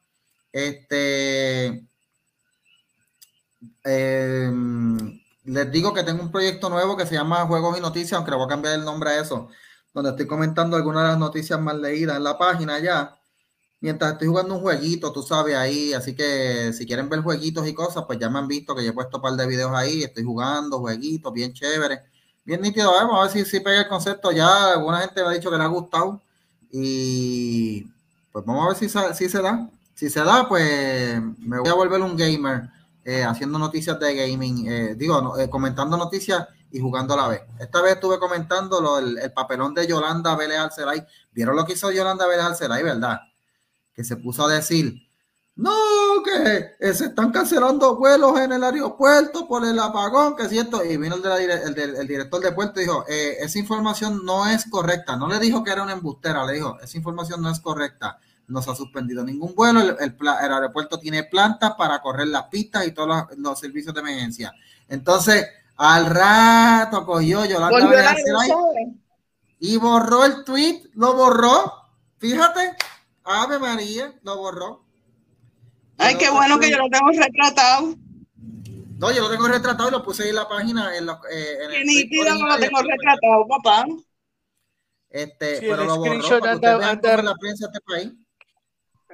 Este 0.53 1.90
eh, 3.85 4.51
les 5.45 5.73
digo 5.73 5.93
que 5.95 6.03
tengo 6.03 6.23
un 6.23 6.31
proyecto 6.31 6.69
nuevo 6.69 6.97
que 6.97 7.07
se 7.07 7.15
llama 7.15 7.47
Juegos 7.47 7.79
y 7.79 7.81
Noticias, 7.81 8.13
aunque 8.13 8.31
le 8.31 8.37
voy 8.37 8.47
a 8.47 8.49
cambiar 8.49 8.75
el 8.75 8.85
nombre 8.85 9.11
a 9.11 9.21
eso, 9.21 9.49
donde 9.95 10.11
estoy 10.11 10.27
comentando 10.27 10.77
algunas 10.77 11.03
de 11.03 11.09
las 11.11 11.19
noticias 11.19 11.61
más 11.61 11.77
leídas 11.77 12.17
en 12.17 12.25
la 12.25 12.39
página 12.39 12.79
ya. 12.79 13.17
Mientras 13.81 14.13
estoy 14.13 14.29
jugando 14.29 14.57
un 14.57 14.61
jueguito, 14.61 15.11
tú 15.11 15.23
sabes, 15.23 15.57
ahí. 15.57 15.95
Así 15.95 16.15
que 16.15 16.73
si 16.75 16.87
quieren 16.87 17.09
ver 17.09 17.23
jueguitos 17.23 17.67
y 17.67 17.73
cosas, 17.73 18.05
pues 18.07 18.19
ya 18.19 18.29
me 18.29 18.39
han 18.39 18.47
visto 18.47 18.75
que 18.75 18.85
yo 18.85 18.91
he 18.91 18.93
puesto 18.93 19.17
un 19.17 19.23
par 19.23 19.33
de 19.33 19.47
videos 19.47 19.73
ahí. 19.75 20.03
Estoy 20.03 20.23
jugando 20.23 20.81
jueguitos, 20.81 21.33
bien 21.33 21.55
chévere, 21.55 22.03
bien 22.45 22.61
nítido. 22.61 22.93
Vamos 22.93 23.19
a 23.19 23.23
ver 23.23 23.31
si, 23.33 23.51
si 23.51 23.61
pega 23.61 23.81
el 23.81 23.89
concepto. 23.89 24.33
Ya 24.33 24.73
alguna 24.75 25.01
gente 25.01 25.23
me 25.23 25.29
ha 25.29 25.33
dicho 25.33 25.51
que 25.51 25.57
le 25.57 25.65
ha 25.65 25.69
gustado. 25.69 26.21
Y 26.71 27.87
pues 28.33 28.45
vamos 28.45 28.67
a 28.67 28.69
ver 28.69 28.77
si, 28.77 28.89
si 29.17 29.31
se 29.31 29.41
da. 29.41 29.69
Si 29.95 30.11
se 30.11 30.21
da, 30.21 30.47
pues 30.47 31.21
me 31.39 31.59
voy 31.59 31.69
a 31.71 31.75
volver 31.75 32.03
un 32.03 32.17
gamer 32.17 32.69
eh, 33.05 33.25
haciendo 33.25 33.59
noticias 33.59 33.99
de 33.99 34.15
gaming, 34.15 34.71
eh, 34.71 34.95
digo, 34.95 35.39
eh, 35.39 35.49
comentando 35.49 35.97
noticias 35.97 36.47
y 36.71 36.81
jugando 36.81 37.15
a 37.15 37.17
la 37.17 37.29
vez. 37.29 37.41
Esta 37.59 37.81
vez 37.81 37.95
estuve 37.95 38.19
comentando 38.19 38.81
lo, 38.81 38.99
el, 38.99 39.33
papelón 39.33 39.75
de 39.75 39.87
Yolanda 39.87 40.37
Vélez 40.37 40.59
Arcelay. 40.59 41.05
¿Vieron 41.33 41.57
lo 41.57 41.65
que 41.65 41.73
hizo 41.73 41.91
Yolanda 41.91 42.27
Vélez 42.27 42.45
Arcelay, 42.45 42.83
verdad? 42.83 43.21
Que 43.95 44.05
se 44.05 44.17
puso 44.17 44.45
a 44.45 44.53
decir, 44.53 44.95
no, 45.57 45.73
que 46.23 46.93
se 46.93 47.07
están 47.07 47.33
cancelando 47.33 47.97
vuelos 47.97 48.39
en 48.39 48.53
el 48.53 48.63
aeropuerto 48.63 49.49
por 49.49 49.65
el 49.65 49.79
apagón, 49.79 50.37
que 50.37 50.45
es 50.45 50.51
cierto. 50.51 50.85
Y 50.85 50.97
vino 50.99 51.17
el, 51.17 51.79
el, 51.97 52.07
director 52.07 52.41
de 52.43 52.53
puerto 52.53 52.81
y 52.81 52.85
dijo, 52.85 53.05
esa 53.09 53.59
información 53.59 54.25
no 54.25 54.47
es 54.47 54.69
correcta. 54.71 55.17
No 55.17 55.27
le 55.27 55.39
dijo 55.39 55.65
que 55.65 55.73
era 55.73 55.83
una 55.83 55.93
embustera, 55.93 56.45
le 56.45 56.53
dijo, 56.53 56.79
esa 56.81 56.97
información 56.99 57.41
no 57.41 57.51
es 57.51 57.61
correcta 57.61 58.21
no 58.51 58.61
se 58.61 58.71
ha 58.71 58.75
suspendido 58.75 59.25
ningún 59.25 59.55
vuelo, 59.55 59.81
el, 59.81 60.17
aeropuerto 60.29 60.99
tiene 60.99 61.25
plantas 61.25 61.75
para 61.79 62.01
correr 62.01 62.29
las 62.29 62.45
pistas 62.45 62.87
y 62.87 62.93
todos 62.93 63.27
los, 63.37 63.59
servicios 63.59 63.95
de 63.95 64.01
emergencia. 64.01 64.53
Entonces, 64.89 65.47
al 65.77 66.07
rato 66.07 67.07
cogió 67.07 67.45
Yolanda 67.45 68.15
y 69.59 69.77
borró 69.77 70.25
el 70.25 70.45
tweet, 70.45 70.91
lo 70.95 71.15
borró. 71.15 71.73
Fíjate, 72.19 72.77
Ave 73.25 73.59
María, 73.59 74.13
lo 74.23 74.37
borró. 74.39 74.85
Ay, 75.99 76.17
qué 76.17 76.31
bueno 76.31 76.59
que 76.59 76.71
yo 76.71 76.79
lo 76.79 76.89
tengo 76.89 77.11
retratado. 77.11 77.95
No, 78.99 79.13
yo 79.13 79.23
lo 79.23 79.31
tengo 79.31 79.49
retratado 79.49 79.89
y 79.89 79.93
lo 79.93 80.03
puse 80.03 80.25
ahí 80.25 80.31
en 80.31 80.35
la 80.35 80.49
página. 80.49 80.97
En, 80.97 81.07
lo, 81.07 81.21
eh, 81.31 81.59
en 81.65 81.73
el 81.73 82.39
no 82.39 82.49
lo 82.49 82.59
tengo 82.59 82.83
retratado, 82.83 83.47
papá. 83.49 83.85
Este, 85.09 85.59
pero 85.61 85.85
lo 85.85 85.97
borró 85.97 86.41
para 86.41 87.23
la 87.23 87.35
prensa 87.37 87.67
de 87.67 87.73
este 87.73 87.81
país. 87.87 88.13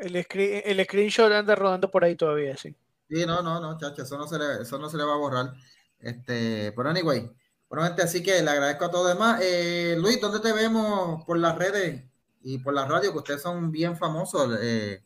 El, 0.01 0.17
el 0.17 0.85
screenshot 0.85 1.33
anda 1.33 1.55
rodando 1.55 1.91
por 1.91 2.05
ahí 2.05 2.17
todavía, 2.17 2.57
sí. 2.57 2.75
Sí, 3.09 3.25
no, 3.25 3.43
no, 3.43 3.61
no, 3.61 3.79
chacho, 3.79 4.03
eso 4.03 4.19
no 4.19 4.27
se 4.27 4.39
le, 4.39 4.63
eso 4.63 4.79
no 4.79 4.91
se 4.91 4.97
le 4.97 5.05
va 5.05 5.15
a 5.15 5.19
borrar. 5.19 5.53
Este, 6.01 6.73
pero 6.73 6.91
anyway, 6.91 7.31
bueno, 7.69 7.87
gente, 7.87 8.03
así 8.03 8.23
que 8.23 8.43
le 8.43 8.51
agradezco 8.51 8.85
a 8.85 8.91
todos 8.91 9.09
demás. 9.09 9.41
Eh, 9.43 9.97
Luis, 9.99 10.21
¿dónde 10.21 10.41
te 10.41 10.53
vemos 10.53 11.25
por 11.25 11.39
las 11.39 11.57
redes 11.57 12.03
y 12.47 12.59
por 12.59 12.75
la 12.75 12.87
radio, 12.87 13.11
que 13.11 13.19
ustedes 13.19 13.43
son 13.43 13.73
bien 13.73 13.97
famosos. 13.97 14.57
Eh, 14.63 15.03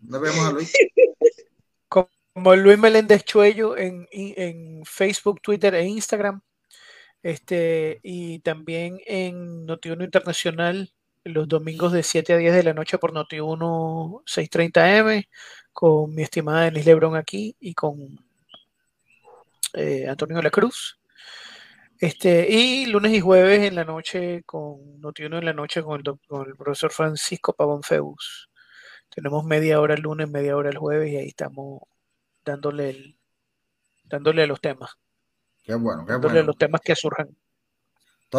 vemos 0.00 0.40
a 0.40 0.52
Luis. 0.52 0.70
Como 1.88 2.54
Luis 2.54 2.78
Meléndez 2.78 3.24
Chuello 3.24 3.78
en, 3.78 4.06
en 4.12 4.84
Facebook, 4.84 5.40
Twitter 5.40 5.74
e 5.74 5.86
Instagram. 5.86 6.42
Este, 7.22 8.00
y 8.02 8.40
también 8.40 9.00
en 9.06 9.64
Notiuno 9.64 10.04
Internacional 10.04 10.92
los 11.24 11.48
domingos 11.48 11.92
de 11.92 12.02
7 12.02 12.32
a 12.32 12.36
10 12.36 12.54
de 12.54 12.62
la 12.62 12.74
noche 12.74 12.98
por 12.98 13.12
Noti1 13.12 14.22
630M 14.24 15.28
con 15.72 16.14
mi 16.14 16.22
estimada 16.22 16.64
Denise 16.64 16.90
Lebrón 16.90 17.16
aquí 17.16 17.56
y 17.60 17.74
con 17.74 18.18
eh, 19.74 20.08
Antonio 20.08 20.36
de 20.36 20.42
la 20.42 20.50
Cruz. 20.50 20.98
Este, 21.98 22.46
y 22.50 22.86
lunes 22.86 23.12
y 23.12 23.20
jueves 23.20 23.60
en 23.60 23.74
la 23.74 23.84
noche 23.84 24.42
con 24.44 25.00
Noti1 25.02 25.38
en 25.38 25.44
la 25.44 25.52
noche 25.52 25.82
con 25.82 26.00
el, 26.00 26.18
con 26.26 26.48
el 26.48 26.56
profesor 26.56 26.90
Francisco 26.90 27.52
Pavón 27.52 27.82
Feus. 27.82 28.48
Tenemos 29.10 29.44
media 29.44 29.80
hora 29.80 29.94
el 29.94 30.00
lunes, 30.00 30.30
media 30.30 30.56
hora 30.56 30.70
el 30.70 30.78
jueves 30.78 31.12
y 31.12 31.16
ahí 31.16 31.28
estamos 31.28 31.82
dándole 32.44 32.90
el, 32.90 33.18
dándole 34.04 34.46
los 34.46 34.60
temas. 34.60 34.96
Qué 35.62 35.74
bueno, 35.74 36.06
qué 36.06 36.12
dándole 36.12 36.42
los 36.42 36.56
temas 36.56 36.80
que 36.80 36.96
surjan. 36.96 37.28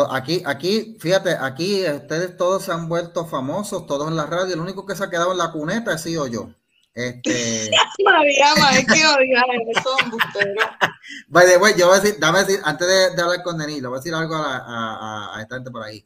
Aquí, 0.09 0.41
aquí, 0.45 0.97
fíjate, 1.01 1.31
aquí 1.31 1.85
ustedes 1.85 2.37
todos 2.37 2.63
se 2.63 2.71
han 2.71 2.87
vuelto 2.87 3.25
famosos, 3.25 3.85
todos 3.85 4.07
en 4.07 4.15
la 4.15 4.25
radio. 4.25 4.53
El 4.53 4.61
único 4.61 4.85
que 4.85 4.95
se 4.95 5.03
ha 5.03 5.09
quedado 5.09 5.33
en 5.33 5.37
la 5.37 5.51
cuneta 5.51 5.91
ha 5.91 5.97
sido 5.97 6.27
yo. 6.27 6.49
Este. 6.93 7.69
María, 8.03 8.53
es 8.71 8.85
que 8.85 9.05
oigan, 9.05 9.43
eso 9.69 9.95
By 11.27 11.57
way, 11.57 11.73
yo 11.77 11.87
voy 11.87 11.97
a 11.97 12.01
decir, 12.01 12.19
dame 12.19 12.39
decir, 12.39 12.61
antes 12.63 12.87
de, 12.87 13.21
hablar 13.21 13.43
con 13.43 13.57
Denis, 13.57 13.81
le 13.81 13.87
voy 13.89 13.97
a 13.97 13.99
decir 13.99 14.13
algo 14.13 14.35
a, 14.35 15.37
esta 15.41 15.55
gente 15.55 15.71
por 15.71 15.83
ahí. 15.83 16.05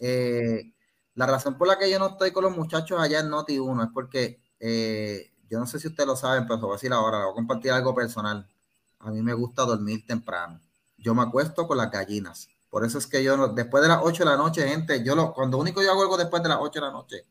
Eh, 0.00 0.72
la 1.14 1.26
razón 1.26 1.58
por 1.58 1.68
la 1.68 1.78
que 1.78 1.90
yo 1.90 1.98
no 1.98 2.08
estoy 2.08 2.30
con 2.30 2.44
los 2.44 2.56
muchachos 2.56 2.98
allá 3.00 3.20
en 3.20 3.28
Noti 3.28 3.58
1 3.58 3.82
es 3.82 3.88
porque 3.92 4.40
eh, 4.60 5.32
yo 5.50 5.58
no 5.58 5.66
sé 5.66 5.78
si 5.78 5.88
ustedes 5.88 6.06
lo 6.06 6.16
saben, 6.16 6.46
pero 6.46 6.56
lo 6.56 6.68
voy 6.68 6.74
a 6.74 6.76
decir 6.76 6.92
ahora, 6.92 7.24
voy 7.24 7.32
a 7.32 7.34
compartir 7.34 7.70
algo 7.70 7.94
personal. 7.94 8.48
A 9.00 9.10
mí 9.10 9.20
me 9.20 9.34
gusta 9.34 9.62
dormir 9.64 10.06
temprano. 10.06 10.58
Yo 10.96 11.14
me 11.14 11.22
acuesto 11.22 11.66
con 11.66 11.76
las 11.76 11.90
gallinas 11.90 12.48
por 12.76 12.84
eso 12.84 12.98
es 12.98 13.06
que 13.06 13.24
yo, 13.24 13.48
después 13.54 13.82
de 13.82 13.88
las 13.88 14.00
8 14.02 14.22
de 14.22 14.30
la 14.30 14.36
noche, 14.36 14.68
gente, 14.68 15.02
yo 15.02 15.16
lo, 15.16 15.32
cuando 15.32 15.56
único 15.56 15.82
yo 15.82 15.90
hago 15.90 16.02
algo 16.02 16.18
después 16.18 16.42
de 16.42 16.50
las 16.50 16.58
8 16.60 16.78
de 16.78 16.86
la 16.86 16.92
noche, 16.92 17.24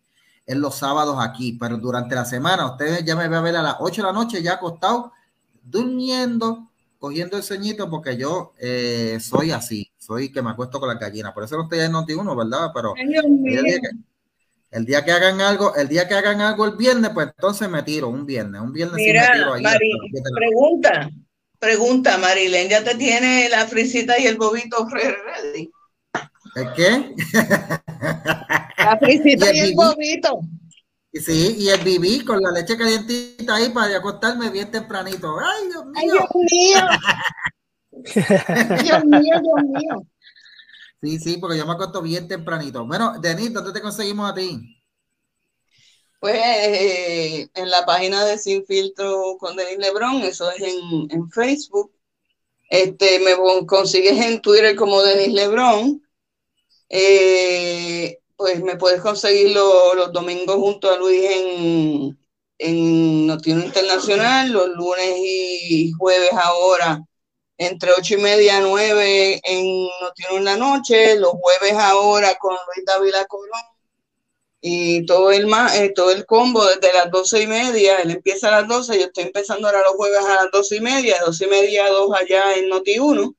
es 0.44 0.58
los 0.58 0.74
sábados 0.74 1.18
aquí, 1.20 1.54
pero 1.54 1.78
durante 1.78 2.16
la 2.16 2.26
semana, 2.26 2.66
ustedes 2.66 3.06
ya 3.06 3.16
me 3.16 3.28
van 3.28 3.36
a 3.36 3.42
ver 3.42 3.56
a 3.58 3.62
las 3.62 3.76
8 3.80 4.02
de 4.02 4.08
la 4.08 4.12
noche 4.12 4.42
ya 4.42 4.54
acostado, 4.54 5.12
durmiendo, 5.62 6.72
cogiendo 6.98 7.38
el 7.38 7.44
ceñito, 7.44 7.92
porque 7.92 8.18
yo 8.18 8.54
eh, 8.58 9.20
soy 9.22 9.52
así, 9.52 9.92
soy 10.00 10.32
que 10.32 10.42
me 10.42 10.50
acuesto 10.50 10.80
con 10.80 10.90
la 10.90 10.96
gallina. 10.96 11.32
Por 11.32 11.44
eso 11.44 11.58
no 11.58 11.66
estoy 11.66 11.82
en 11.82 11.92
Noti 11.92 12.16
1, 12.16 12.36
¿verdad? 12.36 12.72
Pero 12.74 12.96
el 12.96 13.08
día, 13.08 13.22
que, 13.22 13.90
el 14.72 14.84
día, 14.84 15.06
que, 15.06 15.12
hagan 15.12 15.42
algo, 15.42 15.76
el 15.76 15.88
día 15.88 16.08
que 16.08 16.16
hagan 16.16 16.42
algo 16.42 16.66
el 16.66 16.76
viernes, 16.76 17.12
pues 17.14 17.28
entonces 17.28 17.70
me 17.70 17.84
tiro 17.84 18.10
un 18.10 18.26
viernes, 18.26 18.60
un 18.62 18.74
viernes 18.74 18.96
Mira, 18.96 19.30
me 19.30 19.38
tiro 19.38 19.54
ahí. 19.54 19.64
pregunta, 20.34 21.12
Pregunta, 21.60 22.18
Marilén, 22.18 22.70
¿ya 22.70 22.84
te 22.84 22.96
tiene 22.96 23.50
la 23.50 23.66
frisita 23.68 24.20
y 24.20 24.28
el 24.28 24.38
bobito 24.38 24.88
ready? 24.90 25.72
¿El 26.56 26.74
qué? 26.74 27.16
La 28.78 28.98
frisita 29.00 29.52
y 29.54 29.60
el, 29.60 29.74
bobito. 29.76 30.42
Sí, 31.14 31.56
y 31.60 31.70
el 31.70 31.82
bibí 31.82 32.24
con 32.24 32.42
la 32.42 32.52
leche 32.52 32.78
calientita 32.78 33.56
ahí 33.56 33.70
para 33.70 33.98
acostarme 33.98 34.50
bien 34.50 34.70
tempranito. 34.72 35.36
¡Ay, 35.40 35.68
Dios 35.68 35.86
mío! 35.86 35.96
¡Ay, 35.96 36.10
Dios 36.12 36.26
mío! 36.36 36.88
Dios 38.84 39.06
mío, 39.06 39.42
Dios 39.42 39.64
mío. 39.64 40.08
Sí, 41.02 41.20
sí, 41.20 41.38
porque 41.38 41.58
yo 41.58 41.66
me 41.66 41.74
acuesto 41.74 42.02
bien 42.02 42.28
tempranito. 42.28 42.86
Bueno, 42.86 43.20
Denis, 43.20 43.54
¿dónde 43.54 43.72
te 43.74 43.82
conseguimos 43.82 44.30
a 44.30 44.34
ti? 44.34 44.75
Pues 46.20 46.36
eh, 46.38 47.50
en 47.54 47.70
la 47.70 47.86
página 47.86 48.26
de 48.26 48.38
Sin 48.38 48.66
Filtro 48.66 49.38
con 49.40 49.56
Denis 49.56 49.78
Lebron, 49.78 50.24
eso 50.24 50.50
es 50.52 50.62
en, 50.62 51.30
Facebook. 51.32 51.92
Este, 52.70 53.20
me 53.20 53.36
consigues 53.66 54.20
en 54.26 54.42
Twitter 54.42 54.76
como 54.76 55.02
Denis 55.02 55.34
Lebron. 55.34 56.02
Eh, 56.90 58.20
pues 58.36 58.62
me 58.64 58.76
puedes 58.78 59.02
conseguir 59.02 59.56
los 59.56 60.12
domingos 60.12 60.56
junto 60.56 60.92
a 60.92 60.98
Luis 60.98 61.24
en, 61.24 62.20
en 62.58 63.30
Internacional, 63.46 64.52
los 64.52 64.70
lunes 64.70 65.16
y 65.18 65.92
jueves 65.92 66.32
ahora 66.34 67.02
entre 67.58 67.92
ocho 67.98 68.16
y 68.16 68.18
media 68.18 68.58
a 68.58 68.62
nueve 68.62 69.40
en 69.44 69.88
Noticiero 70.02 70.38
en 70.38 70.46
la 70.46 70.58
noche, 70.58 71.18
los 71.18 71.32
jueves 71.32 71.74
ahora 71.74 72.36
con 72.36 72.54
Luis 72.54 72.86
Dávila 72.86 73.26
Colón 73.26 73.75
y 74.68 75.06
todo 75.06 75.32
el, 75.32 75.48
eh, 75.76 75.94
todo 75.94 76.10
el 76.10 76.26
combo 76.26 76.66
desde 76.66 76.92
las 76.92 77.12
doce 77.12 77.44
y 77.44 77.46
media, 77.46 78.00
él 78.00 78.10
empieza 78.10 78.48
a 78.48 78.62
las 78.62 78.68
doce, 78.68 78.98
yo 79.00 79.06
estoy 79.06 79.26
empezando 79.26 79.68
ahora 79.68 79.84
los 79.84 79.94
jueves 79.94 80.26
a 80.26 80.44
las 80.44 80.52
doce 80.52 80.78
y 80.78 80.82
media, 80.82 81.18
doce 81.24 81.46
y 81.46 81.50
media 81.50 81.86
a 81.86 81.90
dos 81.92 82.10
allá 82.20 82.56
en 82.56 82.70
Noti 82.70 82.98
1. 82.98 83.36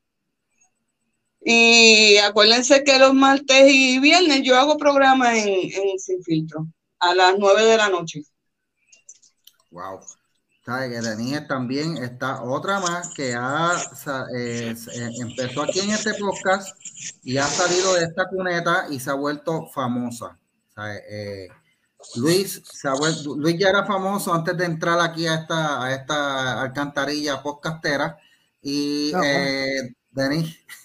Y 1.41 2.17
acuérdense 2.19 2.85
que 2.85 3.01
los 3.01 3.13
martes 3.13 3.67
y 3.67 3.99
viernes 3.99 4.43
yo 4.45 4.57
hago 4.57 4.77
programas 4.77 5.37
en, 5.37 5.99
Sin 5.99 6.23
Filtro 6.23 6.69
a 7.01 7.13
las 7.13 7.35
nueve 7.37 7.65
de 7.65 7.77
la 7.77 7.89
noche. 7.89 8.23
Wow. 9.73 9.99
Sabe 10.65 10.91
que 10.91 11.01
Denise 11.01 11.41
también 11.41 11.97
está 11.97 12.45
otra 12.45 12.79
más 12.79 13.13
que 13.13 13.35
ha, 13.35 13.73
eh, 14.33 14.77
eh, 14.95 15.11
empezó 15.21 15.63
aquí 15.63 15.81
en 15.81 15.91
este 15.91 16.15
podcast 16.15 16.79
y 17.25 17.37
ha 17.37 17.47
salido 17.49 17.95
de 17.95 18.05
esta 18.05 18.29
cuneta 18.29 18.87
y 18.91 19.01
se 19.01 19.11
ha 19.11 19.15
vuelto 19.15 19.67
famosa. 19.75 20.39
Eh, 20.79 21.49
Luis, 22.17 22.63
Luis 23.25 23.59
ya 23.59 23.71
era 23.71 23.85
famoso 23.85 24.33
antes 24.33 24.57
de 24.57 24.65
entrar 24.65 25.01
aquí 25.01 25.27
a 25.27 25.35
esta, 25.35 25.83
a 25.83 25.93
esta 25.95 26.61
alcantarilla 26.61 27.43
podcastera. 27.43 28.19
Y 28.63 29.13
eh, 29.23 29.95
Denis. 30.11 30.59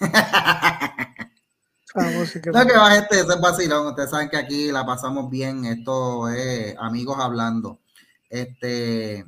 no 1.94 2.66
que 2.66 2.76
va 2.76 2.96
ese 2.96 3.20
es 3.20 3.40
vacilón. 3.40 3.88
Ustedes 3.88 4.10
saben 4.10 4.28
que 4.30 4.36
aquí 4.36 4.72
la 4.72 4.84
pasamos 4.86 5.30
bien. 5.30 5.64
Esto 5.64 6.28
es 6.28 6.76
amigos 6.78 7.18
hablando. 7.20 7.80
Este, 8.28 9.26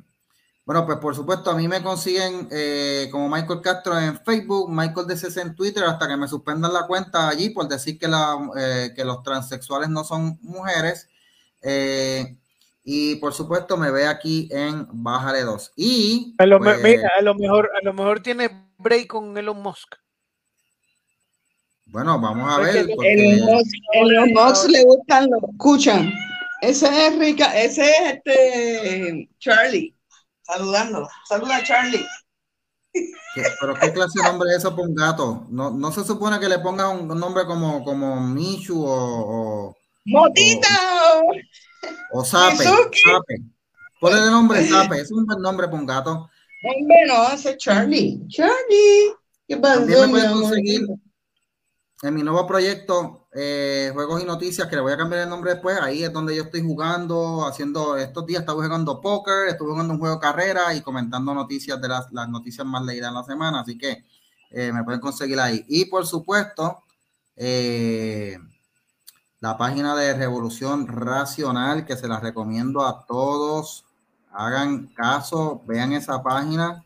bueno, 0.65 0.83
pues 0.87 0.97
por 0.97 1.15
supuesto, 1.15 1.51
a 1.51 1.55
mí 1.55 1.67
me 1.67 1.83
consiguen 1.83 2.47
eh, 2.51 3.07
como 3.11 3.29
Michael 3.29 3.61
Castro 3.61 3.99
en 3.99 4.19
Facebook, 4.21 4.67
Michael 4.71 5.05
DC 5.05 5.39
en 5.39 5.53
Twitter, 5.53 5.83
hasta 5.83 6.07
que 6.07 6.17
me 6.17 6.27
suspendan 6.27 6.73
la 6.73 6.87
cuenta 6.87 7.29
allí 7.29 7.51
por 7.51 7.67
decir 7.67 7.99
que, 7.99 8.07
la, 8.07 8.35
eh, 8.57 8.91
que 8.95 9.05
los 9.05 9.21
transexuales 9.21 9.89
no 9.89 10.03
son 10.03 10.39
mujeres. 10.41 11.07
Eh, 11.61 12.35
y 12.83 13.15
por 13.17 13.33
supuesto, 13.33 13.77
me 13.77 13.91
ve 13.91 14.07
aquí 14.07 14.49
en 14.51 14.87
Bájale 14.91 15.41
2. 15.41 15.73
Y 15.75 16.33
a 16.39 16.47
lo, 16.47 16.57
pues, 16.59 16.99
a 17.15 17.21
lo 17.21 17.35
mejor, 17.35 17.69
a 17.79 17.85
lo 17.85 17.93
mejor 17.93 18.21
tiene 18.21 18.49
break 18.79 19.05
con 19.05 19.37
Elon 19.37 19.61
Musk. 19.61 19.95
Bueno, 21.85 22.19
vamos 22.19 22.51
a 22.51 22.59
ver. 22.59 22.87
Elon 23.03 24.33
Musk 24.33 24.67
le 24.69 24.83
gustan, 24.83 25.29
lo 25.29 25.47
escuchan. 25.47 26.11
Ese 26.61 27.07
es 27.07 27.19
rica, 27.19 27.55
ese 27.55 27.83
es 27.83 28.13
este 28.15 29.29
Charlie 29.37 29.94
saludando. 30.45 31.09
Saluda, 31.27 31.63
Charlie. 31.63 32.05
¿Pero 32.93 33.73
qué 33.73 33.91
clase 33.91 34.19
de 34.21 34.29
nombre 34.29 34.49
es 34.51 34.57
eso 34.57 34.71
para 34.75 34.87
un 34.87 34.95
gato? 34.95 35.45
No, 35.49 35.71
no 35.71 35.91
se 35.91 36.03
supone 36.03 36.39
que 36.39 36.47
le 36.47 36.59
ponga 36.59 36.89
un 36.89 37.07
nombre 37.07 37.45
como, 37.45 37.83
como 37.83 38.21
Michu 38.21 38.83
o... 38.85 39.75
¡Motito! 40.05 40.67
O, 42.11 42.19
o 42.19 42.25
Sape. 42.25 42.63
Sape. 42.63 43.35
Ponle 43.99 44.19
el 44.19 44.31
nombre 44.31 44.65
Sape. 44.65 45.01
Es 45.01 45.11
un 45.11 45.25
buen 45.25 45.41
nombre 45.41 45.67
para 45.67 45.79
un 45.79 45.85
gato. 45.85 46.29
Hombre, 46.63 46.95
no, 47.07 47.31
ese 47.33 47.51
es 47.51 47.57
Charlie. 47.57 48.21
Charlie. 48.29 49.13
¿Qué 49.47 49.57
pasa? 49.57 49.75
También 49.75 50.11
me 50.11 50.31
conseguir 50.31 50.81
en 52.07 52.13
mi 52.13 52.21
nuevo 52.21 52.45
proyecto, 52.45 53.27
eh, 53.33 53.89
Juegos 53.93 54.21
y 54.21 54.25
Noticias, 54.25 54.67
que 54.67 54.75
le 54.75 54.81
voy 54.81 54.93
a 54.93 54.97
cambiar 54.97 55.23
el 55.23 55.29
nombre 55.29 55.53
después, 55.53 55.79
ahí 55.81 56.03
es 56.03 56.13
donde 56.13 56.35
yo 56.35 56.43
estoy 56.43 56.61
jugando, 56.61 57.45
haciendo, 57.47 57.97
estos 57.97 58.27
días 58.27 58.41
estaba 58.41 58.63
jugando 58.63 59.01
póker, 59.01 59.47
estuve 59.47 59.71
jugando 59.71 59.93
un 59.93 59.99
juego 59.99 60.15
de 60.15 60.21
carrera 60.21 60.73
y 60.75 60.81
comentando 60.81 61.33
noticias 61.33 61.81
de 61.81 61.87
las, 61.87 62.11
noticias 62.29 62.65
más 62.65 62.83
leídas 62.83 63.09
en 63.09 63.15
la 63.15 63.23
semana, 63.23 63.61
así 63.61 63.77
que 63.77 64.05
eh, 64.51 64.71
me 64.71 64.83
pueden 64.83 65.01
conseguir 65.01 65.39
ahí. 65.39 65.65
Y 65.67 65.85
por 65.85 66.05
supuesto, 66.05 66.83
eh, 67.35 68.37
la 69.39 69.57
página 69.57 69.95
de 69.95 70.13
Revolución 70.13 70.87
Racional, 70.87 71.85
que 71.85 71.97
se 71.97 72.07
la 72.07 72.19
recomiendo 72.19 72.85
a 72.85 73.03
todos, 73.07 73.83
hagan 74.31 74.87
caso, 74.93 75.63
vean 75.65 75.93
esa 75.93 76.21
página 76.21 76.84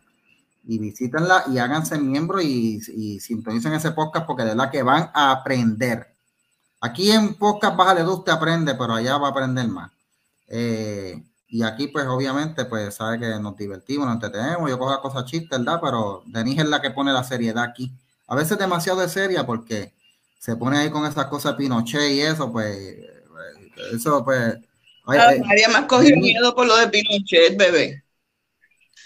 y 0.70 0.78
visítenla 0.78 1.46
y 1.52 1.58
háganse 1.58 1.98
miembros 1.98 2.44
y, 2.44 2.80
y, 2.96 3.20
sintonicen 3.20 3.74
ese 3.74 3.90
podcast 3.90 4.28
porque 4.28 4.44
de 4.44 4.50
verdad 4.50 4.70
que 4.70 4.84
van 4.84 5.10
a 5.16 5.32
aprender. 5.32 6.14
Aquí 6.80 7.10
en 7.10 7.34
podcast 7.34 7.76
Bájale 7.76 8.04
de 8.04 8.10
usted 8.10 8.32
aprende, 8.32 8.76
pero 8.76 8.94
allá 8.94 9.18
va 9.18 9.30
a 9.30 9.32
aprender 9.32 9.68
más. 9.68 9.92
Eh, 10.48 11.24
y 11.48 11.64
aquí, 11.64 11.88
pues, 11.88 12.06
obviamente, 12.06 12.66
pues, 12.66 12.94
sabe 12.94 13.20
que 13.20 13.40
nos 13.40 13.58
divertimos, 13.58 14.06
nos 14.06 14.14
entretenemos, 14.14 14.70
yo 14.70 14.78
cojo 14.78 14.92
las 14.92 15.00
cosas 15.00 15.26
chistes, 15.26 15.58
¿verdad? 15.58 15.80
Pero 15.84 16.22
Denise 16.28 16.62
es 16.62 16.70
la 16.70 16.80
que 16.80 16.92
pone 16.92 17.12
la 17.12 17.24
seriedad 17.24 17.64
aquí. 17.64 17.92
A 18.28 18.36
veces 18.36 18.60
demasiado 18.60 19.00
de 19.00 19.10
seria 19.10 19.48
porque 19.48 19.92
se 20.38 20.56
pone 20.56 20.78
ahí 20.78 20.92
con 20.92 21.04
esas 21.08 21.26
cosas 21.26 21.56
Pinochet 21.56 22.12
y 22.12 22.22
eso, 22.22 22.52
pues, 22.52 22.78
Eso, 23.92 24.24
pues. 24.24 24.56
María 25.04 25.70
más 25.70 25.86
cogió 25.86 26.16
miedo 26.16 26.54
por 26.54 26.68
lo 26.68 26.78
de 26.78 26.90
Pinochet, 26.90 27.58
bebé. 27.58 28.04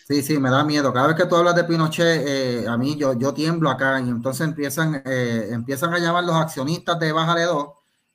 Sí, 0.07 0.21
sí, 0.21 0.37
me 0.37 0.49
da 0.49 0.63
miedo. 0.65 0.91
Cada 0.91 1.07
vez 1.07 1.15
que 1.15 1.25
tú 1.25 1.35
hablas 1.35 1.55
de 1.55 1.63
Pinochet, 1.63 2.23
eh, 2.27 2.65
a 2.67 2.77
mí 2.77 2.97
yo, 2.97 3.13
yo 3.13 3.33
tiemblo 3.33 3.69
acá 3.69 4.01
y 4.01 4.09
entonces 4.09 4.45
empiezan, 4.45 5.01
eh, 5.05 5.47
empiezan 5.51 5.93
a 5.93 5.99
llamar 5.99 6.25
los 6.25 6.35
accionistas 6.35 6.99
de 6.99 7.13
Bájale 7.13 7.43
2 7.43 7.67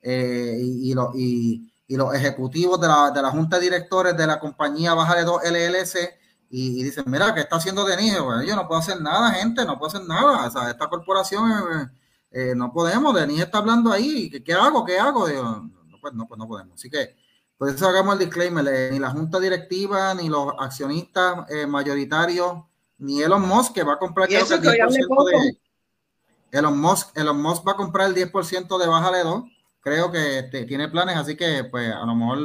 eh, 0.03 0.59
y, 0.61 0.93
y, 1.87 1.97
los 1.97 2.15
ejecutivos 2.15 2.79
de 2.79 2.89
la, 2.89 3.11
de 3.11 3.23
la 3.23 3.31
Junta 3.31 3.57
de 3.57 3.63
Directores 3.63 4.15
de 4.17 4.27
la 4.27 4.39
compañía 4.39 4.93
Bájale 4.93 5.25
2 5.25 5.43
LLC 5.45 6.19
y, 6.51 6.83
dicen, 6.83 7.05
mira, 7.07 7.35
¿qué 7.35 7.41
está 7.41 7.57
haciendo 7.57 7.85
Denise? 7.87 8.21
Bueno, 8.21 8.43
yo 8.43 8.55
no 8.55 8.69
puedo 8.69 8.81
hacer 8.81 9.01
nada, 9.01 9.31
gente, 9.33 9.65
no 9.65 9.79
puedo 9.79 9.89
hacer 9.89 10.07
nada. 10.07 10.47
O 10.47 10.51
sea, 10.51 10.71
esta 10.71 10.89
corporación 10.89 11.91
no 12.57 12.73
podemos, 12.73 13.15
Denise 13.15 13.45
está 13.45 13.59
hablando 13.59 13.91
ahí, 13.93 14.31
¿qué, 14.45 14.53
hago? 14.53 14.85
¿Qué 14.85 14.99
hago? 14.99 15.27
pues, 16.01 16.15
no, 16.15 16.27
pues 16.27 16.39
no 16.39 16.47
podemos. 16.47 16.75
Así 16.75 16.91
que 16.91 17.17
por 17.59 17.69
eso 17.69 17.89
hagamos 17.89 18.15
el 18.15 18.21
disclaimer, 18.21 18.67
eh, 18.69 18.91
ni 18.93 19.01
la 19.01 19.11
junta 19.11 19.41
directiva, 19.41 20.15
ni 20.15 20.29
los 20.29 20.55
accionistas 20.61 21.51
eh, 21.51 21.67
mayoritarios, 21.67 22.63
ni 22.99 23.21
Elon 23.21 23.43
Musk 23.43 23.75
que 23.75 23.83
va 23.83 23.95
a 23.95 23.99
comprar 23.99 24.31
el 24.31 24.39
10% 24.39 24.61
de 24.61 25.59
Elon 26.51 26.79
Musk, 26.79 27.17
Elon 27.17 27.43
Musk 27.43 27.67
va 27.67 27.73
a 27.73 27.77
comprar 27.77 28.09
el 28.09 28.15
10% 28.15 28.79
de 28.79 28.87
Bájale 28.87 29.23
2. 29.25 29.45
Creo 29.81 30.11
que 30.11 30.39
este, 30.39 30.65
tiene 30.65 30.89
planes, 30.89 31.17
así 31.17 31.37
que 31.37 31.65
pues 31.65 31.93
a 31.93 32.07
lo 32.07 32.15
mejor 32.15 32.39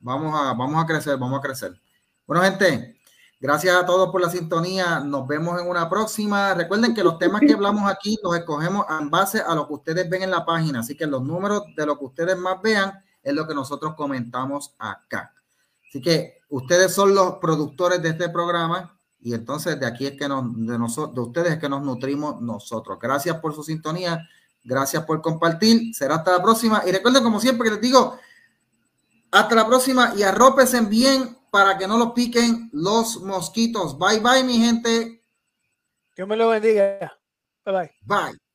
vamos 0.00 0.34
a, 0.34 0.54
vamos 0.54 0.82
a 0.82 0.86
crecer, 0.86 1.16
vamos 1.16 1.38
a 1.38 1.42
crecer. 1.42 1.80
Bueno, 2.26 2.42
gente, 2.42 3.00
gracias 3.40 3.76
a 3.76 3.86
todos 3.86 4.10
por 4.10 4.20
la 4.20 4.28
sintonía. 4.28 5.00
Nos 5.00 5.26
vemos 5.26 5.60
en 5.60 5.68
una 5.68 5.88
próxima. 5.88 6.52
Recuerden 6.54 6.94
que 6.94 7.04
los 7.04 7.18
temas 7.18 7.40
que 7.40 7.52
hablamos 7.52 7.90
aquí 7.90 8.18
los 8.22 8.36
escogemos 8.36 8.86
en 9.00 9.08
base 9.08 9.40
a 9.40 9.54
lo 9.54 9.66
que 9.66 9.74
ustedes 9.74 10.10
ven 10.10 10.22
en 10.22 10.30
la 10.30 10.44
página, 10.44 10.80
así 10.80 10.96
que 10.96 11.06
los 11.06 11.22
números 11.22 11.62
de 11.76 11.86
lo 11.86 11.96
que 11.98 12.04
ustedes 12.04 12.36
más 12.36 12.60
vean 12.60 12.92
es 13.22 13.34
lo 13.34 13.46
que 13.46 13.54
nosotros 13.54 13.94
comentamos 13.94 14.74
acá. 14.78 15.34
Así 15.88 16.00
que 16.00 16.40
ustedes 16.48 16.92
son 16.92 17.14
los 17.14 17.34
productores 17.36 18.02
de 18.02 18.10
este 18.10 18.28
programa 18.28 18.98
y 19.20 19.34
entonces 19.34 19.78
de 19.78 19.86
aquí 19.86 20.06
es 20.06 20.18
que 20.18 20.28
nos, 20.28 20.44
de, 20.66 20.78
nosotros, 20.78 21.14
de 21.14 21.20
ustedes 21.20 21.52
es 21.52 21.58
que 21.58 21.68
nos 21.68 21.82
nutrimos 21.82 22.40
nosotros. 22.40 22.98
Gracias 23.00 23.36
por 23.36 23.54
su 23.54 23.62
sintonía, 23.62 24.28
gracias 24.64 25.04
por 25.04 25.20
compartir. 25.22 25.94
Será 25.94 26.16
hasta 26.16 26.32
la 26.32 26.42
próxima. 26.42 26.82
Y 26.86 26.90
recuerden, 26.90 27.22
como 27.22 27.38
siempre, 27.40 27.68
que 27.68 27.74
les 27.74 27.80
digo, 27.80 28.18
hasta 29.30 29.54
la 29.54 29.66
próxima 29.66 30.12
y 30.16 30.22
arrópense 30.22 30.80
bien 30.82 31.38
para 31.50 31.78
que 31.78 31.86
no 31.86 31.98
los 31.98 32.12
piquen 32.12 32.70
los 32.72 33.22
mosquitos. 33.22 33.98
Bye 33.98 34.20
bye, 34.20 34.42
mi 34.42 34.58
gente. 34.58 35.22
Dios 36.16 36.28
me 36.28 36.36
lo 36.36 36.48
bendiga. 36.48 37.18
Bye 37.64 37.74
bye. 37.74 37.90
Bye. 38.02 38.51